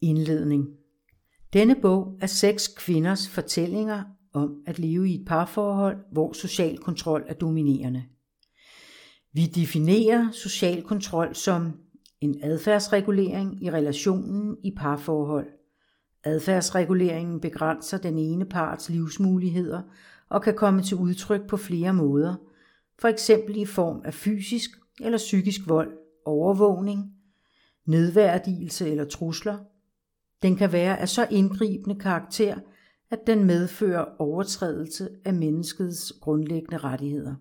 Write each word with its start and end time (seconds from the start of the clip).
Indledning 0.00 0.68
Denne 1.52 1.76
bog 1.82 2.18
er 2.20 2.26
seks 2.26 2.68
kvinders 2.68 3.28
fortællinger 3.28 4.04
om 4.32 4.62
at 4.66 4.78
leve 4.78 5.08
i 5.08 5.14
et 5.14 5.26
parforhold, 5.26 5.96
hvor 6.12 6.32
social 6.32 6.78
kontrol 6.78 7.24
er 7.26 7.34
dominerende. 7.34 8.04
Vi 9.32 9.46
definerer 9.46 10.30
social 10.30 10.82
kontrol 10.82 11.34
som 11.34 11.72
en 12.20 12.38
adfærdsregulering 12.42 13.64
i 13.64 13.70
relationen 13.70 14.56
i 14.64 14.74
parforhold. 14.76 15.46
Adfærdsreguleringen 16.24 17.40
begrænser 17.40 17.98
den 17.98 18.18
ene 18.18 18.44
parts 18.44 18.88
livsmuligheder 18.88 19.82
og 20.28 20.42
kan 20.42 20.54
komme 20.54 20.82
til 20.82 20.96
udtryk 20.96 21.46
på 21.48 21.56
flere 21.56 21.94
måder, 21.94 22.34
for 22.98 23.08
eksempel 23.08 23.56
i 23.56 23.64
form 23.64 24.02
af 24.04 24.14
fysisk 24.14 24.70
eller 25.00 25.18
psykisk 25.18 25.60
vold, 25.68 25.92
overvågning, 26.24 27.12
nedværdigelse 27.86 28.88
eller 28.90 29.04
trusler. 29.04 29.58
Den 30.42 30.56
kan 30.56 30.72
være 30.72 30.98
af 31.00 31.08
så 31.08 31.26
indgribende 31.30 32.00
karakter, 32.00 32.56
at 33.10 33.18
den 33.26 33.44
medfører 33.44 34.04
overtrædelse 34.18 35.08
af 35.24 35.34
menneskets 35.34 36.12
grundlæggende 36.20 36.78
rettigheder. 36.78 37.34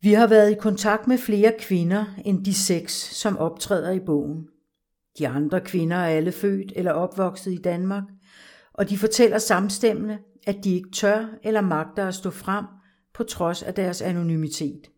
Vi 0.00 0.12
har 0.12 0.26
været 0.26 0.50
i 0.50 0.58
kontakt 0.60 1.06
med 1.06 1.18
flere 1.18 1.52
kvinder 1.58 2.04
end 2.24 2.44
de 2.44 2.54
seks, 2.54 2.92
som 2.92 3.38
optræder 3.38 3.90
i 3.90 4.00
bogen. 4.00 4.48
De 5.18 5.28
andre 5.28 5.60
kvinder 5.60 5.96
er 5.96 6.08
alle 6.08 6.32
født 6.32 6.72
eller 6.76 6.92
opvokset 6.92 7.52
i 7.52 7.62
Danmark, 7.62 8.04
og 8.72 8.90
de 8.90 8.98
fortæller 8.98 9.38
samstemmende, 9.38 10.18
at 10.46 10.56
de 10.64 10.74
ikke 10.74 10.90
tør 10.90 11.26
eller 11.42 11.60
magter 11.60 12.08
at 12.08 12.14
stå 12.14 12.30
frem 12.30 12.64
på 13.14 13.22
trods 13.22 13.62
af 13.62 13.74
deres 13.74 14.02
anonymitet. 14.02 14.90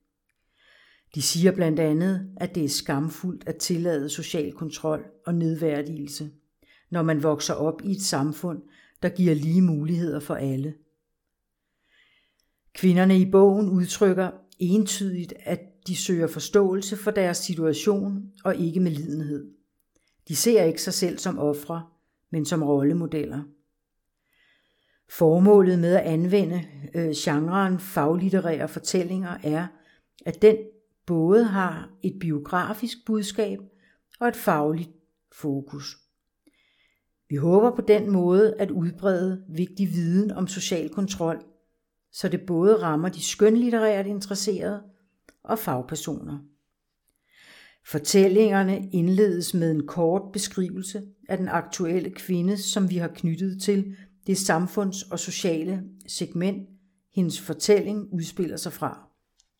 De 1.16 1.22
siger 1.22 1.52
blandt 1.52 1.80
andet, 1.80 2.30
at 2.36 2.54
det 2.54 2.64
er 2.64 2.68
skamfuldt 2.68 3.48
at 3.48 3.56
tillade 3.56 4.08
social 4.08 4.52
kontrol 4.52 5.04
og 5.26 5.34
nedværdigelse, 5.34 6.30
når 6.90 7.02
man 7.02 7.22
vokser 7.22 7.54
op 7.54 7.82
i 7.84 7.90
et 7.90 8.02
samfund, 8.02 8.62
der 9.02 9.08
giver 9.08 9.34
lige 9.34 9.62
muligheder 9.62 10.20
for 10.20 10.34
alle. 10.34 10.74
Kvinderne 12.74 13.18
i 13.18 13.30
bogen 13.30 13.68
udtrykker 13.68 14.30
entydigt, 14.58 15.34
at 15.40 15.60
de 15.86 15.96
søger 15.96 16.26
forståelse 16.26 16.96
for 16.96 17.10
deres 17.10 17.38
situation 17.38 18.32
og 18.44 18.56
ikke 18.56 18.80
med 18.80 18.90
lidenhed. 18.90 19.50
De 20.28 20.36
ser 20.36 20.62
ikke 20.62 20.82
sig 20.82 20.94
selv 20.94 21.18
som 21.18 21.38
ofre, 21.38 21.86
men 22.30 22.44
som 22.44 22.62
rollemodeller. 22.62 23.42
Formålet 25.08 25.78
med 25.78 25.94
at 25.94 26.04
anvende 26.04 26.64
øh, 26.94 27.10
genren 27.16 27.78
faglitterære 27.78 28.68
fortællinger 28.68 29.38
er, 29.42 29.66
at 30.26 30.42
den 30.42 30.56
både 31.06 31.44
har 31.44 31.90
et 32.02 32.16
biografisk 32.20 32.96
budskab 33.06 33.58
og 34.20 34.28
et 34.28 34.36
fagligt 34.36 34.90
fokus. 35.32 35.96
Vi 37.28 37.36
håber 37.36 37.76
på 37.76 37.82
den 37.82 38.10
måde 38.10 38.54
at 38.58 38.70
udbrede 38.70 39.44
vigtig 39.48 39.88
viden 39.92 40.30
om 40.30 40.46
social 40.46 40.88
kontrol, 40.88 41.44
så 42.12 42.28
det 42.28 42.40
både 42.46 42.82
rammer 42.82 43.08
de 43.08 43.22
skønlitterært 43.22 44.06
interesserede 44.06 44.82
og 45.42 45.58
fagpersoner. 45.58 46.38
Fortællingerne 47.86 48.90
indledes 48.92 49.54
med 49.54 49.70
en 49.70 49.86
kort 49.86 50.32
beskrivelse 50.32 51.02
af 51.28 51.38
den 51.38 51.48
aktuelle 51.48 52.10
kvinde, 52.10 52.56
som 52.56 52.90
vi 52.90 52.96
har 52.96 53.08
knyttet 53.08 53.62
til 53.62 53.96
det 54.26 54.38
samfunds- 54.38 55.10
og 55.10 55.18
sociale 55.18 55.82
segment, 56.08 56.68
hendes 57.14 57.40
fortælling 57.40 58.12
udspiller 58.12 58.56
sig 58.56 58.72
fra. 58.72 59.05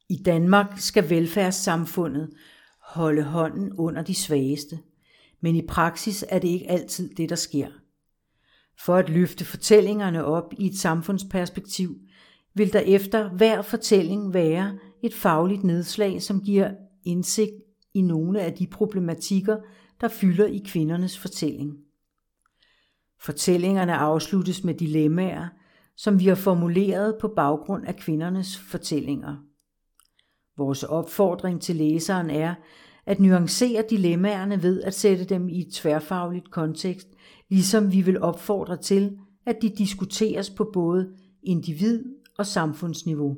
I 0.09 0.17
Danmark 0.17 0.79
skal 0.79 1.11
velfærdssamfundet 1.11 2.31
holde 2.81 3.23
hånden 3.23 3.73
under 3.73 4.03
de 4.03 4.15
svageste, 4.15 4.79
men 5.41 5.57
i 5.57 5.67
praksis 5.67 6.25
er 6.29 6.39
det 6.39 6.49
ikke 6.49 6.71
altid 6.71 7.15
det, 7.15 7.29
der 7.29 7.37
sker. 7.37 7.69
For 8.79 8.97
at 8.97 9.09
løfte 9.09 9.45
fortællingerne 9.45 10.25
op 10.25 10.53
i 10.59 10.67
et 10.67 10.79
samfundsperspektiv, 10.79 11.99
vil 12.55 12.73
der 12.73 12.81
efter 12.81 13.29
hver 13.29 13.63
fortælling 13.63 14.35
være 14.35 14.79
et 15.03 15.15
fagligt 15.15 15.65
nedslag, 15.65 16.23
som 16.23 16.41
giver 16.41 16.71
indsigt 17.05 17.55
i 17.95 18.03
nogle 18.03 18.41
af 18.41 18.53
de 18.53 18.67
problematikker, 18.67 19.57
der 20.01 20.09
fylder 20.09 20.47
i 20.47 20.63
kvindernes 20.67 21.19
fortælling. 21.19 21.77
Fortællingerne 23.21 23.95
afsluttes 23.95 24.65
med 24.65 24.75
dilemmaer, 24.75 25.49
som 25.97 26.21
vi 26.21 26.27
har 26.27 26.35
formuleret 26.35 27.17
på 27.21 27.29
baggrund 27.29 27.87
af 27.87 27.97
kvindernes 27.97 28.59
fortællinger. 28.59 29.46
Vores 30.57 30.83
opfordring 30.83 31.61
til 31.61 31.77
læseren 31.77 32.31
er 32.31 32.55
at 33.07 33.21
nuancere 33.21 33.85
dilemmaerne 33.91 34.63
ved 34.63 34.83
at 34.83 34.95
sætte 34.95 35.25
dem 35.25 35.49
i 35.49 35.61
et 35.61 35.73
tværfagligt 35.73 36.51
kontekst, 36.51 37.09
ligesom 37.49 37.93
vi 37.93 38.01
vil 38.01 38.23
opfordre 38.23 38.77
til, 38.77 39.19
at 39.47 39.63
de 39.63 39.69
diskuteres 39.79 40.51
på 40.51 40.71
både 40.73 41.13
individ- 41.43 42.05
og 42.39 42.47
samfundsniveau. 42.47 43.37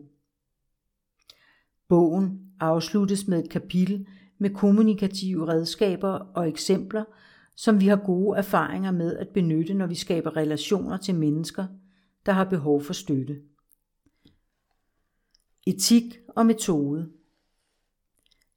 Bogen 1.89 2.41
afsluttes 2.61 3.29
med 3.29 3.45
et 3.45 3.51
kapitel 3.51 4.07
med 4.39 4.51
kommunikative 4.51 5.49
redskaber 5.49 6.09
og 6.09 6.49
eksempler, 6.49 7.05
som 7.57 7.81
vi 7.81 7.87
har 7.87 7.97
gode 7.97 8.39
erfaringer 8.39 8.91
med 8.91 9.17
at 9.17 9.29
benytte, 9.29 9.75
når 9.75 9.87
vi 9.87 9.95
skaber 9.95 10.37
relationer 10.37 10.97
til 10.97 11.15
mennesker, 11.15 11.67
der 12.27 12.33
har 12.33 12.45
behov 12.45 12.83
for 12.83 12.93
støtte. 12.93 13.37
Etik 15.67 16.19
og 16.29 16.47
metode 16.47 17.09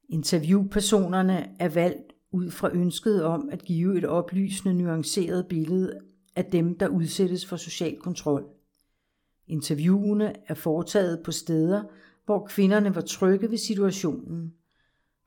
Interviewpersonerne 0.09 1.55
er 1.59 1.69
valgt 1.69 2.13
ud 2.31 2.51
fra 2.51 2.69
ønsket 2.73 3.23
om 3.23 3.49
at 3.51 3.63
give 3.63 3.97
et 3.97 4.05
oplysende, 4.05 4.73
nuanceret 4.73 5.47
billede 5.47 5.99
af 6.35 6.45
dem, 6.45 6.77
der 6.77 6.87
udsættes 6.87 7.45
for 7.45 7.55
social 7.55 7.99
kontrol. 7.99 8.45
Interviewene 9.47 10.33
er 10.47 10.53
foretaget 10.53 11.21
på 11.23 11.31
steder, 11.31 11.83
hvor 12.25 12.47
kvinderne 12.49 12.95
var 12.95 13.01
trygge 13.01 13.51
ved 13.51 13.57
situationen. 13.57 14.53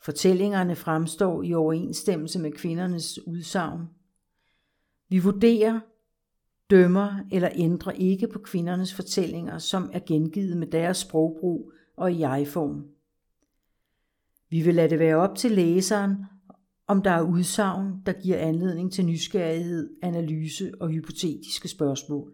Fortællingerne 0.02 0.76
fremstår 0.76 1.42
i 1.42 1.54
overensstemmelse 1.54 2.38
med 2.38 2.52
kvindernes 2.52 3.26
udsagn. 3.26 3.80
Vi 5.08 5.18
vurderer, 5.18 5.80
dømmer 6.70 7.20
eller 7.32 7.48
ændrer 7.54 7.92
ikke 7.92 8.28
på 8.28 8.38
kvindernes 8.38 8.94
fortællinger, 8.94 9.58
som 9.58 9.90
er 9.92 10.00
gengivet 10.06 10.56
med 10.56 10.66
deres 10.66 10.96
sprogbrug 10.96 11.72
og 11.96 12.12
i 12.12 12.18
jeg-form. 12.18 12.84
Vi 14.50 14.62
vil 14.62 14.74
lade 14.74 14.90
det 14.90 14.98
være 14.98 15.16
op 15.16 15.36
til 15.36 15.50
læseren, 15.50 16.16
om 16.86 17.02
der 17.02 17.10
er 17.10 17.22
udsagn, 17.22 18.02
der 18.06 18.12
giver 18.12 18.38
anledning 18.38 18.92
til 18.92 19.06
nysgerrighed, 19.06 19.90
analyse 20.02 20.72
og 20.80 20.88
hypotetiske 20.88 21.68
spørgsmål. 21.68 22.32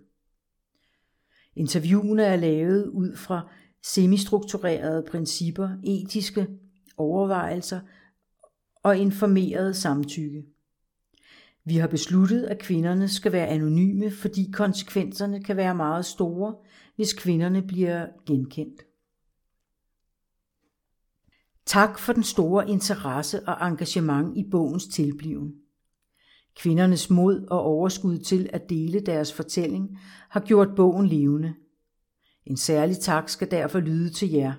Interviewene 1.56 2.22
er 2.22 2.36
lavet 2.36 2.86
ud 2.86 3.16
fra 3.16 3.50
semistrukturerede 3.84 5.04
principper, 5.10 5.68
etiske 5.84 6.46
overvejelser 6.96 7.80
og 8.82 8.98
informeret 8.98 9.76
samtykke. 9.76 10.44
Vi 11.64 11.76
har 11.76 11.88
besluttet, 11.88 12.44
at 12.44 12.58
kvinderne 12.58 13.08
skal 13.08 13.32
være 13.32 13.46
anonyme, 13.46 14.10
fordi 14.10 14.50
konsekvenserne 14.52 15.42
kan 15.44 15.56
være 15.56 15.74
meget 15.74 16.04
store, 16.04 16.54
hvis 16.96 17.12
kvinderne 17.12 17.62
bliver 17.62 18.06
genkendt. 18.26 18.82
Tak 21.66 21.98
for 21.98 22.12
den 22.12 22.22
store 22.22 22.68
interesse 22.68 23.48
og 23.48 23.68
engagement 23.68 24.36
i 24.36 24.44
bogens 24.50 24.86
tilbliven. 24.86 25.54
Kvindernes 26.56 27.10
mod 27.10 27.46
og 27.50 27.60
overskud 27.60 28.18
til 28.18 28.50
at 28.52 28.70
dele 28.70 29.00
deres 29.00 29.32
fortælling 29.32 29.98
har 30.28 30.40
gjort 30.40 30.68
bogen 30.76 31.06
levende. 31.06 31.54
En 32.46 32.56
særlig 32.56 32.98
tak 32.98 33.28
skal 33.28 33.50
derfor 33.50 33.80
lyde 33.80 34.10
til 34.10 34.30
jer. 34.30 34.52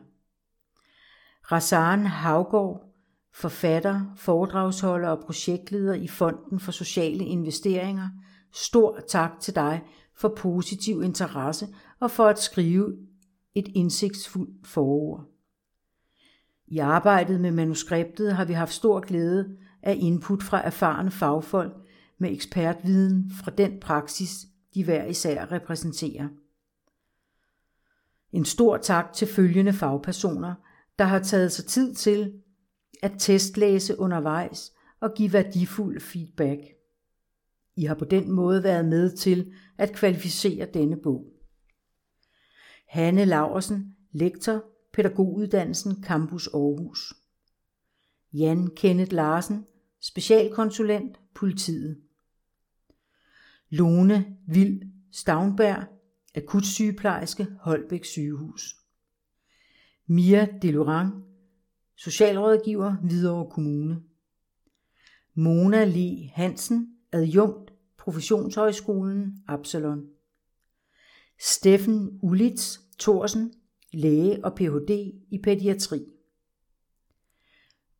Razan 1.51 2.05
Havgård, 2.05 2.90
forfatter, 3.33 4.01
foredragsholder 4.15 5.09
og 5.09 5.23
projektleder 5.25 5.93
i 5.93 6.07
Fonden 6.07 6.59
for 6.59 6.71
Sociale 6.71 7.25
Investeringer, 7.25 8.09
stor 8.51 8.99
tak 9.07 9.31
til 9.39 9.55
dig 9.55 9.81
for 10.15 10.33
positiv 10.37 11.03
interesse 11.03 11.67
og 11.99 12.11
for 12.11 12.25
at 12.25 12.39
skrive 12.39 12.97
et 13.55 13.67
indsigtsfuldt 13.75 14.67
forord. 14.67 15.25
I 16.67 16.77
arbejdet 16.77 17.41
med 17.41 17.51
manuskriptet 17.51 18.35
har 18.35 18.45
vi 18.45 18.53
haft 18.53 18.73
stor 18.73 18.99
glæde 18.99 19.57
af 19.83 19.97
input 19.99 20.43
fra 20.43 20.65
erfarne 20.65 21.11
fagfolk 21.11 21.73
med 22.17 22.31
ekspertviden 22.31 23.31
fra 23.43 23.51
den 23.51 23.79
praksis, 23.79 24.45
de 24.73 24.83
hver 24.83 25.05
især 25.05 25.51
repræsenterer. 25.51 26.27
En 28.31 28.45
stor 28.45 28.77
tak 28.77 29.13
til 29.13 29.27
følgende 29.27 29.73
fagpersoner, 29.73 30.53
der 30.99 31.05
har 31.05 31.19
taget 31.19 31.51
sig 31.51 31.65
tid 31.65 31.95
til 31.95 32.33
at 33.01 33.11
testlæse 33.19 33.99
undervejs 33.99 34.73
og 34.99 35.13
give 35.15 35.33
værdifuld 35.33 35.99
feedback. 35.99 36.61
I 37.75 37.85
har 37.85 37.95
på 37.95 38.05
den 38.05 38.31
måde 38.31 38.63
været 38.63 38.85
med 38.85 39.17
til 39.17 39.53
at 39.77 39.93
kvalificere 39.93 40.67
denne 40.73 40.97
bog. 40.97 41.25
Hanne 42.87 43.25
Laversen, 43.25 43.95
lektor 44.11 44.63
Pædagoguddannelsen 44.93 46.03
Campus 46.03 46.47
Aarhus. 46.47 47.13
Jan 48.33 48.67
Kenneth 48.75 49.13
Larsen, 49.13 49.65
specialkonsulent 50.01 51.19
politiet. 51.35 52.01
Lone 53.69 54.37
Vild 54.47 54.81
Stavnberg, 55.11 55.87
akutsygeplejerske, 56.35 57.47
Holbæk 57.59 58.05
sygehus. 58.05 58.75
Mia 60.07 60.47
Delorang, 60.61 61.30
socialrådgiver, 62.03 62.95
Hvidovre 62.95 63.51
Kommune. 63.51 64.01
Mona 65.33 65.83
Li 65.85 66.31
Hansen, 66.33 66.95
adjunkt, 67.11 67.73
Professionshøjskolen, 67.97 69.43
Absalon. 69.47 70.05
Steffen 71.39 72.19
Ulitz 72.21 72.77
Thorsen, 72.99 73.53
læge 73.93 74.45
og 74.45 74.55
Ph.D. 74.55 74.91
i 75.31 75.39
pædiatri. 75.43 76.05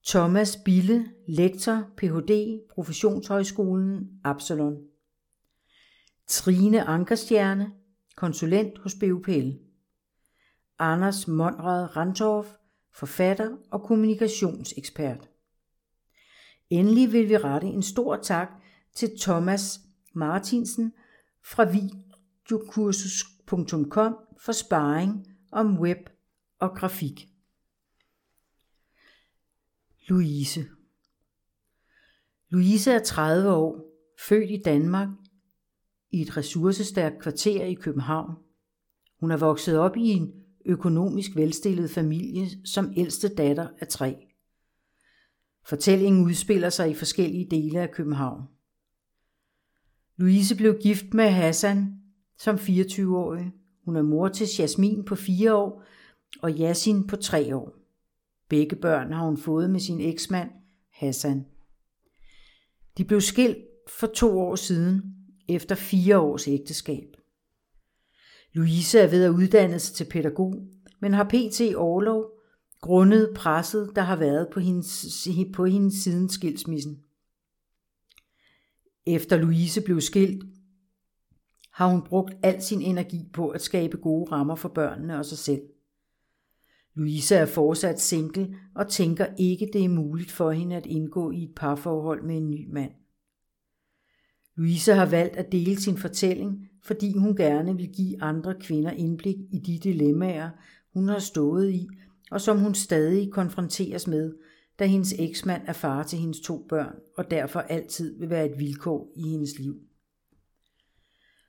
Thomas 0.08 0.58
Bille, 0.66 1.06
lektor, 1.28 1.88
Ph.D., 1.98 2.60
Professionshøjskolen, 2.70 4.10
Absalon. 4.24 4.78
Trine 6.28 6.84
Ankerstjerne, 6.84 7.72
konsulent 8.16 8.78
hos 8.78 8.96
BUPL. 8.96 9.50
Anders 10.80 11.28
Monrad 11.28 11.96
Rantorf, 11.96 12.48
forfatter 12.94 13.58
og 13.72 13.84
kommunikationsekspert. 13.84 15.30
Endelig 16.70 17.12
vil 17.12 17.30
vi 17.30 17.38
rette 17.38 17.68
en 17.68 17.84
stor 17.84 18.16
tak 18.16 18.48
til 18.94 19.20
Thomas 19.20 19.80
Martinsen 20.14 20.94
fra 21.46 21.64
videokursus.com 21.64 24.16
for 24.40 24.52
sparring 24.52 25.28
om 25.52 25.80
web 25.80 26.10
og 26.60 26.76
grafik. 26.76 27.28
Louise 30.08 30.66
Louise 32.50 32.92
er 32.92 33.00
30 33.00 33.52
år, 33.52 33.86
født 34.20 34.50
i 34.50 34.62
Danmark, 34.66 35.10
i 36.12 36.22
et 36.22 36.38
ressourcestærkt 36.38 37.22
kvarter 37.22 37.66
i 37.66 37.74
København. 37.74 38.36
Hun 39.20 39.32
er 39.32 39.38
vokset 39.38 39.80
op 39.80 39.98
i 39.98 40.10
en 40.10 40.41
økonomisk 40.66 41.36
velstillet 41.36 41.92
familie 41.92 42.48
som 42.66 42.94
ældste 42.98 43.28
datter 43.28 43.68
af 43.80 43.88
tre. 43.88 44.16
Fortællingen 45.66 46.26
udspiller 46.26 46.70
sig 46.70 46.90
i 46.90 46.94
forskellige 46.94 47.48
dele 47.52 47.82
af 47.82 47.92
København. 47.92 48.42
Louise 50.18 50.56
blev 50.56 50.80
gift 50.82 51.14
med 51.14 51.30
Hassan 51.30 52.02
som 52.40 52.56
24-årig. 52.56 53.52
Hun 53.86 53.96
er 53.96 54.02
mor 54.02 54.28
til 54.28 54.48
Jasmin 54.60 55.04
på 55.04 55.16
4 55.16 55.56
år 55.56 55.84
og 56.42 56.52
Yasin 56.52 57.08
på 57.08 57.16
3 57.16 57.56
år. 57.56 57.74
Begge 58.50 58.76
børn 58.76 59.14
har 59.14 59.26
hun 59.26 59.38
fået 59.38 59.70
med 59.70 59.80
sin 59.80 60.02
eksmand 60.02 60.50
Hassan. 60.90 61.46
De 62.98 63.06
blev 63.06 63.22
skilt 63.22 63.58
for 64.00 64.08
to 64.08 64.40
år 64.40 64.56
siden 64.56 65.02
efter 65.50 65.76
fire 65.76 66.20
års 66.20 66.48
ægteskab. 66.48 67.11
Louise 68.54 69.00
er 69.00 69.08
ved 69.08 69.24
at 69.24 69.30
uddanne 69.30 69.80
sig 69.80 69.96
til 69.96 70.06
pædagog, 70.12 70.68
men 71.00 71.14
har 71.14 71.24
pt. 71.24 71.76
overlov 71.76 72.42
grundet 72.82 73.32
presset, 73.36 73.92
der 73.96 74.02
har 74.02 74.16
været 74.16 74.48
på 74.54 74.60
hendes, 74.60 75.28
på 75.54 75.66
hendes 75.66 75.94
siden 75.94 76.30
skilsmissen. 76.30 77.04
Efter 79.06 79.38
Louise 79.38 79.82
blev 79.82 80.02
skilt, 80.02 80.44
har 81.72 81.88
hun 81.88 82.02
brugt 82.02 82.34
al 82.44 82.62
sin 82.62 82.82
energi 82.82 83.30
på 83.34 83.50
at 83.50 83.62
skabe 83.62 83.98
gode 83.98 84.32
rammer 84.32 84.56
for 84.56 84.70
børnene 84.70 85.20
og 85.20 85.26
sig 85.26 85.38
selv. 85.38 85.62
Louise 86.94 87.36
er 87.36 87.46
fortsat 87.46 88.02
single 88.02 88.56
og 88.76 88.88
tænker 88.88 89.26
ikke, 89.40 89.70
det 89.74 89.86
er 89.86 89.90
muligt 89.90 90.32
for 90.32 90.52
hende 90.52 90.76
at 90.76 90.86
indgå 90.86 91.32
i 91.32 91.44
et 91.44 91.56
parforhold 91.56 92.24
med 92.24 92.38
en 92.38 92.50
ny 92.50 92.68
mand. 92.70 92.92
Louise 94.56 94.94
har 94.94 95.06
valgt 95.06 95.36
at 95.36 95.52
dele 95.52 95.82
sin 95.82 95.98
fortælling, 95.98 96.70
fordi 96.84 97.18
hun 97.18 97.36
gerne 97.36 97.78
vil 97.78 97.90
give 97.90 98.24
andre 98.24 98.56
kvinder 98.60 98.92
indblik 98.92 99.38
i 99.52 99.60
de 99.60 99.80
dilemmaer, 99.80 100.50
hun 100.94 101.08
har 101.08 101.20
stået 101.20 101.72
i, 101.72 101.88
og 102.32 102.42
som 102.42 102.60
hun 102.60 102.76
stadig 102.76 103.32
konfronteres 103.32 104.08
med, 104.08 104.34
da 104.80 104.86
hendes 104.86 105.14
eksmand 105.20 105.62
er 105.66 105.74
far 105.74 106.04
til 106.04 106.20
hendes 106.20 106.40
to 106.40 106.66
børn, 106.70 106.96
og 107.18 107.32
derfor 107.32 107.60
altid 107.60 108.20
vil 108.20 108.30
være 108.30 108.46
et 108.46 108.60
vilkår 108.60 109.12
i 109.16 109.30
hendes 109.30 109.60
liv. 109.60 109.76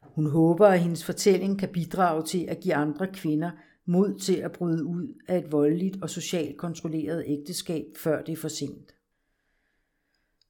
Hun 0.02 0.26
håber, 0.26 0.66
at 0.66 0.80
hendes 0.80 1.04
fortælling 1.04 1.58
kan 1.58 1.68
bidrage 1.68 2.22
til 2.22 2.44
at 2.48 2.60
give 2.60 2.74
andre 2.74 3.06
kvinder 3.12 3.50
mod 3.86 4.18
til 4.18 4.36
at 4.36 4.52
bryde 4.52 4.84
ud 4.84 5.14
af 5.28 5.38
et 5.38 5.52
voldeligt 5.52 6.02
og 6.02 6.10
socialt 6.10 6.56
kontrolleret 6.56 7.24
ægteskab, 7.26 7.84
før 7.96 8.22
det 8.22 8.32
er 8.32 8.36
for 8.36 8.48
sent. 8.48 8.94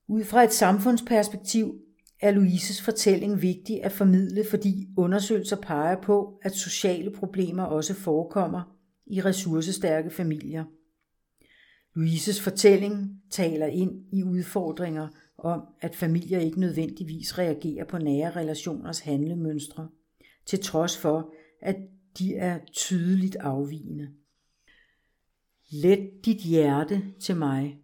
Ud 0.07 0.23
fra 0.23 0.43
et 0.43 0.53
samfundsperspektiv 0.53 1.81
er 2.23 2.31
Louises 2.31 2.81
fortælling 2.81 3.41
vigtig 3.41 3.83
at 3.83 3.91
formidle, 3.91 4.45
fordi 4.49 4.87
undersøgelser 4.97 5.55
peger 5.61 6.01
på, 6.01 6.39
at 6.41 6.55
sociale 6.55 7.11
problemer 7.11 7.63
også 7.63 7.93
forekommer 7.93 8.77
i 9.05 9.21
ressourcestærke 9.21 10.09
familier. 10.09 10.63
Louises 11.95 12.41
fortælling 12.41 13.21
taler 13.31 13.65
ind 13.65 13.91
i 14.13 14.23
udfordringer 14.23 15.07
om, 15.37 15.61
at 15.81 15.95
familier 15.95 16.39
ikke 16.39 16.59
nødvendigvis 16.59 17.37
reagerer 17.37 17.85
på 17.85 17.97
nære 17.97 18.31
relationers 18.35 18.99
handlemønstre, 18.99 19.89
til 20.45 20.59
trods 20.59 20.97
for, 20.97 21.33
at 21.61 21.75
de 22.19 22.35
er 22.35 22.59
tydeligt 22.73 23.35
afvigende. 23.35 24.09
Let 25.71 26.09
dit 26.25 26.37
hjerte 26.37 27.03
til 27.19 27.35
mig. 27.35 27.82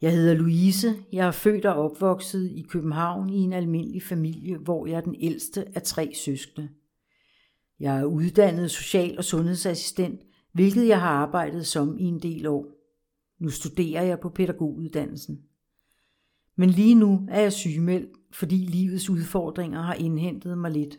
Jeg 0.00 0.12
hedder 0.12 0.34
Louise. 0.34 0.94
Jeg 1.12 1.26
er 1.26 1.30
født 1.30 1.66
og 1.66 1.74
opvokset 1.74 2.50
i 2.50 2.62
København 2.68 3.30
i 3.30 3.36
en 3.36 3.52
almindelig 3.52 4.02
familie, 4.02 4.58
hvor 4.58 4.86
jeg 4.86 4.96
er 4.96 5.00
den 5.00 5.16
ældste 5.20 5.64
af 5.74 5.82
tre 5.82 6.12
søskende. 6.24 6.68
Jeg 7.80 8.00
er 8.00 8.04
uddannet 8.04 8.70
social- 8.70 9.18
og 9.18 9.24
sundhedsassistent, 9.24 10.20
hvilket 10.52 10.88
jeg 10.88 11.00
har 11.00 11.08
arbejdet 11.08 11.66
som 11.66 11.98
i 11.98 12.04
en 12.04 12.18
del 12.22 12.46
år. 12.46 12.66
Nu 13.38 13.50
studerer 13.50 14.02
jeg 14.02 14.20
på 14.20 14.28
pædagoguddannelsen. 14.28 15.42
Men 16.56 16.70
lige 16.70 16.94
nu 16.94 17.26
er 17.30 17.40
jeg 17.40 17.52
sygemeldt, 17.52 18.10
fordi 18.32 18.56
livets 18.56 19.10
udfordringer 19.10 19.82
har 19.82 19.94
indhentet 19.94 20.58
mig 20.58 20.70
lidt. 20.70 20.98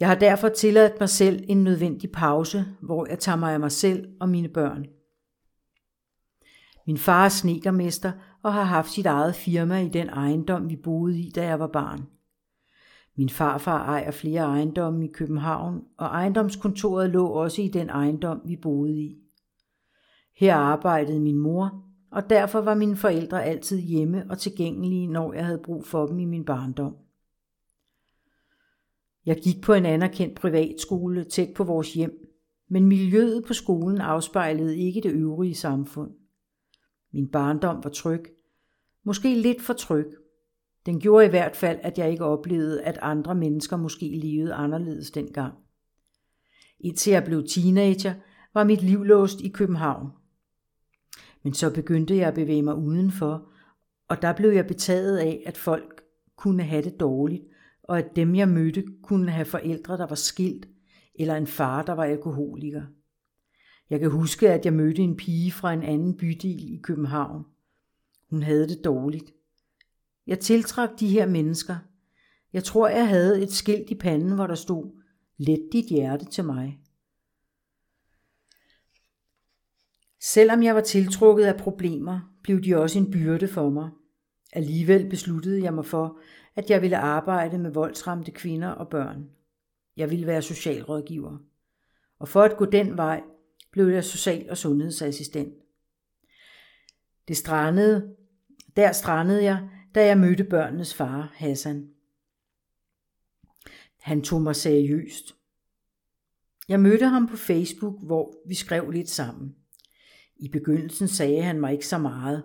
Jeg 0.00 0.08
har 0.08 0.14
derfor 0.14 0.48
tilladt 0.48 1.00
mig 1.00 1.08
selv 1.08 1.44
en 1.48 1.64
nødvendig 1.64 2.12
pause, 2.12 2.64
hvor 2.80 3.06
jeg 3.10 3.18
tager 3.18 3.36
mig 3.36 3.54
af 3.54 3.60
mig 3.60 3.72
selv 3.72 4.08
og 4.20 4.28
mine 4.28 4.48
børn. 4.48 4.86
Min 6.86 6.98
far 6.98 7.24
er 7.24 7.28
snekermester 7.28 8.12
og 8.42 8.52
har 8.52 8.62
haft 8.62 8.90
sit 8.90 9.06
eget 9.06 9.34
firma 9.34 9.80
i 9.80 9.88
den 9.88 10.08
ejendom, 10.08 10.70
vi 10.70 10.76
boede 10.76 11.20
i, 11.20 11.30
da 11.30 11.46
jeg 11.46 11.60
var 11.60 11.66
barn. 11.66 12.06
Min 13.16 13.28
farfar 13.28 13.84
ejer 13.84 14.10
flere 14.10 14.40
ejendomme 14.40 15.04
i 15.04 15.12
København, 15.12 15.82
og 15.98 16.06
ejendomskontoret 16.06 17.10
lå 17.10 17.26
også 17.26 17.62
i 17.62 17.68
den 17.68 17.88
ejendom, 17.88 18.40
vi 18.44 18.56
boede 18.56 19.00
i. 19.00 19.18
Her 20.36 20.54
arbejdede 20.54 21.20
min 21.20 21.38
mor, 21.38 21.84
og 22.10 22.30
derfor 22.30 22.60
var 22.60 22.74
mine 22.74 22.96
forældre 22.96 23.44
altid 23.44 23.78
hjemme 23.78 24.24
og 24.30 24.38
tilgængelige, 24.38 25.06
når 25.06 25.32
jeg 25.32 25.46
havde 25.46 25.62
brug 25.64 25.86
for 25.86 26.06
dem 26.06 26.18
i 26.18 26.24
min 26.24 26.44
barndom. 26.44 26.96
Jeg 29.26 29.36
gik 29.36 29.62
på 29.62 29.72
en 29.72 29.86
anerkendt 29.86 30.34
privatskole 30.34 31.24
tæt 31.24 31.48
på 31.56 31.64
vores 31.64 31.94
hjem, 31.94 32.26
men 32.70 32.86
miljøet 32.86 33.44
på 33.46 33.52
skolen 33.52 34.00
afspejlede 34.00 34.76
ikke 34.76 35.00
det 35.00 35.12
øvrige 35.12 35.54
samfund. 35.54 36.10
Min 37.14 37.28
barndom 37.28 37.84
var 37.84 37.90
tryg, 37.90 38.24
måske 39.04 39.34
lidt 39.34 39.62
for 39.62 39.72
tryg. 39.72 40.06
Den 40.86 41.00
gjorde 41.00 41.26
i 41.26 41.28
hvert 41.28 41.56
fald, 41.56 41.78
at 41.82 41.98
jeg 41.98 42.10
ikke 42.10 42.24
oplevede, 42.24 42.82
at 42.82 42.98
andre 43.02 43.34
mennesker 43.34 43.76
måske 43.76 44.20
levede 44.22 44.54
anderledes 44.54 45.10
dengang. 45.10 45.54
Indtil 46.80 47.12
jeg 47.12 47.24
blev 47.24 47.46
teenager, 47.48 48.14
var 48.54 48.64
mit 48.64 48.82
liv 48.82 49.04
låst 49.04 49.40
i 49.40 49.48
København. 49.48 50.08
Men 51.42 51.54
så 51.54 51.74
begyndte 51.74 52.16
jeg 52.16 52.28
at 52.28 52.34
bevæge 52.34 52.62
mig 52.62 52.76
udenfor, 52.76 53.48
og 54.08 54.22
der 54.22 54.32
blev 54.32 54.50
jeg 54.50 54.66
betaget 54.66 55.18
af, 55.18 55.42
at 55.46 55.56
folk 55.56 56.02
kunne 56.36 56.62
have 56.62 56.82
det 56.82 57.00
dårligt, 57.00 57.44
og 57.82 57.98
at 57.98 58.16
dem 58.16 58.34
jeg 58.34 58.48
mødte 58.48 58.84
kunne 59.02 59.30
have 59.30 59.44
forældre, 59.44 59.96
der 59.96 60.06
var 60.06 60.14
skilt, 60.14 60.68
eller 61.14 61.34
en 61.34 61.46
far, 61.46 61.82
der 61.82 61.92
var 61.92 62.04
alkoholiker. 62.04 62.82
Jeg 63.90 64.00
kan 64.00 64.10
huske, 64.10 64.52
at 64.52 64.64
jeg 64.64 64.72
mødte 64.72 65.02
en 65.02 65.16
pige 65.16 65.52
fra 65.52 65.72
en 65.72 65.82
anden 65.82 66.16
bydel 66.16 66.74
i 66.74 66.80
København. 66.82 67.44
Hun 68.30 68.42
havde 68.42 68.68
det 68.68 68.84
dårligt. 68.84 69.32
Jeg 70.26 70.38
tiltrak 70.38 70.90
de 71.00 71.08
her 71.08 71.26
mennesker. 71.26 71.76
Jeg 72.52 72.64
tror, 72.64 72.88
jeg 72.88 73.08
havde 73.08 73.42
et 73.42 73.52
skilt 73.52 73.90
i 73.90 73.94
panden, 73.94 74.34
hvor 74.34 74.46
der 74.46 74.54
stod, 74.54 75.00
let 75.36 75.68
dit 75.72 75.86
hjerte 75.88 76.24
til 76.24 76.44
mig. 76.44 76.80
Selvom 80.20 80.62
jeg 80.62 80.74
var 80.74 80.80
tiltrukket 80.80 81.44
af 81.44 81.56
problemer, 81.56 82.20
blev 82.42 82.62
de 82.62 82.76
også 82.76 82.98
en 82.98 83.10
byrde 83.10 83.48
for 83.48 83.70
mig. 83.70 83.90
Alligevel 84.52 85.08
besluttede 85.08 85.62
jeg 85.62 85.74
mig 85.74 85.86
for, 85.86 86.18
at 86.56 86.70
jeg 86.70 86.82
ville 86.82 86.98
arbejde 86.98 87.58
med 87.58 87.70
voldsramte 87.70 88.30
kvinder 88.30 88.68
og 88.68 88.88
børn. 88.88 89.30
Jeg 89.96 90.10
ville 90.10 90.26
være 90.26 90.42
socialrådgiver. 90.42 91.38
Og 92.18 92.28
for 92.28 92.42
at 92.42 92.56
gå 92.56 92.64
den 92.64 92.96
vej, 92.96 93.22
blev 93.74 93.88
jeg 93.88 94.04
social- 94.04 94.50
og 94.50 94.56
sundhedsassistent. 94.56 95.54
Det 97.28 97.36
strandede 97.36 98.16
Der 98.76 98.92
strandede 98.92 99.44
jeg, 99.44 99.68
da 99.94 100.06
jeg 100.06 100.18
mødte 100.18 100.44
børnenes 100.44 100.94
far, 100.94 101.32
Hassan. 101.34 101.90
Han 104.00 104.22
tog 104.22 104.42
mig 104.42 104.56
seriøst. 104.56 105.34
Jeg 106.68 106.80
mødte 106.80 107.06
ham 107.06 107.26
på 107.26 107.36
Facebook, 107.36 107.94
hvor 108.02 108.34
vi 108.48 108.54
skrev 108.54 108.90
lidt 108.90 109.08
sammen. 109.08 109.56
I 110.36 110.48
begyndelsen 110.48 111.08
sagde 111.08 111.42
han 111.42 111.60
mig 111.60 111.72
ikke 111.72 111.86
så 111.86 111.98
meget, 111.98 112.44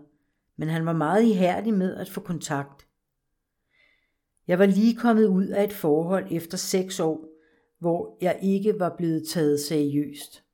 men 0.56 0.68
han 0.68 0.86
var 0.86 0.94
meget 0.94 1.24
ihærdig 1.24 1.74
med 1.74 1.96
at 1.96 2.10
få 2.10 2.22
kontakt. 2.22 2.88
Jeg 4.48 4.60
var 4.60 4.66
lige 4.66 4.96
kommet 4.96 5.26
ud 5.26 5.48
af 5.48 5.64
et 5.64 5.74
forhold 5.74 6.28
efter 6.32 6.58
seks 6.58 7.00
år, 7.00 7.26
hvor 7.80 8.18
jeg 8.22 8.40
ikke 8.42 8.80
var 8.80 8.96
blevet 8.98 9.28
taget 9.28 9.60
seriøst. 9.60 10.49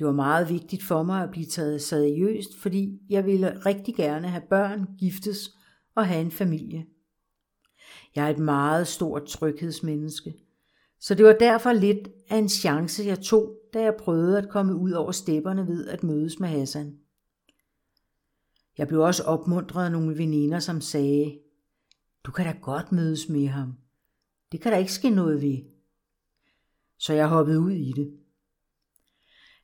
Det 0.00 0.06
var 0.06 0.12
meget 0.12 0.48
vigtigt 0.48 0.82
for 0.82 1.02
mig 1.02 1.22
at 1.22 1.30
blive 1.30 1.46
taget 1.46 1.82
seriøst, 1.82 2.56
fordi 2.56 3.00
jeg 3.08 3.26
ville 3.26 3.66
rigtig 3.66 3.94
gerne 3.94 4.28
have 4.28 4.42
børn, 4.50 4.86
giftes 4.98 5.50
og 5.94 6.06
have 6.06 6.20
en 6.20 6.30
familie. 6.30 6.86
Jeg 8.14 8.26
er 8.26 8.30
et 8.30 8.38
meget 8.38 8.86
stort 8.88 9.24
tryghedsmenneske, 9.24 10.34
så 11.00 11.14
det 11.14 11.24
var 11.26 11.32
derfor 11.32 11.72
lidt 11.72 12.08
af 12.30 12.36
en 12.36 12.48
chance, 12.48 13.04
jeg 13.06 13.20
tog, 13.20 13.56
da 13.74 13.82
jeg 13.82 13.94
prøvede 13.98 14.38
at 14.38 14.48
komme 14.48 14.74
ud 14.74 14.90
over 14.90 15.12
stepperne 15.12 15.66
ved 15.66 15.88
at 15.88 16.02
mødes 16.02 16.40
med 16.40 16.48
Hassan. 16.48 16.98
Jeg 18.78 18.88
blev 18.88 19.00
også 19.00 19.22
opmuntret 19.22 19.84
af 19.84 19.92
nogle 19.92 20.18
veninder, 20.18 20.58
som 20.58 20.80
sagde, 20.80 21.38
du 22.24 22.30
kan 22.30 22.44
da 22.44 22.56
godt 22.62 22.92
mødes 22.92 23.28
med 23.28 23.46
ham. 23.46 23.74
Det 24.52 24.60
kan 24.60 24.72
der 24.72 24.78
ikke 24.78 24.92
ske 24.92 25.10
noget 25.10 25.42
ved. 25.42 25.58
Så 26.98 27.12
jeg 27.12 27.28
hoppede 27.28 27.60
ud 27.60 27.72
i 27.72 27.92
det. 27.92 28.19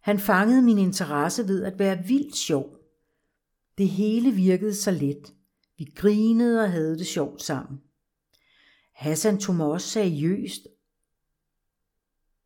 Han 0.06 0.18
fangede 0.18 0.62
min 0.62 0.78
interesse 0.78 1.48
ved 1.48 1.64
at 1.64 1.78
være 1.78 2.06
vildt 2.06 2.36
sjov. 2.36 2.76
Det 3.78 3.88
hele 3.88 4.30
virkede 4.30 4.74
så 4.74 4.90
let. 4.90 5.34
Vi 5.78 5.92
grinede 5.94 6.62
og 6.62 6.70
havde 6.70 6.98
det 6.98 7.06
sjovt 7.06 7.42
sammen. 7.42 7.80
Hassan 8.92 9.38
tog 9.38 9.54
mig 9.54 9.66
også 9.66 9.88
seriøst, 9.88 10.66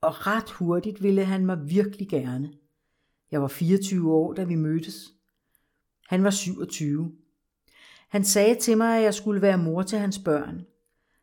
og 0.00 0.26
ret 0.26 0.50
hurtigt 0.50 1.02
ville 1.02 1.24
han 1.24 1.46
mig 1.46 1.58
virkelig 1.70 2.08
gerne. 2.08 2.52
Jeg 3.30 3.42
var 3.42 3.48
24 3.48 4.12
år, 4.12 4.32
da 4.32 4.44
vi 4.44 4.54
mødtes. 4.54 5.12
Han 6.08 6.24
var 6.24 6.30
27. 6.30 7.12
Han 8.08 8.24
sagde 8.24 8.54
til 8.60 8.76
mig, 8.76 8.98
at 8.98 9.04
jeg 9.04 9.14
skulle 9.14 9.42
være 9.42 9.58
mor 9.58 9.82
til 9.82 9.98
hans 9.98 10.18
børn, 10.18 10.66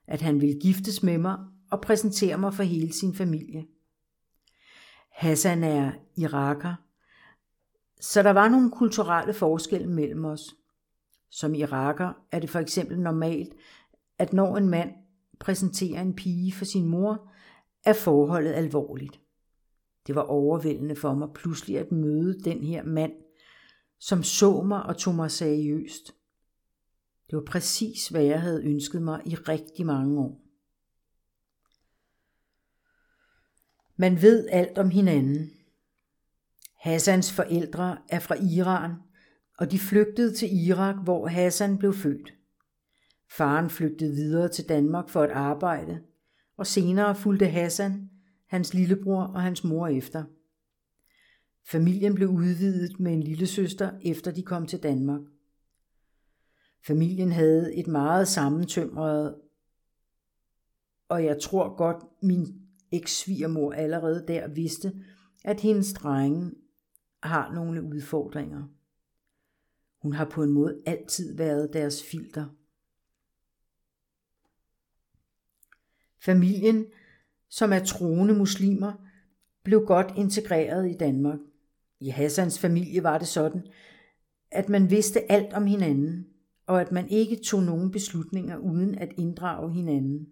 at 0.08 0.22
han 0.22 0.42
ville 0.42 0.60
giftes 0.60 1.04
med 1.04 1.18
mig 1.18 1.38
og 1.72 1.82
præsentere 1.82 2.38
mig 2.38 2.54
for 2.54 2.64
hele 2.64 2.94
sin 2.94 3.16
familie. 3.16 3.66
Hassan 5.18 5.64
er 5.64 5.92
iraker, 6.16 6.76
så 8.02 8.24
der 8.24 8.30
var 8.32 8.50
nogle 8.50 8.72
kulturelle 8.72 9.34
forskelle 9.34 9.88
mellem 9.88 10.26
os. 10.26 10.56
Som 11.30 11.54
iraker 11.54 12.14
er 12.32 12.40
det 12.40 12.50
for 12.50 12.60
eksempel 12.60 13.00
normalt, 13.00 13.54
at 14.18 14.34
når 14.34 14.58
en 14.58 14.70
mand 14.70 14.92
præsenterer 15.40 16.02
en 16.02 16.16
pige 16.16 16.54
for 16.54 16.66
sin 16.66 16.86
mor, 16.86 17.32
er 17.86 17.94
forholdet 17.94 18.54
alvorligt. 18.54 19.20
Det 20.08 20.16
var 20.16 20.22
overvældende 20.22 20.96
for 20.96 21.14
mig 21.14 21.30
pludselig 21.36 21.78
at 21.78 21.92
møde 21.92 22.40
den 22.40 22.64
her 22.64 22.84
mand, 22.84 23.14
som 24.00 24.24
så 24.24 24.62
mig 24.62 24.84
og 24.84 24.98
tog 24.98 25.16
mig 25.16 25.32
seriøst. 25.32 26.16
Det 27.30 27.36
var 27.36 27.44
præcis, 27.48 28.08
hvad 28.08 28.24
jeg 28.24 28.42
havde 28.42 28.66
ønsket 28.66 29.02
mig 29.02 29.22
i 29.26 29.36
rigtig 29.36 29.86
mange 29.86 30.20
år. 30.20 30.47
Man 34.00 34.22
ved 34.22 34.48
alt 34.52 34.78
om 34.78 34.90
hinanden. 34.90 35.52
Hassans 36.76 37.32
forældre 37.32 37.98
er 38.10 38.20
fra 38.20 38.36
Iran, 38.36 38.94
og 39.58 39.72
de 39.72 39.80
flygtede 39.80 40.36
til 40.36 40.68
Irak, 40.68 40.96
hvor 41.04 41.28
Hassan 41.28 41.78
blev 41.78 41.94
født. 41.94 42.34
Faren 43.30 43.70
flygtede 43.70 44.16
videre 44.16 44.50
til 44.50 44.70
Danmark 44.70 45.10
for 45.10 45.22
at 45.22 45.32
arbejde, 45.32 46.02
og 46.58 46.68
senere 46.68 47.16
fulgte 47.16 47.46
Hassan, 47.48 48.10
hans 48.48 48.74
lillebror 48.74 49.24
og 49.24 49.42
hans 49.42 49.64
mor 49.64 49.88
efter. 49.88 50.24
Familien 51.66 52.16
blev 52.16 52.30
udvidet 52.30 53.00
med 53.00 53.14
en 53.14 53.24
lille 53.24 53.48
søster, 53.48 53.92
efter 54.02 54.32
de 54.32 54.44
kom 54.44 54.68
til 54.68 54.84
Danmark. 54.84 55.22
Familien 56.88 57.32
havde 57.32 57.76
et 57.76 57.88
meget 57.88 58.28
sammentømret, 58.28 59.36
og 61.10 61.24
jeg 61.26 61.40
tror 61.42 61.76
godt, 61.76 62.04
min 62.22 62.67
eks-svigermor 62.92 63.72
allerede 63.72 64.26
der 64.28 64.48
vidste, 64.48 64.94
at 65.44 65.60
hendes 65.60 65.94
drenge 65.94 66.52
har 67.24 67.54
nogle 67.54 67.84
udfordringer. 67.84 68.64
Hun 70.02 70.14
har 70.14 70.26
på 70.26 70.44
en 70.44 70.52
måde 70.52 70.82
altid 70.86 71.38
været 71.38 71.74
deres 71.74 72.04
filter. 72.04 72.46
Familien, 76.20 76.86
som 77.50 77.74
er 77.74 77.80
troende 77.80 78.34
muslimer, 78.34 78.94
blev 79.64 79.86
godt 79.86 80.14
integreret 80.18 80.90
i 80.90 80.98
Danmark. 80.98 81.40
I 82.00 82.10
Hassans 82.10 82.60
familie 82.60 83.04
var 83.04 83.18
det 83.18 83.28
sådan, 83.28 83.68
at 84.52 84.70
man 84.70 84.90
vidste 84.90 85.32
alt 85.32 85.54
om 85.54 85.66
hinanden, 85.66 86.28
og 86.66 86.82
at 86.82 86.92
man 86.92 87.10
ikke 87.10 87.40
tog 87.46 87.64
nogen 87.64 87.92
beslutninger 87.92 88.58
uden 88.58 88.96
at 88.96 89.14
inddrage 89.18 89.74
hinanden. 89.74 90.28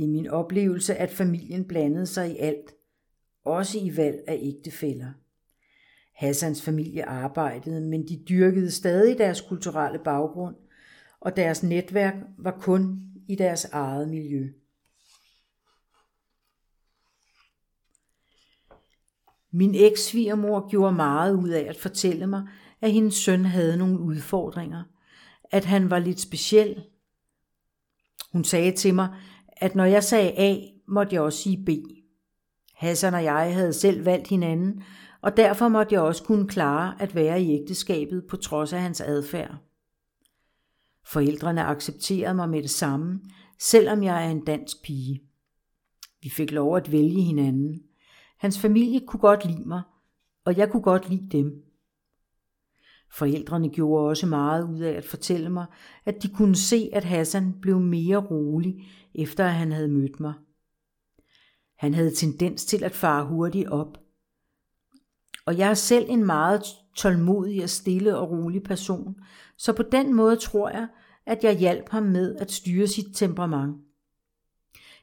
Det 0.00 0.06
er 0.06 0.10
min 0.10 0.28
oplevelse, 0.28 0.94
at 0.94 1.10
familien 1.10 1.64
blandede 1.64 2.06
sig 2.06 2.30
i 2.30 2.36
alt, 2.38 2.74
også 3.44 3.78
i 3.78 3.96
valg 3.96 4.24
af 4.26 4.38
ægtefæller. 4.42 5.12
Hassans 6.14 6.62
familie 6.62 7.04
arbejdede, 7.04 7.80
men 7.80 8.08
de 8.08 8.24
dyrkede 8.28 8.70
stadig 8.70 9.18
deres 9.18 9.40
kulturelle 9.40 9.98
baggrund, 9.98 10.56
og 11.20 11.36
deres 11.36 11.62
netværk 11.62 12.14
var 12.38 12.58
kun 12.60 13.00
i 13.28 13.34
deres 13.34 13.64
eget 13.64 14.08
miljø. 14.08 14.48
Min 19.50 19.74
eks-svigermor 19.74 20.70
gjorde 20.70 20.94
meget 20.94 21.34
ud 21.34 21.48
af 21.48 21.62
at 21.68 21.76
fortælle 21.76 22.26
mig, 22.26 22.48
at 22.80 22.92
hendes 22.92 23.14
søn 23.14 23.44
havde 23.44 23.76
nogle 23.76 23.98
udfordringer, 23.98 24.82
at 25.50 25.64
han 25.64 25.90
var 25.90 25.98
lidt 25.98 26.20
speciel. 26.20 26.84
Hun 28.32 28.44
sagde 28.44 28.72
til 28.72 28.94
mig, 28.94 29.16
at 29.60 29.74
når 29.74 29.84
jeg 29.84 30.04
sagde 30.04 30.38
A, 30.38 30.56
måtte 30.88 31.14
jeg 31.14 31.22
også 31.22 31.38
sige 31.38 31.64
B. 31.64 31.68
Hassan 32.74 33.14
og 33.14 33.24
jeg 33.24 33.54
havde 33.54 33.72
selv 33.72 34.04
valgt 34.04 34.28
hinanden, 34.28 34.82
og 35.22 35.36
derfor 35.36 35.68
måtte 35.68 35.94
jeg 35.94 36.02
også 36.02 36.24
kunne 36.24 36.48
klare 36.48 37.02
at 37.02 37.14
være 37.14 37.42
i 37.42 37.60
ægteskabet 37.60 38.24
på 38.28 38.36
trods 38.36 38.72
af 38.72 38.80
hans 38.80 39.00
adfærd. 39.00 39.56
Forældrene 41.06 41.64
accepterede 41.64 42.34
mig 42.34 42.48
med 42.48 42.62
det 42.62 42.70
samme, 42.70 43.20
selvom 43.58 44.02
jeg 44.02 44.26
er 44.26 44.30
en 44.30 44.44
dansk 44.44 44.82
pige. 44.82 45.22
Vi 46.22 46.30
fik 46.30 46.50
lov 46.50 46.76
at 46.76 46.92
vælge 46.92 47.22
hinanden. 47.22 47.82
Hans 48.38 48.58
familie 48.58 49.00
kunne 49.06 49.20
godt 49.20 49.44
lide 49.46 49.68
mig, 49.68 49.82
og 50.44 50.56
jeg 50.56 50.70
kunne 50.70 50.82
godt 50.82 51.10
lide 51.10 51.28
dem. 51.38 51.69
Forældrene 53.12 53.68
gjorde 53.68 54.08
også 54.08 54.26
meget 54.26 54.64
ud 54.64 54.80
af 54.80 54.92
at 54.92 55.04
fortælle 55.04 55.50
mig, 55.50 55.66
at 56.04 56.22
de 56.22 56.28
kunne 56.28 56.56
se, 56.56 56.90
at 56.92 57.04
Hassan 57.04 57.54
blev 57.62 57.80
mere 57.80 58.16
rolig, 58.16 58.88
efter 59.14 59.44
at 59.44 59.52
han 59.52 59.72
havde 59.72 59.88
mødt 59.88 60.20
mig. 60.20 60.34
Han 61.76 61.94
havde 61.94 62.14
tendens 62.14 62.64
til 62.64 62.84
at 62.84 62.92
fare 62.92 63.26
hurtigt 63.26 63.68
op. 63.68 63.98
Og 65.46 65.58
jeg 65.58 65.70
er 65.70 65.74
selv 65.74 66.06
en 66.08 66.26
meget 66.26 66.62
tålmodig 66.96 67.62
og 67.62 67.68
stille 67.68 68.16
og 68.16 68.30
rolig 68.30 68.62
person, 68.62 69.14
så 69.56 69.72
på 69.72 69.82
den 69.82 70.14
måde 70.14 70.36
tror 70.36 70.70
jeg, 70.70 70.88
at 71.26 71.44
jeg 71.44 71.58
hjalp 71.58 71.88
ham 71.88 72.02
med 72.02 72.36
at 72.36 72.50
styre 72.50 72.86
sit 72.86 73.14
temperament. 73.14 73.76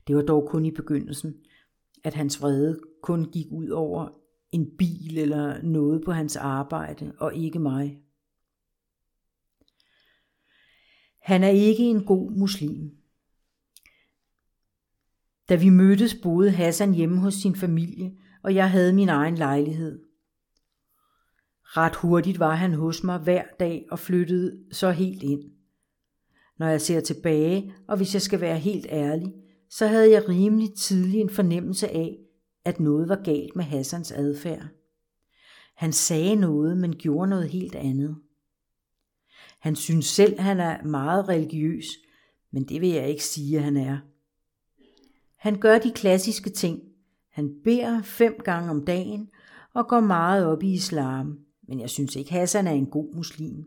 Det 0.07 0.15
var 0.15 0.21
dog 0.21 0.47
kun 0.49 0.65
i 0.65 0.71
begyndelsen, 0.71 1.35
at 2.03 2.13
hans 2.13 2.41
vrede 2.41 2.79
kun 3.03 3.25
gik 3.25 3.47
ud 3.51 3.69
over 3.69 4.09
en 4.51 4.77
bil 4.77 5.17
eller 5.17 5.61
noget 5.61 6.01
på 6.05 6.11
hans 6.11 6.35
arbejde, 6.35 7.13
og 7.19 7.35
ikke 7.35 7.59
mig. 7.59 7.99
Han 11.21 11.43
er 11.43 11.49
ikke 11.49 11.83
en 11.83 12.05
god 12.05 12.31
muslim. 12.31 12.91
Da 15.49 15.55
vi 15.55 15.69
mødtes, 15.69 16.15
boede 16.23 16.51
Hassan 16.51 16.93
hjemme 16.93 17.19
hos 17.19 17.33
sin 17.33 17.55
familie, 17.55 18.17
og 18.43 18.55
jeg 18.55 18.71
havde 18.71 18.93
min 18.93 19.09
egen 19.09 19.35
lejlighed. 19.35 20.03
Ret 21.63 21.95
hurtigt 21.95 22.39
var 22.39 22.55
han 22.55 22.73
hos 22.73 23.03
mig 23.03 23.19
hver 23.19 23.43
dag 23.59 23.87
og 23.91 23.99
flyttede 23.99 24.63
så 24.71 24.91
helt 24.91 25.23
ind. 25.23 25.43
Når 26.57 26.67
jeg 26.67 26.81
ser 26.81 26.99
tilbage, 26.99 27.73
og 27.87 27.97
hvis 27.97 28.13
jeg 28.13 28.21
skal 28.21 28.41
være 28.41 28.59
helt 28.59 28.85
ærlig, 28.89 29.33
så 29.69 29.87
havde 29.87 30.11
jeg 30.11 30.29
rimelig 30.29 30.73
tidlig 30.73 31.19
en 31.19 31.29
fornemmelse 31.29 31.89
af, 31.89 32.17
at 32.67 32.79
noget 32.79 33.09
var 33.09 33.21
galt 33.23 33.55
med 33.55 33.63
Hassans 33.63 34.11
adfærd. 34.11 34.67
Han 35.75 35.93
sagde 35.93 36.35
noget, 36.35 36.77
men 36.77 36.95
gjorde 36.95 37.29
noget 37.29 37.49
helt 37.49 37.75
andet. 37.75 38.17
Han 39.59 39.75
synes 39.75 40.05
selv, 40.05 40.39
han 40.39 40.59
er 40.59 40.83
meget 40.83 41.29
religiøs, 41.29 41.85
men 42.51 42.63
det 42.63 42.81
vil 42.81 42.89
jeg 42.89 43.09
ikke 43.09 43.23
sige, 43.23 43.57
at 43.57 43.63
han 43.63 43.77
er. 43.77 43.97
Han 45.35 45.59
gør 45.59 45.79
de 45.79 45.91
klassiske 45.91 46.49
ting. 46.49 46.81
Han 47.29 47.55
beder 47.63 48.01
fem 48.01 48.39
gange 48.43 48.69
om 48.69 48.85
dagen 48.85 49.29
og 49.73 49.87
går 49.87 49.99
meget 49.99 50.45
op 50.45 50.63
i 50.63 50.73
islam, 50.73 51.39
men 51.67 51.79
jeg 51.79 51.89
synes 51.89 52.15
ikke, 52.15 52.31
Hassan 52.31 52.67
er 52.67 52.71
en 52.71 52.85
god 52.85 53.15
muslim. 53.15 53.65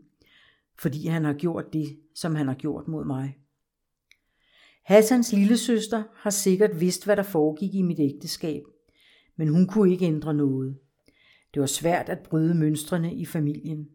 fordi 0.79 1.07
han 1.07 1.23
har 1.23 1.33
gjort 1.33 1.73
det, 1.73 1.99
som 2.15 2.35
han 2.35 2.47
har 2.47 2.55
gjort 2.55 2.87
mod 2.87 3.05
mig. 3.05 3.37
Hassans 4.83 5.33
lille 5.33 5.57
søster 5.57 6.03
har 6.15 6.29
sikkert 6.29 6.79
vidst, 6.79 7.05
hvad 7.05 7.15
der 7.15 7.23
foregik 7.23 7.75
i 7.75 7.81
mit 7.81 7.99
ægteskab, 7.99 8.63
men 9.35 9.47
hun 9.47 9.67
kunne 9.67 9.91
ikke 9.91 10.05
ændre 10.05 10.33
noget. 10.33 10.77
Det 11.53 11.59
var 11.59 11.67
svært 11.67 12.09
at 12.09 12.19
bryde 12.19 12.55
mønstrene 12.55 13.15
i 13.15 13.25
familien. 13.25 13.89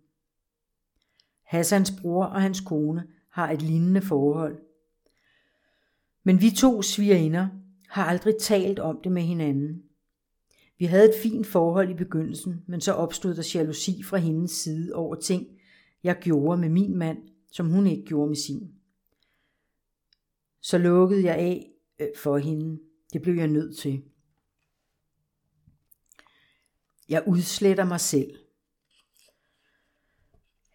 Hassans 1.43 1.93
bror 2.01 2.25
og 2.25 2.43
hans 2.43 2.61
kone 2.61 3.07
har 3.31 3.51
et 3.51 3.63
lignende 3.63 4.03
forhold. 4.03 4.59
Men 6.25 6.41
vi 6.41 6.51
to 6.51 6.83
svigerinder 6.83 7.49
har 7.89 8.05
aldrig 8.05 8.35
talt 8.41 8.79
om 8.79 9.01
det 9.05 9.13
med 9.13 9.23
hinanden. 9.23 9.83
Vi 10.79 10.85
havde 10.85 11.05
et 11.05 11.23
fint 11.23 11.47
forhold 11.47 11.91
i 11.91 11.95
begyndelsen, 11.95 12.65
men 12.67 12.81
så 12.81 12.93
opstod 12.93 13.35
der 13.35 13.51
jalousi 13.55 14.03
fra 14.03 14.17
hendes 14.17 14.51
side 14.51 14.95
over 14.95 15.15
ting, 15.15 15.47
jeg 16.03 16.19
gjorde 16.21 16.61
med 16.61 16.69
min 16.69 16.97
mand, 16.97 17.19
som 17.53 17.71
hun 17.71 17.87
ikke 17.87 18.05
gjorde 18.05 18.29
med 18.29 18.37
sin. 18.37 18.73
Så 20.61 20.79
lukkede 20.79 21.25
jeg 21.25 21.35
af 21.35 21.71
øh, 22.01 22.09
for 22.17 22.39
hende. 22.39 22.79
Det 23.13 23.23
blev 23.23 23.35
jeg 23.35 23.49
nødt 23.49 23.79
til. 23.79 24.03
Jeg 27.09 27.23
udsletter 27.27 27.85
mig 27.85 28.01
selv. 28.01 28.31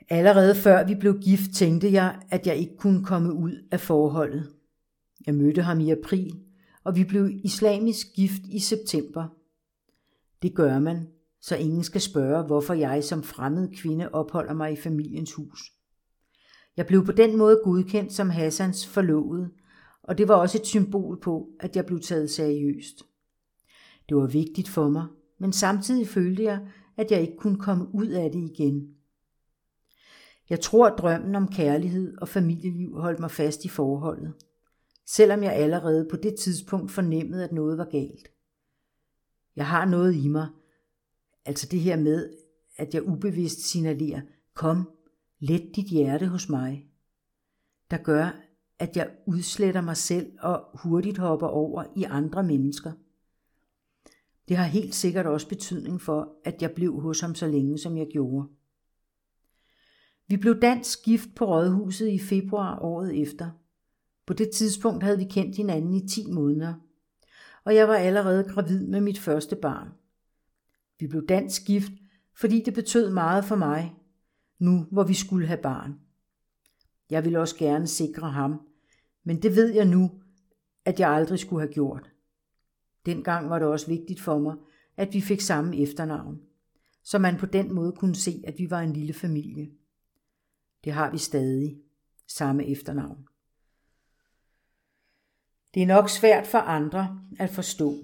Allerede 0.09 0.55
før 0.55 0.87
vi 0.87 0.95
blev 0.95 1.19
gift, 1.19 1.55
tænkte 1.55 1.91
jeg, 1.91 2.21
at 2.29 2.47
jeg 2.47 2.55
ikke 2.55 2.77
kunne 2.77 3.05
komme 3.05 3.33
ud 3.33 3.67
af 3.71 3.79
forholdet. 3.79 4.53
Jeg 5.25 5.35
mødte 5.35 5.61
ham 5.61 5.79
i 5.79 5.91
april, 5.91 6.39
og 6.83 6.95
vi 6.95 7.03
blev 7.03 7.29
islamisk 7.43 8.07
gift 8.15 8.41
i 8.51 8.59
september. 8.59 9.27
Det 10.41 10.55
gør 10.55 10.79
man, 10.79 11.07
så 11.41 11.55
ingen 11.55 11.83
skal 11.83 12.01
spørge, 12.01 12.43
hvorfor 12.43 12.73
jeg 12.73 13.03
som 13.03 13.23
fremmed 13.23 13.69
kvinde 13.75 14.09
opholder 14.09 14.53
mig 14.53 14.73
i 14.73 14.75
familiens 14.75 15.33
hus. 15.33 15.71
Jeg 16.77 16.87
blev 16.87 17.05
på 17.05 17.11
den 17.11 17.37
måde 17.37 17.61
godkendt 17.63 18.13
som 18.13 18.29
Hassans 18.29 18.87
forlovede, 18.87 19.49
og 20.03 20.17
det 20.17 20.27
var 20.27 20.35
også 20.35 20.57
et 20.57 20.65
symbol 20.65 21.19
på, 21.19 21.49
at 21.59 21.75
jeg 21.75 21.85
blev 21.85 21.99
taget 21.99 22.31
seriøst. 22.31 23.03
Det 24.09 24.17
var 24.17 24.27
vigtigt 24.27 24.69
for 24.69 24.89
mig, 24.89 25.07
men 25.41 25.53
samtidig 25.53 26.07
følte 26.07 26.43
jeg, 26.43 26.67
at 26.97 27.11
jeg 27.11 27.21
ikke 27.21 27.37
kunne 27.37 27.59
komme 27.59 27.95
ud 27.95 28.07
af 28.07 28.31
det 28.31 28.39
igen. 28.39 28.95
Jeg 30.49 30.59
tror, 30.59 30.87
at 30.87 30.97
drømmen 30.97 31.35
om 31.35 31.47
kærlighed 31.47 32.17
og 32.17 32.27
familieliv 32.27 32.99
holdt 32.99 33.19
mig 33.19 33.31
fast 33.31 33.65
i 33.65 33.67
forholdet, 33.67 34.33
selvom 35.05 35.43
jeg 35.43 35.53
allerede 35.53 36.07
på 36.11 36.15
det 36.15 36.35
tidspunkt 36.35 36.91
fornemmede, 36.91 37.43
at 37.43 37.51
noget 37.51 37.77
var 37.77 37.85
galt. 37.85 38.27
Jeg 39.55 39.67
har 39.67 39.85
noget 39.85 40.15
i 40.15 40.27
mig, 40.27 40.47
altså 41.45 41.67
det 41.71 41.79
her 41.79 41.97
med, 41.97 42.33
at 42.77 42.93
jeg 42.93 43.07
ubevidst 43.07 43.59
signalerer, 43.59 44.21
kom, 44.53 44.89
let 45.39 45.71
dit 45.75 45.85
hjerte 45.85 46.27
hos 46.27 46.49
mig, 46.49 46.87
der 47.91 47.97
gør, 47.97 48.41
at 48.79 48.97
jeg 48.97 49.09
udsletter 49.27 49.81
mig 49.81 49.97
selv 49.97 50.31
og 50.39 50.65
hurtigt 50.73 51.17
hopper 51.17 51.47
over 51.47 51.83
i 51.95 52.03
andre 52.03 52.43
mennesker. 52.43 52.91
Det 54.51 54.59
har 54.59 54.65
helt 54.65 54.95
sikkert 54.95 55.25
også 55.25 55.47
betydning 55.47 56.01
for, 56.01 56.35
at 56.45 56.61
jeg 56.61 56.71
blev 56.71 56.99
hos 56.99 57.19
ham 57.19 57.35
så 57.35 57.47
længe, 57.47 57.77
som 57.77 57.97
jeg 57.97 58.07
gjorde. 58.11 58.47
Vi 60.27 60.37
blev 60.37 60.61
dansk 60.61 61.03
gift 61.03 61.35
på 61.35 61.45
rådhuset 61.45 62.07
i 62.07 62.19
februar 62.19 62.79
året 62.79 63.21
efter. 63.21 63.49
På 64.25 64.33
det 64.33 64.49
tidspunkt 64.49 65.03
havde 65.03 65.17
vi 65.17 65.23
kendt 65.23 65.55
hinanden 65.55 65.93
i 65.93 66.07
10 66.07 66.31
måneder, 66.31 66.73
og 67.63 67.75
jeg 67.75 67.87
var 67.87 67.95
allerede 67.95 68.43
gravid 68.43 68.87
med 68.87 69.01
mit 69.01 69.19
første 69.19 69.55
barn. 69.55 69.87
Vi 70.99 71.07
blev 71.07 71.27
dansk 71.27 71.65
gift, 71.65 71.91
fordi 72.35 72.61
det 72.65 72.73
betød 72.73 73.13
meget 73.13 73.45
for 73.45 73.55
mig, 73.55 73.95
nu 74.59 74.85
hvor 74.91 75.03
vi 75.03 75.13
skulle 75.13 75.47
have 75.47 75.61
barn. 75.61 75.99
Jeg 77.09 77.25
ville 77.25 77.39
også 77.39 77.57
gerne 77.57 77.87
sikre 77.87 78.31
ham, 78.31 78.61
men 79.23 79.41
det 79.41 79.55
ved 79.55 79.73
jeg 79.73 79.85
nu, 79.85 80.11
at 80.85 80.99
jeg 80.99 81.09
aldrig 81.09 81.39
skulle 81.39 81.61
have 81.61 81.73
gjort. 81.73 82.10
Dengang 83.05 83.49
var 83.49 83.59
det 83.59 83.67
også 83.67 83.87
vigtigt 83.87 84.21
for 84.21 84.39
mig, 84.39 84.55
at 84.97 85.13
vi 85.13 85.21
fik 85.21 85.41
samme 85.41 85.77
efternavn, 85.77 86.41
så 87.03 87.19
man 87.19 87.37
på 87.37 87.45
den 87.45 87.73
måde 87.73 87.91
kunne 87.91 88.15
se, 88.15 88.43
at 88.47 88.53
vi 88.57 88.69
var 88.69 88.81
en 88.81 88.93
lille 88.93 89.13
familie. 89.13 89.69
Det 90.83 90.93
har 90.93 91.11
vi 91.11 91.17
stadig, 91.17 91.77
samme 92.27 92.67
efternavn. 92.67 93.27
Det 95.73 95.83
er 95.83 95.87
nok 95.87 96.09
svært 96.09 96.47
for 96.47 96.57
andre 96.57 97.21
at 97.39 97.49
forstå. 97.49 97.95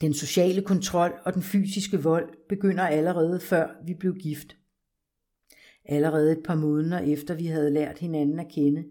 Den 0.00 0.14
sociale 0.14 0.62
kontrol 0.62 1.12
og 1.24 1.34
den 1.34 1.42
fysiske 1.42 2.02
vold 2.02 2.34
begynder 2.48 2.86
allerede 2.86 3.40
før 3.40 3.68
vi 3.84 3.94
blev 3.94 4.14
gift. 4.14 4.56
Allerede 5.84 6.32
et 6.32 6.42
par 6.44 6.54
måneder 6.54 6.98
efter 6.98 7.34
vi 7.34 7.46
havde 7.46 7.70
lært 7.70 7.98
hinanden 7.98 8.40
at 8.40 8.48
kende, 8.48 8.84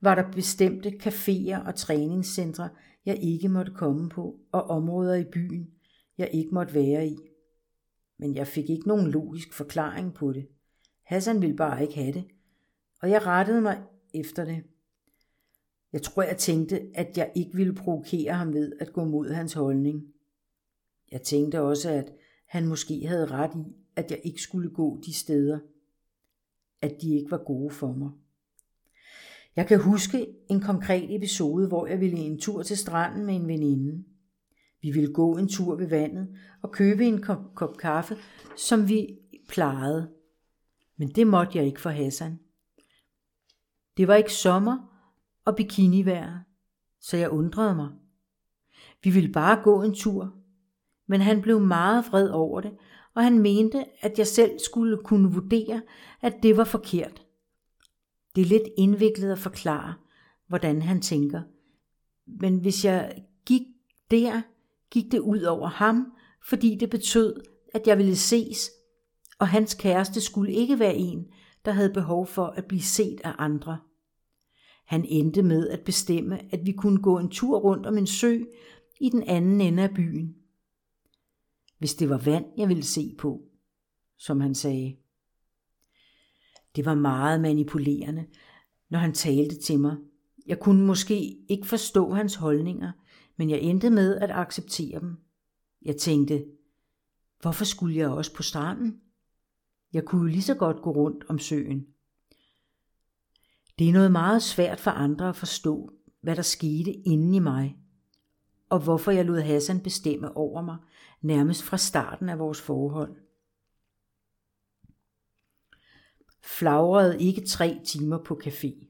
var 0.00 0.14
der 0.14 0.30
bestemte 0.32 0.88
caféer 0.88 1.66
og 1.66 1.74
træningscentre, 1.74 2.68
jeg 3.08 3.22
ikke 3.22 3.48
måtte 3.48 3.72
komme 3.72 4.08
på, 4.08 4.40
og 4.52 4.62
områder 4.62 5.14
i 5.14 5.24
byen, 5.24 5.70
jeg 6.18 6.30
ikke 6.32 6.54
måtte 6.54 6.74
være 6.74 7.08
i. 7.08 7.16
Men 8.18 8.34
jeg 8.34 8.46
fik 8.46 8.70
ikke 8.70 8.88
nogen 8.88 9.10
logisk 9.10 9.52
forklaring 9.52 10.14
på 10.14 10.32
det. 10.32 10.48
Hassan 11.02 11.42
ville 11.42 11.56
bare 11.56 11.82
ikke 11.82 11.94
have 11.94 12.12
det, 12.12 12.24
og 13.02 13.10
jeg 13.10 13.26
rettede 13.26 13.60
mig 13.60 13.82
efter 14.14 14.44
det. 14.44 14.64
Jeg 15.92 16.02
tror, 16.02 16.22
jeg 16.22 16.36
tænkte, 16.38 16.90
at 16.94 17.18
jeg 17.18 17.32
ikke 17.34 17.56
ville 17.56 17.74
provokere 17.74 18.32
ham 18.32 18.52
ved 18.52 18.72
at 18.80 18.92
gå 18.92 19.04
mod 19.04 19.28
hans 19.28 19.52
holdning. 19.52 20.06
Jeg 21.12 21.22
tænkte 21.22 21.60
også, 21.60 21.90
at 21.90 22.12
han 22.46 22.66
måske 22.66 23.06
havde 23.06 23.26
ret 23.26 23.54
i, 23.54 23.76
at 23.96 24.10
jeg 24.10 24.20
ikke 24.24 24.40
skulle 24.40 24.70
gå 24.70 25.00
de 25.06 25.14
steder, 25.14 25.58
at 26.80 26.94
de 27.02 27.14
ikke 27.14 27.30
var 27.30 27.44
gode 27.44 27.70
for 27.70 27.92
mig. 27.92 28.10
Jeg 29.58 29.66
kan 29.66 29.80
huske 29.80 30.26
en 30.50 30.60
konkret 30.60 31.16
episode, 31.16 31.68
hvor 31.68 31.86
jeg 31.86 32.00
ville 32.00 32.18
en 32.18 32.40
tur 32.40 32.62
til 32.62 32.76
stranden 32.76 33.26
med 33.26 33.34
en 33.34 33.48
veninde. 33.48 34.04
Vi 34.82 34.90
ville 34.90 35.12
gå 35.12 35.36
en 35.36 35.48
tur 35.48 35.76
ved 35.76 35.88
vandet 35.88 36.28
og 36.62 36.72
købe 36.72 37.04
en 37.04 37.22
kop, 37.22 37.54
kop 37.54 37.76
kaffe, 37.76 38.16
som 38.56 38.88
vi 38.88 39.18
plejede. 39.48 40.10
Men 40.96 41.08
det 41.08 41.26
måtte 41.26 41.58
jeg 41.58 41.66
ikke 41.66 41.80
for 41.80 41.90
Hassan. 41.90 42.38
Det 43.96 44.08
var 44.08 44.14
ikke 44.14 44.32
sommer 44.32 45.04
og 45.44 45.56
bikinivejr, 45.56 46.38
så 47.00 47.16
jeg 47.16 47.30
undrede 47.30 47.74
mig. 47.74 47.88
Vi 49.04 49.10
ville 49.10 49.32
bare 49.32 49.62
gå 49.62 49.82
en 49.82 49.94
tur, 49.94 50.34
men 51.08 51.20
han 51.20 51.42
blev 51.42 51.60
meget 51.60 52.04
vred 52.10 52.28
over 52.28 52.60
det, 52.60 52.72
og 53.14 53.24
han 53.24 53.38
mente, 53.38 53.84
at 54.00 54.18
jeg 54.18 54.26
selv 54.26 54.58
skulle 54.58 54.98
kunne 55.04 55.32
vurdere, 55.32 55.82
at 56.20 56.34
det 56.42 56.56
var 56.56 56.64
forkert. 56.64 57.27
Det 58.38 58.44
er 58.44 58.48
lidt 58.48 58.68
indviklet 58.76 59.32
at 59.32 59.38
forklare, 59.38 59.94
hvordan 60.48 60.82
han 60.82 61.00
tænker. 61.00 61.42
Men 62.26 62.58
hvis 62.58 62.84
jeg 62.84 63.24
gik 63.46 63.62
der, 64.10 64.42
gik 64.90 65.12
det 65.12 65.18
ud 65.18 65.42
over 65.42 65.68
ham, 65.68 66.12
fordi 66.48 66.74
det 66.74 66.90
betød, 66.90 67.40
at 67.74 67.86
jeg 67.86 67.98
ville 67.98 68.16
ses, 68.16 68.70
og 69.38 69.48
hans 69.48 69.74
kæreste 69.74 70.20
skulle 70.20 70.52
ikke 70.52 70.78
være 70.78 70.94
en, 70.94 71.26
der 71.64 71.72
havde 71.72 71.92
behov 71.92 72.26
for 72.26 72.46
at 72.46 72.64
blive 72.64 72.82
set 72.82 73.20
af 73.24 73.32
andre. 73.38 73.78
Han 74.86 75.04
endte 75.08 75.42
med 75.42 75.68
at 75.68 75.80
bestemme, 75.80 76.54
at 76.54 76.66
vi 76.66 76.72
kunne 76.72 77.02
gå 77.02 77.18
en 77.18 77.30
tur 77.30 77.58
rundt 77.58 77.86
om 77.86 77.98
en 77.98 78.06
sø 78.06 78.38
i 79.00 79.08
den 79.08 79.22
anden 79.22 79.60
ende 79.60 79.82
af 79.82 79.94
byen. 79.94 80.34
Hvis 81.78 81.94
det 81.94 82.10
var 82.10 82.18
vand, 82.18 82.44
jeg 82.56 82.68
ville 82.68 82.84
se 82.84 83.14
på, 83.18 83.42
som 84.16 84.40
han 84.40 84.54
sagde. 84.54 84.96
Det 86.78 86.86
var 86.86 86.94
meget 86.94 87.40
manipulerende, 87.40 88.26
når 88.90 88.98
han 88.98 89.12
talte 89.12 89.60
til 89.60 89.80
mig. 89.80 89.96
Jeg 90.46 90.60
kunne 90.60 90.86
måske 90.86 91.38
ikke 91.48 91.66
forstå 91.66 92.12
hans 92.12 92.34
holdninger, 92.34 92.92
men 93.36 93.50
jeg 93.50 93.58
endte 93.60 93.90
med 93.90 94.16
at 94.16 94.30
acceptere 94.30 95.00
dem. 95.00 95.16
Jeg 95.82 95.96
tænkte, 95.96 96.44
hvorfor 97.40 97.64
skulle 97.64 97.96
jeg 97.96 98.08
også 98.08 98.34
på 98.34 98.42
stranden? 98.42 99.00
Jeg 99.92 100.04
kunne 100.04 100.20
jo 100.20 100.26
lige 100.26 100.42
så 100.42 100.54
godt 100.54 100.82
gå 100.82 100.90
rundt 100.90 101.24
om 101.28 101.38
søen. 101.38 101.86
Det 103.78 103.88
er 103.88 103.92
noget 103.92 104.12
meget 104.12 104.42
svært 104.42 104.80
for 104.80 104.90
andre 104.90 105.28
at 105.28 105.36
forstå, 105.36 105.90
hvad 106.20 106.36
der 106.36 106.42
skete 106.42 106.92
inde 106.92 107.36
i 107.36 107.40
mig, 107.40 107.76
og 108.68 108.78
hvorfor 108.78 109.10
jeg 109.10 109.24
lod 109.24 109.40
Hassan 109.40 109.80
bestemme 109.80 110.36
over 110.36 110.62
mig 110.62 110.76
nærmest 111.22 111.62
fra 111.62 111.76
starten 111.76 112.28
af 112.28 112.38
vores 112.38 112.60
forhold. 112.60 113.27
Flagrede 116.42 117.22
ikke 117.22 117.46
tre 117.46 117.80
timer 117.84 118.18
på 118.18 118.40
café. 118.44 118.84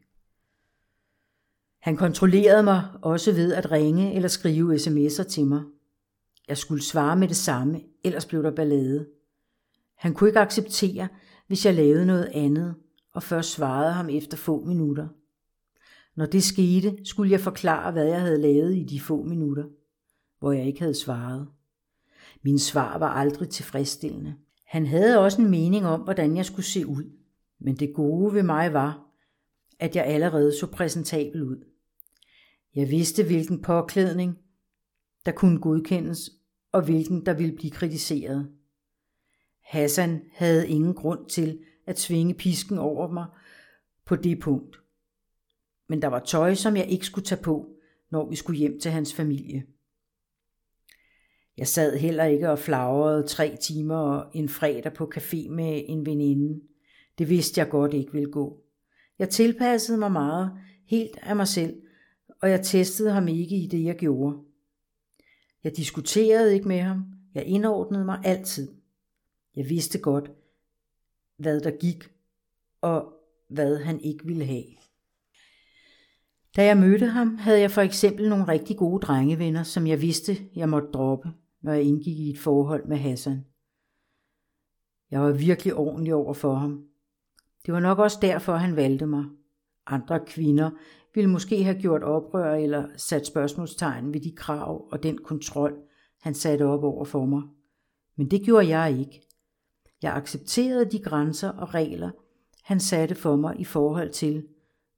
Han 1.81 1.97
kontrollerede 1.97 2.63
mig 2.63 2.89
også 3.03 3.33
ved 3.33 3.53
at 3.53 3.71
ringe 3.71 4.15
eller 4.15 4.29
skrive 4.29 4.75
sms'er 4.75 5.23
til 5.23 5.47
mig. 5.47 5.63
Jeg 6.49 6.59
skulle 6.59 6.83
svare 6.83 7.17
med 7.17 7.29
det 7.29 7.37
samme, 7.37 7.81
ellers 8.05 8.27
blev 8.27 8.43
der 8.43 8.51
ballade. 8.51 9.07
Han 9.97 10.15
kunne 10.15 10.31
ikke 10.31 10.41
acceptere, 10.41 11.09
hvis 11.47 11.67
jeg 11.67 11.75
lavede 11.75 12.07
noget 12.07 12.31
andet, 12.35 12.75
og 13.13 13.23
først 13.23 13.51
svarede 13.51 13.93
ham 13.93 14.09
efter 14.09 14.37
få 14.37 14.65
minutter. 14.65 15.09
Når 16.17 16.27
det 16.27 16.43
skete, 16.43 16.99
skulle 17.05 17.33
jeg 17.33 17.41
forklare, 17.41 17.93
hvad 17.93 18.07
jeg 18.07 18.21
havde 18.21 18.41
lavet 18.41 18.77
i 18.77 18.85
de 18.85 19.01
få 19.01 19.23
minutter, 19.23 19.65
hvor 20.39 20.53
jeg 20.53 20.67
ikke 20.67 20.81
havde 20.81 20.95
svaret. 20.95 21.49
Min 22.43 22.59
svar 22.59 22.99
var 22.99 23.09
aldrig 23.09 23.49
tilfredsstillende. 23.49 24.35
Han 24.65 24.87
havde 24.87 25.19
også 25.19 25.43
en 25.43 25.51
mening 25.51 25.87
om, 25.87 26.01
hvordan 26.01 26.37
jeg 26.37 26.45
skulle 26.47 26.67
se 26.67 26.87
ud. 26.87 27.05
Men 27.59 27.77
det 27.77 27.94
gode 27.94 28.35
ved 28.35 28.42
mig 28.42 28.73
var, 28.73 29.05
at 29.79 29.97
jeg 29.97 30.05
allerede 30.05 30.59
så 30.59 30.66
præsentabel 30.66 31.42
ud. 31.42 31.64
Jeg 32.75 32.90
vidste, 32.90 33.25
hvilken 33.25 33.62
påklædning, 33.62 34.38
der 35.27 35.33
kunne 35.33 35.61
godkendes, 35.61 36.31
og 36.73 36.85
hvilken, 36.85 37.27
der 37.27 37.35
ville 37.35 37.57
blive 37.57 37.71
kritiseret. 37.71 38.53
Hassan 39.62 40.23
havde 40.33 40.68
ingen 40.68 40.94
grund 40.94 41.29
til 41.29 41.61
at 41.87 41.99
svinge 41.99 42.35
pisken 42.35 42.79
over 42.79 43.12
mig 43.12 43.27
på 44.05 44.16
det 44.16 44.40
punkt. 44.40 44.77
Men 45.88 46.03
der 46.03 46.09
var 46.09 46.18
tøj, 46.18 46.55
som 46.55 46.77
jeg 46.77 46.87
ikke 46.87 47.07
skulle 47.07 47.25
tage 47.25 47.42
på, 47.42 47.71
når 48.11 48.29
vi 48.29 48.37
skulle 48.37 48.59
hjem 48.59 48.81
til 48.81 48.90
hans 48.90 49.14
familie. 49.14 49.66
Jeg 51.57 51.68
sad 51.68 51.97
heller 51.97 52.25
ikke 52.25 52.51
og 52.51 52.59
flagrede 52.59 53.27
tre 53.27 53.57
timer 53.61 54.31
en 54.35 54.49
fredag 54.49 54.92
på 54.92 55.11
café 55.16 55.51
med 55.51 55.83
en 55.87 56.07
veninde. 56.07 56.61
Det 57.19 57.29
vidste 57.29 57.61
jeg 57.61 57.69
godt 57.69 57.95
ikke 57.95 58.13
ville 58.13 58.31
gå. 58.31 58.63
Jeg 59.19 59.29
tilpassede 59.29 59.99
mig 59.99 60.13
meget, 60.13 60.53
helt 60.85 61.19
af 61.23 61.37
mig 61.37 61.49
selv, 61.49 61.83
og 62.43 62.51
jeg 62.51 62.65
testede 62.65 63.11
ham 63.11 63.29
ikke 63.29 63.57
i 63.57 63.67
det, 63.67 63.85
jeg 63.85 63.97
gjorde. 63.97 64.39
Jeg 65.65 65.77
diskuterede 65.77 66.55
ikke 66.55 66.69
med 66.69 66.81
ham. 66.81 67.05
Jeg 67.35 67.45
indordnede 67.45 68.05
mig 68.05 68.21
altid. 68.25 68.69
Jeg 69.57 69.69
vidste 69.69 69.99
godt, 69.99 70.31
hvad 71.37 71.61
der 71.61 71.71
gik, 71.71 72.11
og 72.81 73.13
hvad 73.49 73.79
han 73.79 74.01
ikke 74.01 74.27
ville 74.27 74.45
have. 74.45 74.65
Da 76.57 76.65
jeg 76.65 76.77
mødte 76.77 77.07
ham, 77.07 77.37
havde 77.37 77.61
jeg 77.61 77.71
for 77.71 77.81
eksempel 77.81 78.29
nogle 78.29 78.49
rigtig 78.49 78.77
gode 78.77 79.01
drengevenner, 79.01 79.63
som 79.63 79.87
jeg 79.87 80.03
vidste, 80.03 80.37
jeg 80.55 80.69
måtte 80.69 80.89
droppe, 80.89 81.29
når 81.63 81.73
jeg 81.73 81.83
indgik 81.83 82.19
i 82.19 82.31
et 82.31 82.39
forhold 82.39 82.87
med 82.87 82.97
Hassan. 82.97 83.45
Jeg 85.11 85.21
var 85.21 85.33
virkelig 85.33 85.75
ordentlig 85.75 86.15
over 86.15 86.35
for 86.35 86.55
ham. 86.55 86.88
Det 87.66 87.75
var 87.75 87.81
nok 87.81 87.99
også 87.99 88.18
derfor, 88.23 88.55
han 88.55 88.77
valgte 88.77 89.07
mig. 89.07 89.25
Andre 89.87 90.21
kvinder 90.27 90.71
ville 91.14 91.31
måske 91.31 91.64
have 91.64 91.81
gjort 91.81 92.03
oprør 92.03 92.55
eller 92.55 92.88
sat 92.97 93.27
spørgsmålstegn 93.27 94.14
ved 94.14 94.21
de 94.21 94.33
krav 94.37 94.88
og 94.92 95.03
den 95.03 95.18
kontrol, 95.18 95.83
han 96.21 96.35
satte 96.35 96.66
op 96.66 96.85
over 96.85 97.05
for 97.05 97.27
mig. 97.27 97.42
Men 98.16 98.31
det 98.31 98.42
gjorde 98.42 98.79
jeg 98.79 98.99
ikke. 98.99 99.23
Jeg 100.03 100.16
accepterede 100.16 100.90
de 100.90 100.99
grænser 100.99 101.49
og 101.49 101.75
regler, 101.75 102.11
han 102.64 102.81
satte 102.81 103.14
for 103.14 103.37
mig 103.37 103.61
i 103.61 103.64
forhold 103.64 104.11
til, 104.11 104.47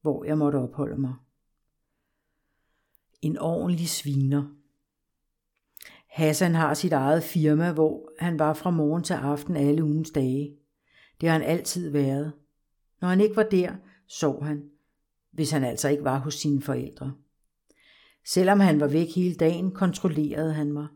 hvor 0.03 0.25
jeg 0.25 0.38
måtte 0.38 0.57
opholde 0.57 1.01
mig. 1.01 1.14
En 3.23 3.38
ordentlig 3.38 3.88
sviner. 3.88 4.44
Hassan 6.09 6.55
har 6.55 6.75
sit 6.75 6.92
eget 6.92 7.23
firma, 7.23 7.73
hvor 7.73 8.12
han 8.18 8.38
var 8.38 8.55
fra 8.55 8.70
morgen 8.70 9.03
til 9.03 9.14
aften 9.14 9.57
alle 9.57 9.85
ugens 9.85 10.11
dage. 10.11 10.57
Det 11.20 11.29
har 11.29 11.38
han 11.38 11.46
altid 11.46 11.90
været. 11.90 12.33
Når 13.01 13.09
han 13.09 13.21
ikke 13.21 13.37
var 13.37 13.43
der, 13.43 13.73
sov 14.09 14.45
han, 14.45 14.63
hvis 15.33 15.51
han 15.51 15.65
altså 15.65 15.89
ikke 15.89 16.05
var 16.05 16.19
hos 16.19 16.35
sine 16.35 16.63
forældre. 16.63 17.13
Selvom 18.27 18.61
han 18.61 18.81
var 18.81 18.87
væk 18.87 19.15
hele 19.15 19.35
dagen, 19.35 19.71
kontrollerede 19.71 20.53
han 20.53 20.73
mig. 20.73 20.87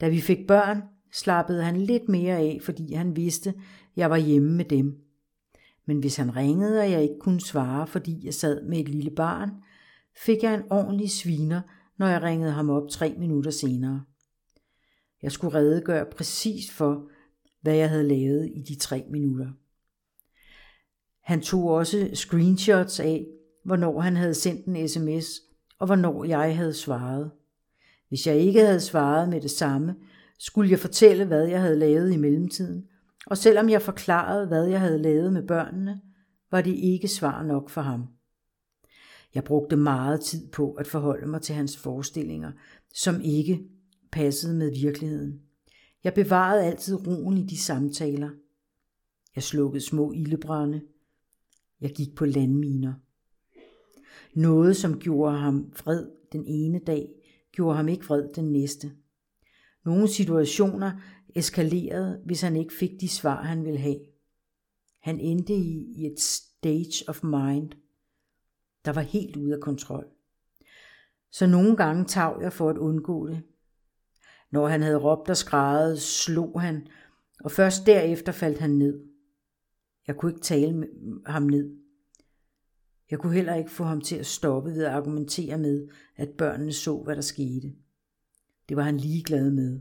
Da 0.00 0.08
vi 0.08 0.20
fik 0.20 0.46
børn, 0.48 0.82
slappede 1.12 1.64
han 1.64 1.76
lidt 1.76 2.08
mere 2.08 2.36
af, 2.36 2.58
fordi 2.62 2.92
han 2.92 3.16
vidste, 3.16 3.54
jeg 3.96 4.10
var 4.10 4.16
hjemme 4.16 4.52
med 4.52 4.64
dem. 4.64 4.98
Men 5.86 5.98
hvis 5.98 6.16
han 6.16 6.36
ringede, 6.36 6.80
og 6.80 6.90
jeg 6.90 7.02
ikke 7.02 7.18
kunne 7.20 7.40
svare, 7.40 7.86
fordi 7.86 8.20
jeg 8.24 8.34
sad 8.34 8.62
med 8.62 8.78
et 8.78 8.88
lille 8.88 9.10
barn, 9.10 9.50
fik 10.24 10.42
jeg 10.42 10.54
en 10.54 10.62
ordentlig 10.70 11.10
sviner, 11.10 11.60
når 11.98 12.06
jeg 12.06 12.22
ringede 12.22 12.52
ham 12.52 12.70
op 12.70 12.88
tre 12.90 13.14
minutter 13.18 13.50
senere. 13.50 14.02
Jeg 15.22 15.32
skulle 15.32 15.54
redegøre 15.54 16.06
præcis 16.16 16.72
for, 16.72 17.10
hvad 17.60 17.74
jeg 17.74 17.88
havde 17.90 18.08
lavet 18.08 18.50
i 18.54 18.62
de 18.62 18.74
tre 18.74 19.04
minutter. 19.10 19.52
Han 21.26 21.40
tog 21.40 21.64
også 21.64 22.10
screenshots 22.14 23.00
af, 23.00 23.26
hvornår 23.64 24.00
han 24.00 24.16
havde 24.16 24.34
sendt 24.34 24.66
en 24.66 24.88
sms, 24.88 25.40
og 25.78 25.86
hvornår 25.86 26.24
jeg 26.24 26.56
havde 26.56 26.74
svaret. 26.74 27.30
Hvis 28.08 28.26
jeg 28.26 28.38
ikke 28.38 28.60
havde 28.60 28.80
svaret 28.80 29.28
med 29.28 29.40
det 29.40 29.50
samme, 29.50 29.94
skulle 30.38 30.70
jeg 30.70 30.78
fortælle, 30.78 31.24
hvad 31.24 31.46
jeg 31.46 31.60
havde 31.60 31.78
lavet 31.78 32.12
i 32.12 32.16
mellemtiden, 32.16 32.84
og 33.26 33.38
selvom 33.38 33.68
jeg 33.68 33.82
forklarede, 33.82 34.46
hvad 34.46 34.66
jeg 34.66 34.80
havde 34.80 35.02
lavet 35.02 35.32
med 35.32 35.42
børnene, 35.42 36.00
var 36.50 36.60
det 36.60 36.74
ikke 36.74 37.08
svar 37.08 37.42
nok 37.42 37.70
for 37.70 37.80
ham. 37.80 38.04
Jeg 39.34 39.44
brugte 39.44 39.76
meget 39.76 40.20
tid 40.20 40.48
på 40.48 40.72
at 40.72 40.86
forholde 40.86 41.26
mig 41.26 41.42
til 41.42 41.54
hans 41.54 41.76
forestillinger, 41.76 42.52
som 42.94 43.20
ikke 43.20 43.62
passede 44.12 44.54
med 44.54 44.70
virkeligheden. 44.80 45.40
Jeg 46.04 46.14
bevarede 46.14 46.64
altid 46.64 47.06
roen 47.06 47.38
i 47.38 47.46
de 47.46 47.58
samtaler. 47.58 48.30
Jeg 49.34 49.42
slukkede 49.42 49.84
små 49.84 50.12
ildebrænde. 50.12 50.80
Jeg 51.80 51.90
gik 51.90 52.14
på 52.14 52.24
landminer. 52.24 52.94
Noget, 54.34 54.76
som 54.76 54.98
gjorde 54.98 55.38
ham 55.38 55.72
fred 55.72 56.06
den 56.32 56.44
ene 56.46 56.78
dag, 56.78 57.08
gjorde 57.52 57.76
ham 57.76 57.88
ikke 57.88 58.04
fred 58.04 58.28
den 58.34 58.52
næste. 58.52 58.92
Nogle 59.84 60.08
situationer 60.08 60.92
eskalerede, 61.34 62.22
hvis 62.24 62.40
han 62.40 62.56
ikke 62.56 62.74
fik 62.74 63.00
de 63.00 63.08
svar, 63.08 63.42
han 63.42 63.64
ville 63.64 63.78
have. 63.78 63.98
Han 65.02 65.20
endte 65.20 65.54
i, 65.54 65.92
i 65.96 66.06
et 66.06 66.20
stage 66.20 67.08
of 67.08 67.24
mind, 67.24 67.70
der 68.84 68.92
var 68.92 69.00
helt 69.00 69.36
ude 69.36 69.54
af 69.54 69.60
kontrol. 69.60 70.06
Så 71.30 71.46
nogle 71.46 71.76
gange 71.76 72.04
tav 72.04 72.38
jeg 72.42 72.52
for 72.52 72.70
at 72.70 72.78
undgå 72.78 73.28
det. 73.28 73.42
Når 74.50 74.68
han 74.68 74.82
havde 74.82 74.98
råbt 74.98 75.30
og 75.30 75.36
skrædet, 75.36 76.02
slog 76.02 76.60
han, 76.60 76.86
og 77.40 77.50
først 77.50 77.86
derefter 77.86 78.32
faldt 78.32 78.58
han 78.58 78.70
ned. 78.70 79.15
Jeg 80.06 80.16
kunne 80.16 80.30
ikke 80.32 80.42
tale 80.42 80.72
med 80.72 80.88
mm, 81.02 81.22
ham 81.26 81.42
ned. 81.42 81.70
Jeg 83.10 83.18
kunne 83.18 83.34
heller 83.34 83.54
ikke 83.54 83.70
få 83.70 83.84
ham 83.84 84.00
til 84.00 84.16
at 84.16 84.26
stoppe 84.26 84.70
ved 84.70 84.84
at 84.84 84.92
argumentere 84.92 85.58
med, 85.58 85.88
at 86.16 86.28
børnene 86.28 86.72
så, 86.72 87.02
hvad 87.02 87.16
der 87.16 87.22
skete. 87.22 87.72
Det 88.68 88.76
var 88.76 88.82
han 88.82 88.96
ligeglad 88.96 89.50
med. 89.50 89.80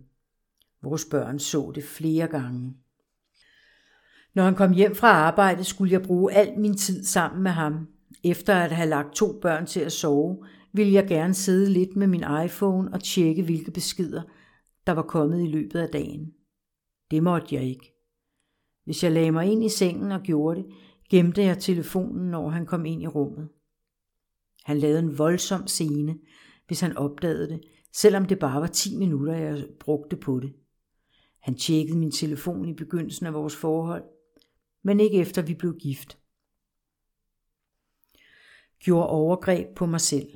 Vores 0.81 1.05
børn 1.05 1.39
så 1.39 1.71
det 1.75 1.83
flere 1.83 2.27
gange. 2.27 2.77
Når 4.33 4.43
han 4.43 4.55
kom 4.55 4.71
hjem 4.71 4.95
fra 4.95 5.07
arbejde, 5.07 5.63
skulle 5.63 5.93
jeg 5.93 6.01
bruge 6.01 6.33
al 6.33 6.59
min 6.59 6.77
tid 6.77 7.03
sammen 7.03 7.43
med 7.43 7.51
ham. 7.51 7.87
Efter 8.23 8.55
at 8.55 8.71
have 8.71 8.89
lagt 8.89 9.15
to 9.15 9.39
børn 9.41 9.65
til 9.65 9.79
at 9.79 9.91
sove, 9.91 10.45
ville 10.73 10.93
jeg 10.93 11.07
gerne 11.07 11.33
sidde 11.33 11.69
lidt 11.69 11.95
med 11.95 12.07
min 12.07 12.23
iPhone 12.45 12.93
og 12.93 13.03
tjekke, 13.03 13.43
hvilke 13.43 13.71
beskeder, 13.71 14.21
der 14.87 14.93
var 14.93 15.01
kommet 15.01 15.43
i 15.43 15.47
løbet 15.47 15.79
af 15.79 15.89
dagen. 15.89 16.33
Det 17.11 17.23
måtte 17.23 17.55
jeg 17.55 17.63
ikke. 17.63 17.94
Hvis 18.85 19.03
jeg 19.03 19.11
lagde 19.11 19.31
mig 19.31 19.45
ind 19.45 19.63
i 19.63 19.69
sengen 19.69 20.11
og 20.11 20.21
gjorde 20.21 20.59
det, 20.59 20.69
gemte 21.09 21.41
jeg 21.41 21.59
telefonen, 21.59 22.31
når 22.31 22.49
han 22.49 22.65
kom 22.65 22.85
ind 22.85 23.01
i 23.01 23.07
rummet. 23.07 23.49
Han 24.63 24.77
lavede 24.77 24.99
en 24.99 25.17
voldsom 25.17 25.67
scene, 25.67 26.17
hvis 26.67 26.79
han 26.79 26.97
opdagede 26.97 27.49
det, 27.49 27.61
selvom 27.93 28.25
det 28.25 28.39
bare 28.39 28.61
var 28.61 28.67
10 28.67 28.97
minutter, 28.97 29.33
jeg 29.33 29.65
brugte 29.79 30.17
på 30.17 30.39
det. 30.39 30.53
Han 31.39 31.55
tjekkede 31.55 31.97
min 31.97 32.11
telefon 32.11 32.69
i 32.69 32.73
begyndelsen 32.73 33.25
af 33.25 33.33
vores 33.33 33.55
forhold, 33.55 34.03
men 34.83 34.99
ikke 34.99 35.17
efter 35.17 35.41
vi 35.41 35.53
blev 35.53 35.75
gift. 35.77 36.17
Gjorde 38.79 39.09
overgreb 39.09 39.75
på 39.75 39.85
mig 39.85 40.01
selv. 40.01 40.27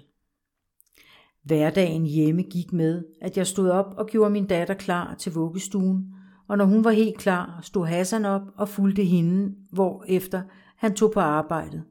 Hverdagen 1.43 2.05
hjemme 2.05 2.43
gik 2.43 2.73
med, 2.73 3.03
at 3.21 3.37
jeg 3.37 3.47
stod 3.47 3.69
op 3.69 3.93
og 3.97 4.07
gjorde 4.07 4.31
min 4.31 4.47
datter 4.47 4.73
klar 4.73 5.15
til 5.15 5.33
vuggestuen, 5.33 6.13
og 6.49 6.57
når 6.57 6.65
hun 6.65 6.83
var 6.83 6.91
helt 6.91 7.17
klar, 7.17 7.59
stod 7.61 7.85
Hassan 7.85 8.25
op 8.25 8.41
og 8.57 8.69
fulgte 8.69 9.03
hende, 9.03 9.55
hvor 9.71 10.05
efter 10.07 10.41
han 10.75 10.95
tog 10.95 11.11
på 11.11 11.19
arbejdet. 11.19 11.83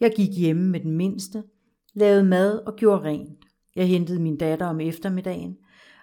Jeg 0.00 0.12
gik 0.16 0.38
hjemme 0.38 0.68
med 0.68 0.80
den 0.80 0.92
mindste, 0.92 1.42
lavede 1.94 2.24
mad 2.24 2.58
og 2.58 2.76
gjorde 2.76 3.04
rent. 3.04 3.44
Jeg 3.76 3.88
hentede 3.88 4.20
min 4.20 4.36
datter 4.36 4.66
om 4.66 4.80
eftermiddagen 4.80 5.56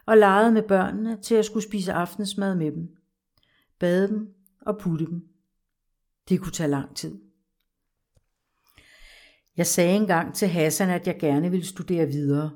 og 0.05 0.17
legede 0.17 0.51
med 0.51 0.63
børnene 0.63 1.17
til 1.21 1.35
at 1.35 1.45
skulle 1.45 1.63
spise 1.63 1.93
aftensmad 1.93 2.55
med 2.55 2.71
dem. 2.71 2.89
Bade 3.79 4.07
dem 4.07 4.27
og 4.61 4.77
putte 4.77 5.05
dem. 5.05 5.21
Det 6.29 6.39
kunne 6.39 6.51
tage 6.51 6.69
lang 6.69 6.95
tid. 6.95 7.19
Jeg 9.57 9.67
sagde 9.67 9.95
engang 9.95 10.35
til 10.35 10.47
Hassan, 10.47 10.89
at 10.89 11.07
jeg 11.07 11.17
gerne 11.19 11.51
ville 11.51 11.65
studere 11.65 12.07
videre. 12.07 12.51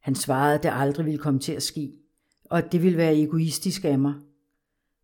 Han 0.00 0.14
svarede, 0.14 0.54
at 0.54 0.62
det 0.62 0.70
aldrig 0.74 1.06
ville 1.06 1.18
komme 1.18 1.40
til 1.40 1.52
at 1.52 1.62
ske, 1.62 1.92
og 2.44 2.58
at 2.58 2.72
det 2.72 2.82
ville 2.82 2.98
være 2.98 3.16
egoistisk 3.16 3.84
af 3.84 3.98
mig. 3.98 4.14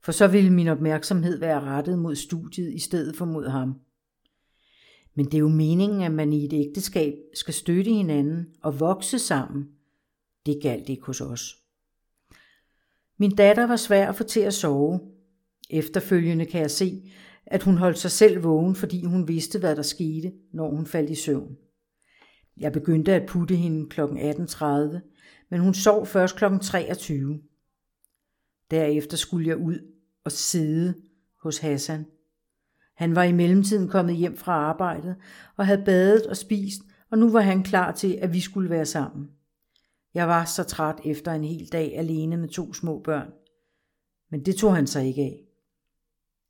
For 0.07 0.12
så 0.12 0.27
ville 0.27 0.53
min 0.53 0.69
opmærksomhed 0.69 1.38
være 1.38 1.61
rettet 1.61 1.99
mod 1.99 2.14
studiet 2.14 2.75
i 2.75 2.79
stedet 2.79 3.16
for 3.16 3.25
mod 3.25 3.49
ham. 3.49 3.75
Men 5.14 5.27
det 5.27 5.35
er 5.35 5.38
jo 5.38 5.49
meningen, 5.49 6.03
at 6.03 6.12
man 6.12 6.33
i 6.33 6.45
et 6.45 6.53
ægteskab 6.53 7.14
skal 7.35 7.55
støtte 7.55 7.90
hinanden 7.90 8.47
og 8.62 8.81
vokse 8.81 9.19
sammen. 9.19 9.69
Det 10.47 10.59
galt 10.62 10.88
ikke 10.88 11.07
hos 11.07 11.21
os. 11.21 11.57
Min 13.19 13.37
datter 13.37 13.66
var 13.66 13.77
svær 13.77 14.09
at 14.09 14.16
få 14.16 14.25
til 14.25 14.40
at 14.40 14.55
sove. 14.55 15.01
Efterfølgende 15.71 16.47
kan 16.47 16.61
jeg 16.61 16.71
se, 16.71 17.12
at 17.47 17.62
hun 17.62 17.77
holdt 17.77 17.99
sig 17.99 18.11
selv 18.11 18.45
vågen, 18.45 18.75
fordi 18.75 19.05
hun 19.05 19.29
vidste, 19.29 19.59
hvad 19.59 19.77
der 19.77 19.83
skete, 19.83 20.33
når 20.53 20.71
hun 20.71 20.87
faldt 20.87 21.11
i 21.11 21.14
søvn. 21.14 21.57
Jeg 22.57 22.73
begyndte 22.73 23.14
at 23.14 23.29
putte 23.29 23.57
hende 23.57 23.88
kl. 23.88 24.01
18.30, 24.01 24.66
men 25.51 25.61
hun 25.61 25.75
sov 25.75 26.07
først 26.07 26.37
kl. 26.37 26.45
23. 26.62 27.40
Derefter 28.71 29.16
skulle 29.16 29.49
jeg 29.49 29.57
ud 29.57 29.96
og 30.27 30.33
sidde 30.33 30.95
hos 31.43 31.59
Hassan. 31.59 32.07
Han 32.95 33.15
var 33.15 33.23
i 33.23 33.33
mellemtiden 33.33 33.89
kommet 33.89 34.17
hjem 34.17 34.37
fra 34.37 34.53
arbejdet 34.53 35.17
og 35.57 35.67
havde 35.67 35.83
badet 35.85 36.27
og 36.27 36.37
spist, 36.37 36.81
og 37.11 37.19
nu 37.19 37.31
var 37.31 37.41
han 37.41 37.62
klar 37.62 37.93
til, 37.93 38.19
at 38.23 38.33
vi 38.33 38.41
skulle 38.41 38.71
være 38.71 38.87
sammen. 38.87 39.31
Jeg 40.15 40.29
var 40.29 40.45
så 40.45 40.65
træt 40.65 41.01
efter 41.05 41.33
en 41.33 41.45
hel 41.45 41.69
dag 41.73 41.99
alene 41.99 42.37
med 42.37 42.49
to 42.49 42.73
små 42.73 43.01
børn. 43.05 43.33
Men 44.31 44.45
det 44.45 44.57
tog 44.57 44.75
han 44.75 44.87
sig 44.87 45.07
ikke 45.07 45.23
af. 45.23 45.41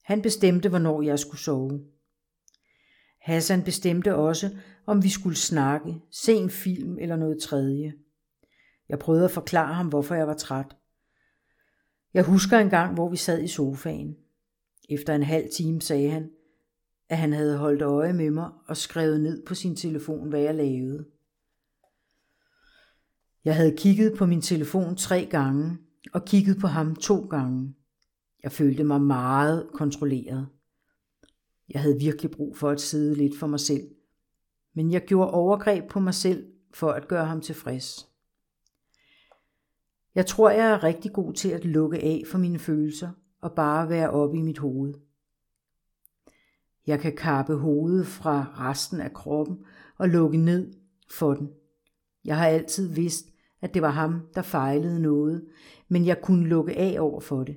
Han 0.04 0.22
bestemte, 0.22 0.68
hvornår 0.68 1.02
jeg 1.02 1.18
skulle 1.18 1.40
sove. 1.40 1.80
Hassan 3.20 3.62
bestemte 3.62 4.14
også, 4.14 4.50
om 4.86 5.02
vi 5.02 5.08
skulle 5.08 5.36
snakke, 5.36 5.94
se 6.10 6.32
en 6.32 6.50
film 6.50 6.98
eller 6.98 7.16
noget 7.16 7.42
tredje. 7.42 7.92
Jeg 8.88 8.98
prøvede 8.98 9.24
at 9.24 9.30
forklare 9.30 9.74
ham, 9.74 9.88
hvorfor 9.88 10.14
jeg 10.14 10.26
var 10.26 10.34
træt. 10.34 10.76
Jeg 12.16 12.24
husker 12.24 12.58
en 12.58 12.70
gang, 12.70 12.94
hvor 12.94 13.08
vi 13.08 13.16
sad 13.16 13.42
i 13.42 13.48
sofaen. 13.48 14.16
Efter 14.88 15.14
en 15.14 15.22
halv 15.22 15.48
time 15.52 15.80
sagde 15.80 16.10
han, 16.10 16.30
at 17.08 17.18
han 17.18 17.32
havde 17.32 17.58
holdt 17.58 17.82
øje 17.82 18.12
med 18.12 18.30
mig 18.30 18.50
og 18.66 18.76
skrevet 18.76 19.20
ned 19.20 19.46
på 19.46 19.54
sin 19.54 19.76
telefon, 19.76 20.28
hvad 20.28 20.40
jeg 20.40 20.54
lavede. 20.54 21.04
Jeg 23.44 23.56
havde 23.56 23.76
kigget 23.76 24.18
på 24.18 24.26
min 24.26 24.42
telefon 24.42 24.96
tre 24.96 25.26
gange 25.30 25.78
og 26.12 26.24
kigget 26.24 26.58
på 26.58 26.66
ham 26.66 26.96
to 26.96 27.20
gange. 27.20 27.74
Jeg 28.42 28.52
følte 28.52 28.84
mig 28.84 29.00
meget 29.00 29.68
kontrolleret. 29.72 30.48
Jeg 31.68 31.82
havde 31.82 31.98
virkelig 31.98 32.30
brug 32.30 32.56
for 32.56 32.70
at 32.70 32.80
sidde 32.80 33.14
lidt 33.14 33.38
for 33.38 33.46
mig 33.46 33.60
selv. 33.60 33.88
Men 34.74 34.92
jeg 34.92 35.04
gjorde 35.04 35.30
overgreb 35.30 35.90
på 35.90 36.00
mig 36.00 36.14
selv 36.14 36.46
for 36.74 36.90
at 36.90 37.08
gøre 37.08 37.26
ham 37.26 37.40
tilfreds. 37.40 38.15
Jeg 40.16 40.26
tror, 40.26 40.50
jeg 40.50 40.66
er 40.70 40.84
rigtig 40.84 41.12
god 41.12 41.32
til 41.32 41.48
at 41.48 41.64
lukke 41.64 41.98
af 41.98 42.22
for 42.30 42.38
mine 42.38 42.58
følelser 42.58 43.10
og 43.40 43.52
bare 43.52 43.88
være 43.88 44.10
oppe 44.10 44.38
i 44.38 44.42
mit 44.42 44.58
hoved. 44.58 44.94
Jeg 46.86 47.00
kan 47.00 47.16
kappe 47.16 47.54
hovedet 47.54 48.06
fra 48.06 48.54
resten 48.58 49.00
af 49.00 49.12
kroppen 49.12 49.58
og 49.98 50.08
lukke 50.08 50.38
ned 50.38 50.72
for 51.10 51.34
den. 51.34 51.50
Jeg 52.24 52.36
har 52.38 52.46
altid 52.46 52.94
vidst, 52.94 53.26
at 53.60 53.74
det 53.74 53.82
var 53.82 53.90
ham, 53.90 54.20
der 54.34 54.42
fejlede 54.42 55.00
noget, 55.02 55.44
men 55.88 56.06
jeg 56.06 56.22
kunne 56.22 56.48
lukke 56.48 56.76
af 56.76 57.00
over 57.00 57.20
for 57.20 57.44
det. 57.44 57.56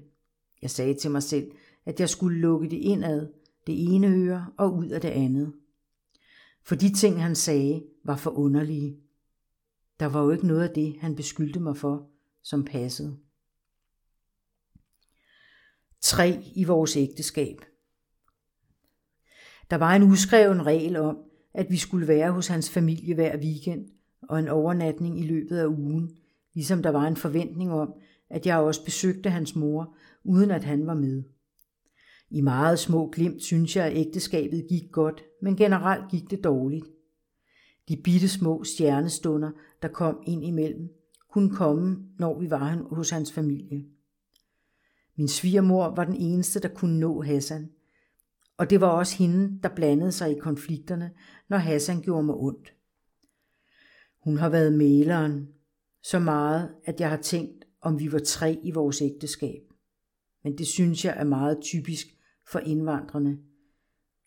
Jeg 0.61 0.69
sagde 0.69 0.93
til 0.93 1.11
mig 1.11 1.23
selv, 1.23 1.51
at 1.85 1.99
jeg 1.99 2.09
skulle 2.09 2.39
lukke 2.39 2.69
det 2.69 2.77
indad, 2.77 3.27
det 3.67 3.93
ene 3.93 4.07
øre 4.07 4.47
og 4.57 4.75
ud 4.75 4.87
af 4.87 5.01
det 5.01 5.09
andet. 5.09 5.53
For 6.63 6.75
de 6.75 6.93
ting, 6.93 7.21
han 7.21 7.35
sagde, 7.35 7.83
var 8.03 8.15
for 8.15 8.31
underlige. 8.31 8.97
Der 9.99 10.05
var 10.05 10.23
jo 10.23 10.31
ikke 10.31 10.47
noget 10.47 10.63
af 10.63 10.73
det, 10.75 10.95
han 10.99 11.15
beskyldte 11.15 11.59
mig 11.59 11.77
for, 11.77 12.09
som 12.49 12.65
passede. 12.65 13.17
3 16.01 16.43
i 16.55 16.63
vores 16.63 16.97
ægteskab. 16.97 17.57
Der 19.69 19.75
var 19.75 19.95
en 19.95 20.03
uskreven 20.03 20.65
regel 20.65 20.95
om, 20.95 21.17
at 21.53 21.69
vi 21.69 21.77
skulle 21.77 22.07
være 22.07 22.31
hos 22.31 22.47
hans 22.47 22.69
familie 22.69 23.15
hver 23.15 23.37
weekend 23.37 23.89
og 24.21 24.39
en 24.39 24.47
overnatning 24.47 25.19
i 25.19 25.27
løbet 25.27 25.57
af 25.57 25.65
ugen, 25.65 26.17
ligesom 26.53 26.83
der 26.83 26.89
var 26.89 27.07
en 27.07 27.15
forventning 27.15 27.71
om, 27.71 27.93
at 28.29 28.45
jeg 28.45 28.57
også 28.57 28.85
besøgte 28.85 29.29
hans 29.29 29.55
mor, 29.55 29.95
uden 30.23 30.51
at 30.51 30.63
han 30.63 30.87
var 30.87 30.93
med. 30.93 31.23
I 32.29 32.41
meget 32.41 32.79
små 32.79 33.09
glimt 33.09 33.43
synes 33.43 33.75
jeg, 33.75 33.85
at 33.85 33.97
ægteskabet 33.97 34.65
gik 34.69 34.91
godt, 34.91 35.23
men 35.41 35.55
generelt 35.55 36.11
gik 36.11 36.29
det 36.29 36.43
dårligt. 36.43 36.85
De 37.89 37.97
bitte 38.03 38.29
små 38.29 38.63
stjernestunder, 38.63 39.51
der 39.81 39.87
kom 39.87 40.23
ind 40.27 40.45
imellem, 40.45 40.98
kunne 41.31 41.55
komme, 41.55 42.09
når 42.19 42.39
vi 42.39 42.49
var 42.49 42.95
hos 42.95 43.09
hans 43.09 43.31
familie. 43.31 43.85
Min 45.15 45.27
svigermor 45.27 45.95
var 45.95 46.03
den 46.03 46.15
eneste, 46.15 46.59
der 46.59 46.67
kunne 46.67 46.99
nå 46.99 47.21
Hassan, 47.21 47.69
og 48.59 48.69
det 48.69 48.81
var 48.81 48.87
også 48.87 49.17
hende, 49.17 49.59
der 49.63 49.69
blandede 49.75 50.11
sig 50.11 50.31
i 50.31 50.39
konflikterne, 50.39 51.11
når 51.49 51.57
Hassan 51.57 52.01
gjorde 52.01 52.23
mig 52.23 52.35
ondt. 52.35 52.73
Hun 54.23 54.37
har 54.37 54.49
været 54.49 54.73
maleren, 54.73 55.47
så 56.03 56.19
meget, 56.19 56.75
at 56.85 56.99
jeg 56.99 57.09
har 57.09 57.17
tænkt, 57.17 57.65
om 57.81 57.99
vi 57.99 58.11
var 58.11 58.19
tre 58.19 58.59
i 58.63 58.71
vores 58.71 59.01
ægteskab. 59.01 59.61
Men 60.43 60.57
det 60.57 60.67
synes 60.67 61.05
jeg 61.05 61.13
er 61.17 61.23
meget 61.23 61.57
typisk 61.61 62.07
for 62.51 62.59
indvandrerne. 62.59 63.37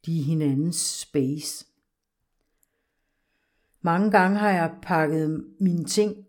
De 0.06 0.18
er 0.18 0.22
hinandens 0.22 0.76
space. 0.76 1.66
Mange 3.80 4.10
gange 4.10 4.38
har 4.38 4.50
jeg 4.50 4.78
pakket 4.82 5.46
mine 5.60 5.84
ting 5.84 6.26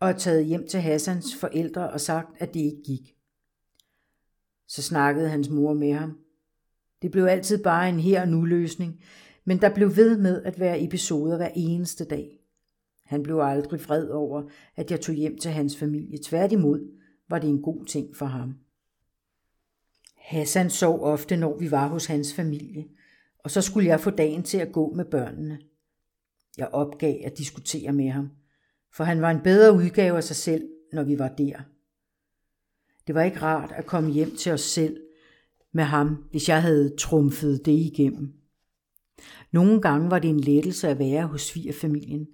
og 0.00 0.16
taget 0.18 0.46
hjem 0.46 0.68
til 0.68 0.80
Hassans 0.80 1.36
forældre 1.36 1.90
og 1.90 2.00
sagt, 2.00 2.42
at 2.42 2.54
det 2.54 2.60
ikke 2.60 2.82
gik. 2.86 3.16
Så 4.68 4.82
snakkede 4.82 5.28
hans 5.28 5.50
mor 5.50 5.74
med 5.74 5.92
ham. 5.92 6.18
Det 7.02 7.10
blev 7.10 7.24
altid 7.24 7.62
bare 7.62 7.88
en 7.88 8.00
her 8.00 8.20
og 8.20 8.28
nu 8.28 8.44
løsning, 8.44 9.02
men 9.44 9.60
der 9.60 9.74
blev 9.74 9.96
ved 9.96 10.18
med 10.18 10.42
at 10.42 10.60
være 10.60 10.82
episoder 10.82 11.36
hver 11.36 11.50
eneste 11.54 12.04
dag. 12.04 12.40
Han 13.04 13.22
blev 13.22 13.38
aldrig 13.38 13.80
vred 13.80 14.08
over, 14.08 14.42
at 14.76 14.90
jeg 14.90 15.00
tog 15.00 15.14
hjem 15.14 15.38
til 15.38 15.50
hans 15.50 15.76
familie. 15.76 16.18
Tværtimod 16.24 16.98
var 17.28 17.38
det 17.38 17.48
en 17.48 17.62
god 17.62 17.84
ting 17.84 18.16
for 18.16 18.26
ham. 18.26 18.54
Hassan 20.16 20.70
sov 20.70 21.02
ofte, 21.02 21.36
når 21.36 21.58
vi 21.58 21.70
var 21.70 21.88
hos 21.88 22.06
hans 22.06 22.34
familie, 22.34 22.84
og 23.38 23.50
så 23.50 23.62
skulle 23.62 23.88
jeg 23.88 24.00
få 24.00 24.10
dagen 24.10 24.42
til 24.42 24.58
at 24.58 24.72
gå 24.72 24.94
med 24.94 25.04
børnene. 25.04 25.58
Jeg 26.58 26.68
opgav 26.68 27.16
at 27.24 27.38
diskutere 27.38 27.92
med 27.92 28.08
ham, 28.10 28.30
for 28.96 29.04
han 29.04 29.22
var 29.22 29.30
en 29.30 29.42
bedre 29.42 29.72
udgave 29.72 30.16
af 30.16 30.24
sig 30.24 30.36
selv, 30.36 30.62
når 30.92 31.04
vi 31.04 31.18
var 31.18 31.28
der. 31.28 31.60
Det 33.06 33.14
var 33.14 33.22
ikke 33.22 33.42
rart 33.42 33.72
at 33.76 33.86
komme 33.86 34.10
hjem 34.10 34.36
til 34.36 34.52
os 34.52 34.60
selv 34.60 34.96
med 35.72 35.84
ham, 35.84 36.24
hvis 36.30 36.48
jeg 36.48 36.62
havde 36.62 36.96
trumfet 36.98 37.66
det 37.66 37.72
igennem. 37.72 38.32
Nogle 39.52 39.80
gange 39.80 40.10
var 40.10 40.18
det 40.18 40.30
en 40.30 40.40
lettelse 40.40 40.88
at 40.88 40.98
være 40.98 41.26
hos 41.26 41.42
svigerfamilien, 41.42 42.26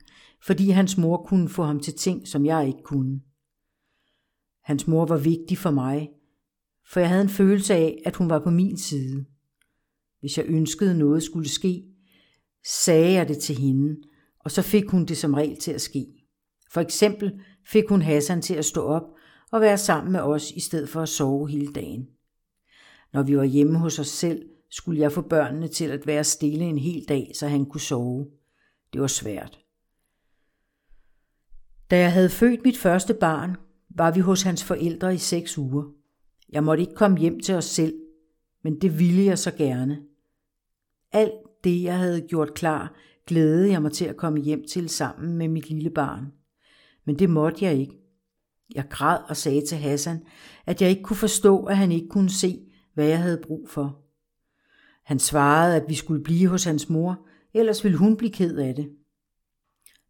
fordi 0.42 0.71
hans 0.71 0.99
mor 0.99 1.27
kunne 1.27 1.49
få 1.49 1.62
ham 1.62 1.81
til 1.81 1.95
ting, 1.95 2.29
som 2.29 2.47
jeg 2.47 2.66
ikke 2.66 2.83
kunne. 2.83 3.21
Hans 4.64 4.87
mor 4.87 5.07
var 5.07 5.16
vigtig 5.16 5.59
for 5.59 5.71
mig, 5.71 6.11
for 6.92 7.01
jeg 7.01 7.09
havde 7.09 7.23
en 7.23 7.29
følelse 7.29 7.75
af, 7.75 8.03
at 8.05 8.16
hun 8.16 8.31
var 8.31 8.38
på 8.38 8.51
min 8.51 8.77
side. 8.77 9.25
Hvis 10.21 10.38
jeg 10.38 10.47
ønskede 10.49 10.99
noget 10.99 11.23
skulle 11.23 11.49
ske, 11.49 11.85
sagde 12.64 13.12
jeg 13.12 13.29
det 13.29 13.38
til 13.38 13.59
hende, 13.59 13.97
og 14.40 14.51
så 14.51 14.62
fik 14.62 14.88
hun 14.88 15.05
det 15.05 15.16
som 15.16 15.35
regel 15.35 15.57
til 15.57 15.73
at 15.73 15.81
ske. 15.81 16.07
For 16.77 16.81
eksempel 16.81 17.41
fik 17.67 17.89
hun 17.89 18.03
Hassan 18.03 18.43
til 18.43 18.55
at 18.55 18.65
stå 18.65 18.83
op 18.83 19.03
og 19.53 19.61
være 19.61 19.79
sammen 19.79 20.12
med 20.12 20.21
os 20.21 20.51
i 20.51 20.61
stedet 20.61 20.89
for 20.89 21.03
at 21.03 21.09
sove 21.09 21.49
hele 21.49 21.73
dagen. 21.73 22.09
Når 23.12 23.23
vi 23.23 23.37
var 23.37 23.45
hjemme 23.45 23.79
hos 23.79 23.99
os 23.99 24.09
selv, 24.09 24.49
skulle 24.71 25.01
jeg 25.01 25.12
få 25.12 25.21
børnene 25.23 25.69
til 25.69 25.91
at 25.91 26.07
være 26.07 26.25
stille 26.25 26.65
en 26.65 26.79
hel 26.79 27.05
dag, 27.09 27.31
så 27.35 27.49
han 27.49 27.67
kunne 27.67 27.81
sove. 27.81 28.27
Det 28.93 29.01
var 29.01 29.07
svært. 29.07 29.61
Da 31.91 31.99
jeg 31.99 32.12
havde 32.12 32.31
født 32.31 32.65
mit 32.65 32.79
første 32.79 33.15
barn, 33.15 33.57
var 33.89 34.11
vi 34.11 34.21
hos 34.21 34.43
hans 34.43 34.65
forældre 34.65 35.15
i 35.15 35.19
seks 35.19 35.59
uger. 35.59 35.85
Jeg 36.49 36.65
måtte 36.65 36.81
ikke 36.81 36.95
komme 36.95 37.19
hjem 37.19 37.41
til 37.41 37.55
os 37.55 37.65
selv, 37.65 37.95
men 38.65 38.81
det 38.81 38.99
ville 38.99 39.25
jeg 39.25 39.39
så 39.39 39.51
gerne. 39.51 40.03
Alt 41.12 41.65
det, 41.65 41.83
jeg 41.83 41.99
havde 41.99 42.21
gjort 42.21 42.55
klar, 42.55 42.95
glædede 43.27 43.71
jeg 43.71 43.83
mig 43.83 43.93
til 43.93 44.05
at 44.05 44.17
komme 44.17 44.41
hjem 44.41 44.65
til 44.69 44.89
sammen 44.89 45.37
med 45.37 45.49
mit 45.49 45.71
lille 45.71 45.91
barn. 45.91 46.33
Men 47.07 47.19
det 47.19 47.31
måtte 47.31 47.64
jeg 47.64 47.75
ikke. 47.75 47.99
Jeg 48.75 48.87
græd 48.90 49.19
og 49.29 49.37
sagde 49.37 49.66
til 49.66 49.79
Hassan, 49.79 50.23
at 50.66 50.83
jeg 50.83 50.90
ikke 50.90 51.03
kunne 51.03 51.16
forstå, 51.16 51.64
at 51.64 51.77
han 51.77 51.92
ikke 51.92 52.09
kunne 52.09 52.31
se, 52.31 52.61
hvad 52.95 53.07
jeg 53.07 53.23
havde 53.23 53.42
brug 53.42 53.69
for. 53.69 54.03
Han 55.05 55.19
svarede, 55.19 55.77
at 55.77 55.85
vi 55.88 55.95
skulle 55.95 56.23
blive 56.23 56.49
hos 56.49 56.64
hans 56.64 56.88
mor, 56.88 57.27
ellers 57.55 57.85
ville 57.85 57.99
hun 57.99 58.16
blive 58.16 58.33
ked 58.33 58.57
af 58.57 58.75
det. 58.75 58.90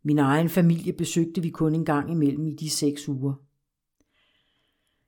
Min 0.02 0.18
egen 0.18 0.48
familie 0.48 0.92
besøgte 0.92 1.42
vi 1.42 1.50
kun 1.50 1.74
en 1.74 1.85
gang 1.85 2.11
imellem 2.11 2.46
i 2.46 2.54
de 2.54 2.70
seks 2.70 3.09
uger. 3.09 3.35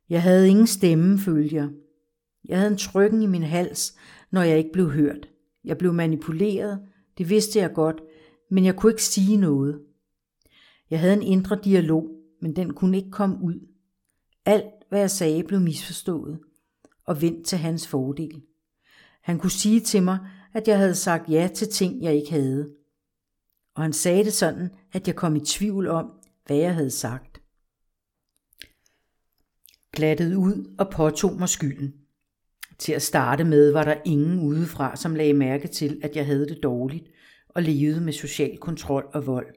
Jeg 0.09 0.22
havde 0.22 0.48
ingen 0.48 0.66
stemme, 0.66 1.18
følte 1.18 1.57
jeg. 1.57 1.68
Jeg 2.44 2.59
havde 2.59 2.70
en 2.70 2.79
trykken 2.79 3.22
i 3.22 3.27
min 3.27 3.42
hals, 3.42 3.96
når 4.31 4.42
jeg 4.42 4.59
ikke 4.59 4.72
blev 4.72 4.90
hørt. 4.90 5.29
Jeg 5.64 5.79
blev 5.79 5.92
manipuleret, 5.92 6.81
det 7.18 7.31
vidste 7.31 7.59
jeg 7.59 7.72
godt, 7.72 8.01
men 8.51 8.64
jeg 8.64 8.77
kunne 8.77 8.92
ikke 8.92 9.05
sige 9.05 9.37
noget. 9.37 9.81
Jeg 10.90 11.01
havde 11.01 11.14
en 11.14 11.22
indre 11.22 11.59
dialog, 11.64 12.11
men 12.40 12.57
den 12.57 12.74
kunne 12.74 12.96
ikke 12.96 13.11
komme 13.11 13.38
ud. 13.42 13.68
Alt, 14.44 14.74
hvad 14.88 15.01
jeg 15.01 15.11
sagde, 15.11 15.44
blev 15.44 15.61
misforstået 15.61 16.38
og 17.05 17.22
vendt 17.22 17.46
til 17.46 17.59
hans 17.59 17.88
fordel. 17.88 18.42
Han 19.20 19.38
kunne 19.38 19.51
sige 19.51 19.81
til 19.81 20.03
mig, 20.03 20.18
at 20.53 20.68
jeg 20.68 20.79
havde 20.79 20.94
sagt 20.94 21.31
ja 21.31 21.48
til 21.55 21.68
ting, 21.68 22.03
jeg 22.03 22.14
ikke 22.14 22.31
havde. 22.31 22.70
Og 23.74 23.83
han 23.83 23.92
sagde 23.92 24.24
det 24.24 24.33
sådan, 24.33 24.70
at 24.92 25.07
jeg 25.07 25.16
kom 25.16 25.37
i 25.37 25.40
tvivl 25.40 25.88
om, 25.88 26.11
hvad 26.46 26.57
jeg 26.57 26.74
havde 26.74 26.90
sagt. 26.90 27.40
Glattede 29.92 30.38
ud 30.38 30.74
og 30.79 30.90
påtog 30.90 31.38
mig 31.38 31.48
skylden. 31.48 31.94
Til 32.79 32.92
at 32.92 33.03
starte 33.03 33.44
med 33.44 33.72
var 33.72 33.85
der 33.85 33.96
ingen 34.05 34.40
udefra, 34.40 34.96
som 34.96 35.14
lagde 35.14 35.33
mærke 35.33 35.68
til, 35.68 36.01
at 36.03 36.16
jeg 36.16 36.27
havde 36.27 36.48
det 36.48 36.62
dårligt 36.62 37.11
og 37.48 37.62
levede 37.62 38.01
med 38.01 38.12
social 38.12 38.59
kontrol 38.59 39.11
og 39.12 39.27
vold. 39.27 39.55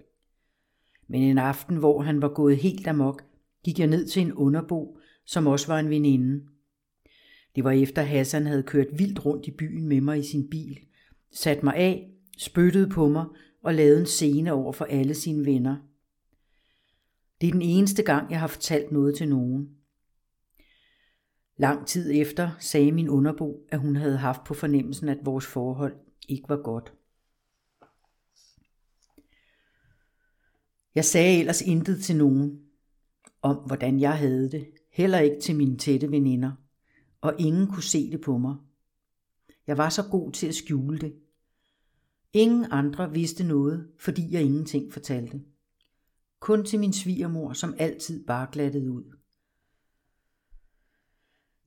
Men 1.11 1.21
en 1.21 1.37
aften, 1.37 1.77
hvor 1.77 2.01
han 2.01 2.21
var 2.21 2.27
gået 2.27 2.57
helt 2.57 2.87
amok, 2.87 3.23
gik 3.63 3.79
jeg 3.79 3.87
ned 3.87 4.07
til 4.07 4.21
en 4.21 4.33
underbo, 4.33 4.97
som 5.25 5.47
også 5.47 5.67
var 5.67 5.79
en 5.79 5.89
veninde. 5.89 6.45
Det 7.55 7.63
var 7.63 7.71
efter 7.71 8.01
Hassan 8.01 8.45
havde 8.45 8.63
kørt 8.63 8.87
vildt 8.99 9.25
rundt 9.25 9.47
i 9.47 9.51
byen 9.51 9.87
med 9.87 10.01
mig 10.01 10.19
i 10.19 10.23
sin 10.23 10.49
bil, 10.49 10.79
sat 11.31 11.63
mig 11.63 11.75
af, 11.75 12.11
spyttede 12.37 12.89
på 12.89 13.09
mig 13.09 13.25
og 13.63 13.73
lavede 13.73 13.99
en 13.99 14.05
scene 14.05 14.53
over 14.53 14.71
for 14.71 14.85
alle 14.85 15.13
sine 15.13 15.45
venner. 15.45 15.75
Det 17.41 17.47
er 17.47 17.51
den 17.51 17.61
eneste 17.61 18.03
gang, 18.03 18.31
jeg 18.31 18.39
har 18.39 18.47
fortalt 18.47 18.91
noget 18.91 19.15
til 19.15 19.29
nogen. 19.29 19.69
Lang 21.57 21.87
tid 21.87 22.11
efter 22.13 22.49
sagde 22.59 22.91
min 22.91 23.09
underbo, 23.09 23.65
at 23.69 23.79
hun 23.79 23.95
havde 23.95 24.17
haft 24.17 24.43
på 24.43 24.53
fornemmelsen, 24.53 25.09
at 25.09 25.25
vores 25.25 25.45
forhold 25.45 25.93
ikke 26.29 26.49
var 26.49 26.61
godt. 26.63 26.93
Jeg 30.95 31.05
sagde 31.05 31.39
ellers 31.39 31.61
intet 31.61 32.03
til 32.03 32.15
nogen 32.15 32.59
om, 33.41 33.55
hvordan 33.55 33.99
jeg 33.99 34.17
havde 34.17 34.51
det, 34.51 34.67
heller 34.91 35.19
ikke 35.19 35.39
til 35.41 35.55
mine 35.55 35.77
tætte 35.77 36.11
veninder, 36.11 36.51
og 37.21 37.35
ingen 37.39 37.67
kunne 37.67 37.83
se 37.83 38.11
det 38.11 38.21
på 38.21 38.37
mig. 38.37 38.55
Jeg 39.67 39.77
var 39.77 39.89
så 39.89 40.03
god 40.11 40.31
til 40.31 40.47
at 40.47 40.55
skjule 40.55 40.99
det. 40.99 41.13
Ingen 42.33 42.65
andre 42.71 43.11
vidste 43.11 43.43
noget, 43.43 43.87
fordi 43.99 44.33
jeg 44.33 44.41
ingenting 44.41 44.93
fortalte. 44.93 45.41
Kun 46.39 46.65
til 46.65 46.79
min 46.79 46.93
svigermor, 46.93 47.53
som 47.53 47.75
altid 47.77 48.25
bare 48.25 48.47
glattede 48.51 48.91
ud. 48.91 49.03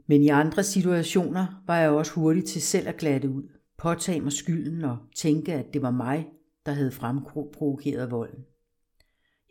Men 0.07 0.23
i 0.23 0.29
andre 0.29 0.63
situationer 0.63 1.63
var 1.67 1.79
jeg 1.79 1.91
også 1.91 2.13
hurtig 2.13 2.45
til 2.45 2.63
selv 2.63 2.89
at 2.89 2.97
glatte 2.97 3.31
ud, 3.31 3.49
påtage 3.77 4.21
mig 4.21 4.33
skylden 4.33 4.85
og 4.85 4.99
tænke, 5.17 5.53
at 5.53 5.75
det 5.75 5.83
var 5.83 5.91
mig, 5.91 6.29
der 6.67 6.73
havde 6.73 6.93
fremprovokeret 6.93 8.11
volden. 8.11 8.45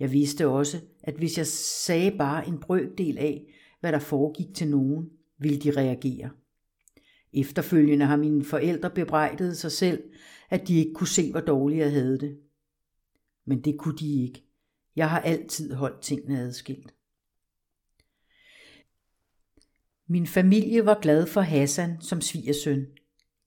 Jeg 0.03 0.11
vidste 0.11 0.47
også, 0.47 0.81
at 1.03 1.15
hvis 1.15 1.37
jeg 1.37 1.47
sagde 1.47 2.17
bare 2.17 2.47
en 2.47 2.59
brøkdel 2.59 3.17
af, 3.17 3.53
hvad 3.79 3.91
der 3.91 3.99
foregik 3.99 4.55
til 4.55 4.67
nogen, 4.67 5.09
ville 5.37 5.59
de 5.59 5.71
reagere. 5.71 6.29
Efterfølgende 7.33 8.05
har 8.05 8.17
mine 8.17 8.45
forældre 8.45 8.89
bebrejdet 8.89 9.57
sig 9.57 9.71
selv, 9.71 10.03
at 10.49 10.67
de 10.67 10.77
ikke 10.77 10.93
kunne 10.93 11.07
se, 11.07 11.31
hvor 11.31 11.39
dårligt 11.39 11.79
jeg 11.79 11.91
havde 11.91 12.19
det. 12.19 12.39
Men 13.45 13.63
det 13.63 13.77
kunne 13.77 13.97
de 13.97 14.23
ikke. 14.23 14.45
Jeg 14.95 15.09
har 15.09 15.19
altid 15.19 15.73
holdt 15.73 16.01
tingene 16.01 16.39
adskilt. 16.39 16.93
Min 20.07 20.27
familie 20.27 20.85
var 20.85 20.99
glad 21.01 21.27
for 21.27 21.41
Hassan 21.41 22.01
som 22.01 22.21
svigersøn. 22.21 22.85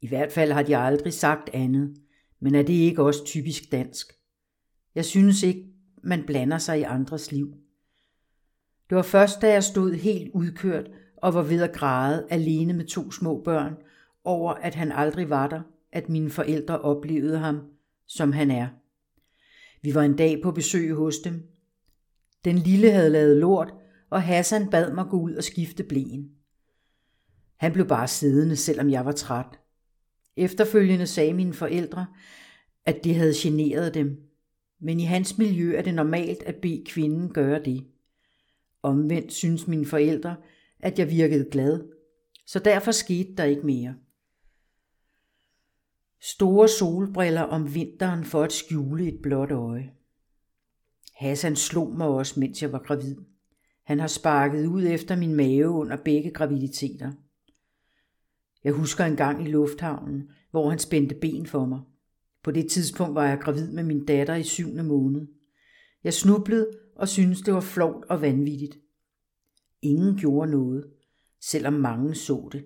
I 0.01 0.09
hvert 0.09 0.33
fald 0.33 0.53
har 0.53 0.63
de 0.63 0.77
aldrig 0.77 1.13
sagt 1.13 1.51
andet, 1.53 1.97
men 2.41 2.55
er 2.55 2.63
det 2.63 2.75
ikke 2.75 3.03
også 3.03 3.25
typisk 3.25 3.73
dansk? 3.73 4.13
Jeg 4.95 5.05
synes 5.05 5.43
ikke, 5.43 5.76
man 6.07 6.27
blander 6.27 6.59
sig 6.59 6.81
i 6.81 6.83
andres 6.83 7.33
liv. 7.33 7.55
Det 8.91 8.97
var 8.97 9.03
først, 9.03 9.43
da 9.43 9.53
jeg 9.53 9.65
stod 9.65 9.93
helt 9.93 10.31
udkørt 10.35 10.91
og 11.17 11.35
var 11.35 11.43
ved 11.43 11.63
at 11.63 11.73
græde 11.73 12.27
alene 12.31 12.73
med 12.73 12.85
to 12.85 13.11
små 13.11 13.43
børn 13.45 13.77
over, 14.25 14.53
at 14.53 14.75
han 14.75 14.93
aldrig 14.93 15.31
var 15.31 15.47
der, 15.47 15.63
at 15.93 16.09
mine 16.09 16.31
forældre 16.31 16.81
oplevede 16.81 17.39
ham, 17.39 17.61
som 18.07 18.33
han 18.33 18.51
er. 18.51 18.69
Vi 19.83 19.95
var 19.95 20.03
en 20.03 20.17
dag 20.17 20.43
på 20.43 20.51
besøg 20.51 20.95
hos 20.95 21.19
dem. 21.19 21.43
Den 22.45 22.59
lille 22.59 22.91
havde 22.91 23.11
lavet 23.11 23.37
lort, 23.37 23.75
og 24.11 24.23
Hassan 24.23 24.71
bad 24.71 24.93
mig 24.93 25.07
gå 25.11 25.21
ud 25.21 25.35
og 25.35 25.45
skifte 25.45 25.83
blæen. 25.83 26.31
Han 27.57 27.73
blev 27.73 27.87
bare 27.87 28.09
siddende, 28.09 28.57
selvom 28.57 28.91
jeg 28.91 29.05
var 29.05 29.13
træt. 29.13 29.61
Efterfølgende 30.37 31.07
sagde 31.07 31.35
mine 31.35 31.55
forældre, 31.55 32.07
at 32.85 33.05
det 33.05 33.15
havde 33.15 33.33
generet 33.37 33.95
dem, 33.95 34.26
men 34.81 35.01
i 35.01 35.05
hans 35.05 35.39
miljø 35.39 35.77
er 35.77 35.83
det 35.83 35.95
normalt 35.95 36.43
at 36.43 36.57
bede 36.57 36.85
kvinden 36.87 37.33
gøre 37.33 37.65
det. 37.65 37.87
Omvendt 38.83 39.33
synes 39.33 39.67
mine 39.67 39.87
forældre, 39.87 40.37
at 40.81 40.99
jeg 40.99 41.11
virkede 41.11 41.49
glad, 41.51 41.85
så 42.47 42.59
derfor 42.59 42.93
skete 42.93 43.35
der 43.37 43.45
ikke 43.45 43.67
mere. 43.67 43.95
Store 46.21 46.69
solbriller 46.69 47.43
om 47.43 47.75
vinteren 47.75 48.25
for 48.25 48.43
at 48.43 48.53
skjule 48.53 49.09
et 49.09 49.23
blåt 49.23 49.51
øje. 49.51 49.93
Hassan 51.15 51.57
slog 51.57 51.97
mig 51.97 52.07
også, 52.07 52.41
mens 52.41 52.63
jeg 52.63 52.73
var 52.73 52.79
gravid. 52.79 53.17
Han 53.85 54.01
har 54.01 54.07
sparket 54.07 54.67
ud 54.67 54.85
efter 54.85 55.17
min 55.17 55.35
mave 55.35 55.69
under 55.69 55.97
begge 56.05 56.31
graviditeter. 56.31 57.13
Jeg 58.65 58.73
husker 58.73 59.05
en 59.05 59.17
gang 59.17 59.49
i 59.49 59.51
lufthavnen, 59.51 60.31
hvor 60.51 60.71
han 60.71 60.79
spændte 60.79 61.15
ben 61.15 61.47
for 61.47 61.67
mig. 61.67 61.81
På 62.47 62.53
det 62.53 62.71
tidspunkt 62.71 63.15
var 63.15 63.27
jeg 63.27 63.39
gravid 63.39 63.71
med 63.71 63.83
min 63.83 64.05
datter 64.05 64.35
i 64.35 64.43
syvende 64.43 64.85
måned. 64.85 65.27
Jeg 66.05 66.15
snublede 66.15 66.71
og 66.97 67.09
syntes, 67.09 67.41
det 67.41 67.55
var 67.55 67.61
flovt 67.61 68.05
og 68.05 68.23
vanvittigt. 68.23 68.79
Ingen 69.83 70.17
gjorde 70.17 70.51
noget, 70.51 70.91
selvom 71.41 71.73
mange 71.73 72.15
så 72.15 72.49
det. 72.53 72.65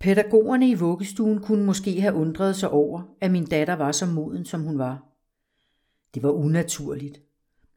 Pædagogerne 0.00 0.70
i 0.70 0.74
vuggestuen 0.74 1.38
kunne 1.40 1.64
måske 1.64 2.00
have 2.00 2.14
undret 2.14 2.56
sig 2.56 2.70
over, 2.70 3.16
at 3.20 3.30
min 3.30 3.46
datter 3.46 3.74
var 3.74 3.92
så 3.92 4.06
moden, 4.06 4.44
som 4.44 4.62
hun 4.62 4.78
var. 4.78 5.04
Det 6.14 6.22
var 6.22 6.30
unaturligt. 6.30 7.20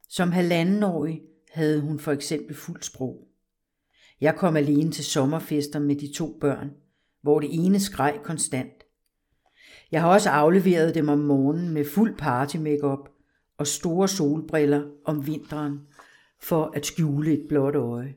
Som 0.09 0.31
halvandenårig 0.31 1.21
havde 1.51 1.81
hun 1.81 1.99
for 1.99 2.11
eksempel 2.11 2.55
fuld 2.55 2.81
sprog. 2.81 3.27
Jeg 4.21 4.35
kom 4.35 4.55
alene 4.55 4.91
til 4.91 5.05
sommerfester 5.05 5.79
med 5.79 5.95
de 5.95 6.13
to 6.13 6.37
børn, 6.41 6.71
hvor 7.21 7.39
det 7.39 7.49
ene 7.65 7.79
skreg 7.79 8.19
konstant. 8.23 8.83
Jeg 9.91 10.01
har 10.01 10.09
også 10.09 10.29
afleveret 10.29 10.95
dem 10.95 11.09
om 11.09 11.19
morgenen 11.19 11.69
med 11.69 11.85
fuld 11.85 12.17
party 12.17 12.57
makeup 12.57 13.09
og 13.57 13.67
store 13.67 14.07
solbriller 14.07 14.83
om 15.05 15.27
vinteren 15.27 15.79
for 16.41 16.71
at 16.75 16.85
skjule 16.85 17.33
et 17.33 17.45
blåt 17.49 17.75
øje. 17.75 18.15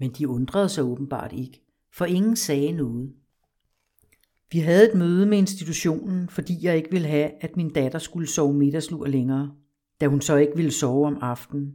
Men 0.00 0.10
de 0.10 0.28
undrede 0.28 0.68
sig 0.68 0.84
åbenbart 0.84 1.32
ikke, 1.32 1.62
for 1.92 2.04
ingen 2.04 2.36
sagde 2.36 2.72
noget. 2.72 3.12
Vi 4.52 4.58
havde 4.58 4.90
et 4.90 4.98
møde 4.98 5.26
med 5.26 5.38
institutionen, 5.38 6.28
fordi 6.28 6.58
jeg 6.62 6.76
ikke 6.76 6.90
ville 6.90 7.08
have, 7.08 7.30
at 7.40 7.56
min 7.56 7.72
datter 7.72 7.98
skulle 7.98 8.28
sove 8.28 8.54
middagslur 8.54 9.06
længere, 9.06 9.52
da 10.00 10.06
hun 10.06 10.20
så 10.20 10.36
ikke 10.36 10.56
ville 10.56 10.70
sove 10.70 11.06
om 11.06 11.18
aftenen. 11.20 11.74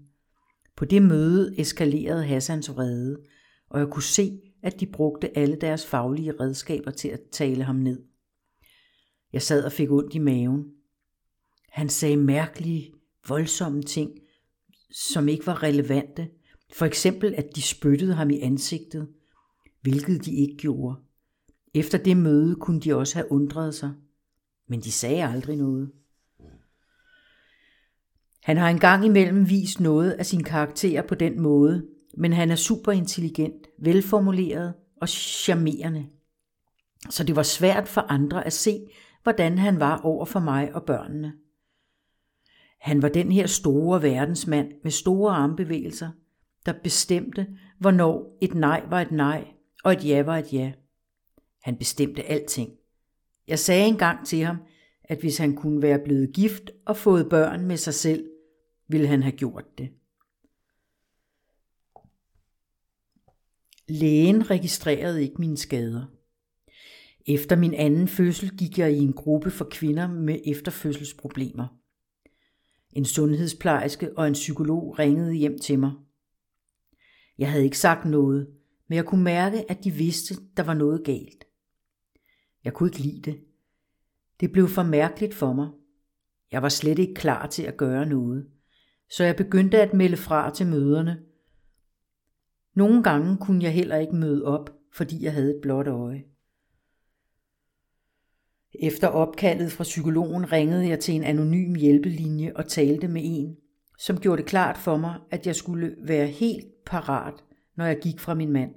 På 0.78 0.86
det 0.86 1.02
møde 1.02 1.56
eskalerede 1.58 2.24
Hassans 2.24 2.70
vrede, 2.70 3.18
og 3.70 3.80
jeg 3.80 3.88
kunne 3.88 4.04
se, 4.04 4.40
at 4.64 4.80
de 4.80 4.86
brugte 4.86 5.38
alle 5.38 5.56
deres 5.56 5.86
faglige 5.86 6.34
redskaber 6.40 6.92
til 6.92 7.08
at 7.08 7.20
tale 7.32 7.64
ham 7.64 7.76
ned. 7.76 8.09
Jeg 9.34 9.42
sad 9.42 9.64
og 9.64 9.72
fik 9.72 9.92
ondt 9.92 10.16
i 10.16 10.20
maven. 10.20 10.66
Han 11.70 11.90
sagde 11.90 12.18
mærkelige, 12.18 12.94
voldsomme 13.28 13.84
ting, 13.84 14.12
som 14.92 15.28
ikke 15.28 15.48
var 15.48 15.64
relevante. 15.64 16.30
For 16.74 16.86
eksempel, 16.86 17.34
at 17.34 17.56
de 17.56 17.62
spyttede 17.62 18.14
ham 18.14 18.30
i 18.30 18.40
ansigtet, 18.40 19.08
hvilket 19.82 20.26
de 20.26 20.36
ikke 20.36 20.58
gjorde. 20.58 20.96
Efter 21.74 21.98
det 21.98 22.18
møde 22.18 22.56
kunne 22.56 22.82
de 22.82 22.96
også 22.96 23.16
have 23.16 23.32
undret 23.32 23.76
sig, 23.76 23.92
men 24.68 24.82
de 24.82 24.92
sagde 24.92 25.28
aldrig 25.28 25.58
noget. 25.58 25.92
Han 28.44 28.58
har 28.58 28.70
engang 28.70 29.06
imellem 29.06 29.50
vist 29.50 29.80
noget 29.80 30.12
af 30.12 30.26
sin 30.26 30.44
karakter 30.44 31.02
på 31.02 31.16
den 31.16 31.42
måde, 31.42 31.88
men 32.18 32.34
han 32.34 32.52
er 32.52 32.56
super 32.56 32.92
intelligent, 32.92 33.68
velformuleret 33.80 34.74
og 35.02 35.10
charmerende. 35.10 36.08
Så 37.10 37.24
det 37.24 37.36
var 37.36 37.44
svært 37.44 37.88
for 37.88 38.02
andre 38.02 38.46
at 38.46 38.54
se, 38.54 38.88
hvordan 39.30 39.58
han 39.58 39.80
var 39.80 40.02
over 40.02 40.26
for 40.26 40.40
mig 40.40 40.76
og 40.76 40.84
børnene. 40.84 41.34
Han 42.80 43.02
var 43.02 43.10
den 43.10 43.32
her 43.32 43.48
store 43.48 44.02
verdensmand 44.02 44.72
med 44.84 44.92
store 44.92 45.36
armbevægelser, 45.36 46.10
der 46.66 46.74
bestemte, 46.84 47.48
hvornår 47.80 48.38
et 48.42 48.54
nej 48.56 48.84
var 48.90 49.02
et 49.02 49.12
nej, 49.12 49.48
og 49.84 49.94
et 49.94 50.06
ja 50.06 50.24
var 50.24 50.38
et 50.38 50.54
ja. 50.54 50.72
Han 51.64 51.78
bestemte 51.78 52.24
alting. 52.24 52.72
Jeg 53.48 53.60
sagde 53.60 53.88
engang 53.88 54.28
til 54.28 54.40
ham, 54.40 54.58
at 55.04 55.20
hvis 55.20 55.38
han 55.38 55.56
kunne 55.56 55.82
være 55.82 56.00
blevet 56.00 56.34
gift 56.34 56.72
og 56.86 56.98
fået 56.98 57.30
børn 57.30 57.66
med 57.66 57.78
sig 57.78 57.94
selv, 57.94 58.30
ville 58.88 59.08
han 59.08 59.24
have 59.24 59.38
gjort 59.38 59.66
det. 59.78 59.90
Lægen 63.88 64.52
registrerede 64.52 65.24
ikke 65.24 65.36
mine 65.40 65.58
skader. 65.58 66.19
Efter 67.28 67.56
min 67.56 67.74
anden 67.74 68.08
fødsel 68.08 68.58
gik 68.58 68.80
jeg 68.80 68.94
i 68.94 68.98
en 68.98 69.14
gruppe 69.14 69.52
for 69.52 69.68
kvinder 69.72 70.08
med 70.08 70.40
efterfødselsproblemer. 70.46 71.68
En 72.92 73.06
sundhedsplejerske 73.06 74.18
og 74.18 74.28
en 74.28 74.34
psykolog 74.34 75.00
ringede 75.00 75.34
hjem 75.34 75.60
til 75.60 75.80
mig. 75.80 75.92
Jeg 77.38 77.52
havde 77.52 77.64
ikke 77.64 77.80
sagt 77.80 78.06
noget, 78.06 78.48
men 78.88 78.96
jeg 78.96 79.06
kunne 79.06 79.24
mærke, 79.24 79.72
at 79.72 79.84
de 79.84 79.92
vidste, 79.92 80.36
der 80.58 80.64
var 80.64 80.74
noget 80.74 81.04
galt. 81.04 81.46
Jeg 82.64 82.74
kunne 82.74 82.90
ikke 82.90 83.00
lide 83.00 83.22
det. 83.22 83.40
Det 84.40 84.52
blev 84.52 84.68
for 84.68 84.84
mærkeligt 84.84 85.34
for 85.34 85.54
mig. 85.54 85.70
Jeg 86.52 86.62
var 86.62 86.70
slet 86.70 87.00
ikke 87.00 87.14
klar 87.14 87.48
til 87.48 87.64
at 87.64 87.78
gøre 87.78 88.06
noget, 88.06 88.48
så 89.10 89.24
jeg 89.24 89.36
begyndte 89.36 89.82
at 89.82 89.94
melde 89.94 90.18
fra 90.18 90.54
til 90.54 90.68
møderne. 90.68 91.20
Nogle 92.76 93.04
gange 93.04 93.38
kunne 93.38 93.64
jeg 93.64 93.74
heller 93.74 93.96
ikke 93.96 94.16
møde 94.16 94.46
op, 94.46 94.70
fordi 94.94 95.24
jeg 95.24 95.34
havde 95.34 95.56
et 95.56 95.62
blåt 95.62 95.88
øje. 95.88 96.24
Efter 98.74 99.08
opkaldet 99.08 99.72
fra 99.72 99.84
psykologen 99.84 100.52
ringede 100.52 100.88
jeg 100.88 101.00
til 101.00 101.16
en 101.16 101.24
anonym 101.24 101.76
hjælpelinje 101.76 102.52
og 102.56 102.68
talte 102.68 103.08
med 103.08 103.22
en, 103.26 103.58
som 104.00 104.20
gjorde 104.20 104.42
det 104.42 104.50
klart 104.50 104.78
for 104.78 104.98
mig, 104.98 105.16
at 105.32 105.48
jeg 105.48 105.56
skulle 105.56 105.96
være 106.02 106.28
helt 106.28 106.66
parat, 106.86 107.34
når 107.78 107.86
jeg 107.86 108.00
gik 108.02 108.20
fra 108.20 108.34
min 108.34 108.52
mand. 108.52 108.72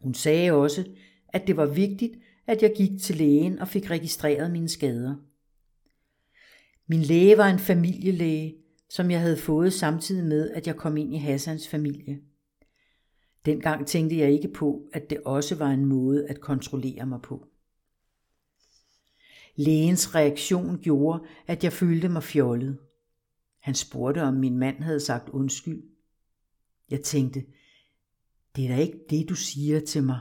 Hun 0.00 0.14
sagde 0.14 0.52
også, 0.52 0.84
at 1.28 1.46
det 1.46 1.56
var 1.56 1.66
vigtigt, 1.66 2.12
at 2.46 2.62
jeg 2.62 2.72
gik 2.76 3.00
til 3.00 3.16
lægen 3.16 3.58
og 3.58 3.68
fik 3.68 3.90
registreret 3.90 4.50
mine 4.50 4.68
skader. 4.68 5.14
Min 6.86 7.00
læge 7.00 7.38
var 7.38 7.48
en 7.48 7.58
familielæge, 7.58 8.54
som 8.90 9.10
jeg 9.10 9.20
havde 9.20 9.36
fået 9.36 9.72
samtidig 9.72 10.24
med, 10.24 10.50
at 10.50 10.66
jeg 10.66 10.76
kom 10.76 10.96
ind 10.96 11.14
i 11.14 11.18
Hassans 11.18 11.68
familie. 11.68 12.18
Dengang 13.46 13.86
tænkte 13.86 14.18
jeg 14.18 14.32
ikke 14.32 14.48
på, 14.48 14.82
at 14.92 15.10
det 15.10 15.20
også 15.24 15.54
var 15.54 15.70
en 15.70 15.84
måde 15.84 16.28
at 16.28 16.40
kontrollere 16.40 17.06
mig 17.06 17.22
på. 17.22 17.46
Lægens 19.60 20.14
reaktion 20.14 20.78
gjorde, 20.78 21.24
at 21.46 21.64
jeg 21.64 21.72
følte 21.72 22.08
mig 22.08 22.22
fjollet. 22.22 22.78
Han 23.58 23.74
spurgte, 23.74 24.22
om 24.22 24.34
min 24.34 24.58
mand 24.58 24.82
havde 24.82 25.00
sagt 25.00 25.28
undskyld. 25.28 25.82
Jeg 26.90 27.00
tænkte, 27.00 27.44
det 28.56 28.64
er 28.64 28.68
da 28.68 28.76
ikke 28.76 28.98
det, 29.10 29.28
du 29.28 29.34
siger 29.34 29.80
til 29.80 30.02
mig. 30.02 30.20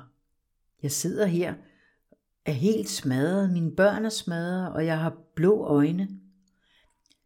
Jeg 0.84 0.92
sidder 0.92 1.26
her, 1.26 1.54
er 2.46 2.52
helt 2.52 2.90
smadret, 2.90 3.54
mine 3.54 3.72
børn 3.72 4.06
er 4.06 4.10
smadret, 4.10 4.74
og 4.74 4.86
jeg 4.86 5.00
har 5.00 5.18
blå 5.36 5.64
øjne. 5.66 6.10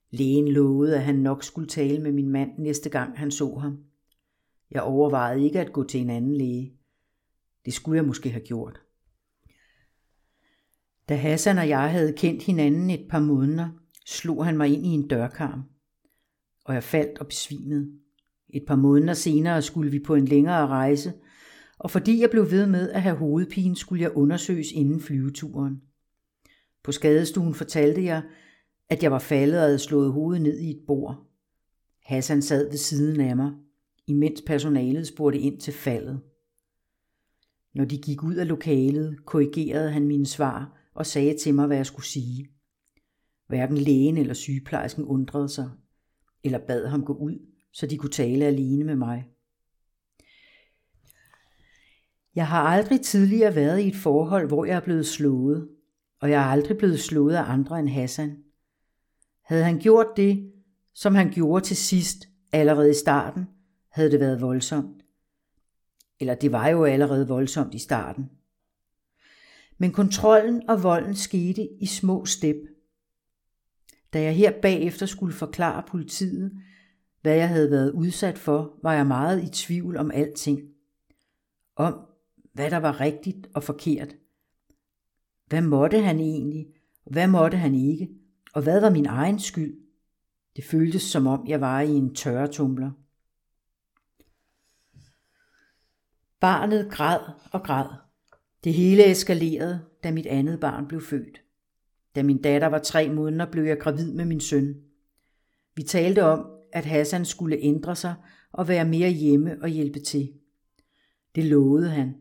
Lægen 0.10 0.48
lovede, 0.48 0.96
at 0.96 1.04
han 1.04 1.16
nok 1.16 1.44
skulle 1.44 1.68
tale 1.68 2.02
med 2.02 2.12
min 2.12 2.30
mand 2.30 2.58
næste 2.58 2.90
gang 2.90 3.18
han 3.18 3.32
så 3.32 3.56
ham. 3.56 3.84
Jeg 4.72 4.82
overvejede 4.82 5.44
ikke 5.44 5.60
at 5.60 5.74
gå 5.74 5.84
til 5.84 6.02
en 6.02 6.10
anden 6.10 6.36
læge. 6.36 6.74
Det 7.66 7.74
skulle 7.74 7.96
jeg 7.96 8.06
måske 8.06 8.30
have 8.30 8.46
gjort. 8.46 8.82
Da 11.10 11.16
Hassan 11.16 11.58
og 11.58 11.70
jeg 11.70 11.92
havde 11.92 12.14
kendt 12.14 12.44
hinanden 12.44 12.90
et 12.90 13.06
par 13.10 13.20
måneder, 13.20 13.70
slog 14.06 14.46
han 14.46 14.58
mig 14.58 14.74
ind 14.74 14.86
i 14.86 14.90
en 14.90 15.08
dørkarm, 15.08 15.64
og 16.66 16.74
jeg 16.74 16.84
faldt 16.84 17.20
og 17.20 17.28
besvimede. 17.28 17.92
Et 18.50 18.64
par 18.68 18.76
måneder 18.76 19.14
senere 19.14 19.62
skulle 19.62 19.92
vi 19.92 20.00
på 20.00 20.16
en 20.16 20.26
længere 20.26 20.68
rejse, 20.68 21.14
og 21.78 21.92
fordi 21.92 22.22
jeg 22.22 22.30
blev 22.30 22.52
ved 22.52 22.68
med 22.68 22.90
at 22.90 23.02
have 23.02 23.16
hovedpine, 23.16 23.76
skulle 23.76 24.04
jeg 24.04 24.18
undersøges 24.18 24.72
inden 24.72 25.00
flyveturen. 25.00 25.82
På 26.84 26.92
skadestuen 26.92 27.54
fortalte 27.54 28.04
jeg, 28.04 28.24
at 28.90 29.04
jeg 29.04 29.12
var 29.12 29.20
faldet 29.20 29.60
og 29.60 29.66
havde 29.66 29.80
slået 29.80 30.14
hovedet 30.14 30.42
ned 30.42 30.60
i 30.60 30.70
et 30.70 30.82
bord. 30.88 31.28
Hassan 32.04 32.42
sad 32.42 32.70
ved 32.70 32.78
siden 32.78 33.22
af 33.22 33.36
mig, 33.36 33.52
imens 34.08 34.42
personalet 34.42 35.08
spurgte 35.08 35.40
ind 35.40 35.60
til 35.60 35.74
faldet. 35.74 36.22
Når 37.74 37.86
de 37.86 37.98
gik 37.98 38.24
ud 38.24 38.36
af 38.36 38.48
lokalet, 38.48 39.26
korrigerede 39.26 39.92
han 39.92 40.08
mine 40.08 40.26
svar 40.26 40.81
og 40.96 41.06
sagde 41.06 41.38
til 41.38 41.54
mig, 41.54 41.68
hvad 41.68 41.78
jeg 41.78 41.86
skulle 41.86 42.06
sige. 42.06 42.50
Hverken 43.48 43.78
lægen 43.78 44.18
eller 44.18 44.34
sygeplejersken 44.34 45.06
undrede 45.06 45.50
sig, 45.50 45.70
eller 46.44 46.60
bad 46.68 46.88
ham 46.88 47.06
gå 47.06 47.14
ud, 47.14 47.40
så 47.74 47.88
de 47.88 47.98
kunne 47.98 48.12
tale 48.12 48.46
alene 48.46 48.84
med 48.84 48.96
mig. 48.96 49.28
Jeg 52.36 52.48
har 52.48 52.62
aldrig 52.62 53.02
tidligere 53.02 53.56
været 53.56 53.80
i 53.80 53.88
et 53.88 53.96
forhold, 53.96 54.48
hvor 54.48 54.66
jeg 54.66 54.76
er 54.76 54.84
blevet 54.84 55.06
slået, 55.06 55.70
og 56.20 56.30
jeg 56.30 56.42
er 56.42 56.46
aldrig 56.46 56.78
blevet 56.78 57.00
slået 57.00 57.36
af 57.36 57.44
andre 57.44 57.80
end 57.80 57.90
Hassan. 57.90 58.38
Havde 59.44 59.64
han 59.64 59.80
gjort 59.80 60.08
det, 60.18 60.52
som 60.94 61.16
han 61.16 61.32
gjorde 61.32 61.66
til 61.66 61.78
sidst, 61.78 62.28
allerede 62.52 62.90
i 62.90 62.94
starten, 62.94 63.46
havde 63.90 64.12
det 64.12 64.20
været 64.20 64.42
voldsomt. 64.42 65.04
Eller 66.20 66.36
det 66.36 66.52
var 66.52 66.68
jo 66.68 66.84
allerede 66.84 67.28
voldsomt 67.28 67.74
i 67.74 67.80
starten. 67.80 68.30
Men 69.82 69.92
kontrollen 69.92 70.70
og 70.70 70.84
volden 70.84 71.16
skete 71.16 71.70
i 71.80 71.86
små 71.86 72.26
step. 72.26 72.56
Da 74.14 74.22
jeg 74.22 74.36
her 74.36 74.62
bagefter 74.62 75.06
skulle 75.06 75.34
forklare 75.34 75.84
politiet, 75.88 76.62
hvad 77.22 77.36
jeg 77.36 77.50
havde 77.50 77.72
været 77.72 77.92
udsat 77.92 78.38
for, 78.38 78.80
var 78.84 78.94
jeg 78.94 79.08
meget 79.08 79.44
i 79.44 79.50
tvivl 79.50 79.98
om 79.98 80.12
alting. 80.12 80.60
Om, 81.76 82.00
hvad 82.54 82.72
der 82.72 82.78
var 82.78 83.00
rigtigt 83.00 83.48
og 83.54 83.64
forkert. 83.64 84.16
Hvad 85.46 85.62
måtte 85.62 86.02
han 86.02 86.20
egentlig, 86.20 86.68
hvad 87.06 87.28
måtte 87.28 87.58
han 87.58 87.76
ikke, 87.76 88.10
og 88.54 88.62
hvad 88.62 88.82
var 88.82 88.90
min 88.90 89.06
egen 89.06 89.40
skyld? 89.40 89.80
Det 90.56 90.64
føltes 90.64 91.04
som 91.04 91.28
om 91.28 91.48
jeg 91.48 91.62
var 91.62 91.82
i 91.82 91.90
en 91.90 92.16
tørretumbler. 92.16 92.92
Barnet 96.40 96.92
græd 96.92 97.20
og 97.52 97.64
græd. 97.64 98.01
Det 98.64 98.74
hele 98.74 99.12
eskalerede, 99.12 99.82
da 100.04 100.12
mit 100.12 100.26
andet 100.26 100.60
barn 100.60 100.88
blev 100.88 101.02
født. 101.02 101.42
Da 102.16 102.24
min 102.24 102.42
datter 102.42 102.68
var 102.68 102.80
tre 102.80 103.10
måneder, 103.10 103.52
blev 103.52 103.64
jeg 103.64 103.80
gravid 103.80 104.14
med 104.14 104.26
min 104.26 104.40
søn. 104.40 104.76
Vi 105.76 105.84
talte 105.84 106.24
om, 106.24 106.46
at 106.72 106.86
Hassan 106.86 107.26
skulle 107.26 107.58
ændre 107.58 107.96
sig 107.96 108.16
og 108.52 108.68
være 108.68 108.86
mere 108.86 109.10
hjemme 109.10 109.58
og 109.62 109.70
hjælpe 109.70 110.00
til. 110.00 110.34
Det 111.36 111.46
lovede 111.46 111.90
han. 111.90 112.16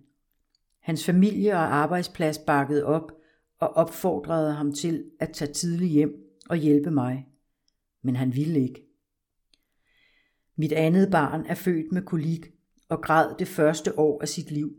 Hans 0.81 1.05
familie 1.05 1.53
og 1.53 1.75
arbejdsplads 1.75 2.39
bakkede 2.39 2.85
op 2.85 3.13
og 3.59 3.69
opfordrede 3.69 4.53
ham 4.53 4.73
til 4.73 5.05
at 5.21 5.33
tage 5.33 5.53
tidligt 5.53 5.91
hjem 5.91 6.15
og 6.49 6.57
hjælpe 6.57 6.91
mig. 6.91 7.29
Men 8.03 8.17
han 8.17 8.35
ville 8.35 8.61
ikke. 8.61 8.87
Mit 10.57 10.73
andet 10.73 11.11
barn 11.11 11.47
er 11.47 11.55
født 11.55 11.93
med 11.93 12.03
kolik 12.03 12.53
og 12.89 13.03
græd 13.03 13.35
det 13.39 13.49
første 13.49 13.99
år 13.99 14.23
af 14.23 14.29
sit 14.29 14.51
liv. 14.51 14.77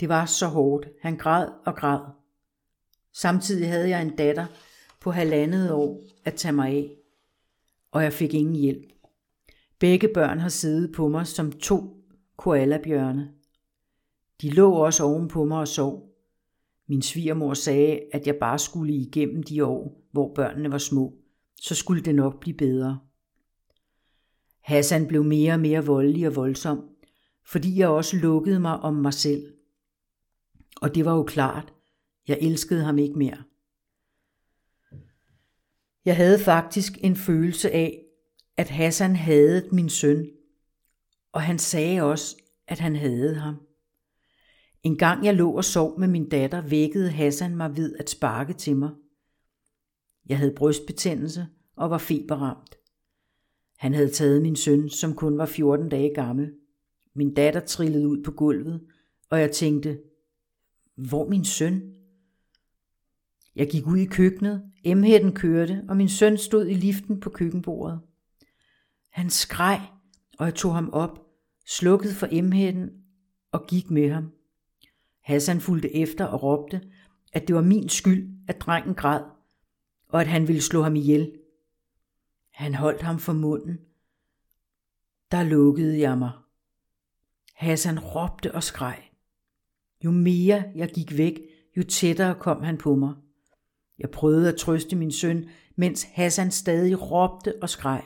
Det 0.00 0.08
var 0.08 0.26
så 0.26 0.46
hårdt. 0.46 0.88
Han 1.02 1.16
græd 1.16 1.48
og 1.66 1.76
græd. 1.76 2.00
Samtidig 3.12 3.68
havde 3.68 3.88
jeg 3.88 4.02
en 4.02 4.16
datter 4.16 4.46
på 5.00 5.10
halvandet 5.10 5.72
år 5.72 6.00
at 6.24 6.34
tage 6.34 6.52
mig 6.52 6.68
af, 6.68 6.90
og 7.90 8.02
jeg 8.02 8.12
fik 8.12 8.34
ingen 8.34 8.54
hjælp. 8.54 8.92
Begge 9.78 10.08
børn 10.14 10.38
har 10.38 10.48
siddet 10.48 10.92
på 10.92 11.08
mig 11.08 11.26
som 11.26 11.52
to 11.52 12.04
koalabjørne. 12.36 13.30
De 14.42 14.50
lå 14.50 14.72
også 14.72 15.04
oven 15.04 15.28
på 15.28 15.44
mig 15.44 15.58
og 15.58 15.68
sov. 15.68 16.08
Min 16.88 17.02
svigermor 17.02 17.54
sagde, 17.54 18.00
at 18.12 18.26
jeg 18.26 18.36
bare 18.36 18.58
skulle 18.58 18.94
igennem 18.94 19.42
de 19.42 19.64
år, 19.64 20.02
hvor 20.12 20.34
børnene 20.34 20.72
var 20.72 20.78
små. 20.78 21.14
Så 21.60 21.74
skulle 21.74 22.02
det 22.02 22.14
nok 22.14 22.40
blive 22.40 22.56
bedre. 22.56 22.98
Hassan 24.60 25.06
blev 25.06 25.24
mere 25.24 25.52
og 25.52 25.60
mere 25.60 25.86
voldelig 25.86 26.26
og 26.26 26.36
voldsom, 26.36 26.88
fordi 27.46 27.78
jeg 27.78 27.88
også 27.88 28.16
lukkede 28.16 28.60
mig 28.60 28.80
om 28.80 28.94
mig 28.94 29.14
selv. 29.14 29.59
Og 30.80 30.94
det 30.94 31.04
var 31.04 31.14
jo 31.14 31.22
klart, 31.22 31.72
jeg 32.28 32.38
elskede 32.40 32.82
ham 32.82 32.98
ikke 32.98 33.18
mere. 33.18 33.42
Jeg 36.04 36.16
havde 36.16 36.38
faktisk 36.38 36.92
en 37.00 37.16
følelse 37.16 37.70
af, 37.70 38.04
at 38.56 38.68
Hassan 38.68 39.16
havde 39.16 39.68
min 39.72 39.88
søn, 39.88 40.30
og 41.32 41.42
han 41.42 41.58
sagde 41.58 42.02
også, 42.02 42.36
at 42.66 42.78
han 42.78 42.96
havde 42.96 43.34
ham. 43.34 43.56
En 44.82 44.98
gang 44.98 45.24
jeg 45.24 45.34
lå 45.34 45.52
og 45.52 45.64
sov 45.64 46.00
med 46.00 46.08
min 46.08 46.28
datter, 46.28 46.60
vækkede 46.60 47.10
Hassan 47.10 47.56
mig 47.56 47.76
ved 47.76 47.96
at 47.96 48.10
sparke 48.10 48.52
til 48.52 48.76
mig. 48.76 48.90
Jeg 50.26 50.38
havde 50.38 50.54
brystbetændelse 50.56 51.46
og 51.76 51.90
var 51.90 51.98
feberramt. 51.98 52.76
Han 53.78 53.94
havde 53.94 54.10
taget 54.10 54.42
min 54.42 54.56
søn, 54.56 54.88
som 54.88 55.14
kun 55.14 55.38
var 55.38 55.46
14 55.46 55.88
dage 55.88 56.14
gammel. 56.14 56.52
Min 57.14 57.34
datter 57.34 57.60
trillede 57.60 58.08
ud 58.08 58.22
på 58.22 58.30
gulvet, 58.30 58.80
og 59.30 59.40
jeg 59.40 59.52
tænkte, 59.52 59.98
hvor 61.08 61.28
min 61.28 61.44
søn? 61.44 61.94
Jeg 63.56 63.70
gik 63.70 63.86
ud 63.86 63.96
i 63.96 64.04
køkkenet, 64.04 64.72
emhætten 64.84 65.34
kørte, 65.34 65.84
og 65.88 65.96
min 65.96 66.08
søn 66.08 66.38
stod 66.38 66.66
i 66.66 66.74
liften 66.74 67.20
på 67.20 67.30
køkkenbordet. 67.30 68.00
Han 69.10 69.30
skreg, 69.30 69.80
og 70.38 70.46
jeg 70.46 70.54
tog 70.54 70.74
ham 70.74 70.90
op, 70.92 71.26
slukkede 71.66 72.14
for 72.14 72.28
emhætten 72.30 72.90
og 73.52 73.66
gik 73.66 73.90
med 73.90 74.10
ham. 74.10 74.32
Hassan 75.20 75.60
fulgte 75.60 75.96
efter 75.96 76.24
og 76.24 76.42
råbte, 76.42 76.80
at 77.32 77.48
det 77.48 77.56
var 77.56 77.62
min 77.62 77.88
skyld, 77.88 78.30
at 78.48 78.60
drengen 78.60 78.94
græd, 78.94 79.22
og 80.08 80.20
at 80.20 80.26
han 80.26 80.48
ville 80.48 80.62
slå 80.62 80.82
ham 80.82 80.96
ihjel. 80.96 81.32
Han 82.50 82.74
holdt 82.74 83.02
ham 83.02 83.18
for 83.18 83.32
munden. 83.32 83.78
Der 85.30 85.42
lukkede 85.42 86.00
jeg 86.00 86.18
mig. 86.18 86.32
Hassan 87.54 87.98
råbte 87.98 88.54
og 88.54 88.62
skreg. 88.62 89.09
Jo 90.04 90.10
mere 90.10 90.64
jeg 90.74 90.90
gik 90.90 91.18
væk, 91.18 91.40
jo 91.76 91.82
tættere 91.82 92.34
kom 92.34 92.62
han 92.62 92.78
på 92.78 92.94
mig. 92.94 93.14
Jeg 93.98 94.10
prøvede 94.10 94.48
at 94.48 94.56
trøste 94.56 94.96
min 94.96 95.12
søn, 95.12 95.48
mens 95.76 96.02
Hassan 96.02 96.50
stadig 96.50 97.10
råbte 97.10 97.54
og 97.62 97.68
skreg, 97.68 98.02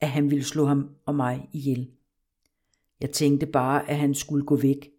at 0.00 0.10
han 0.10 0.30
ville 0.30 0.44
slå 0.44 0.64
ham 0.64 0.90
og 1.06 1.14
mig 1.14 1.48
ihjel. 1.52 1.90
Jeg 3.00 3.10
tænkte 3.10 3.46
bare, 3.46 3.90
at 3.90 3.96
han 3.96 4.14
skulle 4.14 4.44
gå 4.44 4.56
væk. 4.56 4.90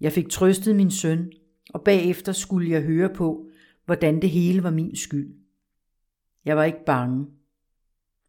Jeg 0.00 0.12
fik 0.12 0.28
trøstet 0.28 0.76
min 0.76 0.90
søn, 0.90 1.32
og 1.74 1.84
bagefter 1.84 2.32
skulle 2.32 2.70
jeg 2.70 2.82
høre 2.82 3.14
på, 3.14 3.48
hvordan 3.84 4.22
det 4.22 4.30
hele 4.30 4.62
var 4.62 4.70
min 4.70 4.96
skyld. 4.96 5.34
Jeg 6.44 6.56
var 6.56 6.64
ikke 6.64 6.84
bange, 6.86 7.26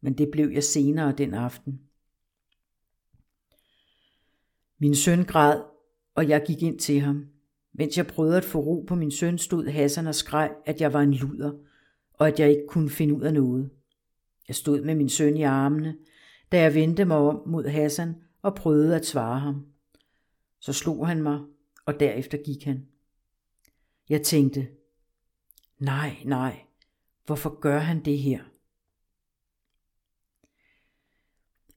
men 0.00 0.18
det 0.18 0.28
blev 0.32 0.50
jeg 0.50 0.64
senere 0.64 1.12
den 1.12 1.34
aften. 1.34 1.80
Min 4.78 4.94
søn 4.94 5.24
græd, 5.24 5.62
og 6.18 6.28
jeg 6.28 6.44
gik 6.46 6.62
ind 6.62 6.78
til 6.78 7.00
ham. 7.00 7.26
Mens 7.72 7.96
jeg 7.96 8.06
prøvede 8.06 8.36
at 8.36 8.44
få 8.44 8.60
ro 8.60 8.84
på 8.88 8.94
min 8.94 9.10
søn, 9.10 9.38
stod 9.38 9.66
Hassan 9.66 10.06
og 10.06 10.14
skreg, 10.14 10.54
at 10.66 10.80
jeg 10.80 10.92
var 10.92 11.00
en 11.00 11.14
luder, 11.14 11.52
og 12.12 12.28
at 12.28 12.40
jeg 12.40 12.50
ikke 12.50 12.66
kunne 12.68 12.90
finde 12.90 13.14
ud 13.14 13.22
af 13.22 13.34
noget. 13.34 13.70
Jeg 14.48 14.56
stod 14.56 14.82
med 14.82 14.94
min 14.94 15.08
søn 15.08 15.36
i 15.36 15.42
armene, 15.42 15.96
da 16.52 16.60
jeg 16.60 16.74
vendte 16.74 17.04
mig 17.04 17.16
om 17.16 17.42
mod 17.46 17.64
Hassan 17.64 18.14
og 18.42 18.54
prøvede 18.54 18.96
at 18.96 19.06
svare 19.06 19.40
ham. 19.40 19.66
Så 20.60 20.72
slog 20.72 21.06
han 21.06 21.22
mig, 21.22 21.40
og 21.86 22.00
derefter 22.00 22.38
gik 22.44 22.64
han. 22.64 22.86
Jeg 24.08 24.22
tænkte, 24.22 24.68
nej, 25.78 26.16
nej, 26.24 26.60
hvorfor 27.26 27.60
gør 27.60 27.78
han 27.78 28.04
det 28.04 28.18
her? 28.18 28.40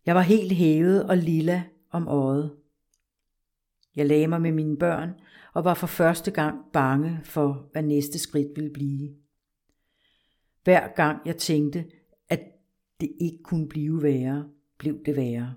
Jeg 0.05 0.15
var 0.15 0.21
helt 0.21 0.51
hævet 0.51 1.09
og 1.09 1.17
lilla 1.17 1.63
om 1.91 2.07
øjet. 2.07 2.60
Jeg 3.95 4.05
lagde 4.05 4.27
mig 4.27 4.41
med 4.41 4.51
mine 4.51 4.77
børn 4.77 5.09
og 5.53 5.63
var 5.63 5.73
for 5.73 5.87
første 5.87 6.31
gang 6.31 6.59
bange 6.73 7.19
for, 7.23 7.69
hvad 7.71 7.83
næste 7.83 8.19
skridt 8.19 8.55
ville 8.55 8.73
blive. 8.73 9.15
Hver 10.63 10.95
gang 10.95 11.19
jeg 11.25 11.37
tænkte, 11.37 11.85
at 12.29 12.41
det 13.01 13.11
ikke 13.21 13.43
kunne 13.43 13.69
blive 13.69 14.03
værre, 14.03 14.49
blev 14.77 15.05
det 15.05 15.15
værre. 15.15 15.53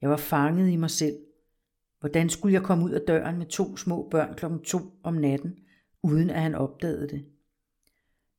Jeg 0.00 0.10
var 0.10 0.16
fanget 0.16 0.70
i 0.70 0.76
mig 0.76 0.90
selv. 0.90 1.16
Hvordan 2.00 2.30
skulle 2.30 2.54
jeg 2.54 2.62
komme 2.62 2.84
ud 2.84 2.90
af 2.90 3.00
døren 3.06 3.38
med 3.38 3.46
to 3.46 3.76
små 3.76 4.08
børn 4.10 4.34
klokken 4.34 4.60
to 4.62 4.78
om 5.02 5.14
natten, 5.14 5.58
uden 6.02 6.30
at 6.30 6.42
han 6.42 6.54
opdagede 6.54 7.08
det? 7.08 7.26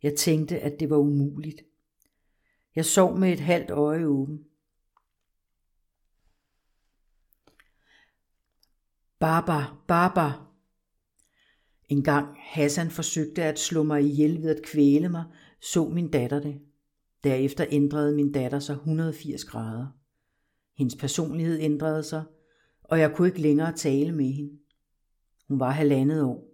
Jeg 0.03 0.15
tænkte, 0.15 0.59
at 0.59 0.79
det 0.79 0.89
var 0.89 0.97
umuligt. 0.97 1.61
Jeg 2.75 2.85
sov 2.85 3.17
med 3.17 3.33
et 3.33 3.39
halvt 3.39 3.71
øje 3.71 4.05
åben. 4.05 4.39
Baba, 9.23 9.63
Baba. 9.87 10.31
En 11.89 12.03
gang 12.03 12.27
Hassan 12.39 12.89
forsøgte 12.89 13.43
at 13.43 13.59
slå 13.59 13.83
mig 13.83 14.03
ihjel 14.03 14.41
ved 14.41 14.55
at 14.55 14.65
kvæle 14.65 15.09
mig, 15.09 15.23
så 15.61 15.87
min 15.89 16.11
datter 16.11 16.39
det. 16.39 16.61
Derefter 17.23 17.65
ændrede 17.69 18.15
min 18.15 18.31
datter 18.31 18.59
sig 18.59 18.73
180 18.73 19.45
grader. 19.45 19.87
Hendes 20.77 20.95
personlighed 20.95 21.59
ændrede 21.59 22.03
sig, 22.03 22.23
og 22.83 22.99
jeg 22.99 23.15
kunne 23.15 23.27
ikke 23.27 23.41
længere 23.41 23.71
tale 23.71 24.11
med 24.11 24.25
hende. 24.25 24.59
Hun 25.47 25.59
var 25.59 25.71
halvandet 25.71 26.23
år. 26.23 26.47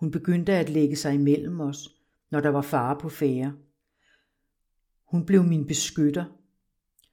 Hun 0.00 0.10
begyndte 0.10 0.52
at 0.52 0.68
lægge 0.68 0.96
sig 0.96 1.14
imellem 1.14 1.60
os, 1.60 1.88
når 2.30 2.40
der 2.40 2.50
var 2.50 2.62
fare 2.62 2.98
på 3.00 3.08
fære. 3.08 3.54
Hun 5.04 5.26
blev 5.26 5.42
min 5.42 5.66
beskytter. 5.66 6.24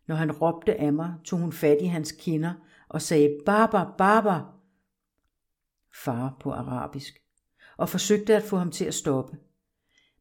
Når 0.07 0.15
han 0.15 0.31
råbte 0.31 0.75
af 0.75 0.93
mig, 0.93 1.13
tog 1.23 1.39
hun 1.39 1.51
fat 1.51 1.77
i 1.81 1.85
hans 1.85 2.11
kinder 2.11 2.53
og 2.93 3.01
sagde, 3.01 3.37
Baba, 3.45 3.83
Baba, 3.97 4.39
far 6.03 6.37
på 6.39 6.51
arabisk, 6.51 7.13
og 7.77 7.89
forsøgte 7.89 8.35
at 8.35 8.43
få 8.43 8.57
ham 8.57 8.71
til 8.71 8.85
at 8.85 8.93
stoppe. 8.93 9.37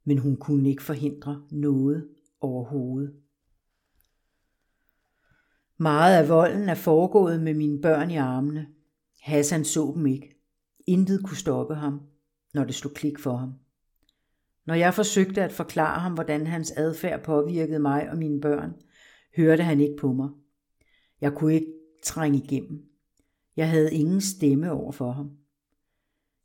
Men 0.05 0.19
hun 0.19 0.37
kunne 0.37 0.71
ikke 0.71 0.83
forhindre 0.83 1.43
noget 1.51 2.09
overhovedet. 2.41 3.15
Meget 5.77 6.17
af 6.17 6.29
volden 6.29 6.69
er 6.69 6.75
foregået 6.75 7.43
med 7.43 7.55
mine 7.55 7.81
børn 7.81 8.11
i 8.11 8.17
armene. 8.17 8.69
Hassan 9.23 9.65
så 9.65 9.93
dem 9.97 10.07
ikke. 10.07 10.37
Intet 10.87 11.25
kunne 11.25 11.37
stoppe 11.37 11.75
ham, 11.75 12.01
når 12.55 12.65
det 12.65 12.75
slog 12.75 12.95
klik 12.95 13.19
for 13.19 13.37
ham. 13.37 13.55
Når 14.67 14.75
jeg 14.75 14.95
forsøgte 14.95 15.43
at 15.43 15.53
forklare 15.53 16.01
ham, 16.01 16.15
hvordan 16.15 16.47
hans 16.47 16.71
adfærd 16.71 17.25
påvirkede 17.25 17.79
mig 17.79 18.11
og 18.11 18.17
mine 18.17 18.41
børn, 18.41 18.75
hørte 19.37 19.63
han 19.63 19.81
ikke 19.81 19.97
på 20.01 20.13
mig. 20.13 20.29
Jeg 21.21 21.33
kunne 21.33 21.55
ikke 21.55 21.73
trænge 22.03 22.39
igennem. 22.39 22.85
Jeg 23.57 23.71
havde 23.71 23.95
ingen 23.95 24.21
stemme 24.21 24.73
over 24.73 24.93
for 24.93 25.13
ham. 25.13 25.31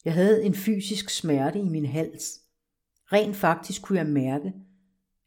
Jeg 0.06 0.14
havde 0.14 0.44
en 0.44 0.54
fysisk 0.54 1.10
smerte 1.10 1.60
i 1.60 1.70
min 1.70 1.86
hals. 1.86 2.42
Rent 3.06 3.36
faktisk 3.36 3.82
kunne 3.82 4.00
jeg 4.00 4.08
mærke, 4.08 4.54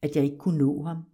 at 0.03 0.17
jeg 0.17 0.25
ikke 0.25 0.39
kunne 0.39 0.59
nå 0.59 0.83
ham. 0.83 1.05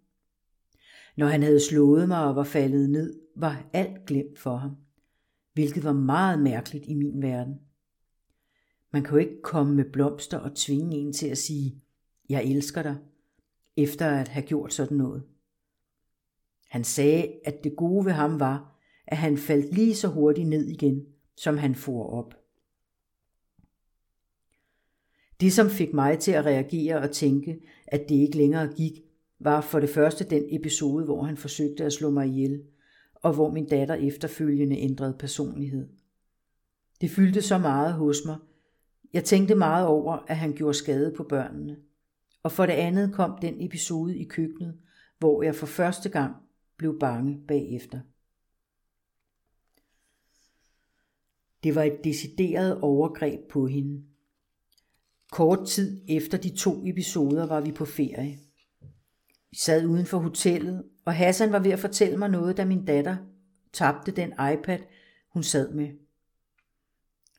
Når 1.16 1.26
han 1.26 1.42
havde 1.42 1.60
slået 1.60 2.08
mig 2.08 2.24
og 2.24 2.36
var 2.36 2.44
faldet 2.44 2.90
ned, 2.90 3.20
var 3.36 3.64
alt 3.72 4.06
glemt 4.06 4.38
for 4.38 4.56
ham, 4.56 4.76
hvilket 5.52 5.84
var 5.84 5.92
meget 5.92 6.38
mærkeligt 6.38 6.84
i 6.86 6.94
min 6.94 7.22
verden. 7.22 7.60
Man 8.92 9.02
kan 9.02 9.12
jo 9.12 9.18
ikke 9.18 9.42
komme 9.42 9.74
med 9.74 9.84
blomster 9.84 10.38
og 10.38 10.54
tvinge 10.54 10.96
en 10.96 11.12
til 11.12 11.26
at 11.26 11.38
sige, 11.38 11.82
jeg 12.28 12.44
elsker 12.44 12.82
dig, 12.82 12.96
efter 13.76 14.10
at 14.10 14.28
have 14.28 14.46
gjort 14.46 14.72
sådan 14.72 14.96
noget. 14.96 15.22
Han 16.68 16.84
sagde, 16.84 17.32
at 17.44 17.64
det 17.64 17.76
gode 17.76 18.04
ved 18.04 18.12
ham 18.12 18.40
var, 18.40 18.75
at 19.06 19.16
han 19.16 19.38
faldt 19.38 19.74
lige 19.74 19.94
så 19.94 20.08
hurtigt 20.08 20.48
ned 20.48 20.66
igen, 20.66 21.06
som 21.36 21.58
han 21.58 21.74
for 21.74 22.06
op. 22.06 22.34
Det, 25.40 25.52
som 25.52 25.70
fik 25.70 25.94
mig 25.94 26.18
til 26.18 26.32
at 26.32 26.46
reagere 26.46 26.96
og 26.96 27.10
tænke, 27.10 27.60
at 27.86 28.08
det 28.08 28.14
ikke 28.14 28.36
længere 28.36 28.72
gik, 28.76 29.00
var 29.38 29.60
for 29.60 29.80
det 29.80 29.90
første 29.90 30.24
den 30.24 30.44
episode, 30.48 31.04
hvor 31.04 31.22
han 31.22 31.36
forsøgte 31.36 31.84
at 31.84 31.92
slå 31.92 32.10
mig 32.10 32.26
ihjel, 32.26 32.62
og 33.14 33.32
hvor 33.32 33.50
min 33.50 33.68
datter 33.68 33.94
efterfølgende 33.94 34.78
ændrede 34.78 35.16
personlighed. 35.18 35.88
Det 37.00 37.10
fyldte 37.10 37.42
så 37.42 37.58
meget 37.58 37.92
hos 37.92 38.16
mig. 38.26 38.36
Jeg 39.12 39.24
tænkte 39.24 39.54
meget 39.54 39.86
over, 39.86 40.18
at 40.26 40.36
han 40.36 40.52
gjorde 40.52 40.74
skade 40.74 41.14
på 41.16 41.22
børnene. 41.22 41.76
Og 42.42 42.52
for 42.52 42.66
det 42.66 42.72
andet 42.72 43.14
kom 43.14 43.38
den 43.42 43.54
episode 43.60 44.18
i 44.18 44.24
køkkenet, 44.24 44.74
hvor 45.18 45.42
jeg 45.42 45.54
for 45.54 45.66
første 45.66 46.08
gang 46.08 46.34
blev 46.76 46.98
bange 46.98 47.40
bagefter. 47.48 48.00
Det 51.66 51.74
var 51.74 51.82
et 51.82 52.04
decideret 52.04 52.80
overgreb 52.80 53.40
på 53.50 53.66
hende. 53.66 54.04
Kort 55.32 55.66
tid 55.68 56.02
efter 56.08 56.38
de 56.38 56.56
to 56.56 56.86
episoder 56.86 57.46
var 57.46 57.60
vi 57.60 57.72
på 57.72 57.84
ferie. 57.84 58.38
Vi 59.50 59.56
sad 59.56 59.86
uden 59.86 60.06
for 60.06 60.18
hotellet, 60.18 60.84
og 61.04 61.14
Hassan 61.14 61.52
var 61.52 61.58
ved 61.58 61.70
at 61.70 61.78
fortælle 61.78 62.16
mig 62.18 62.28
noget, 62.28 62.56
da 62.56 62.64
min 62.64 62.84
datter 62.84 63.16
tabte 63.72 64.12
den 64.12 64.28
iPad, 64.28 64.78
hun 65.32 65.42
sad 65.42 65.72
med. 65.72 65.88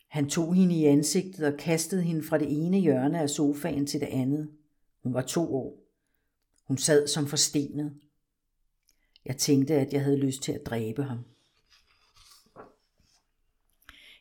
Han 0.07 0.30
tog 0.30 0.55
hende 0.55 0.75
i 0.75 0.86
ansigtet 0.86 1.45
og 1.45 1.59
kastede 1.59 2.01
hende 2.01 2.23
fra 2.23 2.38
det 2.38 2.65
ene 2.65 2.80
hjørne 2.80 3.21
af 3.21 3.30
sofaen 3.30 3.88
til 3.88 3.99
det 3.99 4.07
andet. 4.07 4.49
Hun 5.03 5.13
var 5.13 5.21
to 5.21 5.55
år. 5.55 5.84
Hun 6.67 6.78
sad 6.78 7.07
som 7.07 7.28
forstenet. 7.28 7.93
Jeg 9.25 9.38
tænkte, 9.38 9.73
at 9.73 9.93
jeg 9.93 10.03
havde 10.03 10.17
lyst 10.17 10.41
til 10.43 10.51
at 10.51 10.65
dræbe 10.65 11.03
ham. 11.03 11.19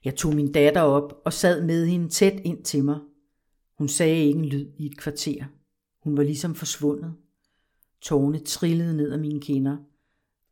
Jeg 0.07 0.17
tog 0.17 0.35
min 0.35 0.53
datter 0.53 0.81
op 0.81 1.23
og 1.25 1.33
sad 1.33 1.65
med 1.65 1.87
hende 1.87 2.09
tæt 2.09 2.41
ind 2.45 2.65
til 2.65 2.85
mig. 2.85 3.01
Hun 3.79 3.89
sagde 3.89 4.25
ikke 4.25 4.39
en 4.39 4.45
lyd 4.45 4.73
i 4.79 4.87
et 4.87 4.99
kvarter. 4.99 5.45
Hun 6.03 6.17
var 6.17 6.23
ligesom 6.23 6.55
forsvundet. 6.55 7.15
Tårne 8.01 8.39
trillede 8.39 8.97
ned 8.97 9.13
ad 9.13 9.19
mine 9.19 9.41
kinder, 9.41 9.77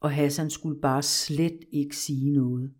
og 0.01 0.13
Hassan 0.13 0.51
skulle 0.51 0.81
bare 0.81 1.03
slet 1.03 1.61
ikke 1.73 1.97
sige 1.97 2.31
noget. 2.31 2.73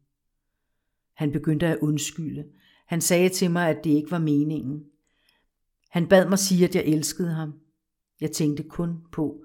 Han 1.15 1.33
begyndte 1.33 1.67
at 1.67 1.79
undskylde. 1.79 2.45
Han 2.87 3.01
sagde 3.01 3.29
til 3.29 3.51
mig, 3.51 3.69
at 3.69 3.85
det 3.85 3.91
ikke 3.91 4.11
var 4.11 4.19
meningen. 4.19 4.85
Han 5.91 6.09
bad 6.09 6.29
mig 6.29 6.39
sige, 6.39 6.65
at 6.65 6.75
jeg 6.75 6.85
elskede 6.85 7.31
ham. 7.31 7.53
Jeg 8.21 8.33
tænkte 8.33 8.63
kun 8.63 8.97
på, 9.13 9.45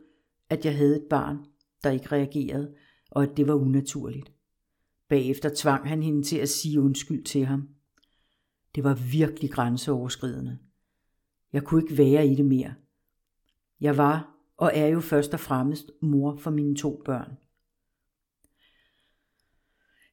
at 0.50 0.66
jeg 0.66 0.78
havde 0.78 0.96
et 0.96 1.08
barn, 1.10 1.38
der 1.84 1.92
ikke 1.92 2.12
reagerede, 2.12 2.74
og 3.12 3.24
at 3.24 3.38
det 3.38 3.48
var 3.48 3.54
unaturligt. 3.54 4.32
Bagefter 5.10 5.50
tvang 5.56 5.88
han 5.88 6.04
hende 6.04 6.24
til 6.24 6.38
at 6.38 6.50
sige 6.50 6.82
undskyld 6.82 7.24
til 7.24 7.46
ham. 7.46 7.70
Det 8.76 8.84
var 8.84 8.94
virkelig 8.94 9.52
grænseoverskridende. 9.52 10.60
Jeg 11.54 11.64
kunne 11.64 11.84
ikke 11.84 11.98
være 11.98 12.28
i 12.28 12.36
det 12.36 12.46
mere. 12.46 12.74
Jeg 13.82 13.98
var 13.98 14.36
og 14.58 14.72
er 14.74 14.88
jo 14.88 15.00
først 15.00 15.34
og 15.34 15.40
fremmest 15.40 15.92
mor 16.02 16.36
for 16.36 16.52
mine 16.52 16.76
to 16.76 17.02
børn. 17.06 17.38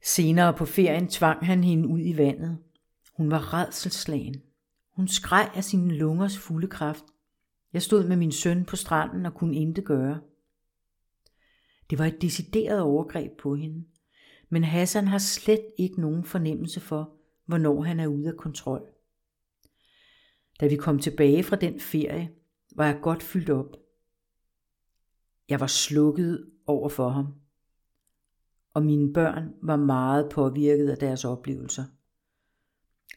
Senere 0.02 0.54
på 0.54 0.64
ferien 0.64 1.08
tvang 1.08 1.46
han 1.46 1.64
hende 1.64 1.88
ud 1.88 2.00
i 2.00 2.16
vandet. 2.16 2.58
Hun 3.16 3.30
var 3.30 3.54
redselslagen. 3.54 4.42
Hun 4.92 5.08
skreg 5.08 5.50
af 5.54 5.64
sine 5.64 5.94
lungers 5.94 6.38
fulde 6.38 6.68
kraft. 6.68 7.04
Jeg 7.72 7.82
stod 7.82 8.08
med 8.08 8.16
min 8.16 8.32
søn 8.32 8.64
på 8.64 8.76
stranden 8.76 9.26
og 9.26 9.34
kunne 9.34 9.56
intet 9.56 9.84
gøre. 9.84 10.20
Det 11.90 11.98
var 11.98 12.04
et 12.04 12.22
decideret 12.22 12.80
overgreb 12.80 13.32
på 13.38 13.54
hende. 13.54 13.84
Men 14.48 14.64
Hassan 14.64 15.08
har 15.08 15.18
slet 15.18 15.66
ikke 15.78 16.00
nogen 16.00 16.24
fornemmelse 16.24 16.80
for, 16.80 17.12
hvornår 17.46 17.82
han 17.82 18.00
er 18.00 18.06
ude 18.06 18.28
af 18.28 18.36
kontrol. 18.36 18.82
Da 20.60 20.66
vi 20.66 20.76
kom 20.76 20.98
tilbage 20.98 21.42
fra 21.42 21.56
den 21.56 21.80
ferie, 21.80 22.30
var 22.76 22.86
jeg 22.86 22.98
godt 23.02 23.22
fyldt 23.22 23.50
op. 23.50 23.76
Jeg 25.48 25.60
var 25.60 25.66
slukket 25.66 26.50
over 26.66 26.88
for 26.88 27.08
ham, 27.08 27.26
og 28.74 28.82
mine 28.82 29.12
børn 29.12 29.54
var 29.62 29.76
meget 29.76 30.28
påvirket 30.32 30.88
af 30.88 30.98
deres 30.98 31.24
oplevelser. 31.24 31.84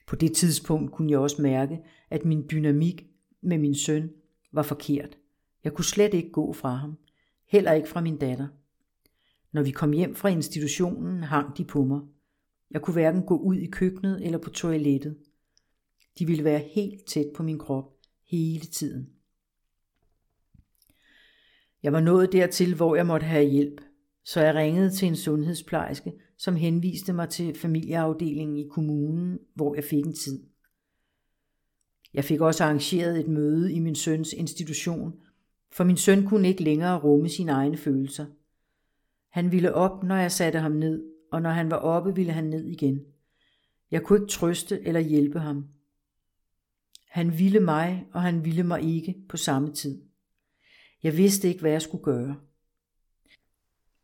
På 0.07 0.15
det 0.15 0.35
tidspunkt 0.35 0.91
kunne 0.91 1.11
jeg 1.11 1.19
også 1.19 1.41
mærke, 1.41 1.79
at 2.09 2.25
min 2.25 2.47
dynamik 2.51 3.05
med 3.41 3.57
min 3.57 3.75
søn 3.75 4.11
var 4.51 4.63
forkert. 4.63 5.17
Jeg 5.63 5.73
kunne 5.73 5.85
slet 5.85 6.13
ikke 6.13 6.31
gå 6.31 6.53
fra 6.53 6.73
ham, 6.73 6.97
heller 7.47 7.71
ikke 7.71 7.89
fra 7.89 8.01
min 8.01 8.17
datter. 8.17 8.47
Når 9.51 9.63
vi 9.63 9.71
kom 9.71 9.91
hjem 9.91 10.15
fra 10.15 10.29
institutionen, 10.29 11.23
hang 11.23 11.57
de 11.57 11.65
på 11.65 11.83
mig. 11.83 12.01
Jeg 12.71 12.81
kunne 12.81 12.93
hverken 12.93 13.23
gå 13.23 13.37
ud 13.37 13.55
i 13.55 13.69
køkkenet 13.69 14.25
eller 14.25 14.37
på 14.37 14.49
toilettet. 14.49 15.17
De 16.19 16.25
ville 16.25 16.43
være 16.43 16.63
helt 16.75 17.05
tæt 17.07 17.27
på 17.35 17.43
min 17.43 17.59
krop 17.59 17.93
hele 18.27 18.65
tiden. 18.65 19.09
Jeg 21.83 21.93
var 21.93 21.99
nået 21.99 22.31
dertil, 22.31 22.75
hvor 22.75 22.95
jeg 22.95 23.05
måtte 23.05 23.25
have 23.25 23.49
hjælp, 23.49 23.81
så 24.23 24.41
jeg 24.41 24.55
ringede 24.55 24.91
til 24.91 25.07
en 25.07 25.15
sundhedsplejerske, 25.15 26.13
som 26.37 26.55
henviste 26.55 27.13
mig 27.13 27.29
til 27.29 27.55
familieafdelingen 27.55 28.57
i 28.57 28.67
kommunen, 28.67 29.39
hvor 29.55 29.75
jeg 29.75 29.83
fik 29.83 30.05
en 30.05 30.13
tid. 30.13 30.43
Jeg 32.13 32.23
fik 32.23 32.41
også 32.41 32.63
arrangeret 32.63 33.19
et 33.19 33.27
møde 33.27 33.73
i 33.73 33.79
min 33.79 33.95
søns 33.95 34.33
institution, 34.33 35.13
for 35.71 35.83
min 35.83 35.97
søn 35.97 36.25
kunne 36.27 36.47
ikke 36.47 36.63
længere 36.63 36.99
rumme 36.99 37.29
sine 37.29 37.51
egne 37.51 37.77
følelser. 37.77 38.25
Han 39.29 39.51
ville 39.51 39.73
op, 39.73 40.03
når 40.03 40.15
jeg 40.15 40.31
satte 40.31 40.59
ham 40.59 40.71
ned, 40.71 41.03
og 41.31 41.41
når 41.41 41.49
han 41.49 41.71
var 41.71 41.77
oppe, 41.77 42.15
ville 42.15 42.31
han 42.31 42.43
ned 42.43 42.65
igen. 42.65 43.05
Jeg 43.91 44.03
kunne 44.03 44.19
ikke 44.19 44.31
trøste 44.31 44.87
eller 44.87 44.99
hjælpe 44.99 45.39
ham. 45.39 45.67
Han 47.07 47.39
ville 47.39 47.59
mig, 47.59 48.07
og 48.13 48.21
han 48.21 48.45
ville 48.45 48.63
mig 48.63 48.81
ikke 48.83 49.15
på 49.29 49.37
samme 49.37 49.73
tid. 49.73 50.01
Jeg 51.03 51.17
vidste 51.17 51.47
ikke, 51.47 51.59
hvad 51.59 51.71
jeg 51.71 51.81
skulle 51.81 52.03
gøre. 52.03 52.39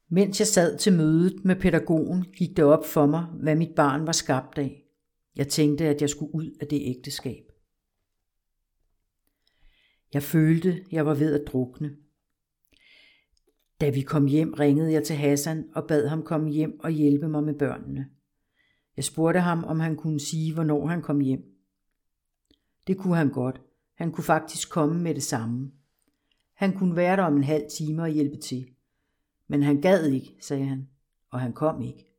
Mens 0.10 0.40
jeg 0.40 0.48
sad 0.48 0.78
til 0.78 0.94
mødet 0.94 1.46
med 1.46 1.56
pædagogen, 1.56 2.24
gik 2.24 2.58
det 2.58 2.66
op 2.66 2.86
for 2.86 3.06
mig, 3.06 3.24
hvad 3.24 3.56
mit 3.56 3.76
barn 3.76 4.08
var 4.08 4.12
skabt 4.12 4.58
af. 4.58 4.84
Jeg 5.36 5.48
tænkte, 5.48 5.86
at 5.86 6.02
jeg 6.02 6.10
skulle 6.10 6.36
ud 6.36 6.58
af 6.62 6.68
det 6.68 6.82
ægteskab. 6.86 7.52
Jeg 10.14 10.24
følte, 10.24 10.86
jeg 10.92 11.06
var 11.06 11.14
ved 11.14 11.40
at 11.40 11.48
drukne. 11.48 11.96
Da 13.82 13.90
vi 13.90 14.02
kom 14.02 14.26
hjem, 14.26 14.54
ringede 14.54 14.92
jeg 14.92 15.04
til 15.04 15.16
Hassan 15.16 15.66
og 15.74 15.88
bad 15.88 16.08
ham 16.08 16.24
komme 16.24 16.50
hjem 16.50 16.80
og 16.80 16.92
hjælpe 16.92 17.28
mig 17.28 17.44
med 17.44 17.54
børnene. 17.54 18.10
Jeg 18.96 19.04
spurgte 19.04 19.40
ham, 19.40 19.64
om 19.64 19.80
han 19.80 19.96
kunne 19.96 20.20
sige, 20.20 20.54
hvornår 20.54 20.88
han 20.88 21.02
kom 21.02 21.20
hjem. 21.20 21.44
Det 22.88 22.98
kunne 22.98 23.16
han 23.16 23.30
godt. 23.30 23.62
Han 23.96 24.12
kunne 24.12 24.24
faktisk 24.24 24.72
komme 24.72 25.04
med 25.04 25.16
det 25.16 25.24
samme. 25.24 25.72
Han 26.54 26.78
kunne 26.78 26.96
være 26.96 27.18
der 27.18 27.24
om 27.24 27.36
en 27.38 27.44
halv 27.44 27.64
time 27.78 28.02
og 28.02 28.10
hjælpe 28.10 28.38
til. 28.38 28.70
Men 29.48 29.64
han 29.64 29.82
gad 29.82 30.06
ikke, 30.06 30.38
sagde 30.42 30.66
han, 30.66 30.90
og 31.32 31.40
han 31.40 31.54
kom 31.54 31.82
ikke. 31.82 32.12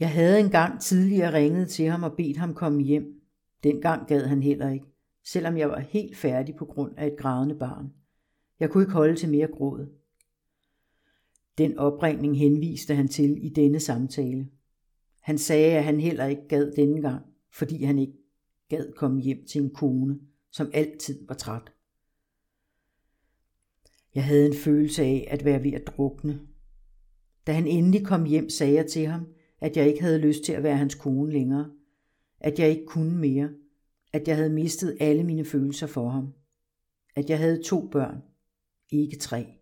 Jeg 0.00 0.12
havde 0.12 0.40
engang 0.40 0.80
tidligere 0.80 1.32
ringet 1.34 1.68
til 1.68 1.86
ham 1.86 2.02
og 2.02 2.16
bedt 2.16 2.36
ham 2.36 2.54
komme 2.54 2.82
hjem. 2.82 3.20
Dengang 3.62 4.08
gad 4.08 4.26
han 4.26 4.42
heller 4.42 4.70
ikke, 4.70 4.86
selvom 5.24 5.56
jeg 5.56 5.68
var 5.68 5.78
helt 5.78 6.16
færdig 6.16 6.54
på 6.54 6.64
grund 6.64 6.94
af 6.96 7.06
et 7.06 7.16
grædende 7.18 7.54
barn. 7.54 7.92
Jeg 8.60 8.70
kunne 8.70 8.82
ikke 8.82 8.92
holde 8.92 9.16
til 9.16 9.28
mere 9.28 9.46
gråd. 9.46 9.86
Den 11.58 11.78
opringning 11.78 12.38
henviste 12.38 12.94
han 12.94 13.08
til 13.08 13.44
i 13.44 13.48
denne 13.48 13.80
samtale. 13.80 14.48
Han 15.20 15.38
sagde, 15.38 15.76
at 15.76 15.84
han 15.84 16.00
heller 16.00 16.26
ikke 16.26 16.48
gad 16.48 16.72
denne 16.72 17.02
gang, 17.02 17.26
fordi 17.50 17.84
han 17.84 17.98
ikke 17.98 18.18
gad 18.68 18.92
komme 18.92 19.20
hjem 19.20 19.46
til 19.46 19.62
en 19.62 19.70
kone, 19.70 20.20
som 20.50 20.70
altid 20.74 21.26
var 21.28 21.34
træt. 21.34 21.72
Jeg 24.14 24.24
havde 24.24 24.46
en 24.46 24.56
følelse 24.56 25.02
af 25.02 25.28
at 25.30 25.44
være 25.44 25.64
ved 25.64 25.72
at 25.72 25.86
drukne. 25.86 26.40
Da 27.46 27.52
han 27.52 27.66
endelig 27.66 28.06
kom 28.06 28.24
hjem, 28.24 28.50
sagde 28.50 28.74
jeg 28.74 28.86
til 28.86 29.06
ham, 29.06 29.26
at 29.60 29.76
jeg 29.76 29.88
ikke 29.88 30.02
havde 30.02 30.18
lyst 30.18 30.44
til 30.44 30.52
at 30.52 30.62
være 30.62 30.76
hans 30.76 30.94
kone 30.94 31.32
længere, 31.32 31.70
at 32.40 32.58
jeg 32.58 32.70
ikke 32.70 32.86
kunne 32.86 33.18
mere, 33.18 33.50
at 34.12 34.28
jeg 34.28 34.36
havde 34.36 34.50
mistet 34.50 34.96
alle 35.00 35.24
mine 35.24 35.44
følelser 35.44 35.86
for 35.86 36.08
ham, 36.08 36.34
at 37.14 37.30
jeg 37.30 37.38
havde 37.38 37.62
to 37.62 37.88
børn, 37.88 38.22
ikke 38.90 39.18
tre. 39.18 39.58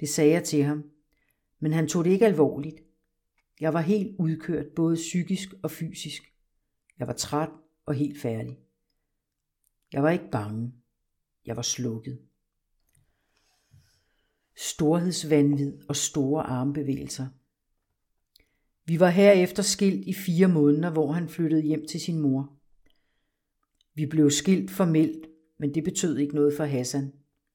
Det 0.00 0.08
sagde 0.08 0.32
jeg 0.32 0.44
til 0.44 0.62
ham, 0.62 0.90
men 1.58 1.72
han 1.72 1.88
tog 1.88 2.04
det 2.04 2.10
ikke 2.10 2.26
alvorligt. 2.26 2.76
Jeg 3.60 3.74
var 3.74 3.80
helt 3.80 4.16
udkørt, 4.18 4.66
både 4.76 4.94
psykisk 4.94 5.48
og 5.62 5.70
fysisk. 5.70 6.22
Jeg 6.98 7.06
var 7.06 7.12
træt 7.12 7.50
og 7.86 7.94
helt 7.94 8.20
færdig. 8.20 8.58
Jeg 9.92 10.02
var 10.02 10.10
ikke 10.10 10.30
bange. 10.32 10.72
Jeg 11.46 11.56
var 11.56 11.62
slukket. 11.62 12.18
Storhedsvandvid 14.56 15.78
og 15.88 15.96
store 15.96 16.42
armbevægelser. 16.42 17.28
Vi 18.84 19.00
var 19.00 19.08
herefter 19.08 19.62
skilt 19.62 20.06
i 20.06 20.14
fire 20.14 20.48
måneder, 20.48 20.90
hvor 20.90 21.12
han 21.12 21.28
flyttede 21.28 21.62
hjem 21.62 21.86
til 21.86 22.00
sin 22.00 22.18
mor. 22.18 22.58
Vi 23.94 24.06
blev 24.06 24.30
skilt 24.30 24.70
formelt, 24.70 25.26
men 25.58 25.74
det 25.74 25.84
betød 25.84 26.18
ikke 26.18 26.34
noget 26.34 26.56
for 26.56 26.64
Hassan. 26.64 27.12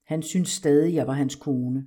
Han 0.08 0.22
syntes 0.22 0.50
stadig, 0.50 0.94
jeg 0.94 1.06
var 1.06 1.12
hans 1.12 1.34
kone. 1.34 1.86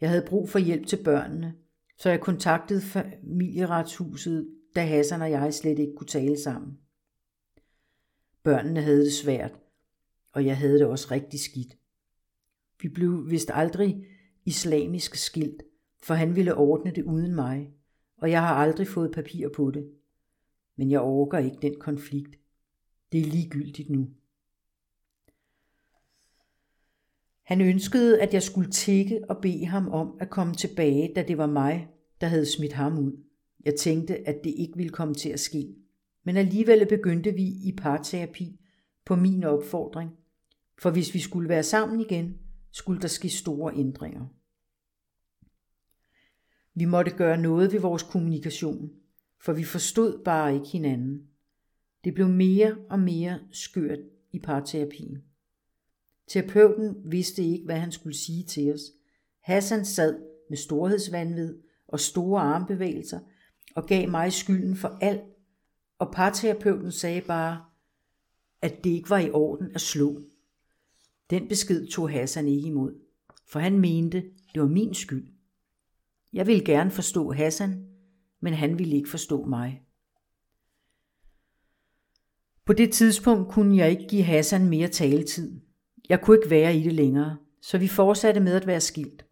Jeg 0.00 0.08
havde 0.10 0.26
brug 0.28 0.48
for 0.48 0.58
hjælp 0.58 0.86
til 0.86 1.04
børnene, 1.04 1.54
så 1.98 2.10
jeg 2.10 2.20
kontaktede 2.20 2.80
familieretshuset, 2.80 4.48
da 4.74 4.84
Hassan 4.84 5.22
og 5.22 5.30
jeg 5.30 5.54
slet 5.54 5.78
ikke 5.78 5.94
kunne 5.96 6.06
tale 6.06 6.40
sammen. 6.40 6.78
Børnene 8.42 8.82
havde 8.82 9.04
det 9.04 9.12
svært, 9.12 9.60
og 10.32 10.46
jeg 10.46 10.56
havde 10.56 10.78
det 10.78 10.86
også 10.86 11.08
rigtig 11.10 11.40
skidt. 11.40 11.78
Vi 12.82 12.88
blev 12.88 13.30
vist 13.30 13.50
aldrig 13.54 14.06
islamisk 14.44 15.14
skilt, 15.14 15.62
for 16.02 16.14
han 16.14 16.36
ville 16.36 16.54
ordne 16.54 16.90
det 16.90 17.02
uden 17.02 17.34
mig, 17.34 17.72
og 18.16 18.30
jeg 18.30 18.40
har 18.40 18.54
aldrig 18.54 18.88
fået 18.88 19.14
papir 19.14 19.48
på 19.48 19.70
det. 19.70 19.90
Men 20.76 20.90
jeg 20.90 21.00
orker 21.00 21.38
ikke 21.38 21.58
den 21.62 21.80
konflikt. 21.80 22.38
Det 23.12 23.20
er 23.20 23.24
ligegyldigt 23.24 23.90
nu. 23.90 24.08
Han 27.46 27.60
ønskede, 27.60 28.20
at 28.20 28.34
jeg 28.34 28.42
skulle 28.42 28.70
tikke 28.70 29.20
og 29.28 29.38
bede 29.42 29.66
ham 29.66 29.88
om 29.88 30.16
at 30.20 30.30
komme 30.30 30.54
tilbage, 30.54 31.12
da 31.16 31.22
det 31.22 31.38
var 31.38 31.46
mig, 31.46 31.88
der 32.20 32.26
havde 32.26 32.46
smidt 32.46 32.72
ham 32.72 32.98
ud. 32.98 33.12
Jeg 33.64 33.74
tænkte, 33.74 34.28
at 34.28 34.36
det 34.44 34.54
ikke 34.56 34.76
ville 34.76 34.92
komme 34.92 35.14
til 35.14 35.28
at 35.28 35.40
ske. 35.40 35.74
Men 36.24 36.36
alligevel 36.36 36.86
begyndte 36.86 37.32
vi 37.32 37.42
i 37.42 37.74
parterapi 37.76 38.60
på 39.04 39.16
min 39.16 39.44
opfordring. 39.44 40.10
For 40.78 40.90
hvis 40.90 41.14
vi 41.14 41.18
skulle 41.18 41.48
være 41.48 41.62
sammen 41.62 42.00
igen, 42.00 42.38
skulle 42.70 43.00
der 43.00 43.08
ske 43.08 43.28
store 43.28 43.74
ændringer. 43.76 44.26
Vi 46.74 46.84
måtte 46.84 47.10
gøre 47.10 47.38
noget 47.38 47.72
ved 47.72 47.80
vores 47.80 48.02
kommunikation, 48.02 48.90
for 49.40 49.52
vi 49.52 49.64
forstod 49.64 50.24
bare 50.24 50.54
ikke 50.54 50.68
hinanden. 50.68 51.22
Det 52.04 52.14
blev 52.14 52.28
mere 52.28 52.76
og 52.90 52.98
mere 52.98 53.40
skørt 53.52 53.98
i 54.32 54.38
parterapien. 54.38 55.22
Terapeuten 56.28 56.96
vidste 57.04 57.42
ikke, 57.42 57.64
hvad 57.64 57.76
han 57.76 57.92
skulle 57.92 58.16
sige 58.16 58.44
til 58.44 58.74
os. 58.74 58.80
Hassan 59.40 59.84
sad 59.84 60.20
med 60.48 60.56
storhedsvanvid 60.56 61.58
og 61.88 62.00
store 62.00 62.42
armbevægelser 62.42 63.20
og 63.74 63.86
gav 63.86 64.10
mig 64.10 64.32
skylden 64.32 64.76
for 64.76 64.98
alt, 65.00 65.22
og 65.98 66.12
parterapeuten 66.12 66.92
sagde 66.92 67.20
bare, 67.20 67.64
at 68.62 68.84
det 68.84 68.90
ikke 68.90 69.10
var 69.10 69.18
i 69.18 69.30
orden 69.30 69.70
at 69.74 69.80
slå. 69.80 70.22
Den 71.30 71.48
besked 71.48 71.86
tog 71.86 72.10
Hassan 72.10 72.48
ikke 72.48 72.68
imod, 72.68 72.94
for 73.48 73.58
han 73.58 73.78
mente, 73.78 74.22
det 74.54 74.62
var 74.62 74.68
min 74.68 74.94
skyld. 74.94 75.32
Jeg 76.32 76.46
ville 76.46 76.64
gerne 76.64 76.90
forstå 76.90 77.32
Hassan, 77.32 77.86
men 78.40 78.52
han 78.52 78.78
ville 78.78 78.96
ikke 78.96 79.08
forstå 79.10 79.44
mig. 79.44 79.82
På 82.64 82.72
det 82.72 82.92
tidspunkt 82.92 83.52
kunne 83.52 83.76
jeg 83.76 83.90
ikke 83.90 84.06
give 84.08 84.22
Hassan 84.22 84.68
mere 84.68 84.88
taletid. 84.88 85.60
Jeg 86.08 86.20
kunne 86.20 86.36
ikke 86.36 86.50
være 86.50 86.76
i 86.76 86.82
det 86.82 86.92
længere, 86.92 87.36
så 87.62 87.78
vi 87.78 87.88
fortsatte 87.88 88.40
med 88.40 88.54
at 88.54 88.66
være 88.66 88.80
skilt. 88.80 89.26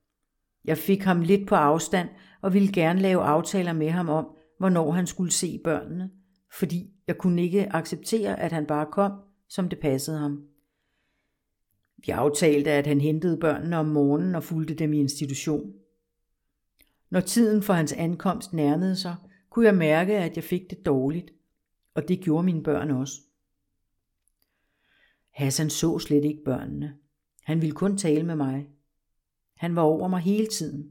Jeg 0.64 0.78
fik 0.78 1.02
ham 1.02 1.20
lidt 1.20 1.48
på 1.48 1.54
afstand 1.54 2.08
og 2.42 2.54
ville 2.54 2.72
gerne 2.72 3.00
lave 3.00 3.22
aftaler 3.22 3.72
med 3.72 3.90
ham 3.90 4.08
om, 4.08 4.26
hvornår 4.58 4.90
han 4.90 5.06
skulle 5.06 5.32
se 5.32 5.60
børnene, 5.64 6.10
fordi 6.58 6.90
jeg 7.06 7.18
kunne 7.18 7.42
ikke 7.42 7.72
acceptere, 7.72 8.40
at 8.40 8.52
han 8.52 8.66
bare 8.66 8.86
kom, 8.92 9.12
som 9.48 9.68
det 9.68 9.78
passede 9.78 10.18
ham. 10.18 10.42
Vi 11.96 12.10
aftalte, 12.10 12.70
at 12.70 12.86
han 12.86 13.00
hentede 13.00 13.36
børnene 13.36 13.76
om 13.76 13.86
morgenen 13.86 14.34
og 14.34 14.44
fulgte 14.44 14.74
dem 14.74 14.92
i 14.92 15.00
institution. 15.00 15.72
Når 17.10 17.20
tiden 17.20 17.62
for 17.62 17.72
hans 17.72 17.92
ankomst 17.92 18.52
nærmede 18.52 18.96
sig, 18.96 19.16
kunne 19.50 19.66
jeg 19.66 19.74
mærke, 19.74 20.16
at 20.16 20.36
jeg 20.36 20.44
fik 20.44 20.70
det 20.70 20.86
dårligt, 20.86 21.30
og 21.94 22.08
det 22.08 22.20
gjorde 22.20 22.44
mine 22.44 22.62
børn 22.62 22.90
også. 22.90 23.14
Hassan 25.34 25.70
så 25.70 25.98
slet 25.98 26.24
ikke 26.24 26.44
børnene. 26.44 26.94
Han 27.42 27.60
ville 27.60 27.74
kun 27.74 27.96
tale 27.96 28.22
med 28.22 28.36
mig. 28.36 28.68
Han 29.56 29.76
var 29.76 29.82
over 29.82 30.08
mig 30.08 30.20
hele 30.20 30.46
tiden. 30.46 30.90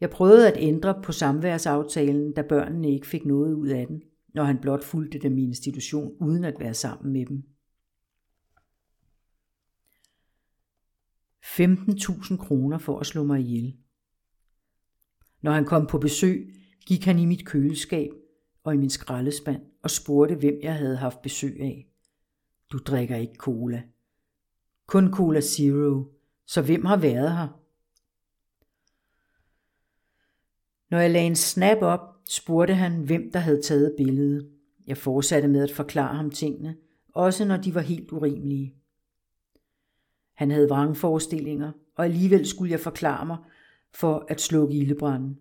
Jeg 0.00 0.10
prøvede 0.10 0.52
at 0.52 0.62
ændre 0.62 1.02
på 1.02 1.12
samværsaftalen, 1.12 2.32
da 2.32 2.42
børnene 2.42 2.90
ikke 2.90 3.06
fik 3.06 3.24
noget 3.24 3.54
ud 3.54 3.68
af 3.68 3.86
den, 3.86 4.02
når 4.34 4.44
han 4.44 4.58
blot 4.58 4.84
fulgte 4.84 5.18
dem 5.18 5.38
i 5.38 5.44
institution 5.44 6.16
uden 6.20 6.44
at 6.44 6.60
være 6.60 6.74
sammen 6.74 7.12
med 7.12 7.26
dem. 7.26 7.42
15.000 11.44 12.36
kroner 12.36 12.78
for 12.78 12.98
at 12.98 13.06
slå 13.06 13.24
mig 13.24 13.40
ihjel. 13.40 13.76
Når 15.42 15.52
han 15.52 15.64
kom 15.64 15.86
på 15.86 15.98
besøg, 15.98 16.54
gik 16.86 17.04
han 17.04 17.18
i 17.18 17.26
mit 17.26 17.46
køleskab 17.46 18.10
og 18.64 18.74
i 18.74 18.76
min 18.76 18.90
skraldespand 18.90 19.62
og 19.82 19.90
spurgte, 19.90 20.34
hvem 20.34 20.58
jeg 20.62 20.74
havde 20.74 20.96
haft 20.96 21.22
besøg 21.22 21.60
af. 21.60 21.93
Du 22.72 22.78
drikker 22.78 23.16
ikke 23.16 23.34
cola. 23.34 23.82
Kun 24.86 25.12
Cola 25.12 25.40
Zero. 25.40 26.04
Så 26.46 26.62
hvem 26.62 26.84
har 26.84 26.96
været 26.96 27.36
her? 27.36 27.48
Når 30.90 30.98
jeg 30.98 31.10
lagde 31.10 31.26
en 31.26 31.36
snap 31.36 31.78
op, 31.82 32.00
spurgte 32.28 32.74
han, 32.74 33.02
hvem 33.02 33.30
der 33.32 33.38
havde 33.38 33.62
taget 33.62 33.94
billedet. 33.96 34.50
Jeg 34.86 34.96
fortsatte 34.96 35.48
med 35.48 35.62
at 35.62 35.70
forklare 35.70 36.16
ham 36.16 36.30
tingene, 36.30 36.76
også 37.14 37.44
når 37.44 37.56
de 37.56 37.74
var 37.74 37.80
helt 37.80 38.12
urimelige. 38.12 38.74
Han 40.34 40.50
havde 40.50 40.68
vrangforestillinger, 40.68 41.72
og 41.96 42.04
alligevel 42.04 42.46
skulle 42.46 42.72
jeg 42.72 42.80
forklare 42.80 43.26
mig, 43.26 43.36
for 43.94 44.26
at 44.28 44.40
slukke 44.40 44.74
ildebranden. 44.74 45.38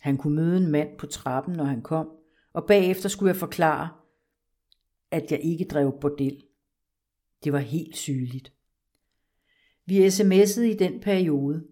Han 0.00 0.16
kunne 0.16 0.36
møde 0.36 0.56
en 0.56 0.70
mand 0.70 0.98
på 0.98 1.06
trappen, 1.06 1.54
når 1.54 1.64
han 1.64 1.82
kom, 1.82 2.08
og 2.52 2.66
bagefter 2.66 3.08
skulle 3.08 3.28
jeg 3.28 3.36
forklare, 3.36 3.88
at 5.10 5.32
jeg 5.32 5.40
ikke 5.42 5.64
drev 5.64 6.00
bordel. 6.00 6.42
Det 7.44 7.52
var 7.52 7.58
helt 7.58 7.96
sygeligt. 7.96 8.52
Vi 9.86 10.06
sms'ede 10.06 10.62
i 10.62 10.74
den 10.74 11.00
periode, 11.00 11.66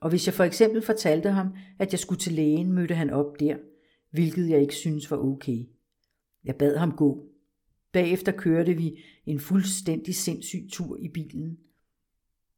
og 0.00 0.10
hvis 0.10 0.26
jeg 0.26 0.34
for 0.34 0.44
eksempel 0.44 0.82
fortalte 0.82 1.30
ham, 1.30 1.48
at 1.78 1.92
jeg 1.92 1.98
skulle 1.98 2.20
til 2.20 2.32
lægen, 2.32 2.72
mødte 2.72 2.94
han 2.94 3.10
op 3.10 3.40
der, 3.40 3.56
hvilket 4.10 4.48
jeg 4.50 4.60
ikke 4.60 4.74
synes 4.74 5.10
var 5.10 5.16
okay. 5.16 5.58
Jeg 6.44 6.56
bad 6.56 6.76
ham 6.76 6.96
gå. 6.96 7.28
Bagefter 7.92 8.32
kørte 8.32 8.74
vi 8.74 8.98
en 9.26 9.40
fuldstændig 9.40 10.14
sindssyg 10.14 10.68
tur 10.72 10.98
i 10.98 11.08
bilen. 11.08 11.58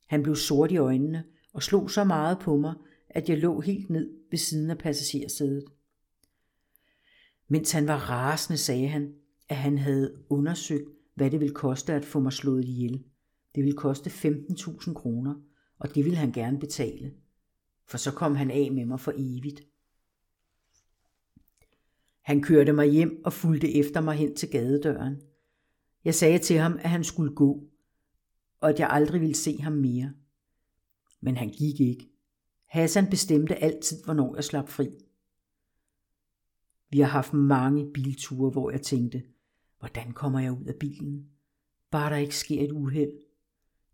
Han 0.06 0.22
blev 0.22 0.36
sort 0.36 0.72
i 0.72 0.76
øjnene 0.76 1.24
og 1.52 1.62
slog 1.62 1.90
så 1.90 2.04
meget 2.04 2.38
på 2.38 2.56
mig, 2.56 2.74
at 3.08 3.28
jeg 3.28 3.38
lå 3.38 3.60
helt 3.60 3.90
ned 3.90 4.10
ved 4.30 4.38
siden 4.38 4.70
af 4.70 4.78
passagersædet. 4.78 5.64
Mens 7.48 7.72
han 7.72 7.86
var 7.86 8.10
rasende, 8.10 8.58
sagde 8.58 8.88
han, 8.88 9.14
at 9.49 9.57
han 9.57 9.78
havde 9.78 10.22
undersøgt, 10.30 10.88
hvad 11.14 11.30
det 11.30 11.40
ville 11.40 11.55
koste 11.55 11.92
at 11.92 12.05
få 12.05 12.20
mig 12.20 12.32
slået 12.32 12.64
ihjel. 12.64 13.05
Det 13.55 13.64
ville 13.64 13.76
koste 13.76 14.11
15.000 14.11 14.94
kroner, 14.94 15.34
og 15.78 15.94
det 15.94 16.05
ville 16.05 16.18
han 16.18 16.32
gerne 16.32 16.59
betale. 16.59 17.14
For 17.86 17.99
så 17.99 18.12
kom 18.12 18.34
han 18.36 18.51
af 18.51 18.72
med 18.72 18.86
mig 18.86 19.01
for 19.01 19.12
evigt. 19.16 19.61
Han 22.20 22.42
kørte 22.42 22.72
mig 22.72 22.86
hjem 22.86 23.20
og 23.24 23.32
fulgte 23.32 23.74
efter 23.74 24.01
mig 24.01 24.16
hen 24.16 24.36
til 24.36 24.51
gadedøren. 24.51 25.22
Jeg 26.05 26.14
sagde 26.14 26.38
til 26.38 26.59
ham, 26.59 26.72
at 26.72 26.90
han 26.90 27.05
skulle 27.05 27.34
gå, 27.34 27.64
og 28.61 28.70
at 28.70 28.80
jeg 28.80 28.88
aldrig 28.90 29.20
ville 29.20 29.34
se 29.34 29.59
ham 29.59 29.72
mere. 29.72 30.12
Men 31.20 31.36
han 31.36 31.49
gik 31.49 31.80
ikke. 31.80 32.09
Hassan 32.66 33.11
bestemte 33.11 33.57
altid, 33.57 34.05
hvornår 34.05 34.34
jeg 34.34 34.44
slap 34.44 34.68
fri. 34.68 34.88
Vi 36.90 37.01
har 37.01 37.09
haft 37.09 37.32
mange 37.32 37.92
bilture, 37.92 38.51
hvor 38.51 38.70
jeg 38.70 38.82
tænkte, 38.82 39.22
hvordan 39.78 40.12
kommer 40.12 40.40
jeg 40.40 40.52
ud 40.52 40.64
af 40.64 40.74
bilen? 40.74 41.30
Bare 41.90 42.10
der 42.10 42.16
ikke 42.16 42.36
sker 42.36 42.64
et 42.64 42.72
uheld. 42.72 43.12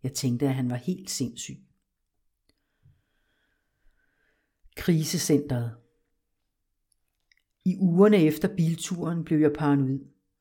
Jeg 0.03 0.13
tænkte, 0.13 0.47
at 0.47 0.55
han 0.55 0.69
var 0.69 0.75
helt 0.75 1.09
sindssyg. 1.09 1.57
Krisecentret 4.75 5.75
I 7.65 7.75
ugerne 7.79 8.17
efter 8.17 8.55
bilturen 8.55 9.23
blev 9.23 9.39
jeg 9.39 9.53
paranoid 9.53 9.99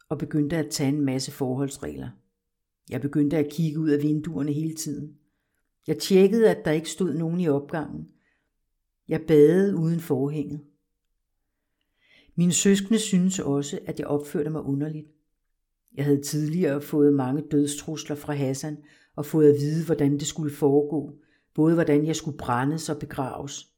og 0.08 0.18
begyndte 0.18 0.56
at 0.56 0.70
tage 0.70 0.88
en 0.88 1.00
masse 1.00 1.32
forholdsregler. 1.32 2.10
Jeg 2.90 3.00
begyndte 3.00 3.36
at 3.36 3.52
kigge 3.52 3.80
ud 3.80 3.88
af 3.88 4.02
vinduerne 4.02 4.52
hele 4.52 4.74
tiden. 4.74 5.18
Jeg 5.86 5.98
tjekkede, 5.98 6.50
at 6.50 6.64
der 6.64 6.70
ikke 6.70 6.90
stod 6.90 7.14
nogen 7.14 7.40
i 7.40 7.48
opgangen. 7.48 8.08
Jeg 9.08 9.24
badede 9.28 9.76
uden 9.76 10.00
forhænget. 10.00 10.60
Mine 12.34 12.52
søskende 12.52 12.98
synes 12.98 13.38
også, 13.38 13.78
at 13.86 13.98
jeg 13.98 14.06
opførte 14.06 14.50
mig 14.50 14.62
underligt. 14.62 15.08
Jeg 15.94 16.04
havde 16.04 16.22
tidligere 16.22 16.80
fået 16.80 17.14
mange 17.14 17.42
dødstrusler 17.50 18.16
fra 18.16 18.32
Hassan 18.32 18.76
og 19.16 19.26
fået 19.26 19.52
at 19.52 19.60
vide, 19.60 19.86
hvordan 19.86 20.12
det 20.12 20.26
skulle 20.26 20.54
foregå, 20.54 21.18
både 21.54 21.74
hvordan 21.74 22.06
jeg 22.06 22.16
skulle 22.16 22.38
brændes 22.38 22.88
og 22.88 22.98
begraves. 22.98 23.68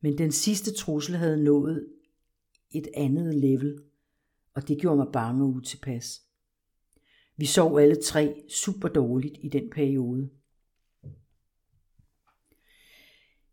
Men 0.00 0.18
den 0.18 0.32
sidste 0.32 0.74
trussel 0.74 1.16
havde 1.16 1.44
nået 1.44 1.86
et 2.70 2.88
andet 2.94 3.34
level, 3.34 3.78
og 4.54 4.68
det 4.68 4.80
gjorde 4.80 4.96
mig 4.96 5.06
bange 5.12 5.44
og 5.44 5.50
utilpas. 5.50 6.22
Vi 7.36 7.46
sov 7.46 7.78
alle 7.78 8.02
tre 8.02 8.42
super 8.48 8.88
dårligt 8.88 9.38
i 9.40 9.48
den 9.48 9.70
periode. 9.70 10.30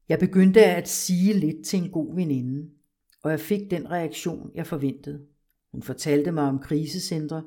Jeg 0.09 0.19
begyndte 0.19 0.65
at 0.65 0.89
sige 0.89 1.33
lidt 1.33 1.65
til 1.65 1.79
en 1.79 1.91
god 1.91 2.15
veninde, 2.15 2.69
og 3.23 3.31
jeg 3.31 3.39
fik 3.39 3.71
den 3.71 3.91
reaktion, 3.91 4.51
jeg 4.55 4.67
forventede. 4.67 5.25
Hun 5.71 5.83
fortalte 5.83 6.31
mig 6.31 6.43
om 6.43 6.59
krisecentre, 6.59 7.43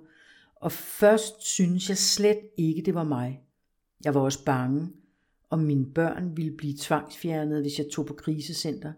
og 0.57 0.73
først 0.73 1.43
synes 1.43 1.89
jeg 1.89 1.99
slet 1.99 2.41
ikke, 2.57 2.83
det 2.83 2.95
var 2.95 3.05
mig. 3.05 3.43
Jeg 4.05 4.15
var 4.15 4.21
også 4.21 4.45
bange, 4.45 4.93
om 5.51 5.59
mine 5.59 5.93
børn 5.95 6.37
ville 6.37 6.57
blive 6.57 6.77
tvangsfjernet, 6.81 7.61
hvis 7.61 7.79
jeg 7.79 7.87
tog 7.93 8.07
på 8.07 8.15
krisecenter. 8.15 8.93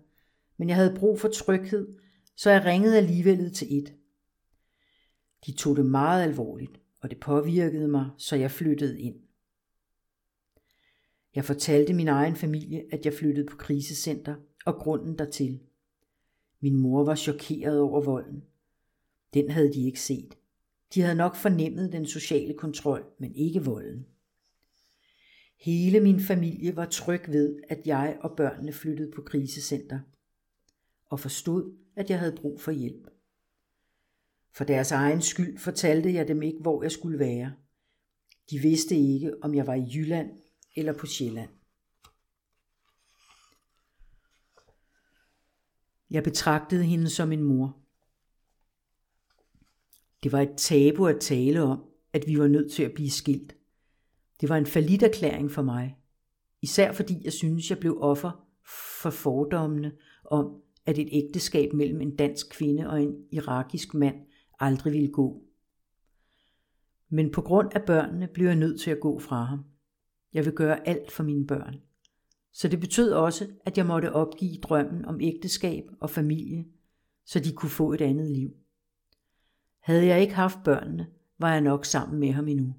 Men 0.56 0.68
jeg 0.68 0.76
havde 0.76 0.96
brug 0.98 1.20
for 1.20 1.28
tryghed, 1.28 1.88
så 2.36 2.50
jeg 2.50 2.64
ringede 2.64 2.96
alligevel 2.96 3.54
til 3.54 3.78
et. 3.78 3.94
De 5.46 5.52
tog 5.52 5.76
det 5.76 5.86
meget 5.86 6.22
alvorligt, 6.22 6.80
og 7.00 7.10
det 7.10 7.20
påvirkede 7.20 7.88
mig, 7.88 8.10
så 8.18 8.36
jeg 8.36 8.50
flyttede 8.50 9.00
ind. 9.00 9.16
Jeg 11.34 11.44
fortalte 11.44 11.94
min 11.94 12.08
egen 12.08 12.36
familie, 12.36 12.84
at 12.92 13.04
jeg 13.04 13.14
flyttede 13.14 13.46
på 13.46 13.56
krisecenter, 13.56 14.34
og 14.66 14.74
grunden 14.74 15.18
dertil. 15.18 15.60
Min 16.60 16.76
mor 16.76 17.04
var 17.04 17.14
chokeret 17.14 17.80
over 17.80 18.00
volden. 18.04 18.44
Den 19.34 19.50
havde 19.50 19.72
de 19.72 19.86
ikke 19.86 20.00
set. 20.00 20.37
De 20.94 21.00
havde 21.00 21.14
nok 21.14 21.36
fornemmet 21.36 21.92
den 21.92 22.06
sociale 22.06 22.54
kontrol, 22.54 23.04
men 23.18 23.34
ikke 23.34 23.64
volden. 23.64 24.06
Hele 25.60 26.00
min 26.00 26.20
familie 26.20 26.76
var 26.76 26.86
tryg 26.86 27.28
ved, 27.28 27.60
at 27.68 27.86
jeg 27.86 28.18
og 28.20 28.36
børnene 28.36 28.72
flyttede 28.72 29.12
på 29.16 29.22
krisecenter, 29.22 30.00
og 31.08 31.20
forstod, 31.20 31.76
at 31.96 32.10
jeg 32.10 32.18
havde 32.18 32.36
brug 32.36 32.60
for 32.60 32.70
hjælp. 32.70 33.06
For 34.52 34.64
deres 34.64 34.92
egen 34.92 35.22
skyld 35.22 35.58
fortalte 35.58 36.14
jeg 36.14 36.28
dem 36.28 36.42
ikke, 36.42 36.60
hvor 36.60 36.82
jeg 36.82 36.92
skulle 36.92 37.18
være. 37.18 37.54
De 38.50 38.58
vidste 38.58 38.96
ikke, 38.96 39.42
om 39.42 39.54
jeg 39.54 39.66
var 39.66 39.74
i 39.74 39.86
Jylland 39.94 40.30
eller 40.76 40.92
på 40.92 41.06
Sjælland. 41.06 41.50
Jeg 46.10 46.22
betragtede 46.22 46.84
hende 46.84 47.10
som 47.10 47.32
en 47.32 47.42
mor. 47.42 47.87
Det 50.22 50.32
var 50.32 50.40
et 50.40 50.56
tabu 50.56 51.06
at 51.06 51.20
tale 51.20 51.62
om, 51.62 51.84
at 52.12 52.24
vi 52.26 52.38
var 52.38 52.48
nødt 52.48 52.72
til 52.72 52.82
at 52.82 52.92
blive 52.94 53.10
skilt. 53.10 53.56
Det 54.40 54.48
var 54.48 54.56
en 54.56 55.02
erklæring 55.02 55.50
for 55.50 55.62
mig. 55.62 55.96
Især 56.62 56.92
fordi 56.92 57.24
jeg 57.24 57.32
synes, 57.32 57.70
jeg 57.70 57.78
blev 57.78 57.98
offer 58.00 58.48
for 59.02 59.10
fordommene 59.10 59.92
om, 60.24 60.62
at 60.86 60.98
et 60.98 61.08
ægteskab 61.12 61.72
mellem 61.72 62.00
en 62.00 62.16
dansk 62.16 62.50
kvinde 62.50 62.90
og 62.90 63.02
en 63.02 63.14
irakisk 63.32 63.94
mand 63.94 64.16
aldrig 64.60 64.92
ville 64.92 65.12
gå. 65.12 65.42
Men 67.10 67.30
på 67.30 67.40
grund 67.40 67.68
af 67.74 67.82
børnene 67.86 68.28
blev 68.34 68.46
jeg 68.46 68.56
nødt 68.56 68.80
til 68.80 68.90
at 68.90 69.00
gå 69.00 69.18
fra 69.18 69.44
ham. 69.44 69.64
Jeg 70.34 70.44
vil 70.44 70.52
gøre 70.52 70.88
alt 70.88 71.12
for 71.12 71.22
mine 71.22 71.46
børn. 71.46 71.74
Så 72.52 72.68
det 72.68 72.80
betød 72.80 73.12
også, 73.12 73.46
at 73.66 73.78
jeg 73.78 73.86
måtte 73.86 74.12
opgive 74.12 74.60
drømmen 74.62 75.04
om 75.04 75.20
ægteskab 75.20 75.84
og 76.00 76.10
familie, 76.10 76.64
så 77.26 77.40
de 77.40 77.52
kunne 77.52 77.70
få 77.70 77.92
et 77.92 78.00
andet 78.00 78.30
liv. 78.30 78.50
Havde 79.88 80.06
jeg 80.06 80.20
ikke 80.20 80.34
haft 80.34 80.58
børnene, 80.64 81.06
var 81.38 81.52
jeg 81.52 81.60
nok 81.60 81.84
sammen 81.84 82.20
med 82.20 82.32
ham 82.32 82.48
endnu. 82.48 82.74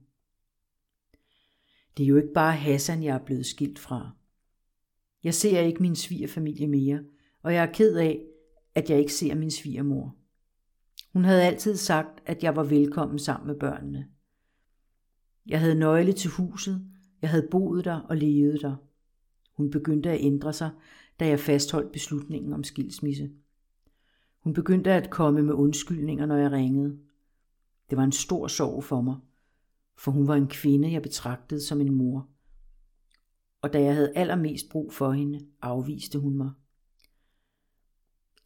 Det 1.97 2.03
er 2.03 2.07
jo 2.07 2.15
ikke 2.15 2.33
bare 2.33 2.55
Hassan, 2.55 3.03
jeg 3.03 3.15
er 3.15 3.25
blevet 3.25 3.45
skilt 3.45 3.79
fra. 3.79 4.11
Jeg 5.23 5.33
ser 5.33 5.59
ikke 5.59 5.81
min 5.81 5.95
svigerfamilie 5.95 6.67
mere, 6.67 7.03
og 7.43 7.53
jeg 7.53 7.63
er 7.63 7.71
ked 7.73 7.95
af, 7.95 8.21
at 8.75 8.89
jeg 8.89 8.99
ikke 8.99 9.13
ser 9.13 9.35
min 9.35 9.51
svigermor. 9.51 10.15
Hun 11.13 11.25
havde 11.25 11.43
altid 11.43 11.75
sagt, 11.75 12.23
at 12.25 12.43
jeg 12.43 12.55
var 12.55 12.63
velkommen 12.63 13.19
sammen 13.19 13.47
med 13.47 13.59
børnene. 13.59 14.07
Jeg 15.45 15.59
havde 15.59 15.75
nøgle 15.75 16.13
til 16.13 16.29
huset, 16.29 16.85
jeg 17.21 17.29
havde 17.29 17.47
boet 17.51 17.85
der 17.85 17.99
og 17.99 18.17
levet 18.17 18.61
der. 18.61 18.75
Hun 19.57 19.69
begyndte 19.69 20.09
at 20.09 20.21
ændre 20.21 20.53
sig, 20.53 20.71
da 21.19 21.27
jeg 21.27 21.39
fastholdt 21.39 21.91
beslutningen 21.91 22.53
om 22.53 22.63
skilsmisse. 22.63 23.29
Hun 24.49 24.53
begyndte 24.53 24.91
at 24.91 25.09
komme 25.09 25.41
med 25.41 25.53
undskyldninger, 25.53 26.25
når 26.25 26.35
jeg 26.37 26.51
ringede. 26.51 26.99
Det 27.89 27.97
var 27.97 28.03
en 28.03 28.11
stor 28.11 28.47
sorg 28.47 28.83
for 28.83 29.01
mig, 29.01 29.17
for 29.97 30.11
hun 30.11 30.27
var 30.27 30.35
en 30.35 30.47
kvinde, 30.47 30.91
jeg 30.91 31.01
betragtede 31.01 31.61
som 31.61 31.81
en 31.81 31.93
mor. 31.93 32.29
Og 33.61 33.73
da 33.73 33.81
jeg 33.81 33.95
havde 33.95 34.13
allermest 34.15 34.69
brug 34.71 34.93
for 34.93 35.11
hende, 35.11 35.45
afviste 35.61 36.19
hun 36.19 36.37
mig. 36.37 36.51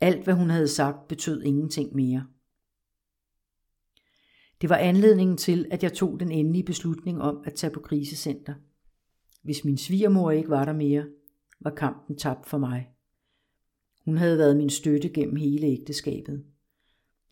Alt, 0.02 0.24
hvad 0.24 0.34
hun 0.34 0.50
havde 0.50 0.68
sagt, 0.68 1.08
betød 1.08 1.42
ingenting 1.42 1.96
mere. 1.96 2.28
Det 4.62 4.70
var 4.70 4.78
anledningen 4.78 5.38
til, 5.38 5.68
at 5.72 5.84
jeg 5.84 5.94
tog 5.94 6.20
den 6.20 6.32
endelige 6.32 6.64
beslutning 6.64 7.22
om 7.22 7.44
at 7.46 7.54
tage 7.54 7.74
på 7.74 7.80
krisecenter. 7.80 8.54
Hvis 9.44 9.66
min 9.66 9.78
svigermor 9.78 10.32
ikke 10.32 10.50
var 10.50 10.66
der 10.66 10.74
mere, 10.74 11.08
var 11.60 11.72
kampen 11.76 12.18
tabt 12.18 12.46
for 12.46 12.58
mig. 12.58 12.93
Hun 14.06 14.18
havde 14.18 14.38
været 14.38 14.58
min 14.58 14.70
støtte 14.70 15.10
gennem 15.10 15.36
hele 15.36 15.68
ægteskabet. 15.68 16.46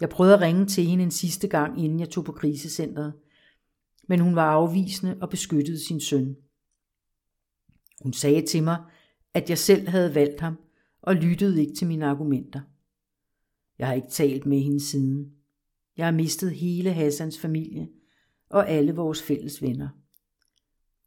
Jeg 0.01 0.09
prøvede 0.09 0.35
at 0.35 0.41
ringe 0.41 0.65
til 0.65 0.85
hende 0.85 1.03
en 1.03 1.11
sidste 1.11 1.47
gang, 1.47 1.83
inden 1.83 1.99
jeg 1.99 2.09
tog 2.09 2.25
på 2.25 2.31
krisecentret, 2.31 3.13
men 4.07 4.19
hun 4.19 4.35
var 4.35 4.51
afvisende 4.51 5.17
og 5.21 5.29
beskyttede 5.29 5.85
sin 5.85 5.99
søn. 5.99 6.35
Hun 8.01 8.13
sagde 8.13 8.45
til 8.45 8.63
mig, 8.63 8.83
at 9.33 9.49
jeg 9.49 9.57
selv 9.57 9.87
havde 9.87 10.15
valgt 10.15 10.39
ham 10.39 10.57
og 11.01 11.15
lyttede 11.15 11.61
ikke 11.61 11.73
til 11.73 11.87
mine 11.87 12.05
argumenter. 12.05 12.61
Jeg 13.79 13.87
har 13.87 13.93
ikke 13.93 14.09
talt 14.09 14.45
med 14.45 14.59
hende 14.59 14.79
siden. 14.79 15.33
Jeg 15.97 16.05
har 16.05 16.11
mistet 16.11 16.51
hele 16.51 16.93
Hassans 16.93 17.39
familie 17.39 17.89
og 18.49 18.69
alle 18.69 18.95
vores 18.95 19.23
fælles 19.23 19.61
venner. 19.61 19.89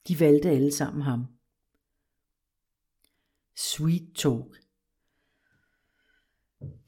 De 0.08 0.20
valgte 0.20 0.50
alle 0.50 0.72
sammen 0.72 1.02
ham. 1.02 1.24
Sweet 3.56 4.14
talk. 4.14 4.63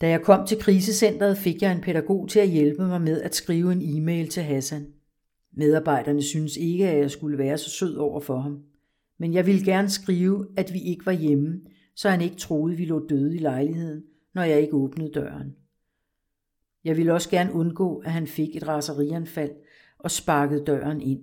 Da 0.00 0.08
jeg 0.08 0.22
kom 0.22 0.46
til 0.46 0.58
krisecentret, 0.58 1.38
fik 1.38 1.62
jeg 1.62 1.72
en 1.72 1.80
pædagog 1.80 2.28
til 2.28 2.40
at 2.40 2.48
hjælpe 2.48 2.82
mig 2.82 3.00
med 3.00 3.22
at 3.22 3.34
skrive 3.34 3.72
en 3.72 3.82
e-mail 3.82 4.28
til 4.28 4.42
Hassan. 4.42 4.86
Medarbejderne 5.52 6.22
synes 6.22 6.56
ikke, 6.56 6.88
at 6.88 6.98
jeg 6.98 7.10
skulle 7.10 7.38
være 7.38 7.58
så 7.58 7.70
sød 7.70 7.96
over 7.96 8.20
for 8.20 8.38
ham. 8.38 8.62
Men 9.18 9.34
jeg 9.34 9.46
ville 9.46 9.64
gerne 9.64 9.88
skrive, 9.88 10.46
at 10.56 10.72
vi 10.72 10.80
ikke 10.80 11.06
var 11.06 11.12
hjemme, 11.12 11.60
så 11.94 12.08
han 12.08 12.20
ikke 12.20 12.36
troede, 12.36 12.76
vi 12.76 12.84
lå 12.84 13.06
døde 13.06 13.36
i 13.36 13.38
lejligheden, 13.38 14.02
når 14.34 14.42
jeg 14.42 14.60
ikke 14.60 14.74
åbnede 14.74 15.12
døren. 15.12 15.54
Jeg 16.84 16.96
ville 16.96 17.12
også 17.12 17.30
gerne 17.30 17.52
undgå, 17.52 17.98
at 17.98 18.12
han 18.12 18.26
fik 18.26 18.56
et 18.56 18.68
raserianfald 18.68 19.50
og 19.98 20.10
sparkede 20.10 20.64
døren 20.64 21.00
ind. 21.00 21.20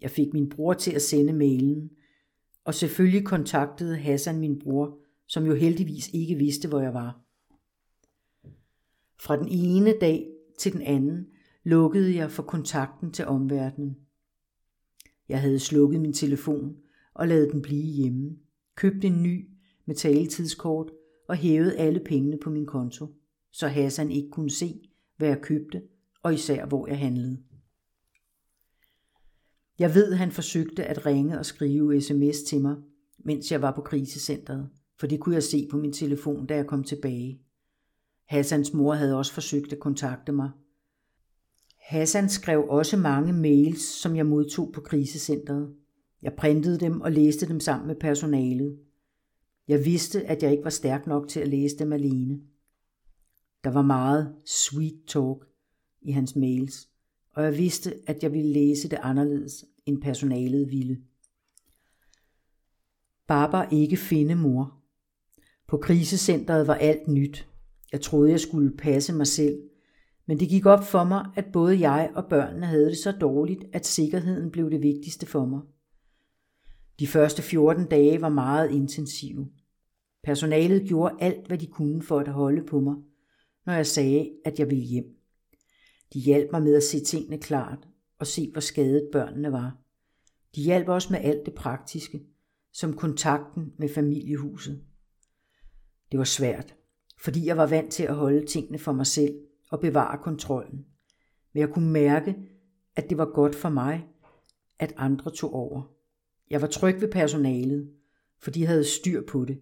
Jeg 0.00 0.10
fik 0.10 0.32
min 0.32 0.48
bror 0.48 0.72
til 0.72 0.92
at 0.92 1.02
sende 1.02 1.32
mailen, 1.32 1.90
og 2.64 2.74
selvfølgelig 2.74 3.24
kontaktede 3.24 3.96
Hassan 3.96 4.38
min 4.38 4.58
bror, 4.58 4.98
som 5.26 5.46
jo 5.46 5.54
heldigvis 5.54 6.10
ikke 6.12 6.34
vidste, 6.34 6.68
hvor 6.68 6.80
jeg 6.80 6.94
var. 6.94 7.20
Fra 9.20 9.36
den 9.36 9.48
ene 9.48 9.94
dag 10.00 10.30
til 10.58 10.72
den 10.72 10.82
anden 10.82 11.26
lukkede 11.64 12.14
jeg 12.14 12.30
for 12.30 12.42
kontakten 12.42 13.12
til 13.12 13.26
omverdenen. 13.26 13.96
Jeg 15.28 15.40
havde 15.40 15.58
slukket 15.58 16.00
min 16.00 16.12
telefon 16.12 16.76
og 17.14 17.28
ladet 17.28 17.52
den 17.52 17.62
blive 17.62 17.92
hjemme, 17.92 18.36
købt 18.74 19.04
en 19.04 19.22
ny 19.22 19.48
med 19.86 19.94
taletidskort 19.94 20.90
og 21.28 21.36
hævet 21.36 21.74
alle 21.78 22.00
pengene 22.00 22.38
på 22.42 22.50
min 22.50 22.66
konto, 22.66 23.06
så 23.52 23.68
Hassan 23.68 24.10
ikke 24.10 24.30
kunne 24.30 24.50
se, 24.50 24.80
hvad 25.16 25.28
jeg 25.28 25.40
købte, 25.40 25.82
og 26.22 26.34
især 26.34 26.66
hvor 26.66 26.86
jeg 26.86 26.98
handlede. 26.98 27.38
Jeg 29.78 29.94
ved, 29.94 30.14
han 30.14 30.32
forsøgte 30.32 30.84
at 30.84 31.06
ringe 31.06 31.38
og 31.38 31.46
skrive 31.46 32.00
sms 32.00 32.42
til 32.42 32.60
mig, 32.60 32.76
mens 33.18 33.52
jeg 33.52 33.62
var 33.62 33.74
på 33.74 33.80
krisecentret, 33.80 34.68
for 35.00 35.06
det 35.06 35.20
kunne 35.20 35.34
jeg 35.34 35.42
se 35.42 35.68
på 35.70 35.76
min 35.76 35.92
telefon, 35.92 36.46
da 36.46 36.54
jeg 36.54 36.66
kom 36.66 36.84
tilbage. 36.84 37.40
Hassans 38.30 38.74
mor 38.74 38.94
havde 38.94 39.16
også 39.16 39.32
forsøgt 39.32 39.72
at 39.72 39.78
kontakte 39.78 40.32
mig. 40.32 40.50
Hassan 41.76 42.28
skrev 42.28 42.66
også 42.68 42.96
mange 42.96 43.32
mails, 43.32 43.82
som 43.82 44.16
jeg 44.16 44.26
modtog 44.26 44.72
på 44.72 44.80
krisecentret. 44.80 45.74
Jeg 46.22 46.32
printede 46.38 46.80
dem 46.80 47.00
og 47.00 47.12
læste 47.12 47.48
dem 47.48 47.60
sammen 47.60 47.86
med 47.86 47.96
personalet. 47.96 48.78
Jeg 49.68 49.84
vidste, 49.84 50.26
at 50.26 50.42
jeg 50.42 50.50
ikke 50.50 50.64
var 50.64 50.70
stærk 50.70 51.06
nok 51.06 51.28
til 51.28 51.40
at 51.40 51.48
læse 51.48 51.78
dem 51.78 51.92
alene. 51.92 52.40
Der 53.64 53.70
var 53.70 53.82
meget 53.82 54.34
sweet 54.46 55.00
talk 55.06 55.46
i 56.02 56.10
hans 56.10 56.36
mails, 56.36 56.88
og 57.32 57.44
jeg 57.44 57.56
vidste, 57.58 57.94
at 58.06 58.22
jeg 58.22 58.32
ville 58.32 58.52
læse 58.52 58.88
det 58.88 58.98
anderledes, 59.02 59.64
end 59.86 60.02
personalet 60.02 60.70
ville. 60.70 61.00
Baba 63.26 63.68
ikke 63.72 63.96
finde 63.96 64.34
mor. 64.34 64.76
På 65.68 65.76
krisecentret 65.76 66.66
var 66.66 66.74
alt 66.74 67.08
nyt. 67.08 67.49
Jeg 67.92 68.00
troede, 68.00 68.30
jeg 68.30 68.40
skulle 68.40 68.76
passe 68.76 69.12
mig 69.12 69.26
selv, 69.26 69.62
men 70.26 70.40
det 70.40 70.48
gik 70.48 70.66
op 70.66 70.84
for 70.84 71.04
mig, 71.04 71.26
at 71.36 71.44
både 71.52 71.88
jeg 71.88 72.10
og 72.14 72.24
børnene 72.30 72.66
havde 72.66 72.86
det 72.86 72.98
så 72.98 73.12
dårligt, 73.12 73.64
at 73.72 73.86
sikkerheden 73.86 74.50
blev 74.50 74.70
det 74.70 74.82
vigtigste 74.82 75.26
for 75.26 75.46
mig. 75.46 75.60
De 76.98 77.06
første 77.06 77.42
14 77.42 77.86
dage 77.86 78.20
var 78.20 78.28
meget 78.28 78.70
intensive. 78.70 79.48
Personalet 80.22 80.88
gjorde 80.88 81.16
alt, 81.20 81.46
hvad 81.46 81.58
de 81.58 81.66
kunne 81.66 82.02
for 82.02 82.18
at 82.18 82.28
holde 82.28 82.66
på 82.66 82.80
mig, 82.80 82.94
når 83.66 83.72
jeg 83.72 83.86
sagde, 83.86 84.30
at 84.44 84.58
jeg 84.58 84.70
ville 84.70 84.84
hjem. 84.84 85.16
De 86.12 86.20
hjalp 86.20 86.52
mig 86.52 86.62
med 86.62 86.76
at 86.76 86.82
se 86.82 87.04
tingene 87.04 87.38
klart 87.38 87.88
og 88.18 88.26
se, 88.26 88.50
hvor 88.52 88.60
skadet 88.60 89.08
børnene 89.12 89.52
var. 89.52 89.78
De 90.54 90.62
hjalp 90.62 90.88
også 90.88 91.08
med 91.12 91.20
alt 91.22 91.46
det 91.46 91.54
praktiske, 91.54 92.20
som 92.72 92.96
kontakten 92.96 93.72
med 93.78 93.88
familiehuset. 93.88 94.84
Det 96.10 96.18
var 96.18 96.24
svært, 96.24 96.74
fordi 97.24 97.46
jeg 97.46 97.56
var 97.56 97.66
vant 97.66 97.92
til 97.92 98.02
at 98.02 98.14
holde 98.14 98.46
tingene 98.46 98.78
for 98.78 98.92
mig 98.92 99.06
selv 99.06 99.34
og 99.70 99.80
bevare 99.80 100.18
kontrollen. 100.22 100.86
Men 101.52 101.60
jeg 101.60 101.68
kunne 101.68 101.90
mærke, 101.90 102.36
at 102.96 103.10
det 103.10 103.18
var 103.18 103.32
godt 103.32 103.54
for 103.54 103.68
mig, 103.68 104.06
at 104.78 104.92
andre 104.96 105.30
tog 105.30 105.54
over. 105.54 105.82
Jeg 106.50 106.60
var 106.60 106.66
tryg 106.66 107.00
ved 107.00 107.12
personalet, 107.12 107.90
for 108.38 108.50
de 108.50 108.66
havde 108.66 108.84
styr 108.84 109.22
på 109.26 109.44
det. 109.44 109.60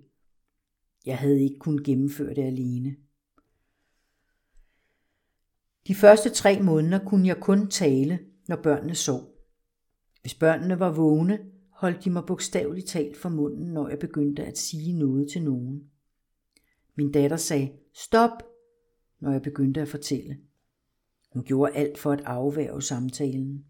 Jeg 1.07 1.19
havde 1.19 1.43
ikke 1.43 1.59
kunnet 1.59 1.85
gennemføre 1.85 2.35
det 2.35 2.43
alene. 2.43 2.97
De 5.87 5.95
første 5.95 6.31
tre 6.31 6.63
måneder 6.63 7.05
kunne 7.05 7.29
jeg 7.29 7.41
kun 7.41 7.69
tale, 7.71 8.19
når 8.49 8.57
børnene 8.57 8.95
sov. 8.95 9.35
Hvis 10.21 10.35
børnene 10.35 10.79
var 10.79 10.93
vågne, 10.93 11.39
holdt 11.71 12.05
de 12.05 12.11
mig 12.11 12.23
bogstaveligt 12.27 12.87
talt 12.87 13.17
for 13.17 13.29
munden, 13.29 13.73
når 13.73 13.89
jeg 13.89 13.99
begyndte 13.99 14.45
at 14.45 14.59
sige 14.59 14.93
noget 14.93 15.31
til 15.33 15.43
nogen. 15.43 15.91
Min 16.99 17.13
datter 17.13 17.37
sagde, 17.37 17.73
stop, 17.95 18.31
når 19.21 19.33
jeg 19.33 19.43
begyndte 19.43 19.81
at 19.81 19.89
fortælle. 19.89 20.39
Hun 21.33 21.45
gjorde 21.45 21.73
alt 21.73 21.99
for 21.99 22.13
at 22.13 22.21
afværge 22.21 22.83
samtalen. 22.83 23.65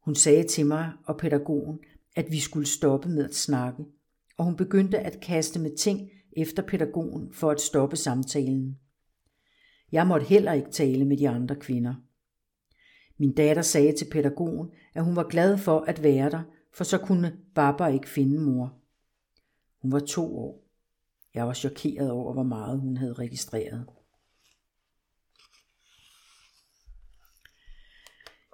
Hun 0.00 0.14
sagde 0.14 0.42
til 0.42 0.66
mig 0.66 0.92
og 1.04 1.16
pædagogen, 1.16 1.78
at 2.16 2.26
vi 2.30 2.40
skulle 2.40 2.66
stoppe 2.66 3.08
med 3.08 3.24
at 3.24 3.34
snakke, 3.34 3.84
og 4.36 4.44
hun 4.44 4.56
begyndte 4.56 4.98
at 4.98 5.20
kaste 5.20 5.58
med 5.60 5.76
ting 5.76 6.10
efter 6.36 6.62
pædagogen 6.62 7.32
for 7.32 7.50
at 7.50 7.60
stoppe 7.60 7.96
samtalen. 7.96 8.78
Jeg 9.92 10.06
måtte 10.06 10.26
heller 10.26 10.52
ikke 10.52 10.70
tale 10.70 11.04
med 11.04 11.16
de 11.16 11.28
andre 11.28 11.56
kvinder. 11.56 11.94
Min 13.18 13.32
datter 13.32 13.62
sagde 13.62 13.92
til 13.92 14.10
pædagogen, 14.12 14.70
at 14.94 15.04
hun 15.04 15.16
var 15.16 15.28
glad 15.28 15.58
for 15.58 15.80
at 15.80 16.02
være 16.02 16.30
der, 16.30 16.42
for 16.72 16.84
så 16.84 16.98
kunne 16.98 17.38
Baba 17.54 17.86
ikke 17.86 18.08
finde 18.08 18.40
mor. 18.40 18.74
Hun 19.82 19.92
var 19.92 20.00
to 20.00 20.38
år. 20.38 20.69
Jeg 21.34 21.46
var 21.46 21.52
chokeret 21.52 22.10
over, 22.10 22.32
hvor 22.32 22.42
meget 22.42 22.80
hun 22.80 22.96
havde 22.96 23.12
registreret. 23.12 23.86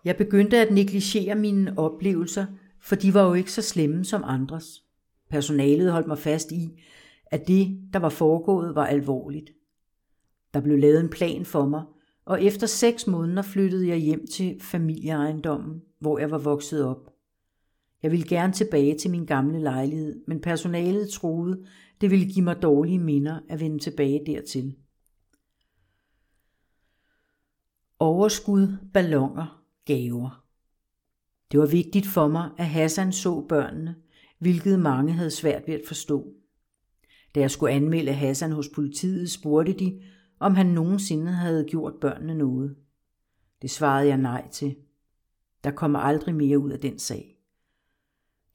Jeg 0.05 0.17
begyndte 0.17 0.57
at 0.57 0.75
negligere 0.75 1.35
mine 1.35 1.79
oplevelser, 1.79 2.47
for 2.81 2.97
de 2.97 3.15
var 3.15 3.23
jo 3.23 3.35
ikke 3.35 3.53
så 3.53 3.63
slemme 3.63 4.05
som 4.05 4.25
andres. 4.25 4.85
Personalet 5.31 5.93
holdt 5.93 6.07
mig 6.07 6.19
fast 6.19 6.53
i, 6.53 6.83
at 7.27 7.49
det, 7.49 7.81
der 7.93 7.99
var 7.99 8.09
foregået, 8.09 8.75
var 8.75 8.87
alvorligt. 8.87 9.51
Der 10.55 10.61
blev 10.61 10.79
lavet 10.79 11.01
en 11.01 11.11
plan 11.11 11.45
for 11.45 11.67
mig, 11.67 11.83
og 12.25 12.43
efter 12.43 12.67
seks 12.67 13.07
måneder 13.07 13.43
flyttede 13.43 13.89
jeg 13.89 13.97
hjem 13.97 14.27
til 14.27 14.61
familieejendommen, 14.61 15.83
hvor 15.99 16.19
jeg 16.19 16.31
var 16.31 16.39
vokset 16.39 16.85
op. 16.85 17.13
Jeg 18.03 18.11
ville 18.11 18.29
gerne 18.29 18.53
tilbage 18.53 18.99
til 18.99 19.11
min 19.11 19.27
gamle 19.27 19.61
lejlighed, 19.61 20.23
men 20.27 20.41
personalet 20.41 21.09
troede, 21.09 21.65
det 22.01 22.11
ville 22.11 22.33
give 22.33 22.45
mig 22.45 22.63
dårlige 22.63 22.99
minder 22.99 23.41
at 23.49 23.61
vende 23.61 23.79
tilbage 23.79 24.23
dertil. 24.27 24.77
Overskud, 27.99 28.77
ballonger, 28.93 29.65
gaver. 29.85 30.45
Det 31.53 31.61
var 31.61 31.67
vigtigt 31.67 32.07
for 32.07 32.29
mig, 32.29 32.51
at 32.59 32.67
Hassan 32.67 33.13
så 33.13 33.47
børnene, 33.49 33.97
hvilket 34.39 34.81
mange 34.81 35.13
havde 35.13 35.31
svært 35.31 35.63
ved 35.67 35.75
at 35.75 35.87
forstå. 35.87 36.33
Da 37.35 37.41
jeg 37.41 37.51
skulle 37.51 37.73
anmelde 37.73 38.13
Hassan 38.13 38.53
hos 38.53 38.69
politiet, 38.75 39.31
spurgte 39.31 39.73
de, 39.73 40.03
om 40.41 40.55
han 40.55 40.67
nogensinde 40.67 41.33
havde 41.33 41.65
gjort 41.65 41.95
børnene 42.01 42.35
noget. 42.35 42.77
Det 43.63 43.71
svarede 43.71 44.09
jeg 44.09 44.17
nej 44.17 44.49
til. 44.51 44.77
Der 45.65 45.71
kommer 45.71 45.99
aldrig 45.99 46.35
mere 46.35 46.59
ud 46.59 46.71
af 46.71 46.79
den 46.79 46.99
sag. 46.99 47.39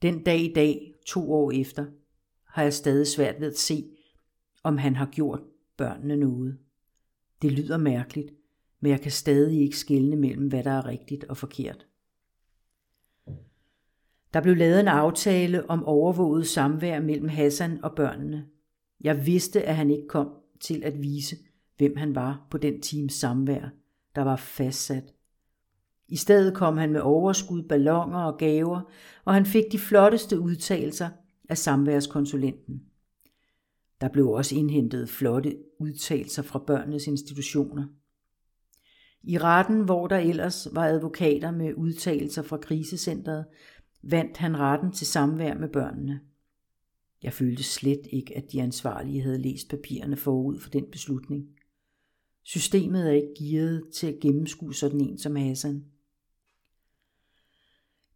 Den 0.02 0.22
dag 0.22 0.40
i 0.40 0.52
dag, 0.52 0.94
to 1.06 1.32
år 1.32 1.50
efter, 1.50 1.86
har 2.52 2.62
jeg 2.62 2.72
stadig 2.72 3.06
svært 3.06 3.40
ved 3.40 3.46
at 3.46 3.58
se, 3.58 3.84
om 4.62 4.78
han 4.78 4.96
har 4.96 5.06
gjort 5.06 5.40
børnene 5.76 6.16
noget. 6.16 6.58
Det 7.42 7.52
lyder 7.52 7.76
mærkeligt, 7.76 8.30
men 8.80 8.90
jeg 8.90 9.00
kan 9.00 9.10
stadig 9.10 9.60
ikke 9.60 9.78
skelne 9.78 10.16
mellem, 10.16 10.48
hvad 10.48 10.64
der 10.64 10.70
er 10.70 10.86
rigtigt 10.86 11.24
og 11.24 11.36
forkert. 11.36 11.86
Der 14.34 14.40
blev 14.40 14.56
lavet 14.56 14.80
en 14.80 14.88
aftale 14.88 15.70
om 15.70 15.84
overvåget 15.84 16.46
samvær 16.46 17.00
mellem 17.00 17.28
Hassan 17.28 17.84
og 17.84 17.94
børnene. 17.94 18.46
Jeg 19.00 19.26
vidste, 19.26 19.62
at 19.62 19.76
han 19.76 19.90
ikke 19.90 20.08
kom 20.08 20.30
til 20.60 20.82
at 20.84 21.02
vise, 21.02 21.36
hvem 21.76 21.96
han 21.96 22.14
var 22.14 22.46
på 22.50 22.58
den 22.58 22.80
times 22.80 23.12
samvær, 23.12 23.68
der 24.14 24.22
var 24.22 24.36
fastsat. 24.36 25.14
I 26.08 26.16
stedet 26.16 26.54
kom 26.54 26.76
han 26.76 26.92
med 26.92 27.00
overskud, 27.00 27.62
ballonger 27.62 28.18
og 28.18 28.38
gaver, 28.38 28.80
og 29.24 29.34
han 29.34 29.46
fik 29.46 29.64
de 29.72 29.78
flotteste 29.78 30.40
udtalelser 30.40 31.08
af 31.48 31.58
samværskonsulenten. 31.58 32.82
Der 34.00 34.08
blev 34.08 34.28
også 34.28 34.54
indhentet 34.54 35.08
flotte 35.08 35.56
udtalelser 35.78 36.42
fra 36.42 36.58
børnenes 36.58 37.06
institutioner. 37.06 37.86
I 39.22 39.38
retten, 39.38 39.84
hvor 39.84 40.06
der 40.06 40.16
ellers 40.16 40.68
var 40.72 40.84
advokater 40.84 41.50
med 41.50 41.74
udtalelser 41.74 42.42
fra 42.42 42.56
krisecentret, 42.56 43.44
vandt 44.02 44.36
han 44.36 44.56
retten 44.58 44.92
til 44.92 45.06
samvær 45.06 45.54
med 45.54 45.68
børnene. 45.68 46.20
Jeg 47.22 47.32
følte 47.32 47.62
slet 47.62 48.06
ikke, 48.12 48.36
at 48.36 48.52
de 48.52 48.62
ansvarlige 48.62 49.22
havde 49.22 49.38
læst 49.38 49.68
papirerne 49.68 50.16
forud 50.16 50.58
for 50.58 50.70
den 50.70 50.86
beslutning. 50.90 51.48
Systemet 52.42 53.08
er 53.08 53.12
ikke 53.12 53.34
gearet 53.38 53.88
til 53.94 54.06
at 54.06 54.20
gennemskue 54.20 54.74
sådan 54.74 55.00
en 55.00 55.18
som 55.18 55.36
Hassan. 55.36 55.84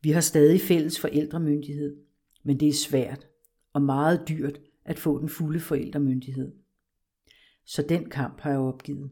Vi 0.00 0.10
har 0.10 0.20
stadig 0.20 0.60
fælles 0.60 1.00
forældremyndighed, 1.00 1.96
men 2.46 2.60
det 2.60 2.68
er 2.68 2.72
svært, 2.72 3.26
og 3.72 3.82
meget 3.82 4.28
dyrt 4.28 4.60
at 4.84 4.98
få 4.98 5.20
den 5.20 5.28
fulde 5.28 5.60
forældremyndighed. 5.60 6.52
Så 7.64 7.82
den 7.88 8.10
kamp 8.10 8.40
har 8.40 8.50
jeg 8.50 8.58
opgivet. 8.58 9.10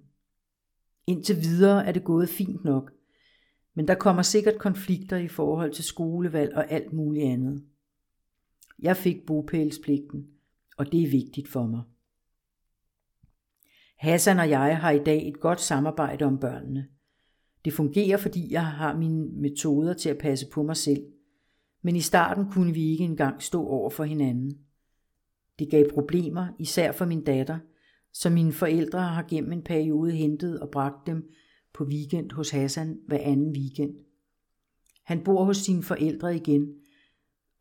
Indtil 1.06 1.36
videre 1.36 1.86
er 1.86 1.92
det 1.92 2.04
gået 2.04 2.28
fint 2.28 2.64
nok, 2.64 2.92
men 3.74 3.88
der 3.88 3.94
kommer 3.94 4.22
sikkert 4.22 4.58
konflikter 4.58 5.16
i 5.16 5.28
forhold 5.28 5.72
til 5.72 5.84
skolevalg 5.84 6.54
og 6.54 6.70
alt 6.70 6.92
muligt 6.92 7.26
andet. 7.26 7.64
Jeg 8.78 8.96
fik 8.96 9.26
bopælspligten, 9.26 10.26
og 10.76 10.92
det 10.92 11.02
er 11.02 11.10
vigtigt 11.10 11.48
for 11.48 11.66
mig. 11.66 11.82
Hassan 13.96 14.38
og 14.38 14.50
jeg 14.50 14.78
har 14.78 14.90
i 14.90 15.04
dag 15.04 15.28
et 15.28 15.40
godt 15.40 15.60
samarbejde 15.60 16.24
om 16.24 16.38
børnene. 16.38 16.88
Det 17.64 17.72
fungerer, 17.72 18.16
fordi 18.16 18.52
jeg 18.52 18.66
har 18.66 18.96
mine 18.96 19.24
metoder 19.24 19.94
til 19.94 20.08
at 20.08 20.18
passe 20.18 20.46
på 20.52 20.62
mig 20.62 20.76
selv. 20.76 21.13
Men 21.84 21.96
i 21.96 22.00
starten 22.00 22.50
kunne 22.50 22.74
vi 22.74 22.90
ikke 22.90 23.04
engang 23.04 23.42
stå 23.42 23.66
over 23.66 23.90
for 23.90 24.04
hinanden. 24.04 24.58
Det 25.58 25.70
gav 25.70 25.90
problemer, 25.90 26.48
især 26.58 26.92
for 26.92 27.04
min 27.04 27.24
datter, 27.24 27.58
så 28.12 28.30
mine 28.30 28.52
forældre 28.52 29.00
har 29.00 29.26
gennem 29.28 29.52
en 29.52 29.62
periode 29.62 30.12
hentet 30.12 30.60
og 30.60 30.70
bragt 30.70 31.06
dem 31.06 31.30
på 31.72 31.84
weekend 31.84 32.32
hos 32.32 32.50
Hassan 32.50 32.98
hver 33.06 33.18
anden 33.18 33.52
weekend. 33.52 33.94
Han 35.04 35.24
bor 35.24 35.44
hos 35.44 35.56
sine 35.56 35.82
forældre 35.82 36.36
igen, 36.36 36.74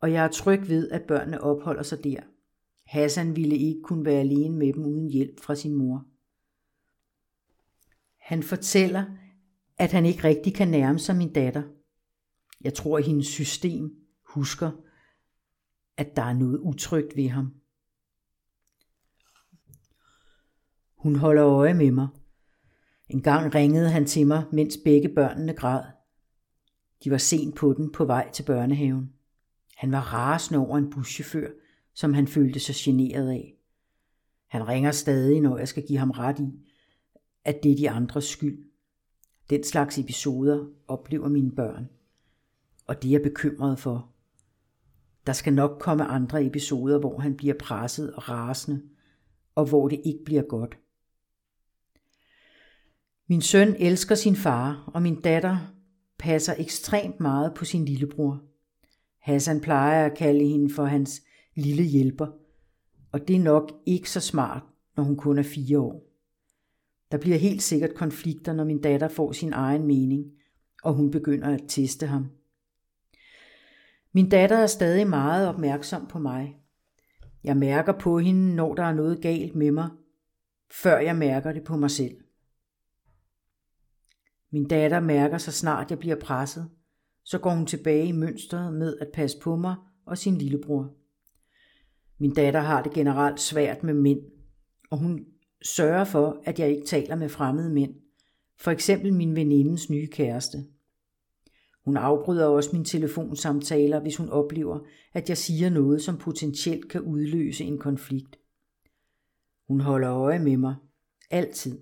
og 0.00 0.12
jeg 0.12 0.24
er 0.24 0.28
tryg 0.28 0.68
ved, 0.68 0.90
at 0.90 1.02
børnene 1.02 1.40
opholder 1.40 1.82
sig 1.82 2.04
der. 2.04 2.20
Hassan 2.86 3.36
ville 3.36 3.56
ikke 3.56 3.80
kunne 3.82 4.04
være 4.04 4.20
alene 4.20 4.56
med 4.56 4.72
dem 4.72 4.86
uden 4.86 5.10
hjælp 5.10 5.40
fra 5.40 5.54
sin 5.54 5.74
mor. 5.74 6.06
Han 8.18 8.42
fortæller, 8.42 9.04
at 9.78 9.92
han 9.92 10.06
ikke 10.06 10.24
rigtig 10.24 10.54
kan 10.54 10.68
nærme 10.68 10.98
sig 10.98 11.16
min 11.16 11.32
datter. 11.32 11.62
Jeg 12.60 12.74
tror, 12.74 12.98
at 12.98 13.04
hendes 13.04 13.26
system 13.26 14.03
husker, 14.34 14.70
at 15.96 16.16
der 16.16 16.22
er 16.22 16.32
noget 16.32 16.58
utrygt 16.58 17.16
ved 17.16 17.28
ham. 17.28 17.54
Hun 20.96 21.16
holder 21.16 21.46
øje 21.46 21.74
med 21.74 21.90
mig. 21.90 22.08
En 23.08 23.22
gang 23.22 23.54
ringede 23.54 23.90
han 23.90 24.06
til 24.06 24.26
mig, 24.26 24.44
mens 24.52 24.78
begge 24.84 25.08
børnene 25.08 25.52
græd. 25.52 25.84
De 27.04 27.10
var 27.10 27.18
sent 27.18 27.56
på 27.56 27.72
den 27.72 27.92
på 27.92 28.04
vej 28.04 28.30
til 28.30 28.42
børnehaven. 28.42 29.12
Han 29.76 29.92
var 29.92 30.00
rasende 30.00 30.58
over 30.58 30.78
en 30.78 30.90
buschauffør, 30.90 31.50
som 31.94 32.14
han 32.14 32.28
følte 32.28 32.60
sig 32.60 32.74
generet 32.78 33.30
af. 33.30 33.54
Han 34.46 34.68
ringer 34.68 34.90
stadig, 34.90 35.40
når 35.40 35.58
jeg 35.58 35.68
skal 35.68 35.86
give 35.86 35.98
ham 35.98 36.10
ret 36.10 36.38
i, 36.38 36.68
at 37.44 37.60
det 37.62 37.72
er 37.72 37.76
de 37.76 37.90
andres 37.90 38.24
skyld. 38.24 38.64
Den 39.50 39.64
slags 39.64 39.98
episoder 39.98 40.66
oplever 40.88 41.28
mine 41.28 41.52
børn, 41.52 41.88
og 42.86 43.02
det 43.02 43.08
er 43.08 43.12
jeg 43.12 43.22
bekymret 43.22 43.78
for. 43.78 44.13
Der 45.26 45.32
skal 45.32 45.52
nok 45.52 45.78
komme 45.80 46.04
andre 46.04 46.44
episoder, 46.44 46.98
hvor 46.98 47.18
han 47.18 47.36
bliver 47.36 47.54
presset 47.58 48.14
og 48.14 48.28
rasende, 48.28 48.82
og 49.54 49.64
hvor 49.68 49.88
det 49.88 50.00
ikke 50.04 50.24
bliver 50.24 50.42
godt. 50.42 50.78
Min 53.28 53.42
søn 53.42 53.76
elsker 53.78 54.14
sin 54.14 54.36
far, 54.36 54.90
og 54.94 55.02
min 55.02 55.20
datter 55.20 55.58
passer 56.18 56.54
ekstremt 56.58 57.20
meget 57.20 57.54
på 57.54 57.64
sin 57.64 57.84
lillebror. 57.84 58.42
Hassan 59.18 59.60
plejer 59.60 60.06
at 60.06 60.16
kalde 60.16 60.44
hende 60.44 60.74
for 60.74 60.84
hans 60.84 61.22
lille 61.54 61.82
hjælper, 61.82 62.26
og 63.12 63.28
det 63.28 63.36
er 63.36 63.40
nok 63.40 63.72
ikke 63.86 64.10
så 64.10 64.20
smart, 64.20 64.62
når 64.96 65.04
hun 65.04 65.16
kun 65.16 65.38
er 65.38 65.42
fire 65.42 65.78
år. 65.78 66.10
Der 67.12 67.18
bliver 67.18 67.36
helt 67.36 67.62
sikkert 67.62 67.94
konflikter, 67.94 68.52
når 68.52 68.64
min 68.64 68.80
datter 68.80 69.08
får 69.08 69.32
sin 69.32 69.52
egen 69.52 69.86
mening, 69.86 70.24
og 70.82 70.94
hun 70.94 71.10
begynder 71.10 71.48
at 71.54 71.64
teste 71.68 72.06
ham. 72.06 72.26
Min 74.14 74.28
datter 74.28 74.56
er 74.56 74.66
stadig 74.66 75.08
meget 75.08 75.48
opmærksom 75.48 76.06
på 76.06 76.18
mig. 76.18 76.56
Jeg 77.44 77.56
mærker 77.56 77.92
på 77.92 78.18
hende, 78.18 78.54
når 78.54 78.74
der 78.74 78.82
er 78.82 78.94
noget 78.94 79.22
galt 79.22 79.54
med 79.54 79.70
mig, 79.70 79.90
før 80.82 80.98
jeg 80.98 81.16
mærker 81.16 81.52
det 81.52 81.64
på 81.64 81.76
mig 81.76 81.90
selv. 81.90 82.16
Min 84.52 84.68
datter 84.68 85.00
mærker 85.00 85.38
så 85.38 85.52
snart 85.52 85.90
jeg 85.90 85.98
bliver 85.98 86.16
presset, 86.20 86.70
så 87.24 87.38
går 87.38 87.50
hun 87.50 87.66
tilbage 87.66 88.06
i 88.06 88.12
mønstret 88.12 88.74
med 88.74 88.96
at 89.00 89.08
passe 89.14 89.38
på 89.42 89.56
mig 89.56 89.76
og 90.06 90.18
sin 90.18 90.38
lillebror. 90.38 90.94
Min 92.18 92.34
datter 92.34 92.60
har 92.60 92.82
det 92.82 92.92
generelt 92.92 93.40
svært 93.40 93.82
med 93.82 93.94
mænd, 93.94 94.20
og 94.90 94.98
hun 94.98 95.26
sørger 95.62 96.04
for, 96.04 96.42
at 96.44 96.58
jeg 96.58 96.70
ikke 96.70 96.86
taler 96.86 97.16
med 97.16 97.28
fremmede 97.28 97.70
mænd, 97.70 97.94
for 98.60 98.70
eksempel 98.70 99.14
min 99.14 99.36
venindes 99.36 99.90
nye 99.90 100.06
kæreste. 100.06 100.58
Hun 101.84 101.96
afbryder 101.96 102.46
også 102.46 102.70
mine 102.72 102.84
telefonsamtaler, 102.84 104.00
hvis 104.00 104.16
hun 104.16 104.28
oplever, 104.28 104.78
at 105.12 105.28
jeg 105.28 105.38
siger 105.38 105.70
noget, 105.70 106.02
som 106.02 106.18
potentielt 106.18 106.88
kan 106.88 107.00
udløse 107.00 107.64
en 107.64 107.78
konflikt. 107.78 108.38
Hun 109.68 109.80
holder 109.80 110.14
øje 110.14 110.38
med 110.38 110.56
mig. 110.56 110.74
Altid. 111.30 111.78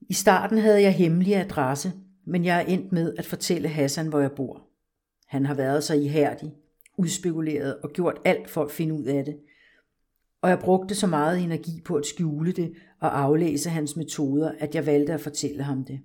I 0.00 0.14
starten 0.14 0.58
havde 0.58 0.82
jeg 0.82 0.94
hemmelig 0.94 1.36
adresse, 1.36 1.92
men 2.24 2.44
jeg 2.44 2.56
er 2.56 2.66
endt 2.66 2.92
med 2.92 3.14
at 3.18 3.26
fortælle 3.26 3.68
Hassan, 3.68 4.08
hvor 4.08 4.20
jeg 4.20 4.32
bor. 4.32 4.66
Han 5.26 5.46
har 5.46 5.54
været 5.54 5.84
så 5.84 5.94
ihærdig, 5.94 6.54
udspekuleret 6.96 7.76
og 7.80 7.90
gjort 7.90 8.18
alt 8.24 8.50
for 8.50 8.64
at 8.64 8.70
finde 8.70 8.94
ud 8.94 9.04
af 9.04 9.24
det, 9.24 9.36
og 10.40 10.50
jeg 10.50 10.58
brugte 10.58 10.94
så 10.94 11.06
meget 11.06 11.42
energi 11.42 11.80
på 11.84 11.96
at 11.96 12.06
skjule 12.06 12.52
det 12.52 12.74
og 13.00 13.20
aflæse 13.20 13.70
hans 13.70 13.96
metoder, 13.96 14.52
at 14.58 14.74
jeg 14.74 14.86
valgte 14.86 15.12
at 15.12 15.20
fortælle 15.20 15.62
ham 15.62 15.84
det. 15.84 16.00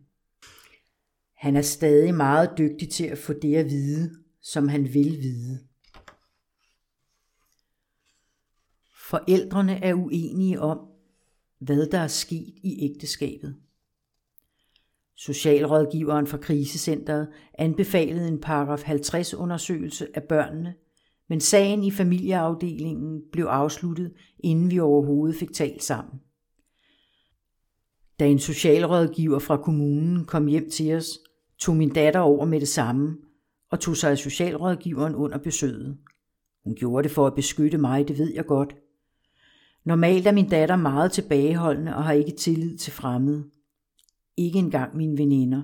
Han 1.39 1.55
er 1.55 1.61
stadig 1.61 2.13
meget 2.15 2.49
dygtig 2.57 2.89
til 2.89 3.03
at 3.03 3.17
få 3.17 3.33
det 3.33 3.55
at 3.55 3.65
vide, 3.65 4.11
som 4.41 4.67
han 4.67 4.93
vil 4.93 5.17
vide. 5.21 5.59
Forældrene 9.09 9.83
er 9.83 9.93
uenige 9.93 10.61
om, 10.61 10.79
hvad 11.59 11.87
der 11.87 11.99
er 11.99 12.07
sket 12.07 12.53
i 12.63 12.91
ægteskabet. 12.91 13.55
Socialrådgiveren 15.15 16.27
fra 16.27 16.37
krisecentret 16.37 17.27
anbefalede 17.53 18.27
en 18.27 18.41
paragraf 18.41 18.83
50 18.83 19.33
undersøgelse 19.33 20.07
af 20.13 20.23
børnene– 20.23 20.75
men 21.29 21.41
sagen 21.41 21.83
i 21.83 21.91
familieafdelingen 21.91 23.21
blev 23.31 23.45
afsluttet, 23.45 24.13
inden 24.39 24.71
vi 24.71 24.79
overhovedet 24.79 25.35
fik 25.39 25.53
talt 25.53 25.83
sammen. 25.83 26.19
Da 28.19 28.27
en 28.27 28.39
socialrådgiver 28.39 29.39
fra 29.39 29.57
kommunen 29.57 30.25
kom 30.25 30.47
hjem 30.47 30.69
til 30.69 30.95
os, 30.95 31.19
tog 31.59 31.75
min 31.75 31.93
datter 31.93 32.19
over 32.19 32.45
med 32.45 32.59
det 32.59 32.67
samme 32.67 33.17
og 33.69 33.79
tog 33.79 33.97
sig 33.97 34.11
af 34.11 34.17
socialrådgiveren 34.17 35.15
under 35.15 35.37
besøget. 35.37 35.97
Hun 36.63 36.75
gjorde 36.75 37.03
det 37.03 37.11
for 37.11 37.27
at 37.27 37.35
beskytte 37.35 37.77
mig, 37.77 38.07
det 38.07 38.17
ved 38.17 38.33
jeg 38.33 38.45
godt. 38.45 38.75
Normalt 39.83 40.27
er 40.27 40.31
min 40.31 40.49
datter 40.49 40.75
meget 40.75 41.11
tilbageholdende 41.11 41.95
og 41.95 42.03
har 42.03 42.13
ikke 42.13 42.31
tillid 42.31 42.77
til 42.77 42.93
fremmede. 42.93 43.49
Ikke 44.37 44.59
engang 44.59 44.97
mine 44.97 45.17
veninder. 45.17 45.63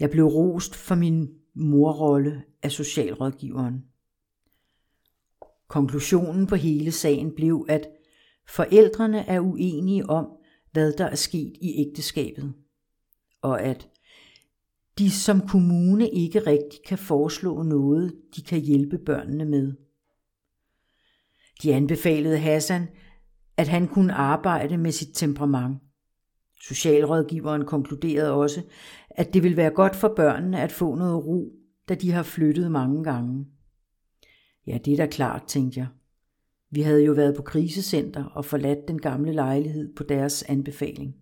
Jeg 0.00 0.10
blev 0.10 0.24
rost 0.24 0.74
for 0.74 0.94
min 0.94 1.28
morrolle 1.54 2.42
af 2.62 2.70
socialrådgiveren. 2.70 3.84
Konklusionen 5.68 6.46
på 6.46 6.54
hele 6.54 6.92
sagen 6.92 7.34
blev, 7.34 7.66
at 7.68 7.88
forældrene 8.48 9.26
er 9.26 9.40
uenige 9.40 10.10
om, 10.10 10.28
hvad 10.72 10.92
der 10.92 11.04
er 11.04 11.14
sket 11.14 11.56
i 11.60 11.86
ægteskabet, 11.86 12.52
og 13.42 13.62
at 13.62 13.89
de 15.00 15.10
som 15.10 15.40
kommune 15.48 16.10
ikke 16.10 16.38
rigtig 16.46 16.80
kan 16.86 16.98
foreslå 16.98 17.62
noget, 17.62 18.14
de 18.36 18.42
kan 18.42 18.60
hjælpe 18.60 18.98
børnene 18.98 19.44
med. 19.44 19.72
De 21.62 21.74
anbefalede 21.74 22.38
Hassan, 22.38 22.88
at 23.56 23.68
han 23.68 23.88
kunne 23.88 24.14
arbejde 24.14 24.76
med 24.76 24.92
sit 24.92 25.14
temperament. 25.14 25.78
Socialrådgiveren 26.62 27.64
konkluderede 27.64 28.32
også, 28.32 28.62
at 29.10 29.34
det 29.34 29.42
vil 29.42 29.56
være 29.56 29.70
godt 29.70 29.96
for 29.96 30.12
børnene 30.16 30.60
at 30.60 30.72
få 30.72 30.94
noget 30.94 31.26
ro, 31.26 31.52
da 31.88 31.94
de 31.94 32.12
har 32.12 32.22
flyttet 32.22 32.72
mange 32.72 33.04
gange. 33.04 33.46
Ja, 34.66 34.78
det 34.84 34.92
er 34.92 34.96
da 34.96 35.06
klart, 35.06 35.42
tænkte 35.48 35.80
jeg. 35.80 35.88
Vi 36.70 36.82
havde 36.82 37.04
jo 37.04 37.12
været 37.12 37.36
på 37.36 37.42
krisecenter 37.42 38.24
og 38.24 38.44
forladt 38.44 38.88
den 38.88 39.00
gamle 39.00 39.32
lejlighed 39.32 39.94
på 39.94 40.02
deres 40.02 40.42
anbefaling. 40.42 41.16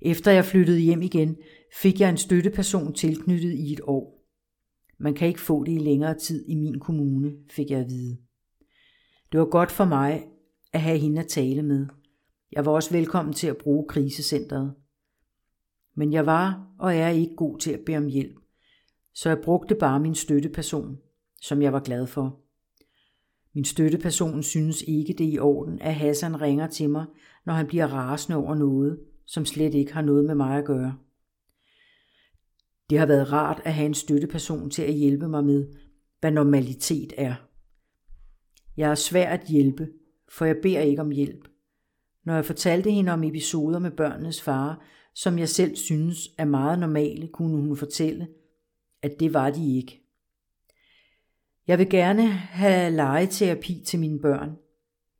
Efter 0.00 0.30
jeg 0.30 0.44
flyttede 0.44 0.78
hjem 0.78 1.02
igen, 1.02 1.36
fik 1.82 2.00
jeg 2.00 2.10
en 2.10 2.16
støtteperson 2.16 2.94
tilknyttet 2.94 3.52
i 3.52 3.72
et 3.72 3.80
år. 3.82 4.24
Man 4.98 5.14
kan 5.14 5.28
ikke 5.28 5.40
få 5.40 5.64
det 5.64 5.72
i 5.72 5.78
længere 5.78 6.18
tid 6.18 6.44
i 6.48 6.54
min 6.54 6.80
kommune, 6.80 7.32
fik 7.50 7.70
jeg 7.70 7.80
at 7.80 7.88
vide. 7.88 8.16
Det 9.32 9.40
var 9.40 9.46
godt 9.46 9.72
for 9.72 9.84
mig 9.84 10.26
at 10.72 10.80
have 10.80 10.98
hende 10.98 11.20
at 11.20 11.28
tale 11.28 11.62
med. 11.62 11.86
Jeg 12.52 12.66
var 12.66 12.72
også 12.72 12.90
velkommen 12.90 13.34
til 13.34 13.46
at 13.46 13.56
bruge 13.56 13.88
krisecentret. 13.88 14.74
Men 15.94 16.12
jeg 16.12 16.26
var 16.26 16.66
og 16.78 16.94
er 16.94 17.08
ikke 17.08 17.36
god 17.36 17.58
til 17.58 17.72
at 17.72 17.80
bede 17.86 17.96
om 17.96 18.06
hjælp, 18.06 18.36
så 19.14 19.28
jeg 19.28 19.38
brugte 19.38 19.74
bare 19.74 20.00
min 20.00 20.14
støtteperson, 20.14 20.98
som 21.42 21.62
jeg 21.62 21.72
var 21.72 21.80
glad 21.80 22.06
for. 22.06 22.40
Min 23.54 23.64
støtteperson 23.64 24.42
synes 24.42 24.82
ikke 24.82 25.14
det 25.18 25.26
er 25.26 25.32
i 25.32 25.38
orden, 25.38 25.82
at 25.82 25.94
Hassan 25.94 26.40
ringer 26.40 26.66
til 26.66 26.90
mig, 26.90 27.06
når 27.46 27.52
han 27.52 27.66
bliver 27.66 27.86
rasende 27.86 28.36
over 28.38 28.54
noget, 28.54 29.00
som 29.26 29.44
slet 29.44 29.74
ikke 29.74 29.92
har 29.92 30.02
noget 30.02 30.24
med 30.24 30.34
mig 30.34 30.58
at 30.58 30.64
gøre. 30.64 30.96
Det 32.90 32.98
har 32.98 33.06
været 33.06 33.32
rart 33.32 33.60
at 33.64 33.74
have 33.74 33.86
en 33.86 33.94
støtteperson 33.94 34.70
til 34.70 34.82
at 34.82 34.94
hjælpe 34.94 35.28
mig 35.28 35.44
med, 35.44 35.66
hvad 36.20 36.30
normalitet 36.30 37.12
er. 37.18 37.34
Jeg 38.76 38.90
er 38.90 38.94
svær 38.94 39.28
at 39.28 39.46
hjælpe, 39.48 39.88
for 40.28 40.44
jeg 40.44 40.56
beder 40.62 40.80
ikke 40.80 41.02
om 41.02 41.10
hjælp. 41.10 41.48
Når 42.24 42.34
jeg 42.34 42.44
fortalte 42.44 42.90
hende 42.90 43.12
om 43.12 43.24
episoder 43.24 43.78
med 43.78 43.90
børnenes 43.90 44.42
far, 44.42 44.84
som 45.14 45.38
jeg 45.38 45.48
selv 45.48 45.76
synes 45.76 46.28
er 46.38 46.44
meget 46.44 46.78
normale, 46.78 47.28
kunne 47.28 47.56
hun 47.56 47.76
fortælle, 47.76 48.28
at 49.02 49.20
det 49.20 49.34
var 49.34 49.50
de 49.50 49.76
ikke. 49.76 50.02
Jeg 51.66 51.78
vil 51.78 51.90
gerne 51.90 52.28
have 52.32 52.90
legeterapi 52.90 53.82
til 53.86 54.00
mine 54.00 54.20
børn. 54.20 54.56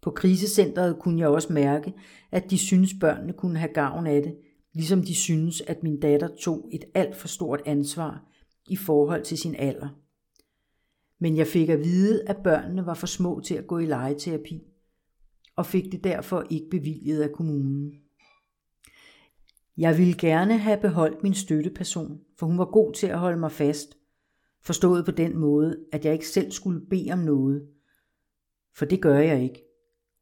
På 0.02 0.10
krisecentret 0.10 0.98
kunne 0.98 1.20
jeg 1.20 1.28
også 1.28 1.52
mærke, 1.52 1.94
at 2.30 2.50
de 2.50 2.58
synes 2.58 2.94
børnene 3.00 3.32
kunne 3.32 3.58
have 3.58 3.72
gavn 3.72 4.06
af 4.06 4.22
det, 4.22 4.36
ligesom 4.74 5.02
de 5.02 5.14
synes, 5.14 5.60
at 5.60 5.82
min 5.82 6.00
datter 6.00 6.28
tog 6.40 6.68
et 6.72 6.84
alt 6.94 7.16
for 7.16 7.28
stort 7.28 7.62
ansvar 7.66 8.24
i 8.68 8.76
forhold 8.76 9.24
til 9.24 9.38
sin 9.38 9.54
alder. 9.54 9.88
Men 11.18 11.36
jeg 11.36 11.46
fik 11.46 11.68
at 11.68 11.78
vide, 11.78 12.28
at 12.28 12.36
børnene 12.44 12.86
var 12.86 12.94
for 12.94 13.06
små 13.06 13.40
til 13.40 13.54
at 13.54 13.66
gå 13.66 13.78
i 13.78 13.86
legeterapi, 13.86 14.62
og 15.56 15.66
fik 15.66 15.92
det 15.92 16.04
derfor 16.04 16.46
ikke 16.50 16.70
bevilget 16.70 17.22
af 17.22 17.32
kommunen. 17.32 17.92
Jeg 19.76 19.98
ville 19.98 20.14
gerne 20.18 20.58
have 20.58 20.80
beholdt 20.80 21.22
min 21.22 21.34
støtteperson, 21.34 22.20
for 22.38 22.46
hun 22.46 22.58
var 22.58 22.64
god 22.64 22.92
til 22.92 23.06
at 23.06 23.18
holde 23.18 23.38
mig 23.38 23.52
fast, 23.52 23.98
forstået 24.62 25.04
på 25.04 25.10
den 25.10 25.36
måde, 25.36 25.78
at 25.92 26.04
jeg 26.04 26.12
ikke 26.12 26.28
selv 26.28 26.50
skulle 26.50 26.80
bede 26.80 27.12
om 27.12 27.18
noget. 27.18 27.68
For 28.74 28.84
det 28.84 29.02
gør 29.02 29.18
jeg 29.18 29.42
ikke. 29.42 29.64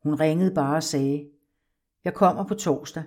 Hun 0.02 0.14
ringede 0.14 0.54
bare 0.54 0.76
og 0.76 0.82
sagde, 0.82 1.30
jeg 2.04 2.14
kommer 2.14 2.48
på 2.48 2.54
torsdag. 2.54 3.02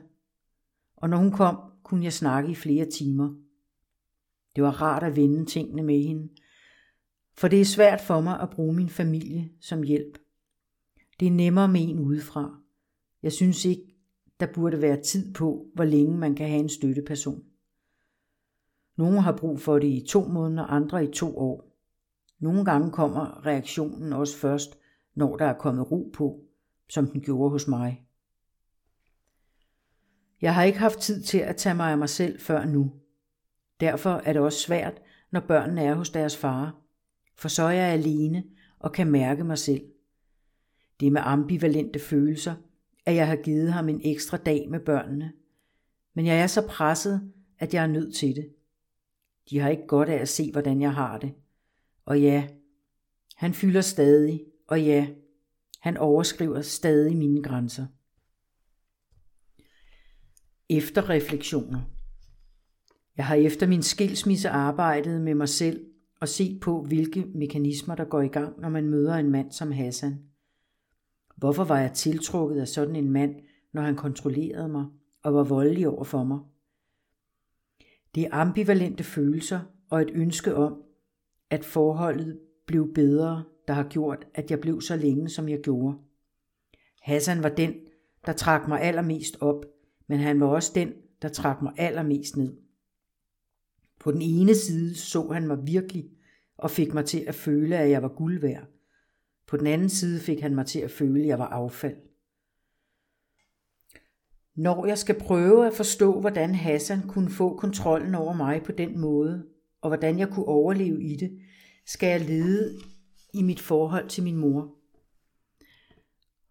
Og 1.01 1.09
når 1.09 1.17
hun 1.17 1.31
kom, 1.31 1.57
kunne 1.83 2.03
jeg 2.03 2.13
snakke 2.13 2.49
i 2.49 2.55
flere 2.55 2.85
timer. 2.85 3.35
Det 4.55 4.63
var 4.63 4.81
rart 4.81 5.03
at 5.03 5.15
vende 5.15 5.45
tingene 5.45 5.83
med 5.83 6.03
hende, 6.03 6.29
for 7.37 7.47
det 7.47 7.61
er 7.61 7.65
svært 7.65 8.01
for 8.01 8.21
mig 8.21 8.39
at 8.39 8.49
bruge 8.49 8.73
min 8.73 8.89
familie 8.89 9.49
som 9.61 9.83
hjælp. 9.83 10.19
Det 11.19 11.27
er 11.27 11.31
nemmere 11.31 11.67
med 11.67 11.81
en 11.81 11.99
udefra. 11.99 12.59
Jeg 13.23 13.31
synes 13.31 13.65
ikke, 13.65 13.95
der 14.39 14.47
burde 14.53 14.81
være 14.81 15.01
tid 15.01 15.33
på, 15.33 15.65
hvor 15.75 15.83
længe 15.83 16.17
man 16.17 16.35
kan 16.35 16.47
have 16.47 16.59
en 16.59 16.69
støtteperson. 16.69 17.43
Nogle 18.97 19.21
har 19.21 19.37
brug 19.37 19.59
for 19.59 19.79
det 19.79 19.87
i 19.87 20.05
to 20.07 20.27
måneder, 20.27 20.63
andre 20.63 21.03
i 21.03 21.11
to 21.11 21.37
år. 21.37 21.77
Nogle 22.39 22.65
gange 22.65 22.91
kommer 22.91 23.45
reaktionen 23.45 24.13
også 24.13 24.37
først, 24.37 24.77
når 25.15 25.37
der 25.37 25.45
er 25.45 25.57
kommet 25.57 25.91
ro 25.91 26.11
på, 26.13 26.43
som 26.89 27.07
den 27.07 27.21
gjorde 27.21 27.49
hos 27.49 27.67
mig. 27.67 28.05
Jeg 30.41 30.55
har 30.55 30.63
ikke 30.63 30.79
haft 30.79 30.99
tid 30.99 31.23
til 31.23 31.37
at 31.37 31.55
tage 31.55 31.75
mig 31.75 31.91
af 31.91 31.97
mig 31.97 32.09
selv 32.09 32.39
før 32.39 32.65
nu. 32.65 32.91
Derfor 33.79 34.21
er 34.25 34.33
det 34.33 34.41
også 34.41 34.59
svært, 34.59 35.01
når 35.31 35.39
børnene 35.39 35.83
er 35.83 35.93
hos 35.93 36.09
deres 36.09 36.37
far, 36.37 36.75
for 37.35 37.47
så 37.47 37.63
er 37.63 37.71
jeg 37.71 37.93
alene 37.93 38.43
og 38.79 38.91
kan 38.91 39.11
mærke 39.11 39.43
mig 39.43 39.57
selv. 39.57 39.81
Det 40.99 41.07
er 41.07 41.11
med 41.11 41.21
ambivalente 41.25 41.99
følelser, 41.99 42.55
at 43.05 43.15
jeg 43.15 43.27
har 43.27 43.35
givet 43.35 43.73
ham 43.73 43.89
en 43.89 44.01
ekstra 44.03 44.37
dag 44.37 44.69
med 44.69 44.79
børnene. 44.79 45.31
Men 46.13 46.25
jeg 46.25 46.41
er 46.41 46.47
så 46.47 46.67
presset, 46.67 47.31
at 47.59 47.73
jeg 47.73 47.83
er 47.83 47.87
nødt 47.87 48.15
til 48.15 48.35
det. 48.35 48.49
De 49.49 49.59
har 49.59 49.69
ikke 49.69 49.87
godt 49.87 50.09
af 50.09 50.17
at 50.17 50.29
se, 50.29 50.51
hvordan 50.51 50.81
jeg 50.81 50.93
har 50.93 51.17
det. 51.17 51.33
Og 52.05 52.21
ja, 52.21 52.47
han 53.35 53.53
fylder 53.53 53.81
stadig, 53.81 54.45
og 54.67 54.81
ja, 54.81 55.07
han 55.79 55.97
overskriver 55.97 56.61
stadig 56.61 57.17
mine 57.17 57.43
grænser. 57.43 57.85
Efterreflektioner 60.71 61.79
Jeg 63.17 63.25
har 63.25 63.35
efter 63.35 63.67
min 63.67 63.83
skilsmisse 63.83 64.49
arbejdet 64.49 65.21
med 65.21 65.35
mig 65.35 65.49
selv 65.49 65.85
og 66.21 66.27
set 66.27 66.59
på, 66.59 66.83
hvilke 66.83 67.25
mekanismer, 67.25 67.95
der 67.95 68.05
går 68.05 68.21
i 68.21 68.27
gang, 68.27 68.61
når 68.61 68.69
man 68.69 68.89
møder 68.89 69.15
en 69.15 69.31
mand 69.31 69.51
som 69.51 69.71
Hassan. 69.71 70.19
Hvorfor 71.35 71.63
var 71.63 71.79
jeg 71.79 71.93
tiltrukket 71.93 72.61
af 72.61 72.67
sådan 72.67 72.95
en 72.95 73.11
mand, 73.11 73.35
når 73.73 73.81
han 73.81 73.95
kontrollerede 73.95 74.67
mig 74.67 74.85
og 75.23 75.33
var 75.33 75.43
voldelig 75.43 75.87
over 75.87 76.03
for 76.03 76.23
mig? 76.23 76.39
Det 78.15 78.23
er 78.23 78.33
ambivalente 78.33 79.03
følelser 79.03 79.59
og 79.89 80.01
et 80.01 80.09
ønske 80.13 80.55
om, 80.55 80.83
at 81.49 81.65
forholdet 81.65 82.39
blev 82.67 82.93
bedre, 82.93 83.43
der 83.67 83.73
har 83.73 83.87
gjort, 83.89 84.27
at 84.33 84.51
jeg 84.51 84.59
blev 84.59 84.81
så 84.81 84.95
længe, 84.95 85.29
som 85.29 85.49
jeg 85.49 85.59
gjorde. 85.59 85.97
Hassan 87.01 87.43
var 87.43 87.49
den, 87.49 87.73
der 88.25 88.33
trak 88.33 88.67
mig 88.67 88.81
allermest 88.81 89.37
op, 89.41 89.65
men 90.09 90.19
han 90.19 90.39
var 90.39 90.47
også 90.47 90.71
den, 90.75 90.93
der 91.21 91.29
trak 91.29 91.61
mig 91.61 91.73
allermest 91.77 92.37
ned. 92.37 92.57
På 93.99 94.11
den 94.11 94.21
ene 94.21 94.55
side 94.55 94.95
så 94.95 95.31
han 95.31 95.47
mig 95.47 95.57
virkelig 95.67 96.09
og 96.57 96.71
fik 96.71 96.93
mig 96.93 97.05
til 97.05 97.19
at 97.27 97.35
føle, 97.35 97.77
at 97.77 97.89
jeg 97.89 98.03
var 98.03 98.07
guld 98.07 98.41
værd. 98.41 98.67
På 99.47 99.57
den 99.57 99.67
anden 99.67 99.89
side 99.89 100.19
fik 100.19 100.41
han 100.41 100.55
mig 100.55 100.65
til 100.65 100.79
at 100.79 100.91
føle, 100.91 101.21
at 101.21 101.27
jeg 101.27 101.39
var 101.39 101.47
affald. 101.47 101.95
Når 104.55 104.85
jeg 104.85 104.97
skal 104.97 105.19
prøve 105.19 105.67
at 105.67 105.73
forstå, 105.73 106.19
hvordan 106.19 106.55
Hassan 106.55 107.07
kunne 107.07 107.29
få 107.29 107.57
kontrollen 107.57 108.15
over 108.15 108.33
mig 108.33 108.63
på 108.63 108.71
den 108.71 108.99
måde, 108.99 109.45
og 109.81 109.89
hvordan 109.89 110.19
jeg 110.19 110.29
kunne 110.29 110.45
overleve 110.45 111.03
i 111.03 111.15
det, 111.15 111.39
skal 111.85 112.07
jeg 112.07 112.21
lede 112.21 112.79
i 113.33 113.41
mit 113.43 113.59
forhold 113.59 114.09
til 114.09 114.23
min 114.23 114.37
mor. 114.37 114.75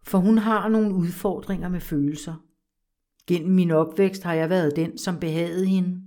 For 0.02 0.18
hun 0.18 0.38
har 0.38 0.68
nogle 0.68 0.94
udfordringer 0.94 1.68
med 1.68 1.80
følelser. 1.80 2.47
Gennem 3.28 3.54
min 3.54 3.70
opvækst 3.70 4.22
har 4.22 4.34
jeg 4.34 4.50
været 4.50 4.76
den, 4.76 4.98
som 4.98 5.20
behagede 5.20 5.66
hende. 5.66 6.02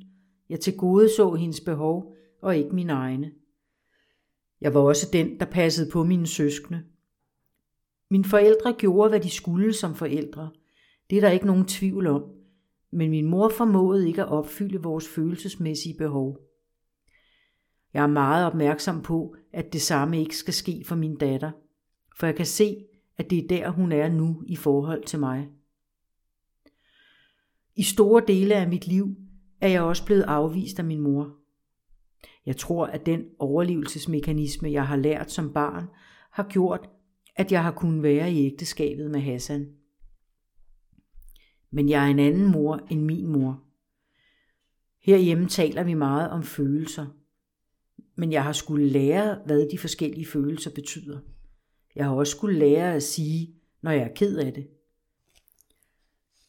Jeg 0.50 0.60
til 0.60 0.78
gode 0.78 1.10
så 1.10 1.34
hendes 1.34 1.62
behov, 1.62 2.16
og 2.42 2.58
ikke 2.58 2.76
mine 2.76 2.94
egne. 2.94 3.32
Jeg 4.62 4.74
var 4.74 4.80
også 4.80 5.10
den, 5.14 5.40
der 5.40 5.46
passede 5.46 5.92
på 5.92 6.04
mine 6.04 6.28
søskende. 6.28 6.84
Mine 8.10 8.26
forældre 8.26 8.74
gjorde, 8.74 9.10
hvad 9.10 9.20
de 9.20 9.30
skulle 9.30 9.74
som 9.74 9.96
forældre. 9.96 10.50
Det 11.10 11.18
er 11.18 11.22
der 11.22 11.30
ikke 11.30 11.46
nogen 11.46 11.66
tvivl 11.66 12.08
om. 12.08 12.24
Men 12.92 13.10
min 13.10 13.26
mor 13.26 13.50
formåede 13.50 14.08
ikke 14.08 14.22
at 14.22 14.30
opfylde 14.30 14.82
vores 14.82 15.08
følelsesmæssige 15.08 15.98
behov. 15.98 16.38
Jeg 17.94 18.04
er 18.04 18.08
meget 18.08 18.46
opmærksom 18.46 19.02
på, 19.02 19.36
at 19.54 19.74
det 19.74 19.82
samme 19.82 20.20
ikke 20.20 20.38
skal 20.38 20.54
ske 20.54 20.84
for 20.86 20.96
min 20.96 21.16
datter, 21.18 21.52
for 22.18 22.26
jeg 22.26 22.36
kan 22.36 22.46
se, 22.46 22.86
at 23.18 23.30
det 23.30 23.38
er 23.38 23.48
der, 23.48 23.70
hun 23.70 23.92
er 23.92 24.10
nu 24.10 24.44
i 24.46 24.56
forhold 24.56 25.04
til 25.04 25.20
mig. 25.20 25.50
I 27.82 27.84
store 27.84 28.24
dele 28.28 28.56
af 28.56 28.70
mit 28.70 28.88
liv 28.88 29.16
er 29.62 29.68
jeg 29.68 29.82
også 29.82 30.06
blevet 30.06 30.24
afvist 30.24 30.80
af 30.80 30.86
min 30.86 31.00
mor. 31.00 31.38
Jeg 32.46 32.58
tror, 32.58 32.86
at 32.86 33.06
den 33.06 33.26
overlevelsesmekanisme, 33.40 34.72
jeg 34.72 34.88
har 34.88 34.96
lært 34.96 35.32
som 35.32 35.54
barn, 35.54 35.86
har 36.32 36.48
gjort, 36.50 36.90
at 37.36 37.52
jeg 37.52 37.64
har 37.64 37.72
kunnet 37.72 38.04
være 38.04 38.32
i 38.32 38.46
ægteskabet 38.46 39.12
med 39.12 39.20
Hassan. 39.20 39.68
Men 41.72 41.90
jeg 41.90 42.04
er 42.04 42.08
en 42.08 42.20
anden 42.20 42.52
mor 42.52 42.80
end 42.90 43.02
min 43.02 43.28
mor. 43.28 43.64
Herhjemme 45.00 45.48
taler 45.48 45.84
vi 45.84 45.94
meget 45.94 46.30
om 46.30 46.44
følelser. 46.44 47.08
Men 48.16 48.32
jeg 48.32 48.44
har 48.44 48.54
skulle 48.54 48.88
lære, 48.88 49.40
hvad 49.46 49.70
de 49.72 49.78
forskellige 49.78 50.26
følelser 50.26 50.72
betyder. 50.72 51.20
Jeg 51.96 52.06
har 52.06 52.16
også 52.16 52.32
skulle 52.32 52.60
lære 52.60 52.96
at 52.96 53.04
sige, 53.04 53.56
når 53.82 53.92
jeg 53.92 54.04
er 54.04 54.14
ked 54.16 54.38
af 54.38 54.54
det. 54.54 54.68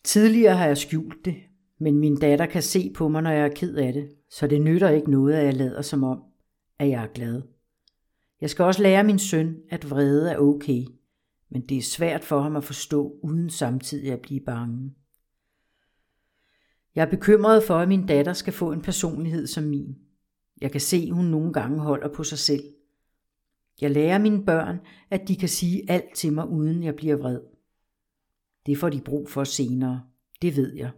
Tidligere 0.04 0.56
har 0.56 0.66
jeg 0.66 0.78
skjult 0.78 1.24
det, 1.24 1.36
men 1.78 1.98
min 1.98 2.16
datter 2.16 2.46
kan 2.46 2.62
se 2.62 2.92
på 2.96 3.08
mig, 3.08 3.22
når 3.22 3.30
jeg 3.30 3.46
er 3.46 3.54
ked 3.54 3.74
af 3.74 3.92
det, 3.92 4.08
så 4.30 4.46
det 4.46 4.60
nytter 4.60 4.88
ikke 4.88 5.10
noget, 5.10 5.34
at 5.34 5.44
jeg 5.44 5.54
lader 5.54 5.82
som 5.82 6.04
om, 6.04 6.22
at 6.78 6.88
jeg 6.88 7.02
er 7.02 7.12
glad. 7.14 7.42
Jeg 8.40 8.50
skal 8.50 8.64
også 8.64 8.82
lære 8.82 9.04
min 9.04 9.18
søn, 9.18 9.56
at 9.70 9.90
vrede 9.90 10.30
er 10.30 10.38
okay, 10.38 10.84
men 11.50 11.62
det 11.68 11.78
er 11.78 11.82
svært 11.82 12.24
for 12.24 12.40
ham 12.40 12.56
at 12.56 12.64
forstå, 12.64 13.18
uden 13.22 13.50
samtidig 13.50 14.12
at 14.12 14.20
blive 14.20 14.40
bange. 14.40 14.94
Jeg 16.94 17.02
er 17.02 17.10
bekymret 17.10 17.62
for, 17.62 17.74
at 17.74 17.88
min 17.88 18.06
datter 18.06 18.32
skal 18.32 18.52
få 18.52 18.72
en 18.72 18.82
personlighed 18.82 19.46
som 19.46 19.64
min. 19.64 19.96
Jeg 20.60 20.72
kan 20.72 20.80
se, 20.80 20.96
at 20.96 21.14
hun 21.14 21.24
nogle 21.24 21.52
gange 21.52 21.80
holder 21.80 22.08
på 22.08 22.24
sig 22.24 22.38
selv. 22.38 22.64
Jeg 23.80 23.90
lærer 23.90 24.18
mine 24.18 24.44
børn, 24.44 24.80
at 25.10 25.28
de 25.28 25.36
kan 25.36 25.48
sige 25.48 25.90
alt 25.90 26.14
til 26.14 26.32
mig, 26.32 26.48
uden 26.48 26.82
jeg 26.82 26.94
bliver 26.96 27.16
vred. 27.16 27.40
Det 28.66 28.78
får 28.78 28.88
de 28.88 29.00
brug 29.00 29.30
for 29.30 29.44
senere. 29.44 30.02
Det 30.42 30.56
ved 30.56 30.74
jeg. 30.76 30.90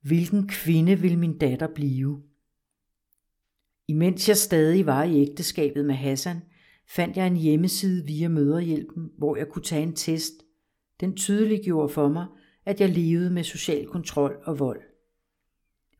Hvilken 0.00 0.48
kvinde 0.48 0.98
vil 0.98 1.18
min 1.18 1.38
datter 1.38 1.68
blive? 1.74 2.22
Imens 3.88 4.28
jeg 4.28 4.36
stadig 4.36 4.86
var 4.86 5.04
i 5.04 5.20
ægteskabet 5.22 5.84
med 5.84 5.94
Hassan, 5.94 6.42
fandt 6.88 7.16
jeg 7.16 7.26
en 7.26 7.36
hjemmeside 7.36 8.06
via 8.06 8.28
Møderhjælpen, 8.28 9.10
hvor 9.18 9.36
jeg 9.36 9.48
kunne 9.48 9.62
tage 9.62 9.82
en 9.82 9.94
test. 9.94 10.32
Den 11.00 11.16
tydeliggjorde 11.16 11.88
for 11.88 12.08
mig, 12.08 12.26
at 12.64 12.80
jeg 12.80 12.88
levede 12.88 13.30
med 13.30 13.44
social 13.44 13.86
kontrol 13.86 14.38
og 14.44 14.58
vold. 14.58 14.80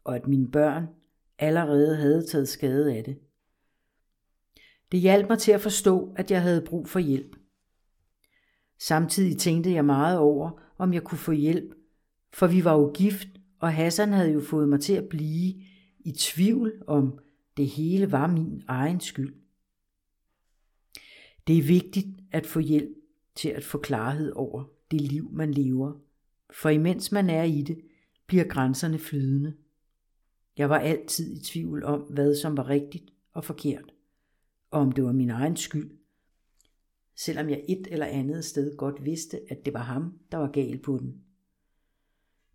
Og 0.05 0.17
at 0.17 0.27
mine 0.27 0.51
børn 0.51 0.87
allerede 1.39 1.97
havde 1.97 2.27
taget 2.27 2.49
skade 2.49 2.97
af 2.97 3.05
det. 3.05 3.19
Det 4.93 5.01
hjalp 5.01 5.29
mig 5.29 5.39
til 5.39 5.53
at 5.53 5.61
forstå, 5.61 6.15
at 6.17 6.31
jeg 6.31 6.43
havde 6.43 6.65
brug 6.67 6.89
for 6.89 6.99
hjælp. 6.99 7.37
Samtidig 8.79 9.39
tænkte 9.39 9.71
jeg 9.71 9.85
meget 9.85 10.19
over, 10.19 10.51
om 10.79 10.95
jeg 10.95 11.03
kunne 11.03 11.19
få 11.19 11.33
hjælp, 11.33 11.75
for 12.33 12.47
vi 12.47 12.65
var 12.65 12.73
jo 12.73 12.93
gift 12.95 13.29
og 13.59 13.73
Hassan 13.73 14.13
havde 14.13 14.33
jo 14.33 14.41
fået 14.41 14.69
mig 14.69 14.81
til 14.81 14.93
at 14.93 15.09
blive 15.09 15.55
i 16.01 16.13
tvivl 16.19 16.83
om 16.87 17.19
det 17.57 17.69
hele 17.69 18.13
var 18.13 18.27
min 18.27 18.63
egen 18.69 19.01
skyld. 19.01 19.35
Det 21.47 21.59
er 21.59 21.63
vigtigt 21.63 22.07
at 22.33 22.47
få 22.47 22.61
hjælp 22.61 22.97
til 23.35 23.49
at 23.49 23.65
få 23.65 23.79
klarhed 23.79 24.33
over 24.33 24.65
det 24.91 25.01
liv, 25.01 25.31
man 25.33 25.51
lever, 25.51 25.93
for 26.51 26.69
imens 26.69 27.13
man 27.13 27.31
er 27.31 27.43
i 27.43 27.63
det, 27.63 27.81
bliver 28.27 28.45
grænserne 28.45 28.99
flydende. 28.99 29.55
Jeg 30.57 30.71
var 30.71 30.79
altid 30.79 31.37
i 31.37 31.45
tvivl 31.45 31.85
om, 31.85 32.01
hvad 32.01 32.37
som 32.37 32.57
var 32.57 32.69
rigtigt 32.69 33.13
og 33.33 33.45
forkert, 33.45 33.95
og 34.71 34.81
om 34.81 34.93
det 34.93 35.05
var 35.05 35.13
min 35.13 35.31
egen 35.31 35.57
skyld, 35.57 35.91
selvom 37.17 37.51
jeg 37.51 37.65
et 37.69 37.87
eller 37.91 38.07
andet 38.07 38.45
sted 38.45 38.77
godt 38.77 39.05
vidste, 39.05 39.41
at 39.51 39.65
det 39.65 39.75
var 39.75 39.83
ham, 39.83 40.19
der 40.33 40.39
var 40.39 40.51
gal 40.51 40.79
på 40.79 40.99
den. 40.99 41.23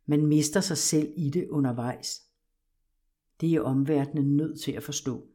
Man 0.05 0.25
mister 0.25 0.61
sig 0.61 0.77
selv 0.77 1.13
i 1.17 1.29
det 1.29 1.47
undervejs. 1.47 2.21
Det 3.41 3.53
er 3.53 3.61
omverdenen 3.61 4.37
nødt 4.37 4.61
til 4.61 4.71
at 4.71 4.83
forstå. 4.83 5.27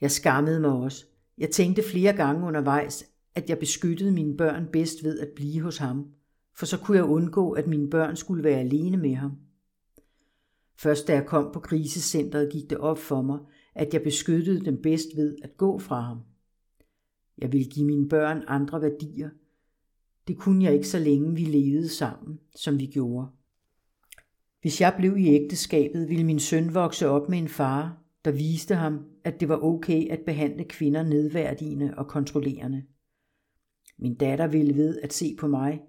Jeg 0.00 0.10
skammede 0.10 0.60
mig 0.60 0.70
også. 0.72 1.06
Jeg 1.38 1.50
tænkte 1.50 1.82
flere 1.82 2.12
gange 2.12 2.46
undervejs, 2.46 3.04
at 3.34 3.48
jeg 3.48 3.58
beskyttede 3.58 4.12
mine 4.12 4.36
børn 4.36 4.68
bedst 4.72 5.04
ved 5.04 5.20
at 5.20 5.28
blive 5.36 5.60
hos 5.60 5.76
ham, 5.76 6.14
for 6.56 6.66
så 6.66 6.78
kunne 6.78 6.96
jeg 6.96 7.04
undgå, 7.04 7.52
at 7.52 7.66
mine 7.66 7.90
børn 7.90 8.16
skulle 8.16 8.44
være 8.44 8.60
alene 8.60 8.96
med 8.96 9.14
ham. 9.14 9.32
Først 10.76 11.06
da 11.06 11.12
jeg 11.12 11.26
kom 11.26 11.52
på 11.52 11.60
krisecentret, 11.60 12.52
gik 12.52 12.70
det 12.70 12.78
op 12.78 12.98
for 12.98 13.22
mig, 13.22 13.38
at 13.74 13.94
jeg 13.94 14.02
beskyttede 14.02 14.64
dem 14.64 14.82
bedst 14.82 15.08
ved 15.16 15.36
at 15.42 15.56
gå 15.56 15.78
fra 15.78 16.00
ham. 16.00 16.18
Jeg 17.38 17.52
ville 17.52 17.70
give 17.70 17.86
mine 17.86 18.08
børn 18.08 18.42
andre 18.46 18.82
værdier. 18.82 19.30
Det 20.28 20.38
kunne 20.38 20.64
jeg 20.64 20.74
ikke 20.74 20.88
så 20.88 20.98
længe 20.98 21.34
vi 21.34 21.44
levede 21.44 21.88
sammen, 21.88 22.38
som 22.56 22.78
vi 22.78 22.86
gjorde. 22.86 23.28
Hvis 24.60 24.80
jeg 24.80 24.94
blev 24.98 25.16
i 25.16 25.26
ægteskabet, 25.26 26.08
ville 26.08 26.24
min 26.24 26.38
søn 26.38 26.74
vokse 26.74 27.08
op 27.08 27.28
med 27.28 27.38
en 27.38 27.48
far, 27.48 28.02
der 28.24 28.30
viste 28.30 28.74
ham, 28.74 29.06
at 29.24 29.40
det 29.40 29.48
var 29.48 29.64
okay 29.64 30.08
at 30.10 30.20
behandle 30.26 30.64
kvinder 30.64 31.02
nedværdigende 31.02 31.94
og 31.96 32.06
kontrollerende. 32.06 32.84
Min 33.98 34.14
datter 34.14 34.46
ville 34.46 34.76
ved 34.76 35.00
at 35.00 35.12
se 35.12 35.36
på 35.38 35.46
mig, 35.46 35.80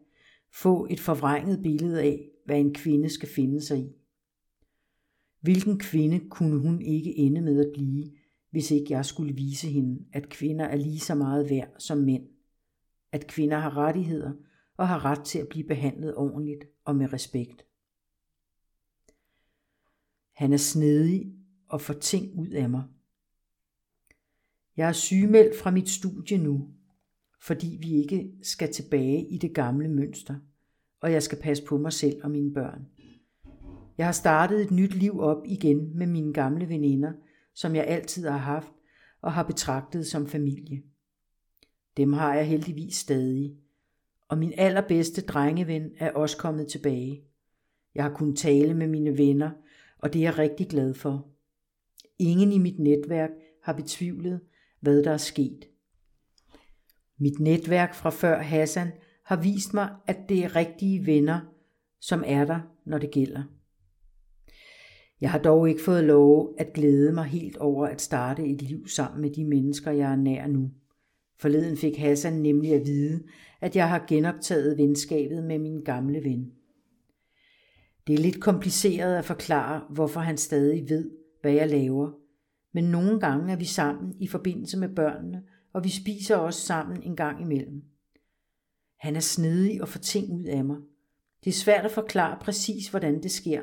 få 0.54 0.88
et 0.90 1.00
forvrænget 1.00 1.64
billede 1.64 2.02
af, 2.02 2.30
hvad 2.46 2.60
en 2.60 2.74
kvinde 2.74 3.10
skal 3.10 3.30
finde 3.30 3.62
sig 3.62 3.80
i. 3.80 3.92
Hvilken 5.46 5.80
kvinde 5.80 6.30
kunne 6.30 6.60
hun 6.60 6.82
ikke 6.82 7.18
ende 7.18 7.42
med 7.42 7.66
at 7.66 7.72
blive, 7.74 8.12
hvis 8.52 8.72
ikke 8.72 8.94
jeg 8.94 9.06
skulle 9.06 9.36
vise 9.36 9.68
hende, 9.68 10.06
at 10.14 10.30
kvinder 10.30 10.66
er 10.66 10.76
lige 10.76 11.00
så 11.00 11.16
meget 11.16 11.50
værd 11.50 11.76
som 11.80 11.98
mænd, 11.98 12.24
at 13.12 13.28
kvinder 13.28 13.58
har 13.58 13.78
rettigheder 13.78 14.34
og 14.78 14.88
har 14.88 15.06
ret 15.06 15.26
til 15.26 15.40
at 15.40 15.48
blive 15.48 15.68
behandlet 15.68 16.16
ordentligt 16.16 16.66
og 16.86 16.96
med 16.96 17.14
respekt. 17.14 17.66
Han 20.32 20.54
er 20.54 20.58
snedig 20.58 21.34
og 21.68 21.82
får 21.82 21.94
ting 21.94 22.40
ud 22.40 22.50
af 22.50 22.70
mig. 22.70 22.84
Jeg 24.78 24.88
er 24.88 24.94
sygemeldt 24.94 25.58
fra 25.58 25.72
mit 25.72 25.90
studie 25.90 26.38
nu, 26.38 26.70
fordi 27.42 27.78
vi 27.82 27.94
ikke 27.94 28.32
skal 28.42 28.74
tilbage 28.74 29.28
i 29.28 29.38
det 29.38 29.54
gamle 29.54 29.88
mønster, 29.88 30.36
og 31.02 31.12
jeg 31.12 31.24
skal 31.24 31.42
passe 31.42 31.66
på 31.66 31.78
mig 31.78 31.94
selv 31.94 32.24
og 32.24 32.32
mine 32.32 32.54
børn. 32.54 32.88
Jeg 33.98 34.06
har 34.06 34.12
startet 34.12 34.62
et 34.62 34.72
nyt 34.72 34.94
liv 34.94 35.20
op 35.20 35.44
igen 35.46 35.98
med 35.98 36.08
mine 36.08 36.34
gamle 36.34 36.70
veninder, 36.70 37.14
som 37.54 37.76
jeg 37.76 37.88
altid 37.88 38.28
har 38.28 38.38
haft 38.38 38.72
og 39.22 39.34
har 39.34 39.44
betragtet 39.44 40.08
som 40.08 40.28
familie. 40.28 40.84
Dem 41.98 42.14
har 42.14 42.36
jeg 42.36 42.48
heldigvis 42.48 42.96
stadig, 42.96 43.56
og 44.28 44.38
min 44.38 44.54
allerbedste 44.58 45.22
drengeven 45.22 45.92
er 45.98 46.12
også 46.12 46.38
kommet 46.38 46.68
tilbage. 46.68 47.24
Jeg 47.96 48.04
har 48.04 48.14
kunnet 48.14 48.38
tale 48.38 48.74
med 48.74 48.88
mine 48.88 49.18
venner, 49.18 49.52
og 49.98 50.14
det 50.14 50.20
er 50.20 50.24
jeg 50.24 50.38
rigtig 50.38 50.68
glad 50.68 50.94
for. 50.94 51.28
Ingen 52.20 52.52
i 52.52 52.58
mit 52.58 52.80
netværk 52.80 53.30
har 53.64 53.74
betvivlet, 53.74 54.42
hvad 54.80 55.04
der 55.04 55.12
er 55.12 55.18
sket. 55.18 55.66
Mit 57.18 57.40
netværk 57.40 57.96
fra 57.96 58.10
før 58.10 58.42
Hassan 58.42 58.92
har 59.24 59.42
vist 59.42 59.74
mig, 59.74 59.96
at 60.08 60.18
det 60.30 60.44
er 60.44 60.56
rigtige 60.56 61.06
venner, 61.06 61.40
som 62.00 62.24
er 62.26 62.46
der, 62.46 62.60
når 62.86 62.98
det 62.98 63.12
gælder. 63.12 63.44
Jeg 65.26 65.32
har 65.32 65.40
dog 65.40 65.70
ikke 65.70 65.84
fået 65.84 66.04
lov 66.04 66.56
at 66.58 66.74
glæde 66.74 67.12
mig 67.12 67.26
helt 67.26 67.58
over 67.58 67.88
at 67.88 68.02
starte 68.02 68.46
et 68.46 68.62
liv 68.62 68.88
sammen 68.88 69.22
med 69.22 69.30
de 69.30 69.46
mennesker, 69.46 69.92
jeg 69.92 70.12
er 70.12 70.16
nær 70.16 70.48
nu. 70.48 70.72
Forleden 71.40 71.78
fik 71.78 71.98
Hassan 71.98 72.34
nemlig 72.34 72.74
at 72.74 72.86
vide, 72.86 73.24
at 73.62 73.76
jeg 73.76 73.90
har 73.90 74.06
genoptaget 74.08 74.78
venskabet 74.78 75.44
med 75.44 75.60
min 75.60 75.84
gamle 75.84 76.24
ven. 76.24 76.52
Det 78.08 78.14
er 78.14 78.18
lidt 78.18 78.42
kompliceret 78.42 79.18
at 79.18 79.26
forklare, 79.26 79.82
hvorfor 79.90 80.20
han 80.20 80.38
stadig 80.38 80.90
ved, 80.90 81.12
hvad 81.42 81.52
jeg 81.52 81.70
laver, 81.70 82.12
men 82.74 82.84
nogle 82.84 83.20
gange 83.20 83.52
er 83.52 83.58
vi 83.58 83.66
sammen 83.66 84.16
i 84.20 84.28
forbindelse 84.28 84.80
med 84.80 84.90
børnene, 84.90 85.44
og 85.74 85.84
vi 85.84 85.90
spiser 85.90 86.36
også 86.36 86.62
sammen 86.62 87.04
en 87.04 87.16
gang 87.16 87.42
imellem. 87.42 87.84
Han 89.00 89.16
er 89.16 89.20
snedig 89.20 89.82
og 89.82 89.88
får 89.88 90.00
ting 90.00 90.32
ud 90.34 90.44
af 90.44 90.66
mig. 90.66 90.78
Det 91.44 91.50
er 91.50 91.56
svært 91.56 91.86
at 91.86 91.92
forklare 91.92 92.38
præcis, 92.42 92.88
hvordan 92.88 93.24
det 93.24 93.32
sker, 93.32 93.62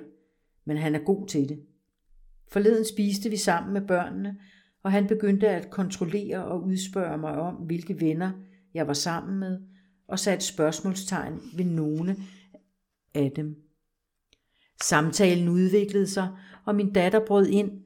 men 0.64 0.76
han 0.76 0.94
er 0.94 0.98
god 0.98 1.26
til 1.26 1.48
det. 1.48 1.62
Forleden 2.48 2.84
spiste 2.84 3.30
vi 3.30 3.36
sammen 3.36 3.72
med 3.72 3.86
børnene, 3.86 4.38
og 4.82 4.92
han 4.92 5.06
begyndte 5.06 5.48
at 5.48 5.70
kontrollere 5.70 6.44
og 6.44 6.64
udspørge 6.64 7.18
mig 7.18 7.32
om, 7.32 7.54
hvilke 7.54 8.00
venner 8.00 8.32
jeg 8.74 8.86
var 8.86 8.92
sammen 8.92 9.38
med, 9.38 9.60
og 10.08 10.18
satte 10.18 10.46
spørgsmålstegn 10.46 11.40
ved 11.56 11.64
nogle 11.64 12.16
af 13.14 13.32
dem. 13.36 13.62
Samtalen 14.82 15.48
udviklede 15.48 16.06
sig, 16.06 16.36
og 16.64 16.74
min 16.74 16.92
datter 16.92 17.26
brød 17.26 17.46
ind, 17.46 17.82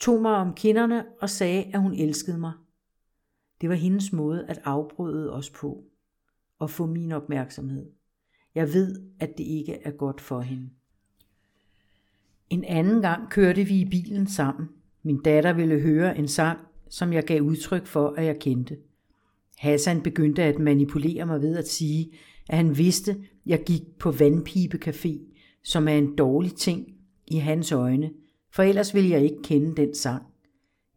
tog 0.00 0.22
mig 0.22 0.32
om 0.36 0.54
kinderne 0.54 1.04
og 1.20 1.30
sagde, 1.30 1.64
at 1.74 1.80
hun 1.80 1.94
elskede 1.94 2.38
mig. 2.38 2.52
Det 3.60 3.68
var 3.68 3.74
hendes 3.74 4.12
måde 4.12 4.46
at 4.48 4.60
afbryde 4.64 5.32
os 5.32 5.50
på 5.50 5.84
og 6.58 6.70
få 6.70 6.86
min 6.86 7.12
opmærksomhed. 7.12 7.92
Jeg 8.54 8.68
ved, 8.72 9.10
at 9.20 9.38
det 9.38 9.44
ikke 9.44 9.74
er 9.74 9.90
godt 9.90 10.20
for 10.20 10.40
hende. 10.40 10.70
En 12.50 12.64
anden 12.64 13.02
gang 13.02 13.30
kørte 13.30 13.64
vi 13.64 13.80
i 13.80 13.84
bilen 13.84 14.26
sammen. 14.26 14.68
Min 15.02 15.22
datter 15.22 15.52
ville 15.52 15.80
høre 15.80 16.18
en 16.18 16.28
sang, 16.28 16.58
som 16.88 17.12
jeg 17.12 17.24
gav 17.24 17.40
udtryk 17.40 17.86
for, 17.86 18.14
at 18.16 18.24
jeg 18.24 18.38
kendte. 18.38 18.76
Hassan 19.58 20.02
begyndte 20.02 20.42
at 20.42 20.58
manipulere 20.58 21.26
mig 21.26 21.42
ved 21.42 21.56
at 21.56 21.68
sige, 21.68 22.10
at 22.48 22.56
han 22.56 22.78
vidste, 22.78 23.10
at 23.10 23.18
jeg 23.46 23.62
gik 23.66 23.82
på 23.98 24.10
vandpibecafé, 24.10 25.18
som 25.64 25.88
er 25.88 25.92
en 25.92 26.16
dårlig 26.16 26.54
ting 26.54 26.86
i 27.26 27.36
hans 27.36 27.72
øjne, 27.72 28.10
for 28.52 28.62
ellers 28.62 28.94
ville 28.94 29.10
jeg 29.10 29.22
ikke 29.22 29.42
kende 29.44 29.76
den 29.76 29.94
sang. 29.94 30.22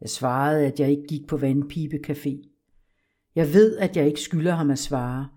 Jeg 0.00 0.10
svarede, 0.10 0.66
at 0.66 0.80
jeg 0.80 0.90
ikke 0.90 1.06
gik 1.08 1.26
på 1.26 1.36
vandpibecafé. 1.36 2.50
Jeg 3.34 3.52
ved, 3.52 3.76
at 3.76 3.96
jeg 3.96 4.06
ikke 4.06 4.20
skylder 4.20 4.54
ham 4.54 4.70
at 4.70 4.78
svare, 4.78 5.28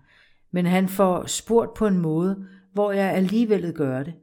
men 0.50 0.66
han 0.66 0.88
får 0.88 1.26
spurgt 1.26 1.74
på 1.74 1.86
en 1.86 1.98
måde, 1.98 2.46
hvor 2.72 2.92
jeg 2.92 3.12
alligevel 3.12 3.72
gør 3.72 4.02
det, 4.02 4.14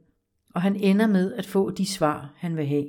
og 0.56 0.62
han 0.62 0.76
ender 0.76 1.06
med 1.06 1.34
at 1.34 1.46
få 1.46 1.70
de 1.70 1.86
svar, 1.86 2.34
han 2.36 2.56
vil 2.56 2.66
have. 2.66 2.86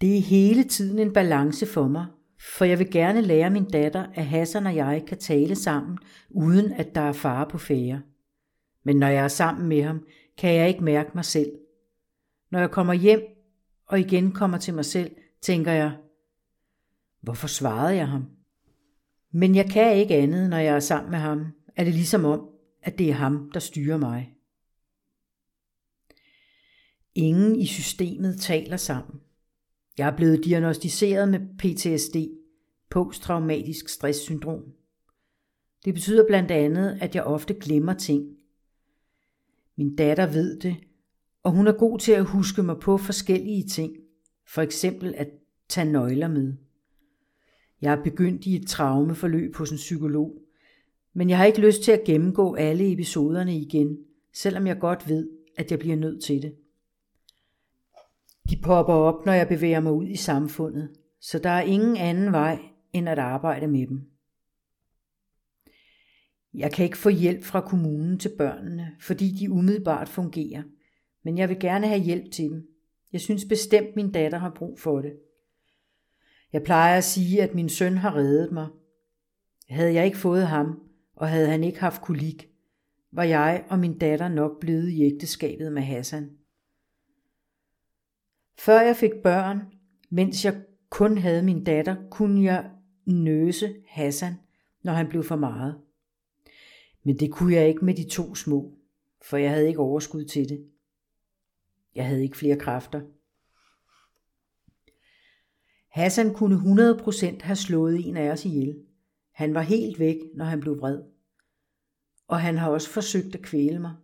Det 0.00 0.16
er 0.16 0.20
hele 0.20 0.64
tiden 0.64 0.98
en 0.98 1.12
balance 1.12 1.66
for 1.66 1.88
mig, 1.88 2.06
for 2.40 2.64
jeg 2.64 2.78
vil 2.78 2.90
gerne 2.90 3.20
lære 3.20 3.50
min 3.50 3.70
datter, 3.70 4.06
at 4.14 4.26
Hassan 4.26 4.66
og 4.66 4.76
jeg 4.76 5.04
kan 5.06 5.18
tale 5.18 5.54
sammen, 5.54 5.98
uden 6.30 6.72
at 6.72 6.94
der 6.94 7.00
er 7.00 7.12
fare 7.12 7.46
på 7.50 7.58
fære. 7.58 8.02
Men 8.84 8.96
når 8.96 9.06
jeg 9.06 9.24
er 9.24 9.28
sammen 9.28 9.68
med 9.68 9.82
ham, 9.82 10.06
kan 10.38 10.54
jeg 10.54 10.68
ikke 10.68 10.84
mærke 10.84 11.10
mig 11.14 11.24
selv. 11.24 11.52
Når 12.50 12.58
jeg 12.58 12.70
kommer 12.70 12.92
hjem 12.92 13.20
og 13.86 14.00
igen 14.00 14.32
kommer 14.32 14.58
til 14.58 14.74
mig 14.74 14.84
selv, 14.84 15.10
tænker 15.42 15.72
jeg, 15.72 15.92
hvorfor 17.20 17.46
svarede 17.48 17.96
jeg 17.96 18.08
ham? 18.08 18.24
Men 19.32 19.54
jeg 19.54 19.70
kan 19.70 19.96
ikke 19.96 20.14
andet, 20.14 20.50
når 20.50 20.58
jeg 20.58 20.74
er 20.74 20.80
sammen 20.80 21.10
med 21.10 21.18
ham, 21.18 21.46
er 21.76 21.84
det 21.84 21.94
ligesom 21.94 22.24
om, 22.24 22.48
at 22.82 22.98
det 22.98 23.10
er 23.10 23.14
ham, 23.14 23.50
der 23.54 23.60
styrer 23.60 23.96
mig. 23.96 24.34
Ingen 27.14 27.56
i 27.56 27.66
systemet 27.66 28.40
taler 28.40 28.76
sammen. 28.76 29.20
Jeg 29.98 30.08
er 30.08 30.16
blevet 30.16 30.44
diagnostiseret 30.44 31.28
med 31.28 31.40
PTSD, 31.58 32.16
posttraumatisk 32.90 33.88
stresssyndrom. 33.88 34.64
Det 35.84 35.94
betyder 35.94 36.26
blandt 36.26 36.50
andet, 36.50 36.98
at 37.00 37.14
jeg 37.14 37.24
ofte 37.24 37.54
glemmer 37.54 37.94
ting. 37.94 38.36
Min 39.76 39.96
datter 39.96 40.26
ved 40.26 40.60
det, 40.60 40.76
og 41.42 41.52
hun 41.52 41.66
er 41.66 41.72
god 41.72 41.98
til 41.98 42.12
at 42.12 42.24
huske 42.24 42.62
mig 42.62 42.76
på 42.80 42.96
forskellige 42.96 43.68
ting. 43.68 43.96
For 44.48 44.62
eksempel 44.62 45.14
at 45.16 45.28
tage 45.68 45.92
nøgler 45.92 46.28
med. 46.28 46.52
Jeg 47.80 47.92
er 47.92 48.02
begyndt 48.02 48.46
i 48.46 48.56
et 48.56 48.68
traumeforløb 48.68 49.56
hos 49.56 49.70
en 49.70 49.76
psykolog, 49.76 50.42
men 51.12 51.30
jeg 51.30 51.38
har 51.38 51.44
ikke 51.44 51.60
lyst 51.60 51.82
til 51.82 51.92
at 51.92 52.04
gennemgå 52.06 52.54
alle 52.54 52.92
episoderne 52.92 53.58
igen, 53.58 53.98
selvom 54.32 54.66
jeg 54.66 54.78
godt 54.78 55.08
ved, 55.08 55.28
at 55.56 55.70
jeg 55.70 55.78
bliver 55.78 55.96
nødt 55.96 56.24
til 56.24 56.42
det. 56.42 56.54
De 58.50 58.56
popper 58.62 58.94
op, 58.94 59.26
når 59.26 59.32
jeg 59.32 59.48
bevæger 59.48 59.80
mig 59.80 59.92
ud 59.92 60.06
i 60.06 60.16
samfundet, 60.16 60.90
så 61.20 61.38
der 61.38 61.50
er 61.50 61.62
ingen 61.62 61.96
anden 61.96 62.32
vej 62.32 62.58
end 62.92 63.08
at 63.08 63.18
arbejde 63.18 63.66
med 63.66 63.86
dem. 63.86 64.02
Jeg 66.54 66.72
kan 66.72 66.84
ikke 66.84 66.98
få 66.98 67.08
hjælp 67.08 67.44
fra 67.44 67.60
kommunen 67.60 68.18
til 68.18 68.30
børnene, 68.38 68.96
fordi 69.00 69.30
de 69.30 69.50
umiddelbart 69.50 70.08
fungerer, 70.08 70.62
men 71.22 71.38
jeg 71.38 71.48
vil 71.48 71.60
gerne 71.60 71.86
have 71.86 72.00
hjælp 72.00 72.32
til 72.32 72.44
dem. 72.44 72.68
Jeg 73.12 73.20
synes 73.20 73.44
bestemt, 73.44 73.96
min 73.96 74.12
datter 74.12 74.38
har 74.38 74.50
brug 74.50 74.78
for 74.78 75.00
det. 75.00 75.12
Jeg 76.52 76.62
plejer 76.62 76.96
at 76.96 77.04
sige, 77.04 77.42
at 77.42 77.54
min 77.54 77.68
søn 77.68 77.96
har 77.96 78.16
reddet 78.16 78.52
mig. 78.52 78.68
Havde 79.68 79.94
jeg 79.94 80.04
ikke 80.04 80.18
fået 80.18 80.46
ham, 80.46 80.80
og 81.16 81.28
havde 81.28 81.48
han 81.48 81.64
ikke 81.64 81.80
haft 81.80 82.02
kolik, 82.02 82.48
var 83.12 83.24
jeg 83.24 83.64
og 83.68 83.78
min 83.78 83.98
datter 83.98 84.28
nok 84.28 84.60
blevet 84.60 84.88
i 84.88 85.02
ægteskabet 85.02 85.72
med 85.72 85.82
Hassan. 85.82 86.30
Før 88.58 88.80
jeg 88.80 88.96
fik 88.96 89.12
børn, 89.22 89.62
mens 90.10 90.44
jeg 90.44 90.62
kun 90.90 91.18
havde 91.18 91.42
min 91.42 91.64
datter, 91.64 91.96
kunne 92.10 92.44
jeg 92.44 92.70
nøse 93.06 93.74
Hassan, 93.88 94.34
når 94.82 94.92
han 94.92 95.08
blev 95.08 95.24
for 95.24 95.36
meget. 95.36 95.80
Men 97.02 97.18
det 97.18 97.32
kunne 97.32 97.54
jeg 97.54 97.68
ikke 97.68 97.84
med 97.84 97.94
de 97.94 98.08
to 98.08 98.34
små, 98.34 98.78
for 99.22 99.36
jeg 99.36 99.50
havde 99.50 99.68
ikke 99.68 99.80
overskud 99.80 100.24
til 100.24 100.48
det. 100.48 100.68
Jeg 101.94 102.06
havde 102.06 102.22
ikke 102.22 102.36
flere 102.36 102.58
kræfter. 102.58 103.00
Hassan 105.88 106.34
kunne 106.34 106.56
100% 106.56 107.42
have 107.42 107.56
slået 107.56 108.08
en 108.08 108.16
af 108.16 108.30
os 108.30 108.44
ihjel. 108.44 108.76
Han 109.32 109.54
var 109.54 109.60
helt 109.60 109.98
væk, 109.98 110.16
når 110.34 110.44
han 110.44 110.60
blev 110.60 110.78
vred. 110.78 111.02
Og 112.28 112.40
han 112.40 112.58
har 112.58 112.70
også 112.70 112.90
forsøgt 112.90 113.34
at 113.34 113.42
kvæle 113.42 113.78
mig. 113.78 113.94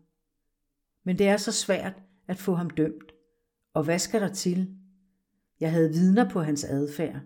Men 1.04 1.18
det 1.18 1.28
er 1.28 1.36
så 1.36 1.52
svært 1.52 2.02
at 2.26 2.38
få 2.38 2.54
ham 2.54 2.70
dømt. 2.70 3.12
Og 3.74 3.84
hvad 3.84 3.98
skal 3.98 4.20
der 4.20 4.32
til? 4.32 4.76
Jeg 5.60 5.72
havde 5.72 5.92
vidner 5.92 6.30
på 6.30 6.40
hans 6.40 6.64
adfærd. 6.64 7.20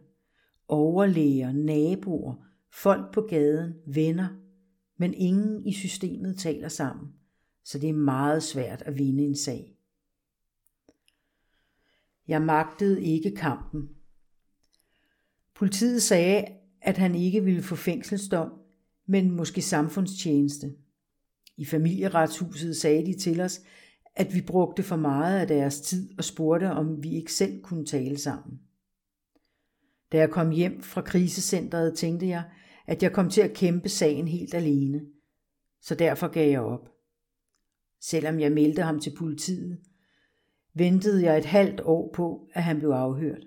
Overlæger, 0.68 1.52
naboer, 1.52 2.34
folk 2.72 3.14
på 3.14 3.20
gaden, 3.20 3.74
venner. 3.86 4.28
Men 4.96 5.14
ingen 5.14 5.66
i 5.66 5.72
systemet 5.72 6.38
taler 6.38 6.68
sammen. 6.68 7.12
Så 7.64 7.78
det 7.78 7.88
er 7.88 7.94
meget 7.94 8.42
svært 8.42 8.82
at 8.82 8.98
vinde 8.98 9.24
en 9.24 9.36
sag. 9.36 9.76
Jeg 12.28 12.42
magtede 12.42 13.04
ikke 13.04 13.30
kampen. 13.30 13.88
Politiet 15.54 16.02
sagde, 16.02 16.44
at 16.80 16.98
han 16.98 17.14
ikke 17.14 17.44
ville 17.44 17.62
få 17.62 17.76
fængselsdom, 17.76 18.52
men 19.06 19.30
måske 19.30 19.62
samfundstjeneste. 19.62 20.74
I 21.56 21.64
familieretshuset 21.64 22.76
sagde 22.76 23.06
de 23.06 23.18
til 23.18 23.40
os, 23.40 23.60
at 24.16 24.34
vi 24.34 24.40
brugte 24.40 24.82
for 24.82 24.96
meget 24.96 25.40
af 25.40 25.46
deres 25.46 25.80
tid 25.80 26.18
og 26.18 26.24
spurgte, 26.24 26.70
om 26.70 27.02
vi 27.02 27.14
ikke 27.14 27.32
selv 27.32 27.62
kunne 27.62 27.86
tale 27.86 28.18
sammen. 28.18 28.60
Da 30.12 30.18
jeg 30.18 30.30
kom 30.30 30.50
hjem 30.50 30.82
fra 30.82 31.00
krisecentret, 31.00 31.96
tænkte 31.96 32.28
jeg, 32.28 32.44
at 32.86 33.02
jeg 33.02 33.12
kom 33.12 33.30
til 33.30 33.40
at 33.40 33.54
kæmpe 33.54 33.88
sagen 33.88 34.28
helt 34.28 34.54
alene. 34.54 35.02
Så 35.80 35.94
derfor 35.94 36.28
gav 36.28 36.50
jeg 36.50 36.60
op. 36.60 36.88
Selvom 38.00 38.40
jeg 38.40 38.52
meldte 38.52 38.82
ham 38.82 39.00
til 39.00 39.12
politiet, 39.18 39.78
ventede 40.74 41.24
jeg 41.24 41.38
et 41.38 41.44
halvt 41.44 41.80
år 41.80 42.10
på, 42.14 42.48
at 42.52 42.62
han 42.62 42.78
blev 42.78 42.90
afhørt. 42.90 43.46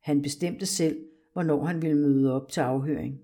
Han 0.00 0.22
bestemte 0.22 0.66
selv, 0.66 0.98
hvornår 1.32 1.64
han 1.64 1.82
ville 1.82 1.96
møde 1.96 2.34
op 2.34 2.48
til 2.48 2.60
afhøring. 2.60 3.20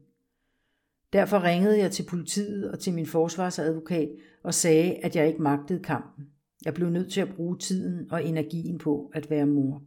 Derfor 1.13 1.43
ringede 1.43 1.79
jeg 1.79 1.93
til 1.93 2.07
politiet 2.09 2.71
og 2.71 2.79
til 2.79 2.95
min 2.95 3.07
forsvarsadvokat 3.07 4.11
og 4.43 4.55
sagde, 4.55 4.95
at 4.95 5.17
jeg 5.17 5.29
ikke 5.29 5.43
magtede 5.43 5.83
kampen. 5.83 6.34
Jeg 6.65 6.75
blev 6.75 6.91
nødt 6.91 7.13
til 7.13 7.21
at 7.21 7.35
bruge 7.35 7.59
tiden 7.59 8.13
og 8.13 8.25
energien 8.25 8.79
på 8.79 9.11
at 9.15 9.31
være 9.31 9.47
mor. 9.47 9.83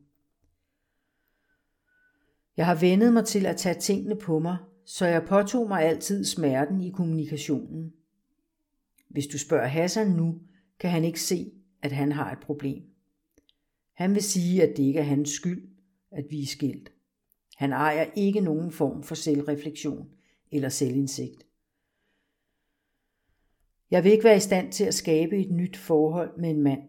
Jeg 2.57 2.65
har 2.65 2.76
vendet 2.76 3.14
mig 3.14 3.26
til 3.26 3.45
at 3.45 3.57
tage 3.57 3.80
tingene 3.80 4.15
på 4.15 4.39
mig, 4.39 4.57
så 4.85 5.06
jeg 5.06 5.26
påtog 5.27 5.68
mig 5.68 5.84
altid 5.84 6.26
smerten 6.26 6.81
i 6.81 6.89
kommunikationen. 6.89 7.94
Hvis 9.10 9.27
du 9.27 9.38
spørger 9.38 9.68
Hassan 9.68 10.11
nu, 10.11 10.41
kan 10.80 10.89
han 10.89 11.03
ikke 11.03 11.22
se, 11.22 11.52
at 11.81 11.91
han 11.91 12.11
har 12.11 12.31
et 12.31 12.39
problem. 12.39 12.84
Han 13.94 14.14
vil 14.14 14.23
sige, 14.23 14.64
at 14.64 14.77
det 14.77 14.84
ikke 14.84 14.99
er 14.99 15.03
hans 15.03 15.30
skyld, 15.30 15.69
at 16.11 16.26
vi 16.30 16.41
er 16.41 16.45
skilt. 16.45 16.91
Han 17.56 17.73
ejer 17.73 18.06
ikke 18.15 18.41
nogen 18.41 18.72
form 18.72 19.03
for 19.03 19.15
selvreflektion 19.15 20.10
eller 20.52 20.69
selvindsigt. 20.69 21.47
Jeg 23.91 24.03
vil 24.03 24.11
ikke 24.11 24.23
være 24.23 24.38
i 24.38 24.39
stand 24.39 24.72
til 24.72 24.84
at 24.84 24.93
skabe 24.93 25.38
et 25.38 25.51
nyt 25.51 25.77
forhold 25.77 26.39
med 26.39 26.49
en 26.49 26.61
mand. 26.61 26.81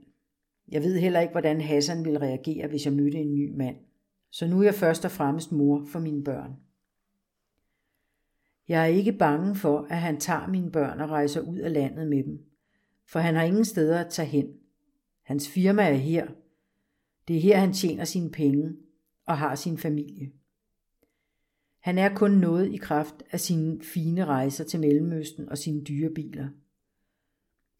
Jeg 0.69 0.83
ved 0.83 0.99
heller 0.99 1.21
ikke, 1.21 1.33
hvordan 1.33 1.61
Hassan 1.61 2.05
ville 2.05 2.21
reagere, 2.21 2.69
hvis 2.69 2.85
jeg 2.85 2.93
mødte 2.93 3.19
en 3.19 3.35
ny 3.35 3.57
mand. 3.57 3.77
Så 4.31 4.47
nu 4.47 4.59
er 4.61 4.65
jeg 4.65 4.75
først 4.75 5.05
og 5.05 5.11
fremmest 5.11 5.53
mor 5.53 5.85
for 5.87 5.99
mine 5.99 6.25
børn. 6.25 6.53
Jeg 8.69 8.83
er 8.83 8.87
ikke 8.87 9.13
bange 9.13 9.55
for, 9.55 9.87
at 9.91 9.97
han 9.97 10.21
tager 10.21 10.47
mine 10.47 10.71
børn 10.71 11.01
og 11.01 11.11
rejser 11.11 11.41
ud 11.41 11.59
af 11.59 11.73
landet 11.73 12.09
med 12.09 12.25
dem, 12.25 12.41
for 13.07 13.19
han 13.19 13.35
har 13.35 13.43
ingen 13.43 13.65
steder 13.65 14.01
at 14.01 14.11
tage 14.11 14.29
hen. 14.29 14.47
Hans 15.23 15.49
firma 15.49 15.83
er 15.83 15.95
her. 15.95 16.27
Det 17.29 17.37
er 17.37 17.41
her, 17.41 17.57
han 17.57 17.73
tjener 17.73 18.05
sine 18.05 18.31
penge 18.31 18.77
og 19.27 19.39
har 19.39 19.55
sin 19.55 19.79
familie. 19.79 20.33
Han 21.81 21.99
er 21.99 22.15
kun 22.15 22.31
noget 22.31 22.73
i 22.73 22.77
kraft 22.77 23.23
af 23.31 23.41
sine 23.41 23.83
fine 23.83 24.25
rejser 24.25 24.65
til 24.65 24.81
Mellemøsten 24.81 25.49
og 25.49 25.59
sine 25.59 25.85
dyre 25.85 26.11
biler. 26.11 26.49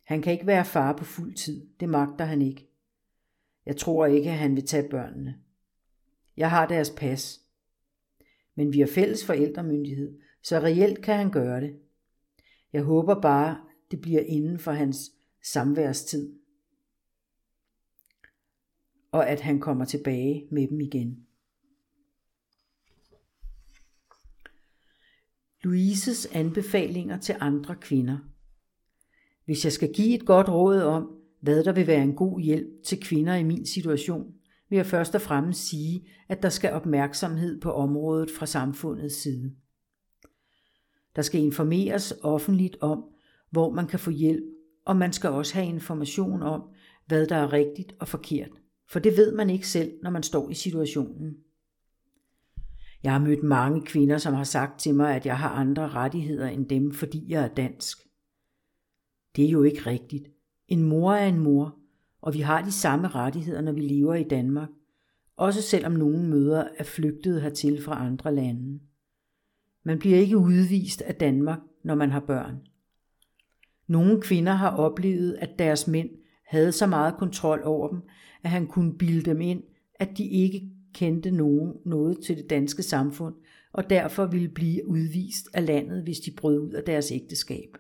Han 0.09 0.23
kan 0.23 0.33
ikke 0.33 0.47
være 0.47 0.65
far 0.65 0.97
på 0.97 1.05
fuld 1.05 1.35
tid. 1.35 1.67
Det 1.81 1.89
magter 1.89 2.25
han 2.25 2.43
ikke. 2.43 2.69
Jeg 3.67 3.77
tror 3.77 4.07
ikke, 4.07 4.31
at 4.31 4.39
han 4.39 4.57
vil 4.57 4.67
tage 4.67 4.89
børnene. 4.89 5.39
Jeg 6.37 6.51
har 6.51 6.67
deres 6.67 6.91
pas. 6.91 7.41
Men 8.55 8.73
vi 8.73 8.81
har 8.81 8.87
fælles 8.87 9.27
forældremyndighed, 9.27 10.19
så 10.43 10.59
reelt 10.59 11.03
kan 11.03 11.17
han 11.17 11.31
gøre 11.31 11.61
det. 11.61 11.79
Jeg 12.73 12.83
håber 12.83 13.21
bare, 13.21 13.61
det 13.91 14.01
bliver 14.01 14.21
inden 14.21 14.59
for 14.59 14.73
hans 14.73 15.13
samværstid. 15.43 16.39
Og 19.13 19.29
at 19.29 19.41
han 19.41 19.61
kommer 19.61 19.85
tilbage 19.85 20.49
med 20.51 20.69
dem 20.69 20.81
igen. 20.81 21.27
Louises 25.63 26.27
anbefalinger 26.27 27.19
til 27.19 27.37
andre 27.41 27.77
kvinder. 27.77 28.19
Hvis 29.49 29.65
jeg 29.65 29.73
skal 29.73 29.93
give 29.93 30.15
et 30.15 30.27
godt 30.27 30.49
råd 30.49 30.81
om, 30.81 31.11
hvad 31.41 31.65
der 31.65 31.73
vil 31.73 31.87
være 31.87 32.03
en 32.03 32.15
god 32.15 32.41
hjælp 32.41 32.69
til 32.85 33.01
kvinder 33.01 33.35
i 33.35 33.43
min 33.43 33.67
situation, 33.67 34.33
vil 34.69 34.77
jeg 34.77 34.87
først 34.87 35.15
og 35.15 35.21
fremmest 35.21 35.69
sige, 35.69 36.09
at 36.29 36.43
der 36.43 36.49
skal 36.49 36.73
opmærksomhed 36.73 37.61
på 37.61 37.73
området 37.73 38.31
fra 38.31 38.47
samfundets 38.47 39.15
side. 39.15 39.53
Der 41.17 41.23
skal 41.23 41.41
informeres 41.41 42.15
offentligt 42.23 42.77
om, 42.81 43.05
hvor 43.51 43.73
man 43.73 43.87
kan 43.87 43.99
få 43.99 44.11
hjælp, 44.11 44.45
og 44.87 44.97
man 44.97 45.13
skal 45.13 45.31
også 45.31 45.55
have 45.55 45.67
information 45.67 46.43
om, 46.43 46.63
hvad 47.07 47.27
der 47.27 47.37
er 47.37 47.53
rigtigt 47.53 47.93
og 48.01 48.09
forkert, 48.09 48.51
for 48.91 48.99
det 48.99 49.17
ved 49.17 49.35
man 49.35 49.51
ikke 49.51 49.69
selv, 49.69 49.93
når 50.03 50.11
man 50.11 50.23
står 50.23 50.51
i 50.51 50.55
situationen. 50.55 51.35
Jeg 53.03 53.13
har 53.13 53.21
mødt 53.21 53.43
mange 53.43 53.83
kvinder, 53.83 54.19
som 54.19 54.35
har 54.35 54.45
sagt 54.45 54.81
til 54.81 54.95
mig, 54.95 55.17
at 55.17 55.27
jeg 55.27 55.39
har 55.39 55.51
andre 55.51 55.89
rettigheder 55.89 56.49
end 56.49 56.69
dem, 56.69 56.93
fordi 56.93 57.25
jeg 57.29 57.45
er 57.45 57.49
dansk. 57.49 58.08
Det 59.39 59.47
er 59.47 59.51
jo 59.51 59.63
ikke 59.63 59.87
rigtigt. 59.87 60.31
En 60.69 60.83
mor 60.83 61.13
er 61.13 61.27
en 61.27 61.39
mor, 61.39 61.77
og 62.21 62.35
vi 62.35 62.41
har 62.41 62.65
de 62.65 62.73
samme 62.73 63.09
rettigheder, 63.09 63.61
når 63.61 63.73
vi 63.73 63.81
lever 63.81 64.15
i 64.15 64.23
Danmark, 64.23 64.69
også 65.37 65.63
selvom 65.63 65.93
nogle 65.93 66.29
møder 66.29 66.69
er 66.79 66.85
flygtet 66.85 67.43
hertil 67.43 67.83
fra 67.83 68.07
andre 68.07 68.35
lande. 68.35 68.81
Man 69.85 69.99
bliver 69.99 70.19
ikke 70.19 70.39
udvist 70.39 71.03
af 71.03 71.15
Danmark, 71.15 71.59
når 71.85 71.95
man 71.95 72.11
har 72.11 72.21
børn. 72.21 72.57
Nogle 73.87 74.21
kvinder 74.21 74.53
har 74.53 74.77
oplevet, 74.77 75.37
at 75.41 75.59
deres 75.59 75.87
mænd 75.87 76.11
havde 76.47 76.73
så 76.73 76.87
meget 76.87 77.15
kontrol 77.19 77.61
over 77.65 77.89
dem, 77.89 78.01
at 78.43 78.51
han 78.51 78.67
kunne 78.67 78.99
bilde 78.99 79.31
dem 79.31 79.41
ind, 79.41 79.63
at 79.95 80.09
de 80.19 80.29
ikke 80.29 80.71
kendte 80.95 81.31
nogen 81.31 81.73
noget 81.85 82.19
til 82.25 82.37
det 82.37 82.51
danske 82.51 82.83
samfund, 82.83 83.35
og 83.73 83.91
derfor 83.91 84.27
ville 84.27 84.49
blive 84.49 84.89
udvist 84.89 85.49
af 85.55 85.67
landet, 85.67 86.03
hvis 86.03 86.19
de 86.19 86.31
brød 86.31 86.59
ud 86.59 86.73
af 86.73 86.85
deres 86.85 87.13
ægteskab. 87.13 87.77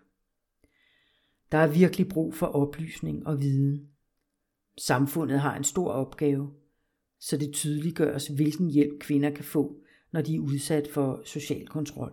Der 1.53 1.59
er 1.59 1.66
virkelig 1.66 2.09
brug 2.09 2.35
for 2.35 2.47
oplysning 2.47 3.27
og 3.27 3.41
viden. 3.41 3.89
Samfundet 4.79 5.41
har 5.41 5.57
en 5.57 5.65
stor 5.65 5.91
opgave, 5.91 6.53
så 7.20 7.37
det 7.37 7.55
tydeliggøres, 7.55 8.27
hvilken 8.27 8.70
hjælp 8.70 9.01
kvinder 9.01 9.31
kan 9.31 9.45
få, 9.45 9.77
når 10.12 10.23
de 10.23 10.35
er 10.37 10.41
udsat 10.41 10.89
for 10.95 11.23
social 11.25 11.66
kontrol. 11.66 12.12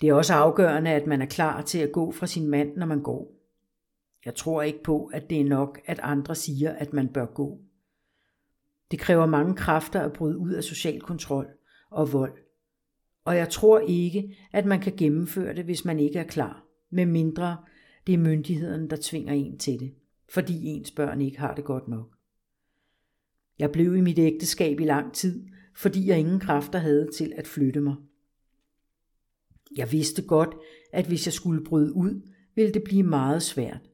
Det 0.00 0.08
er 0.08 0.14
også 0.14 0.34
afgørende, 0.34 0.90
at 0.90 1.06
man 1.06 1.22
er 1.22 1.26
klar 1.26 1.62
til 1.62 1.78
at 1.78 1.92
gå 1.92 2.12
fra 2.12 2.26
sin 2.26 2.48
mand, 2.48 2.76
når 2.76 2.86
man 2.86 3.02
går. 3.02 3.34
Jeg 4.24 4.34
tror 4.34 4.62
ikke 4.62 4.82
på, 4.82 5.06
at 5.06 5.30
det 5.30 5.40
er 5.40 5.44
nok, 5.44 5.80
at 5.86 6.00
andre 6.02 6.34
siger, 6.34 6.72
at 6.72 6.92
man 6.92 7.08
bør 7.08 7.26
gå. 7.26 7.60
Det 8.90 8.98
kræver 8.98 9.26
mange 9.26 9.56
kræfter 9.56 10.00
at 10.00 10.12
bryde 10.12 10.38
ud 10.38 10.50
af 10.50 10.64
social 10.64 11.00
kontrol 11.00 11.46
og 11.90 12.12
vold. 12.12 12.38
Og 13.24 13.36
jeg 13.36 13.48
tror 13.48 13.78
ikke, 13.78 14.36
at 14.52 14.66
man 14.66 14.80
kan 14.80 14.96
gennemføre 14.96 15.54
det, 15.54 15.64
hvis 15.64 15.84
man 15.84 15.98
ikke 15.98 16.18
er 16.18 16.26
klar, 16.26 16.63
med 16.94 17.06
mindre 17.06 17.56
det 18.06 18.12
er 18.12 18.18
myndigheden, 18.18 18.90
der 18.90 18.96
tvinger 19.00 19.32
en 19.32 19.58
til 19.58 19.80
det, 19.80 19.94
fordi 20.28 20.64
ens 20.64 20.90
børn 20.90 21.20
ikke 21.20 21.38
har 21.38 21.54
det 21.54 21.64
godt 21.64 21.88
nok. 21.88 22.16
Jeg 23.58 23.72
blev 23.72 23.96
i 23.96 24.00
mit 24.00 24.18
ægteskab 24.18 24.80
i 24.80 24.84
lang 24.84 25.12
tid, 25.12 25.46
fordi 25.76 26.06
jeg 26.06 26.18
ingen 26.18 26.40
kræfter 26.40 26.78
havde 26.78 27.08
til 27.16 27.32
at 27.36 27.46
flytte 27.46 27.80
mig. 27.80 27.96
Jeg 29.76 29.92
vidste 29.92 30.22
godt, 30.22 30.54
at 30.92 31.06
hvis 31.06 31.26
jeg 31.26 31.32
skulle 31.32 31.64
bryde 31.64 31.92
ud, 31.92 32.28
ville 32.54 32.74
det 32.74 32.84
blive 32.84 33.02
meget 33.02 33.42
svært. 33.42 33.90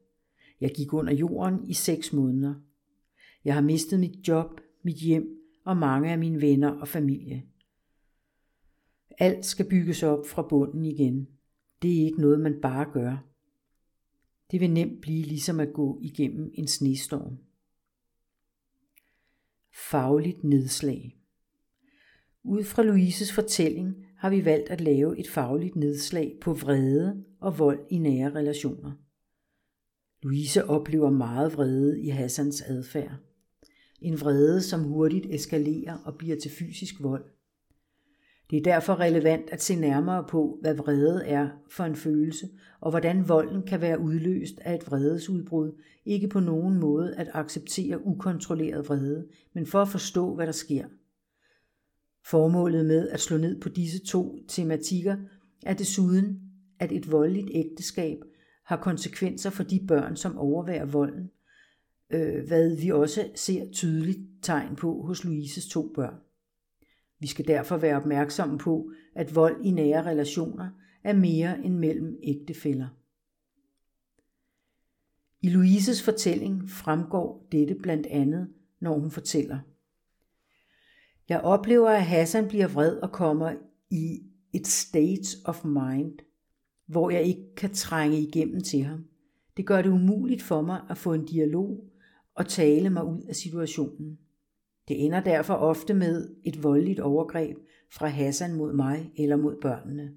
Jeg 0.61 0.71
gik 0.75 0.93
under 0.93 1.13
jorden 1.13 1.69
i 1.69 1.73
seks 1.73 2.13
måneder. 2.13 2.53
Jeg 3.45 3.53
har 3.53 3.61
mistet 3.61 3.99
mit 3.99 4.27
job, 4.27 4.61
mit 4.83 4.95
hjem 4.97 5.27
og 5.65 5.77
mange 5.77 6.11
af 6.11 6.17
mine 6.17 6.41
venner 6.41 6.69
og 6.69 6.87
familie. 6.87 7.43
Alt 9.17 9.45
skal 9.45 9.69
bygges 9.69 10.03
op 10.03 10.27
fra 10.27 10.47
bunden 10.49 10.85
igen. 10.85 11.27
Det 11.81 12.01
er 12.01 12.05
ikke 12.05 12.21
noget, 12.21 12.39
man 12.39 12.61
bare 12.61 12.91
gør. 12.93 13.27
Det 14.51 14.59
vil 14.61 14.71
nemt 14.71 15.01
blive 15.01 15.25
ligesom 15.25 15.59
at 15.59 15.73
gå 15.73 15.99
igennem 16.01 16.51
en 16.53 16.67
snestorm. 16.67 17.37
Fagligt 19.73 20.43
nedslag 20.43 21.17
Ud 22.43 22.63
fra 22.63 22.83
Louises 22.83 23.33
fortælling 23.33 24.05
har 24.17 24.29
vi 24.29 24.45
valgt 24.45 24.69
at 24.69 24.81
lave 24.81 25.19
et 25.19 25.27
fagligt 25.27 25.75
nedslag 25.75 26.37
på 26.41 26.53
vrede 26.53 27.23
og 27.39 27.59
vold 27.59 27.79
i 27.89 27.97
nære 27.97 28.35
relationer. 28.35 28.91
Louise 30.23 30.65
oplever 30.65 31.09
meget 31.09 31.53
vrede 31.53 32.01
i 32.01 32.09
Hassans 32.09 32.61
adfærd. 32.61 33.15
En 34.01 34.21
vrede, 34.21 34.61
som 34.61 34.83
hurtigt 34.83 35.25
eskalerer 35.25 35.97
og 35.97 36.17
bliver 36.17 36.39
til 36.39 36.51
fysisk 36.51 37.03
vold. 37.03 37.25
Det 38.51 38.57
er 38.57 38.63
derfor 38.63 38.99
relevant 38.99 39.49
at 39.49 39.61
se 39.61 39.75
nærmere 39.75 40.25
på, 40.29 40.57
hvad 40.61 40.75
vrede 40.75 41.25
er 41.25 41.49
for 41.69 41.83
en 41.83 41.95
følelse, 41.95 42.49
og 42.81 42.89
hvordan 42.89 43.29
volden 43.29 43.63
kan 43.63 43.81
være 43.81 43.99
udløst 43.99 44.59
af 44.59 44.75
et 44.75 44.87
vredesudbrud, 44.87 45.71
ikke 46.05 46.27
på 46.27 46.39
nogen 46.39 46.79
måde 46.79 47.15
at 47.15 47.29
acceptere 47.33 48.05
ukontrolleret 48.05 48.89
vrede, 48.89 49.27
men 49.53 49.65
for 49.65 49.81
at 49.81 49.87
forstå, 49.87 50.35
hvad 50.35 50.45
der 50.45 50.51
sker. 50.51 50.85
Formålet 52.25 52.85
med 52.85 53.09
at 53.09 53.19
slå 53.19 53.37
ned 53.37 53.61
på 53.61 53.69
disse 53.69 54.05
to 54.05 54.39
tematikker 54.47 55.17
er 55.65 55.73
desuden, 55.73 56.41
at 56.79 56.91
et 56.91 57.11
voldeligt 57.11 57.49
ægteskab 57.53 58.17
har 58.65 58.77
konsekvenser 58.77 59.49
for 59.49 59.63
de 59.63 59.85
børn, 59.87 60.15
som 60.15 60.37
overværer 60.37 60.85
volden, 60.85 61.31
øh, 62.09 62.47
hvad 62.47 62.81
vi 62.81 62.89
også 62.89 63.29
ser 63.35 63.71
tydeligt 63.71 64.19
tegn 64.41 64.75
på 64.75 65.01
hos 65.01 65.23
Louises 65.23 65.67
to 65.67 65.91
børn. 65.95 66.15
Vi 67.21 67.27
skal 67.27 67.47
derfor 67.47 67.77
være 67.77 67.95
opmærksomme 67.95 68.57
på, 68.57 68.91
at 69.15 69.35
vold 69.35 69.65
i 69.65 69.71
nære 69.71 70.03
relationer 70.05 70.69
er 71.03 71.13
mere 71.13 71.65
end 71.65 71.75
mellem 71.75 72.19
ægtefæller. 72.23 72.87
I 75.41 75.49
Louises 75.49 76.03
fortælling 76.03 76.69
fremgår 76.69 77.47
dette 77.51 77.75
blandt 77.75 78.07
andet, 78.07 78.49
når 78.79 78.99
hun 78.99 79.11
fortæller. 79.11 79.59
Jeg 81.29 81.41
oplever, 81.41 81.89
at 81.89 82.05
Hassan 82.05 82.47
bliver 82.47 82.67
vred 82.67 82.97
og 82.97 83.11
kommer 83.11 83.53
i 83.89 84.23
et 84.53 84.67
state 84.67 85.37
of 85.45 85.65
mind, 85.65 86.19
hvor 86.85 87.09
jeg 87.09 87.23
ikke 87.23 87.55
kan 87.55 87.73
trænge 87.73 88.19
igennem 88.21 88.61
til 88.61 88.83
ham. 88.83 89.05
Det 89.57 89.65
gør 89.65 89.81
det 89.81 89.89
umuligt 89.89 90.41
for 90.41 90.61
mig 90.61 90.81
at 90.89 90.97
få 90.97 91.13
en 91.13 91.25
dialog 91.25 91.89
og 92.35 92.47
tale 92.47 92.89
mig 92.89 93.05
ud 93.05 93.21
af 93.21 93.35
situationen. 93.35 94.19
Det 94.87 95.05
ender 95.05 95.23
derfor 95.23 95.53
ofte 95.53 95.93
med 95.93 96.35
et 96.43 96.63
voldeligt 96.63 96.99
overgreb 96.99 97.57
fra 97.91 98.07
Hassan 98.07 98.53
mod 98.53 98.73
mig 98.73 99.11
eller 99.17 99.35
mod 99.35 99.61
børnene. 99.61 100.15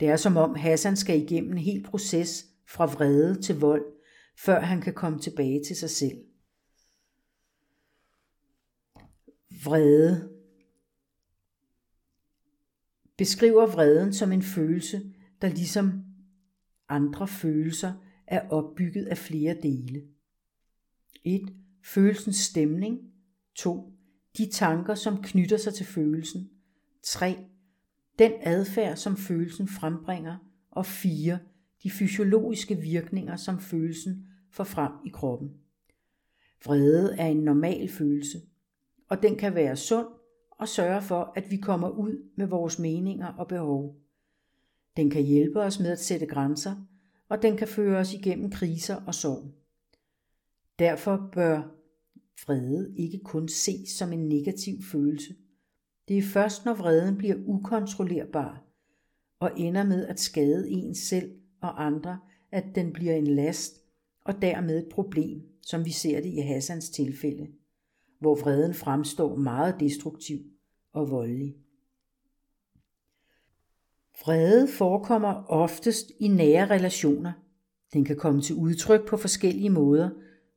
Det 0.00 0.08
er 0.08 0.16
som 0.16 0.36
om 0.36 0.54
Hassan 0.54 0.96
skal 0.96 1.22
igennem 1.22 1.52
en 1.52 1.58
hel 1.58 1.82
proces 1.82 2.46
fra 2.68 2.86
vrede 2.86 3.42
til 3.42 3.60
vold, 3.60 3.84
før 4.38 4.60
han 4.60 4.80
kan 4.80 4.94
komme 4.94 5.18
tilbage 5.18 5.64
til 5.64 5.76
sig 5.76 5.90
selv. 5.90 6.18
Vrede 9.64 10.30
beskriver 13.16 13.66
vreden 13.66 14.12
som 14.12 14.32
en 14.32 14.42
følelse, 14.42 15.12
der 15.42 15.48
ligesom 15.48 16.04
andre 16.88 17.28
følelser 17.28 17.92
er 18.26 18.48
opbygget 18.48 19.06
af 19.06 19.18
flere 19.18 19.56
dele. 19.62 20.02
1. 21.24 21.54
Følelsens 21.84 22.36
stemning. 22.36 23.09
2. 23.60 23.92
De 24.38 24.50
tanker, 24.50 24.94
som 24.94 25.22
knytter 25.22 25.56
sig 25.56 25.74
til 25.74 25.86
følelsen. 25.86 26.50
3. 27.02 27.36
Den 28.18 28.32
adfærd, 28.40 28.96
som 28.96 29.16
følelsen 29.16 29.68
frembringer. 29.68 30.36
Og 30.70 30.86
4. 30.86 31.38
De 31.82 31.90
fysiologiske 31.90 32.74
virkninger, 32.76 33.36
som 33.36 33.60
følelsen 33.60 34.26
får 34.50 34.64
frem 34.64 34.92
i 35.06 35.08
kroppen. 35.08 35.50
Vrede 36.64 37.16
er 37.18 37.26
en 37.26 37.36
normal 37.36 37.88
følelse, 37.88 38.40
og 39.08 39.22
den 39.22 39.36
kan 39.36 39.54
være 39.54 39.76
sund 39.76 40.06
og 40.50 40.68
sørge 40.68 41.02
for, 41.02 41.32
at 41.36 41.50
vi 41.50 41.56
kommer 41.56 41.88
ud 41.88 42.30
med 42.36 42.46
vores 42.46 42.78
meninger 42.78 43.26
og 43.26 43.48
behov. 43.48 43.96
Den 44.96 45.10
kan 45.10 45.22
hjælpe 45.22 45.60
os 45.60 45.80
med 45.80 45.90
at 45.90 46.00
sætte 46.00 46.26
grænser, 46.26 46.76
og 47.28 47.42
den 47.42 47.56
kan 47.56 47.68
føre 47.68 47.98
os 47.98 48.14
igennem 48.14 48.50
kriser 48.50 48.96
og 49.06 49.14
sorg. 49.14 49.54
Derfor 50.78 51.30
bør 51.32 51.79
vrede 52.46 52.94
ikke 52.96 53.18
kun 53.18 53.48
ses 53.48 53.88
som 53.88 54.12
en 54.12 54.28
negativ 54.28 54.82
følelse. 54.82 55.34
Det 56.08 56.18
er 56.18 56.22
først, 56.22 56.64
når 56.64 56.74
vreden 56.74 57.16
bliver 57.16 57.36
ukontrollerbar 57.46 58.64
og 59.40 59.50
ender 59.56 59.84
med 59.84 60.06
at 60.06 60.20
skade 60.20 60.70
en 60.70 60.94
selv 60.94 61.32
og 61.60 61.86
andre, 61.86 62.18
at 62.52 62.64
den 62.74 62.92
bliver 62.92 63.14
en 63.14 63.26
last 63.26 63.80
og 64.24 64.42
dermed 64.42 64.78
et 64.78 64.88
problem, 64.92 65.42
som 65.62 65.84
vi 65.84 65.90
ser 65.90 66.20
det 66.20 66.32
i 66.32 66.40
Hassans 66.40 66.90
tilfælde, 66.90 67.48
hvor 68.18 68.34
vreden 68.34 68.74
fremstår 68.74 69.36
meget 69.36 69.80
destruktiv 69.80 70.38
og 70.92 71.10
voldelig. 71.10 71.56
Vrede 74.24 74.68
forekommer 74.68 75.44
oftest 75.48 76.12
i 76.20 76.28
nære 76.28 76.70
relationer. 76.70 77.32
Den 77.92 78.04
kan 78.04 78.16
komme 78.16 78.42
til 78.42 78.54
udtryk 78.54 79.08
på 79.08 79.16
forskellige 79.16 79.70
måder, 79.70 80.10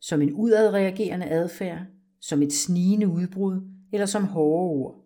som 0.03 0.21
en 0.21 0.33
udadreagerende 0.33 1.25
adfærd, 1.25 1.85
som 2.19 2.41
et 2.41 2.53
snigende 2.53 3.07
udbrud 3.07 3.61
eller 3.91 4.05
som 4.05 4.23
hårde 4.23 4.69
ord. 4.69 5.05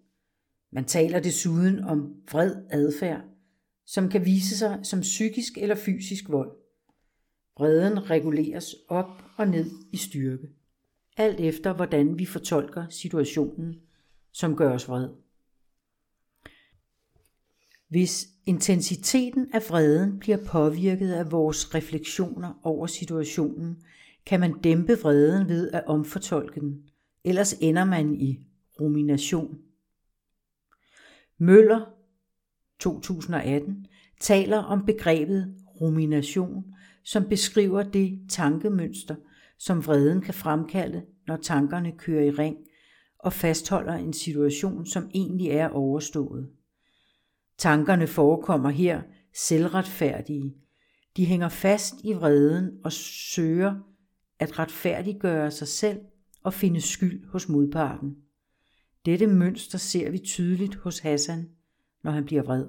Man 0.72 0.86
taler 0.86 1.20
desuden 1.20 1.80
om 1.80 2.16
vred 2.32 2.56
adfærd, 2.70 3.22
som 3.86 4.10
kan 4.10 4.26
vise 4.26 4.58
sig 4.58 4.80
som 4.84 5.02
psykisk 5.02 5.58
eller 5.58 5.76
fysisk 5.76 6.30
vold. 6.30 6.52
Vreden 7.58 8.10
reguleres 8.10 8.76
op 8.88 9.24
og 9.38 9.48
ned 9.48 9.72
i 9.92 9.98
styrke, 9.98 10.50
alt 11.18 11.40
efter 11.40 11.74
hvordan 11.74 12.20
vi 12.20 12.26
fortolker 12.26 12.86
situationen, 12.90 13.76
som 14.32 14.56
gør 14.56 14.74
os 14.74 14.90
vred. 14.90 15.10
Hvis 17.88 18.28
intensiteten 18.46 19.48
af 19.54 19.62
vreden 19.70 20.20
bliver 20.20 20.46
påvirket 20.46 21.12
af 21.12 21.32
vores 21.32 21.76
refleksioner 21.76 22.60
over 22.64 22.88
situationen, 22.88 23.78
kan 24.28 24.40
man 24.40 24.60
dæmpe 24.60 24.94
vreden 25.02 25.50
ved 25.50 25.72
at 25.72 25.84
omfortolke 25.86 26.60
den, 26.60 26.90
ellers 27.24 27.54
ender 27.54 27.86
man 27.86 28.16
i 28.16 28.40
rumination. 28.82 29.58
Møller 31.38 31.86
2018 32.80 33.86
taler 34.20 34.58
om 34.58 34.86
begrebet 34.86 35.56
rumination, 35.82 36.64
som 37.04 37.30
beskriver 37.30 37.84
det 37.84 38.20
tankemønster, 38.30 39.16
som 39.58 39.86
vreden 39.86 40.22
kan 40.22 40.34
fremkalde, 40.34 41.06
når 41.28 41.38
tankerne 41.38 41.92
kører 41.98 42.24
i 42.24 42.32
ring 42.32 42.58
og 43.20 43.34
fastholder 43.34 43.94
en 43.94 44.14
situation, 44.14 44.86
som 44.86 45.10
egentlig 45.14 45.48
er 45.48 45.70
overstået. 45.70 46.50
Tankerne 47.58 48.08
forekommer 48.08 48.70
her 48.70 49.02
selvretfærdige. 49.34 50.56
De 51.18 51.26
hænger 51.26 51.50
fast 51.50 51.94
i 52.04 52.14
vreden 52.14 52.72
og 52.84 52.92
søger 52.92 53.76
at 54.40 54.60
retfærdiggøre 54.60 55.52
sig 55.52 55.68
selv 55.68 56.00
og 56.44 56.54
finde 56.54 56.82
skyld 56.82 57.28
hos 57.30 57.50
modparten. 57.50 58.16
Dette 59.06 59.28
mønster 59.28 59.78
ser 59.78 60.12
vi 60.12 60.18
tydeligt 60.18 60.76
hos 60.76 61.00
Hassan, 61.00 61.50
når 62.04 62.12
han 62.12 62.26
bliver 62.26 62.44
vred. 62.44 62.66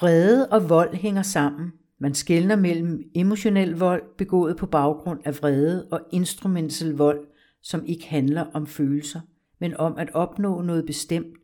Vrede 0.00 0.48
og 0.48 0.68
vold 0.68 0.94
hænger 0.94 1.22
sammen. 1.22 1.72
Man 1.98 2.14
skelner 2.14 2.56
mellem 2.56 3.10
emotionel 3.14 3.72
vold 3.72 4.02
begået 4.18 4.56
på 4.56 4.66
baggrund 4.66 5.20
af 5.24 5.38
vrede 5.38 5.88
og 5.90 6.00
instrumentel 6.12 6.92
vold, 6.92 7.26
som 7.62 7.86
ikke 7.86 8.06
handler 8.06 8.44
om 8.44 8.66
følelser, 8.66 9.20
men 9.58 9.76
om 9.76 9.98
at 9.98 10.10
opnå 10.14 10.62
noget 10.62 10.86
bestemt, 10.86 11.36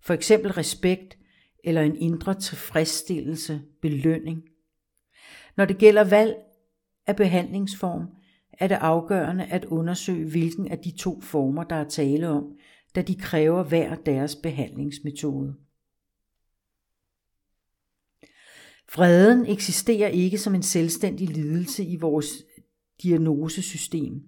for 0.00 0.14
eksempel 0.14 0.52
respekt 0.52 1.18
eller 1.64 1.82
en 1.82 1.96
indre 1.96 2.34
tilfredsstillelse, 2.34 3.62
belønning. 3.82 4.42
Når 5.56 5.64
det 5.64 5.78
gælder 5.78 6.04
valg 6.04 6.34
af 7.06 7.16
behandlingsform, 7.16 8.06
er 8.52 8.68
det 8.68 8.74
afgørende 8.74 9.44
at 9.44 9.64
undersøge, 9.64 10.30
hvilken 10.30 10.68
af 10.68 10.78
de 10.78 10.90
to 10.90 11.20
former, 11.20 11.64
der 11.64 11.76
er 11.76 11.88
tale 11.88 12.28
om, 12.28 12.44
da 12.94 13.02
de 13.02 13.14
kræver 13.14 13.62
hver 13.62 13.94
deres 13.94 14.36
behandlingsmetode. 14.36 15.54
Freden 18.88 19.46
eksisterer 19.46 20.08
ikke 20.08 20.38
som 20.38 20.54
en 20.54 20.62
selvstændig 20.62 21.28
lidelse 21.28 21.84
i 21.84 21.96
vores 21.96 22.28
diagnosesystem, 23.02 24.22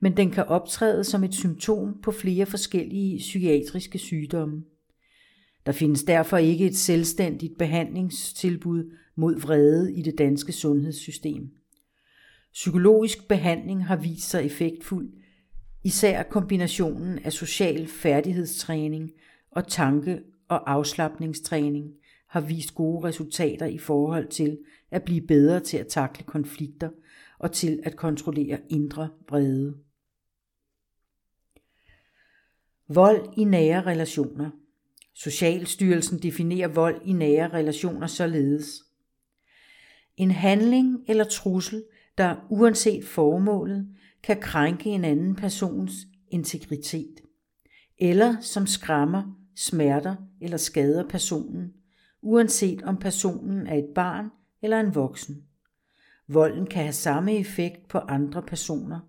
men 0.00 0.16
den 0.16 0.30
kan 0.30 0.44
optræde 0.44 1.04
som 1.04 1.24
et 1.24 1.34
symptom 1.34 2.00
på 2.02 2.10
flere 2.10 2.46
forskellige 2.46 3.18
psykiatriske 3.18 3.98
sygdomme. 3.98 4.62
Der 5.66 5.72
findes 5.72 6.02
derfor 6.02 6.36
ikke 6.36 6.66
et 6.66 6.76
selvstændigt 6.76 7.58
behandlingstilbud 7.58 8.96
mod 9.16 9.40
vrede 9.40 9.94
i 9.94 10.02
det 10.02 10.18
danske 10.18 10.52
sundhedssystem. 10.52 11.61
Psykologisk 12.52 13.28
behandling 13.28 13.86
har 13.86 13.96
vist 13.96 14.30
sig 14.30 14.44
effektfuld, 14.44 15.12
især 15.84 16.22
kombinationen 16.22 17.18
af 17.18 17.32
social 17.32 17.86
færdighedstræning 17.86 19.12
og 19.50 19.68
tanke- 19.68 20.22
og 20.48 20.70
afslappningstræning 20.70 21.92
har 22.28 22.40
vist 22.40 22.74
gode 22.74 23.08
resultater 23.08 23.66
i 23.66 23.78
forhold 23.78 24.28
til 24.28 24.58
at 24.90 25.02
blive 25.02 25.26
bedre 25.26 25.60
til 25.60 25.76
at 25.76 25.86
takle 25.86 26.24
konflikter 26.24 26.90
og 27.38 27.52
til 27.52 27.80
at 27.84 27.96
kontrollere 27.96 28.58
indre 28.68 29.08
vrede. 29.28 29.76
Vold 32.88 33.28
i 33.36 33.44
nære 33.44 33.82
relationer. 33.82 34.50
Socialstyrelsen 35.14 36.18
definerer 36.18 36.68
vold 36.68 37.00
i 37.04 37.12
nære 37.12 37.48
relationer 37.48 38.06
således. 38.06 38.82
En 40.16 40.30
handling 40.30 41.04
eller 41.08 41.24
trussel, 41.24 41.84
der 42.18 42.36
uanset 42.50 43.04
formålet 43.04 43.88
kan 44.22 44.40
krænke 44.40 44.90
en 44.90 45.04
anden 45.04 45.36
persons 45.36 45.92
integritet, 46.30 47.14
eller 47.98 48.40
som 48.40 48.66
skræmmer, 48.66 49.22
smerter 49.56 50.16
eller 50.40 50.56
skader 50.56 51.08
personen, 51.08 51.72
uanset 52.22 52.82
om 52.82 52.96
personen 52.96 53.66
er 53.66 53.74
et 53.74 53.94
barn 53.94 54.30
eller 54.62 54.80
en 54.80 54.94
voksen. 54.94 55.44
Volden 56.28 56.66
kan 56.66 56.82
have 56.82 56.92
samme 56.92 57.38
effekt 57.38 57.88
på 57.88 57.98
andre 57.98 58.42
personer, 58.42 59.00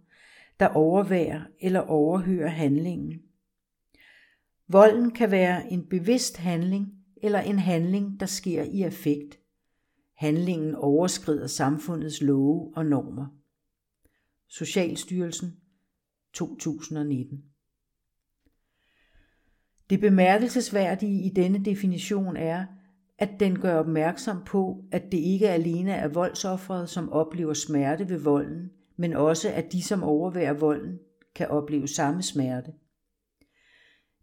der 0.60 0.68
overværer 0.68 1.42
eller 1.62 1.80
overhører 1.80 2.48
handlingen. 2.48 3.22
Volden 4.68 5.12
kan 5.12 5.32
være 5.32 5.72
en 5.72 5.86
bevidst 5.90 6.38
handling 6.38 6.88
eller 7.24 7.40
en 7.40 7.60
handling, 7.60 8.20
der 8.20 8.26
sker 8.26 8.64
i 8.64 8.82
affekt. 8.82 9.40
Handlingen 10.16 10.76
overskrider 10.76 11.48
samfundets 11.48 12.22
love 12.22 12.74
og 12.76 12.86
normer. 12.86 13.28
Socialstyrelsen 14.48 15.58
2019 16.34 17.44
Det 19.90 20.00
bemærkelsesværdige 20.00 21.24
i 21.24 21.30
denne 21.30 21.66
definition 21.66 22.38
er, 22.38 22.66
at 23.18 23.30
den 23.40 23.60
gør 23.60 23.76
opmærksom 23.76 24.44
på, 24.46 24.86
at 24.92 25.04
det 25.12 25.18
ikke 25.18 25.50
alene 25.50 25.92
er 25.92 26.08
voldsofferet, 26.08 26.90
som 26.90 27.12
oplever 27.12 27.54
smerte 27.54 28.10
ved 28.10 28.20
volden, 28.20 28.72
men 28.98 29.14
også 29.14 29.50
at 29.54 29.72
de, 29.72 29.84
som 29.84 30.04
overværer 30.04 30.54
volden, 30.54 31.00
kan 31.36 31.48
opleve 31.48 31.88
samme 31.88 32.22
smerte. 32.22 32.72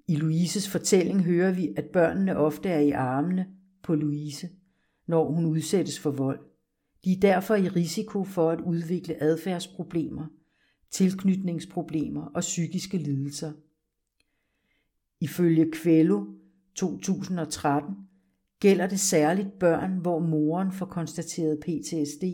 I 0.09 0.17
Louises 0.17 0.69
fortælling 0.69 1.25
hører 1.25 1.53
vi, 1.53 1.75
at 1.77 1.85
børnene 1.85 2.37
ofte 2.37 2.69
er 2.69 2.79
i 2.79 2.91
armene 2.91 3.47
på 3.83 3.95
Louise, 3.95 4.49
når 5.11 5.31
hun 5.31 5.47
udsættes 5.47 5.99
for 5.99 6.11
vold. 6.11 6.41
De 7.05 7.13
er 7.13 7.21
derfor 7.21 7.55
i 7.55 7.69
risiko 7.69 8.25
for 8.25 8.51
at 8.51 8.61
udvikle 8.61 9.23
adfærdsproblemer, 9.23 10.27
tilknytningsproblemer 10.91 12.25
og 12.25 12.41
psykiske 12.41 12.99
lidelser. 12.99 13.53
Ifølge 15.21 15.71
Kvælo 15.73 16.25
2013 16.75 17.95
gælder 18.61 18.87
det 18.87 19.01
særligt 19.01 19.59
børn, 19.59 19.99
hvor 19.99 20.19
moren 20.19 20.73
får 20.73 20.87
konstateret 20.87 21.61
PTSD 21.61 22.25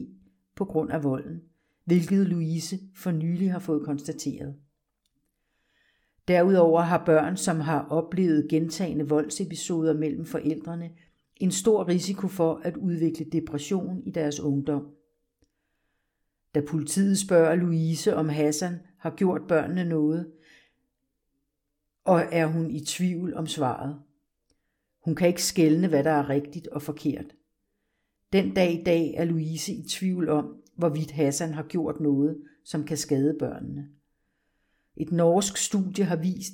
på 0.57 0.65
grund 0.65 0.91
af 0.91 1.05
volden, 1.05 1.41
hvilket 1.85 2.27
Louise 2.27 2.79
for 2.95 3.11
nylig 3.11 3.53
har 3.53 3.59
fået 3.59 3.85
konstateret. 3.85 4.55
Derudover 6.29 6.81
har 6.81 7.05
børn, 7.05 7.37
som 7.37 7.61
har 7.61 7.87
oplevet 7.91 8.49
gentagende 8.51 9.09
voldsepisoder 9.09 9.95
mellem 9.95 10.25
forældrene, 10.25 10.91
en 11.37 11.51
stor 11.51 11.89
risiko 11.89 12.29
for 12.29 12.61
at 12.65 12.77
udvikle 12.77 13.25
depression 13.33 14.03
i 14.07 14.11
deres 14.11 14.41
ungdom. 14.41 14.89
Da 16.55 16.61
politiet 16.69 17.19
spørger 17.19 17.55
Louise, 17.55 18.17
om 18.17 18.29
Hassan 18.29 18.79
har 18.99 19.11
gjort 19.11 19.43
børnene 19.49 19.85
noget, 19.85 20.33
og 22.05 22.25
er 22.33 22.47
hun 22.47 22.71
i 22.71 22.81
tvivl 22.81 23.35
om 23.35 23.47
svaret. 23.47 24.01
Hun 25.05 25.15
kan 25.15 25.29
ikke 25.29 25.43
skelne, 25.43 25.89
hvad 25.89 26.05
der 26.05 26.11
er 26.11 26.29
rigtigt 26.29 26.69
og 26.69 26.83
forkert. 26.83 27.37
Den 28.33 28.55
dag 28.55 28.81
i 28.81 28.85
dag 28.85 29.15
er 29.17 29.25
Louise 29.25 29.73
i 29.73 29.83
tvivl 29.89 30.29
om, 30.29 30.57
hvorvidt 30.77 31.11
Hassan 31.11 31.55
har 31.55 31.63
gjort 31.63 32.01
noget, 32.01 32.43
som 32.65 32.85
kan 32.85 32.97
skade 32.97 33.37
børnene. 33.39 33.89
Et 34.97 35.13
norsk 35.13 35.57
studie 35.57 36.05
har 36.05 36.17
vist, 36.17 36.53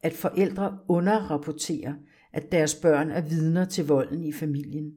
at 0.00 0.12
forældre 0.12 0.78
underrapporterer, 0.88 1.94
at 2.38 2.52
deres 2.52 2.74
børn 2.74 3.10
er 3.10 3.20
vidner 3.20 3.64
til 3.64 3.86
volden 3.86 4.24
i 4.24 4.32
familien. 4.32 4.94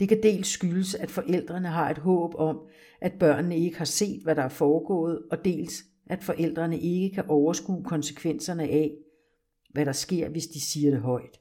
Det 0.00 0.08
kan 0.08 0.22
dels 0.22 0.48
skyldes, 0.48 0.94
at 0.94 1.10
forældrene 1.10 1.68
har 1.68 1.90
et 1.90 1.98
håb 1.98 2.34
om, 2.34 2.60
at 3.00 3.12
børnene 3.12 3.58
ikke 3.58 3.78
har 3.78 3.84
set, 3.84 4.22
hvad 4.22 4.34
der 4.34 4.42
er 4.42 4.48
foregået, 4.48 5.22
og 5.30 5.44
dels, 5.44 5.84
at 6.06 6.24
forældrene 6.24 6.80
ikke 6.80 7.14
kan 7.14 7.24
overskue 7.28 7.84
konsekvenserne 7.84 8.62
af, 8.62 8.94
hvad 9.70 9.86
der 9.86 9.92
sker, 9.92 10.28
hvis 10.28 10.46
de 10.46 10.60
siger 10.60 10.90
det 10.90 11.00
højt. 11.00 11.40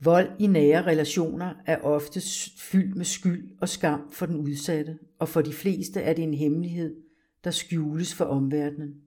Vold 0.00 0.28
i 0.38 0.46
nære 0.46 0.86
relationer 0.86 1.54
er 1.66 1.78
ofte 1.78 2.20
fyldt 2.58 2.96
med 2.96 3.04
skyld 3.04 3.56
og 3.60 3.68
skam 3.68 4.10
for 4.10 4.26
den 4.26 4.36
udsatte, 4.36 4.98
og 5.18 5.28
for 5.28 5.42
de 5.42 5.52
fleste 5.52 6.00
er 6.00 6.12
det 6.12 6.22
en 6.22 6.34
hemmelighed, 6.34 6.96
der 7.44 7.50
skjules 7.50 8.14
for 8.14 8.24
omverdenen. 8.24 9.05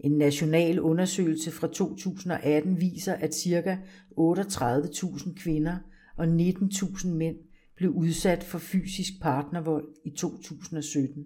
En 0.00 0.12
national 0.12 0.80
undersøgelse 0.80 1.50
fra 1.50 1.66
2018 1.66 2.80
viser, 2.80 3.14
at 3.14 3.34
ca. 3.34 3.78
38.000 4.18 5.34
kvinder 5.42 5.76
og 6.16 6.24
19.000 6.24 7.08
mænd 7.08 7.36
blev 7.76 7.90
udsat 7.90 8.44
for 8.44 8.58
fysisk 8.58 9.12
partnervold 9.22 9.88
i 10.04 10.10
2017. 10.10 11.24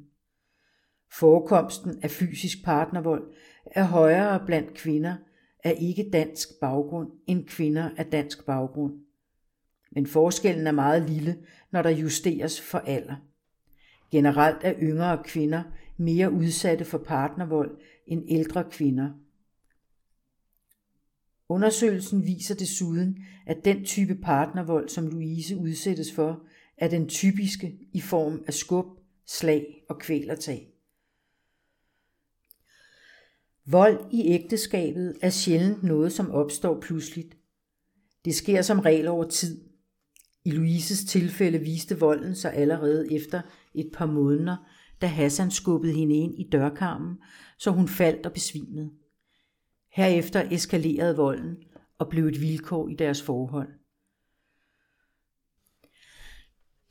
Forekomsten 1.13 1.99
af 2.03 2.11
fysisk 2.11 2.65
partnervold 2.65 3.23
er 3.67 3.85
højere 3.85 4.47
blandt 4.47 4.75
kvinder 4.75 5.17
af 5.65 5.77
ikke 5.81 6.11
dansk 6.13 6.49
baggrund 6.61 7.09
end 7.27 7.47
kvinder 7.47 7.91
af 7.97 8.07
dansk 8.07 8.47
baggrund. 8.47 8.95
Men 9.93 10.07
forskellen 10.07 10.67
er 10.67 10.73
meget 10.73 11.11
lille, 11.11 11.39
når 11.71 11.83
der 11.83 11.91
justeres 11.91 12.61
for 12.61 12.79
alder. 12.79 13.17
Generelt 14.11 14.59
er 14.63 14.75
yngre 14.83 15.23
kvinder 15.25 15.63
mere 15.97 16.33
udsatte 16.33 16.85
for 16.85 16.99
partnervold 16.99 17.71
end 18.07 18.25
ældre 18.29 18.65
kvinder. 18.71 19.11
Undersøgelsen 21.49 22.27
viser 22.27 22.55
desuden, 22.55 23.25
at 23.47 23.65
den 23.65 23.85
type 23.85 24.15
partnervold, 24.15 24.89
som 24.89 25.07
Louise 25.07 25.57
udsættes 25.57 26.13
for, 26.13 26.43
er 26.77 26.89
den 26.89 27.09
typiske 27.09 27.79
i 27.93 28.01
form 28.01 28.45
af 28.47 28.55
skub, 28.55 28.87
slag 29.27 29.83
og 29.89 29.99
kvælertag. 29.99 30.73
Vold 33.67 34.07
i 34.13 34.23
ægteskabet 34.27 35.17
er 35.23 35.31
sjældent 35.31 35.83
noget, 35.83 36.13
som 36.13 36.31
opstår 36.31 36.81
pludseligt. 36.81 37.37
Det 38.25 38.35
sker 38.35 38.63
som 38.63 38.81
regel 38.81 39.09
over 39.09 39.29
tid. 39.29 39.61
I 40.45 40.51
Louises 40.51 41.05
tilfælde 41.05 41.59
viste 41.59 41.99
volden 41.99 42.35
sig 42.35 42.55
allerede 42.55 43.13
efter 43.13 43.43
et 43.75 43.91
par 43.95 44.07
måneder, 44.07 44.57
da 45.01 45.07
Hassan 45.07 45.51
skubbede 45.51 45.93
hende 45.93 46.15
ind 46.15 46.35
i 46.39 46.49
dørkarmen, 46.53 47.19
så 47.61 47.71
hun 47.71 47.89
faldt 47.89 48.27
og 48.27 48.33
besvimede. 48.33 48.91
Herefter 49.93 50.49
eskalerede 50.51 51.17
volden 51.17 51.57
og 51.99 52.09
blev 52.09 52.27
et 52.27 52.41
vilkår 52.41 52.89
i 52.89 52.95
deres 52.95 53.23
forhold. 53.23 53.69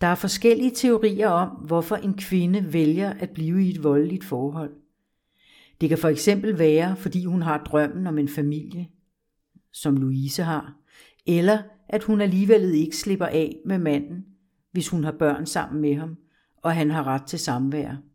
Der 0.01 0.07
er 0.07 0.15
forskellige 0.15 0.71
teorier 0.75 1.27
om, 1.27 1.49
hvorfor 1.49 1.95
en 1.95 2.13
kvinde 2.13 2.73
vælger 2.73 3.13
at 3.13 3.29
blive 3.29 3.63
i 3.65 3.69
et 3.69 3.83
voldeligt 3.83 4.23
forhold. 4.23 4.73
Det 5.81 5.89
kan 5.89 5.97
for 5.97 6.09
eksempel 6.09 6.59
være, 6.59 6.95
fordi 6.95 7.25
hun 7.25 7.41
har 7.41 7.63
drømmen 7.63 8.07
om 8.07 8.17
en 8.17 8.29
familie, 8.29 8.89
som 9.71 9.97
Louise 9.97 10.43
har, 10.43 10.77
eller 11.25 11.63
at 11.89 12.03
hun 12.03 12.21
alligevel 12.21 12.75
ikke 12.75 12.97
slipper 12.97 13.25
af 13.25 13.57
med 13.65 13.77
manden, 13.77 14.25
hvis 14.71 14.89
hun 14.89 15.03
har 15.03 15.11
børn 15.11 15.45
sammen 15.45 15.81
med 15.81 15.95
ham, 15.95 16.17
og 16.57 16.75
han 16.75 16.91
har 16.91 17.03
ret 17.03 17.23
til 17.23 17.39
samvær. 17.39 18.08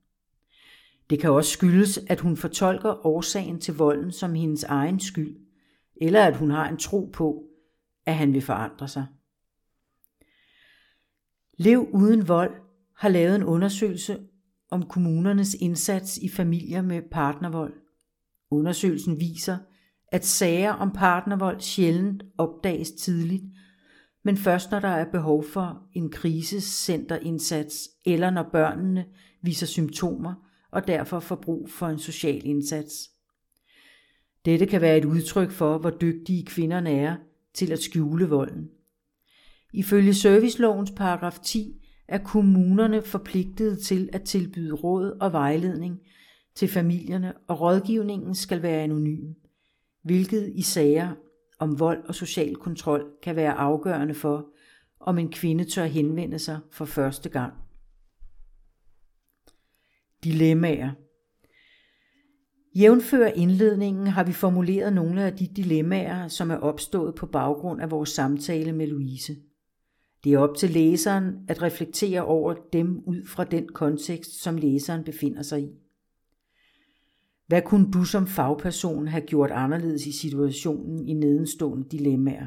Det 1.10 1.20
kan 1.20 1.30
også 1.30 1.50
skyldes, 1.50 1.98
at 2.08 2.20
hun 2.20 2.36
fortolker 2.36 3.06
årsagen 3.06 3.60
til 3.60 3.74
volden 3.74 4.12
som 4.12 4.34
hendes 4.34 4.64
egen 4.64 5.00
skyld, 5.00 5.36
eller 6.00 6.24
at 6.24 6.36
hun 6.36 6.50
har 6.50 6.68
en 6.68 6.76
tro 6.76 7.10
på, 7.12 7.44
at 8.06 8.14
han 8.14 8.32
vil 8.32 8.42
forandre 8.42 8.88
sig. 8.88 9.06
Lev 11.58 11.88
uden 11.92 12.28
vold 12.28 12.54
har 12.96 13.08
lavet 13.08 13.36
en 13.36 13.44
undersøgelse 13.44 14.18
om 14.70 14.82
kommunernes 14.88 15.54
indsats 15.54 16.18
i 16.18 16.28
familier 16.28 16.82
med 16.82 17.02
partnervold. 17.10 17.74
Undersøgelsen 18.50 19.20
viser, 19.20 19.58
at 20.08 20.24
sager 20.24 20.72
om 20.72 20.90
partnervold 20.90 21.60
sjældent 21.60 22.22
opdages 22.38 22.90
tidligt, 22.90 23.44
men 24.24 24.36
først 24.36 24.70
når 24.70 24.80
der 24.80 24.88
er 24.88 25.10
behov 25.10 25.44
for 25.44 25.82
en 25.92 26.10
krisecenterindsats, 26.10 27.88
eller 28.04 28.30
når 28.30 28.42
børnene 28.52 29.04
viser 29.42 29.66
symptomer 29.66 30.34
og 30.74 30.86
derfor 30.86 31.20
får 31.20 31.36
brug 31.36 31.70
for 31.70 31.86
en 31.86 31.98
social 31.98 32.46
indsats. 32.46 33.10
Dette 34.44 34.66
kan 34.66 34.80
være 34.80 34.98
et 34.98 35.04
udtryk 35.04 35.50
for, 35.50 35.78
hvor 35.78 35.90
dygtige 35.90 36.46
kvinderne 36.46 36.90
er 36.90 37.16
til 37.54 37.72
at 37.72 37.78
skjule 37.78 38.28
volden. 38.28 38.70
Ifølge 39.72 40.14
servicelovens 40.14 40.90
paragraf 40.90 41.38
10 41.38 41.80
er 42.08 42.18
kommunerne 42.18 43.02
forpligtede 43.02 43.76
til 43.76 44.08
at 44.12 44.22
tilbyde 44.22 44.74
råd 44.74 45.16
og 45.20 45.32
vejledning 45.32 46.00
til 46.54 46.68
familierne, 46.68 47.32
og 47.48 47.60
rådgivningen 47.60 48.34
skal 48.34 48.62
være 48.62 48.82
anonym, 48.82 49.34
hvilket 50.02 50.52
i 50.54 50.62
sager 50.62 51.14
om 51.58 51.80
vold 51.80 52.04
og 52.04 52.14
social 52.14 52.56
kontrol 52.56 53.06
kan 53.22 53.36
være 53.36 53.52
afgørende 53.52 54.14
for, 54.14 54.46
om 55.00 55.18
en 55.18 55.32
kvinde 55.32 55.64
tør 55.64 55.84
henvende 55.84 56.38
sig 56.38 56.58
for 56.72 56.84
første 56.84 57.28
gang. 57.28 57.63
Dilemmaer 60.24 60.90
Jævnfør 62.78 63.26
indledningen 63.26 64.06
har 64.06 64.24
vi 64.24 64.32
formuleret 64.32 64.92
nogle 64.92 65.22
af 65.24 65.36
de 65.36 65.46
dilemmaer, 65.46 66.28
som 66.28 66.50
er 66.50 66.56
opstået 66.56 67.14
på 67.14 67.26
baggrund 67.26 67.82
af 67.82 67.90
vores 67.90 68.10
samtale 68.10 68.72
med 68.72 68.86
Louise. 68.86 69.36
Det 70.24 70.32
er 70.32 70.38
op 70.38 70.56
til 70.56 70.70
læseren 70.70 71.34
at 71.48 71.62
reflektere 71.62 72.24
over 72.24 72.54
dem 72.72 73.02
ud 73.06 73.26
fra 73.26 73.44
den 73.44 73.68
kontekst, 73.68 74.42
som 74.42 74.56
læseren 74.56 75.04
befinder 75.04 75.42
sig 75.42 75.62
i. 75.62 75.68
Hvad 77.46 77.62
kunne 77.62 77.92
du 77.92 78.04
som 78.04 78.26
fagperson 78.26 79.08
have 79.08 79.26
gjort 79.26 79.50
anderledes 79.50 80.06
i 80.06 80.12
situationen 80.12 81.08
i 81.08 81.12
nedenstående 81.12 81.88
dilemmaer? 81.90 82.46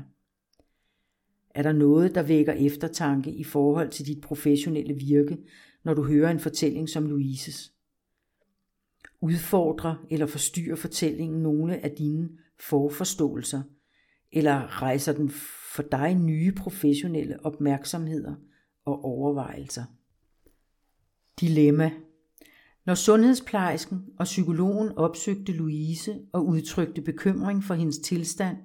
Er 1.50 1.64
der 1.64 1.72
noget, 1.72 2.16
der 2.16 2.24
vækker 2.24 2.54
eftertanke 2.54 3.32
i 3.32 3.44
forhold 3.44 3.90
til 3.90 4.06
dit 4.06 4.22
professionelle 4.22 4.94
virke, 4.94 5.38
når 5.88 5.94
du 5.94 6.04
hører 6.04 6.32
en 6.32 6.40
fortælling 6.40 6.90
som 6.90 7.06
Louises? 7.06 7.74
Udfordrer 9.22 10.06
eller 10.10 10.26
forstyrrer 10.26 10.76
fortællingen 10.76 11.44
nogle 11.44 11.84
af 11.84 11.92
dine 11.92 12.30
forforståelser, 12.60 13.62
eller 14.32 14.82
rejser 14.82 15.14
den 15.14 15.30
for 15.76 15.84
dig 15.84 16.16
nye 16.16 16.52
professionelle 16.52 17.46
opmærksomheder 17.46 18.36
og 18.86 19.06
overvejelser? 19.06 19.84
Dilemma 21.40 21.92
når 22.86 22.96
sundhedsplejersken 22.96 24.06
og 24.20 24.26
psykologen 24.26 24.92
opsøgte 24.98 25.52
Louise 25.52 26.20
og 26.34 26.48
udtrykte 26.48 27.02
bekymring 27.02 27.64
for 27.64 27.74
hendes 27.74 27.98
tilstand, 27.98 28.58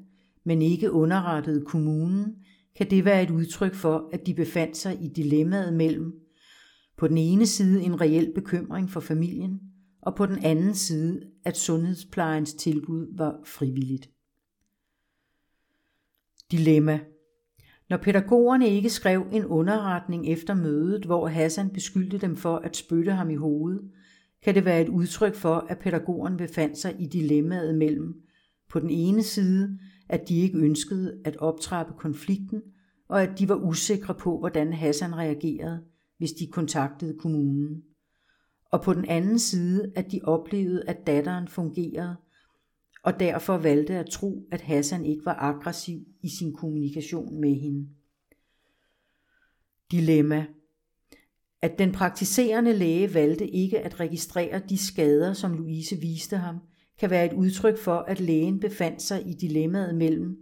men 0.44 0.62
ikke 0.62 0.93
underrettede 0.93 1.65
kommunen, 1.65 2.36
kan 2.77 2.90
det 2.90 3.05
være 3.05 3.23
et 3.23 3.31
udtryk 3.31 3.74
for, 3.74 4.11
at 4.12 4.27
de 4.27 4.35
befandt 4.35 4.77
sig 4.77 5.03
i 5.03 5.09
dilemmaet 5.09 5.73
mellem 5.73 6.22
på 7.02 7.08
den 7.08 7.18
ene 7.18 7.46
side 7.46 7.82
en 7.82 8.00
reel 8.00 8.32
bekymring 8.34 8.90
for 8.90 9.00
familien, 9.00 9.60
og 10.02 10.14
på 10.14 10.26
den 10.26 10.44
anden 10.44 10.74
side, 10.74 11.20
at 11.44 11.56
sundhedsplejens 11.56 12.54
tilbud 12.54 13.16
var 13.16 13.40
frivilligt. 13.44 14.10
Dilemma 16.50 17.00
når 17.90 17.96
pædagogerne 17.96 18.68
ikke 18.68 18.90
skrev 18.90 19.26
en 19.32 19.44
underretning 19.44 20.28
efter 20.28 20.54
mødet, 20.54 21.04
hvor 21.04 21.26
Hassan 21.26 21.70
beskyldte 21.70 22.18
dem 22.18 22.36
for 22.36 22.56
at 22.56 22.76
spytte 22.76 23.12
ham 23.12 23.30
i 23.30 23.36
hovedet, 23.36 23.90
kan 24.42 24.54
det 24.54 24.64
være 24.64 24.82
et 24.82 24.88
udtryk 24.88 25.34
for, 25.34 25.66
at 25.68 25.78
pædagogerne 25.78 26.36
befandt 26.36 26.78
sig 26.78 26.96
i 26.98 27.06
dilemmaet 27.06 27.74
mellem 27.74 28.14
på 28.68 28.80
den 28.80 28.90
ene 28.90 29.22
side, 29.22 29.78
at 30.08 30.28
de 30.28 30.40
ikke 30.40 30.58
ønskede 30.58 31.20
at 31.24 31.36
optrappe 31.36 31.92
konflikten, 31.98 32.62
og 33.08 33.22
at 33.22 33.38
de 33.38 33.48
var 33.48 33.56
usikre 33.56 34.14
på, 34.14 34.38
hvordan 34.38 34.72
Hassan 34.72 35.16
reagerede, 35.16 35.91
hvis 36.23 36.32
de 36.32 36.47
kontaktede 36.47 37.19
kommunen. 37.19 37.82
Og 38.70 38.82
på 38.82 38.94
den 38.94 39.05
anden 39.05 39.39
side, 39.39 39.93
at 39.97 40.12
de 40.12 40.20
oplevede, 40.24 40.82
at 40.89 41.07
datteren 41.07 41.49
fungerede, 41.49 42.16
og 43.03 43.20
derfor 43.20 43.57
valgte 43.57 43.94
at 43.94 44.11
tro, 44.11 44.49
at 44.53 44.61
Hassan 44.61 45.07
ikke 45.07 45.24
var 45.24 45.35
aggressiv 45.35 46.01
i 46.23 46.28
sin 46.28 46.53
kommunikation 46.53 47.40
med 47.40 47.55
hende. 47.55 47.89
Dilemma 49.90 50.47
at 51.62 51.78
den 51.78 51.93
praktiserende 51.93 52.73
læge 52.73 53.15
valgte 53.15 53.49
ikke 53.49 53.81
at 53.81 54.01
registrere 54.01 54.62
de 54.69 54.78
skader, 54.78 55.32
som 55.32 55.55
Louise 55.55 55.97
viste 55.97 56.36
ham, 56.36 56.59
kan 56.99 57.11
være 57.11 57.27
et 57.27 57.32
udtryk 57.32 57.78
for, 57.78 57.97
at 57.97 58.20
lægen 58.20 58.61
befandt 58.61 59.03
sig 59.03 59.27
i 59.27 59.32
dilemmaet 59.32 59.94
mellem 59.94 60.39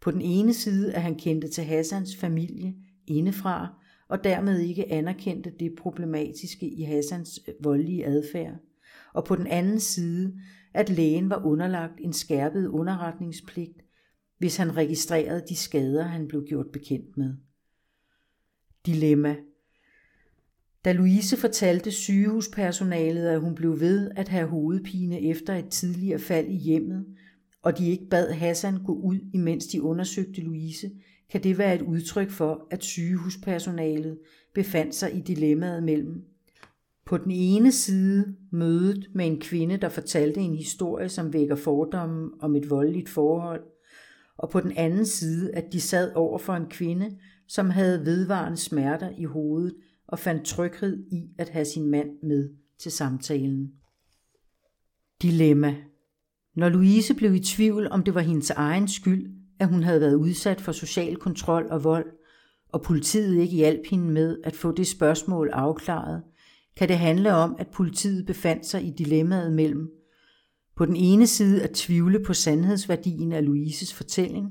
på 0.00 0.10
den 0.10 0.20
ene 0.20 0.54
side, 0.54 0.94
at 0.94 1.02
han 1.02 1.14
kendte 1.14 1.48
til 1.48 1.64
Hassans 1.64 2.16
familie 2.16 2.74
indefra, 3.06 3.81
og 4.12 4.24
dermed 4.24 4.58
ikke 4.58 4.92
anerkendte 4.92 5.52
det 5.60 5.74
problematiske 5.78 6.68
i 6.68 6.82
Hassans 6.82 7.40
øh, 7.48 7.54
voldelige 7.64 8.06
adfærd, 8.06 8.54
og 9.14 9.24
på 9.24 9.36
den 9.36 9.46
anden 9.46 9.80
side, 9.80 10.34
at 10.74 10.90
lægen 10.90 11.30
var 11.30 11.44
underlagt 11.44 12.00
en 12.00 12.12
skærpet 12.12 12.66
underretningspligt, 12.66 13.82
hvis 14.38 14.56
han 14.56 14.76
registrerede 14.76 15.44
de 15.48 15.56
skader, 15.56 16.02
han 16.02 16.28
blev 16.28 16.44
gjort 16.44 16.66
bekendt 16.72 17.16
med. 17.16 17.34
Dilemma 18.86 19.36
da 20.84 20.92
Louise 20.92 21.36
fortalte 21.36 21.90
sygehuspersonalet, 21.90 23.28
at 23.28 23.40
hun 23.40 23.54
blev 23.54 23.80
ved 23.80 24.10
at 24.16 24.28
have 24.28 24.48
hovedpine 24.48 25.20
efter 25.20 25.54
et 25.54 25.68
tidligere 25.68 26.18
fald 26.18 26.48
i 26.48 26.56
hjemmet, 26.56 27.06
og 27.62 27.78
de 27.78 27.90
ikke 27.90 28.08
bad 28.10 28.32
Hassan 28.32 28.84
gå 28.84 28.92
ud, 28.92 29.18
imens 29.34 29.66
de 29.66 29.82
undersøgte 29.82 30.40
Louise, 30.40 30.90
kan 31.32 31.42
det 31.42 31.58
være 31.58 31.74
et 31.74 31.82
udtryk 31.82 32.30
for, 32.30 32.66
at 32.70 32.84
sygehuspersonalet 32.84 34.18
befandt 34.54 34.94
sig 34.94 35.16
i 35.16 35.20
dilemmaet 35.20 35.82
mellem 35.82 36.24
på 37.04 37.18
den 37.18 37.30
ene 37.30 37.72
side 37.72 38.36
mødet 38.50 39.10
med 39.14 39.26
en 39.26 39.40
kvinde, 39.40 39.76
der 39.76 39.88
fortalte 39.88 40.40
en 40.40 40.54
historie, 40.54 41.08
som 41.08 41.32
vækker 41.32 41.56
fordomme 41.56 42.30
om 42.40 42.56
et 42.56 42.70
voldeligt 42.70 43.08
forhold, 43.08 43.62
og 44.36 44.50
på 44.50 44.60
den 44.60 44.72
anden 44.76 45.06
side, 45.06 45.54
at 45.54 45.72
de 45.72 45.80
sad 45.80 46.12
over 46.14 46.38
for 46.38 46.52
en 46.52 46.66
kvinde, 46.66 47.18
som 47.48 47.70
havde 47.70 48.06
vedvarende 48.06 48.58
smerter 48.58 49.10
i 49.18 49.24
hovedet, 49.24 49.74
og 50.06 50.18
fandt 50.18 50.44
tryghed 50.44 51.04
i 51.12 51.30
at 51.38 51.48
have 51.48 51.64
sin 51.64 51.90
mand 51.90 52.10
med 52.22 52.50
til 52.78 52.92
samtalen. 52.92 53.72
Dilemma. 55.22 55.76
Når 56.54 56.68
Louise 56.68 57.14
blev 57.14 57.34
i 57.34 57.40
tvivl, 57.40 57.88
om 57.90 58.02
det 58.02 58.14
var 58.14 58.20
hendes 58.20 58.50
egen 58.50 58.88
skyld, 58.88 59.41
at 59.62 59.68
hun 59.68 59.82
havde 59.82 60.00
været 60.00 60.14
udsat 60.14 60.60
for 60.60 60.72
social 60.72 61.16
kontrol 61.16 61.66
og 61.70 61.84
vold, 61.84 62.06
og 62.68 62.82
politiet 62.82 63.40
ikke 63.40 63.56
hjalp 63.56 63.86
hende 63.90 64.12
med 64.12 64.38
at 64.44 64.56
få 64.56 64.72
det 64.72 64.86
spørgsmål 64.86 65.50
afklaret, 65.52 66.22
kan 66.76 66.88
det 66.88 66.98
handle 66.98 67.34
om, 67.34 67.56
at 67.58 67.68
politiet 67.68 68.26
befandt 68.26 68.66
sig 68.66 68.84
i 68.84 68.90
dilemmaet 68.90 69.52
mellem 69.52 69.90
på 70.76 70.86
den 70.86 70.96
ene 70.96 71.26
side 71.26 71.62
at 71.62 71.70
tvivle 71.70 72.24
på 72.24 72.34
sandhedsværdien 72.34 73.32
af 73.32 73.44
Louises 73.44 73.94
fortælling, 73.94 74.48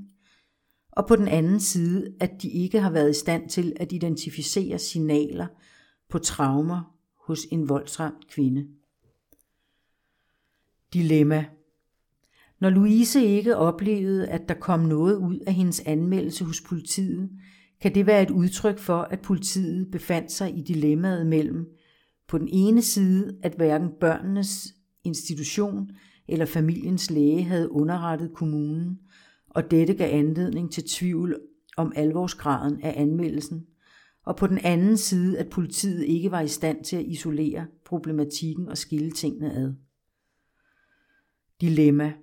og 0.91 1.07
på 1.07 1.15
den 1.15 1.27
anden 1.27 1.59
side, 1.59 2.13
at 2.19 2.31
de 2.41 2.49
ikke 2.49 2.79
har 2.79 2.89
været 2.89 3.09
i 3.09 3.19
stand 3.19 3.49
til 3.49 3.73
at 3.75 3.91
identificere 3.91 4.79
signaler 4.79 5.47
på 6.09 6.19
traumer 6.19 6.95
hos 7.27 7.39
en 7.51 7.69
voldsramt 7.69 8.27
kvinde. 8.27 8.67
Dilemma 10.93 11.45
når 12.61 12.69
Louise 12.69 13.25
ikke 13.25 13.57
oplevede, 13.57 14.27
at 14.27 14.49
der 14.49 14.53
kom 14.53 14.79
noget 14.79 15.15
ud 15.15 15.39
af 15.47 15.53
hendes 15.53 15.79
anmeldelse 15.79 16.45
hos 16.45 16.61
politiet, 16.61 17.29
kan 17.81 17.95
det 17.95 18.05
være 18.05 18.21
et 18.21 18.29
udtryk 18.29 18.79
for, 18.79 19.01
at 19.01 19.21
politiet 19.21 19.91
befandt 19.91 20.31
sig 20.31 20.57
i 20.57 20.61
dilemmaet 20.61 21.27
mellem 21.27 21.67
på 22.27 22.37
den 22.37 22.47
ene 22.51 22.81
side, 22.81 23.37
at 23.43 23.53
hverken 23.53 23.89
børnenes 23.99 24.73
institution 25.03 25.89
eller 26.27 26.45
familiens 26.45 27.11
læge 27.11 27.43
havde 27.43 27.71
underrettet 27.71 28.31
kommunen, 28.33 28.99
og 29.49 29.71
dette 29.71 29.93
gav 29.93 30.19
anledning 30.19 30.71
til 30.71 30.83
tvivl 30.83 31.39
om 31.77 31.93
alvorsgraden 31.95 32.81
af 32.81 32.93
anmeldelsen, 32.97 33.65
og 34.25 34.35
på 34.35 34.47
den 34.47 34.57
anden 34.57 34.97
side, 34.97 35.39
at 35.39 35.49
politiet 35.49 36.03
ikke 36.03 36.31
var 36.31 36.41
i 36.41 36.47
stand 36.47 36.83
til 36.83 36.95
at 36.95 37.05
isolere 37.05 37.65
problematikken 37.85 38.67
og 38.67 38.77
skille 38.77 39.11
tingene 39.11 39.53
ad. 39.53 39.73
Dilemma 41.61 42.13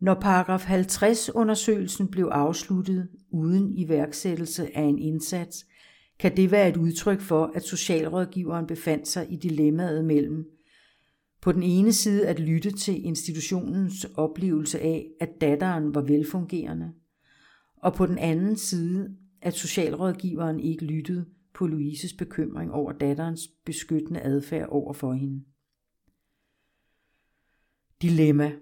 når 0.00 0.14
paragraf 0.14 0.64
50 0.64 1.30
undersøgelsen 1.34 2.08
blev 2.08 2.26
afsluttet 2.26 3.08
uden 3.30 3.78
iværksættelse 3.78 4.76
af 4.76 4.82
en 4.82 4.98
indsats, 4.98 5.66
kan 6.18 6.36
det 6.36 6.50
være 6.50 6.68
et 6.68 6.76
udtryk 6.76 7.20
for, 7.20 7.52
at 7.54 7.62
socialrådgiveren 7.62 8.66
befandt 8.66 9.08
sig 9.08 9.32
i 9.32 9.36
dilemmaet 9.36 10.04
mellem 10.04 10.46
på 11.40 11.52
den 11.52 11.62
ene 11.62 11.92
side 11.92 12.28
at 12.28 12.40
lytte 12.40 12.70
til 12.70 13.06
institutionens 13.06 14.06
oplevelse 14.16 14.80
af, 14.80 15.10
at 15.20 15.28
datteren 15.40 15.94
var 15.94 16.00
velfungerende, 16.00 16.92
og 17.76 17.94
på 17.94 18.06
den 18.06 18.18
anden 18.18 18.56
side, 18.56 19.16
at 19.42 19.54
socialrådgiveren 19.54 20.60
ikke 20.60 20.84
lyttede 20.84 21.26
på 21.54 21.66
Louises 21.66 22.12
bekymring 22.12 22.72
over 22.72 22.92
datterens 22.92 23.48
beskyttende 23.64 24.20
adfærd 24.20 24.68
over 24.68 24.92
for 24.92 25.12
hende. 25.12 25.44
Dilemma. 28.02 28.52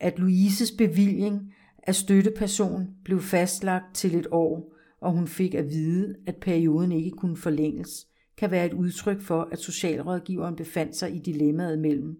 At 0.00 0.18
Louises 0.18 0.72
bevilling 0.72 1.52
af 1.82 1.94
støtteperson 1.94 2.86
blev 3.04 3.20
fastlagt 3.20 3.94
til 3.94 4.14
et 4.14 4.26
år, 4.30 4.74
og 5.00 5.12
hun 5.12 5.28
fik 5.28 5.54
at 5.54 5.68
vide, 5.70 6.14
at 6.26 6.36
perioden 6.36 6.92
ikke 6.92 7.10
kunne 7.10 7.36
forlænges, 7.36 8.06
kan 8.38 8.50
være 8.50 8.66
et 8.66 8.72
udtryk 8.72 9.20
for, 9.20 9.48
at 9.52 9.58
socialrådgiveren 9.58 10.56
befandt 10.56 10.96
sig 10.96 11.14
i 11.14 11.18
dilemmaet 11.18 11.78
mellem 11.78 12.16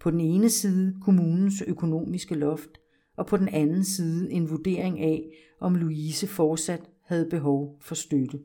På 0.00 0.10
den 0.10 0.20
ene 0.20 0.50
side 0.50 0.94
kommunens 1.02 1.62
økonomiske 1.62 2.34
loft, 2.34 2.70
og 3.16 3.26
på 3.26 3.36
den 3.36 3.48
anden 3.48 3.84
side 3.84 4.32
en 4.32 4.50
vurdering 4.50 5.00
af, 5.00 5.22
om 5.60 5.74
Louise 5.74 6.26
fortsat 6.26 6.90
havde 7.06 7.28
behov 7.30 7.78
for 7.80 7.94
støtte. 7.94 8.38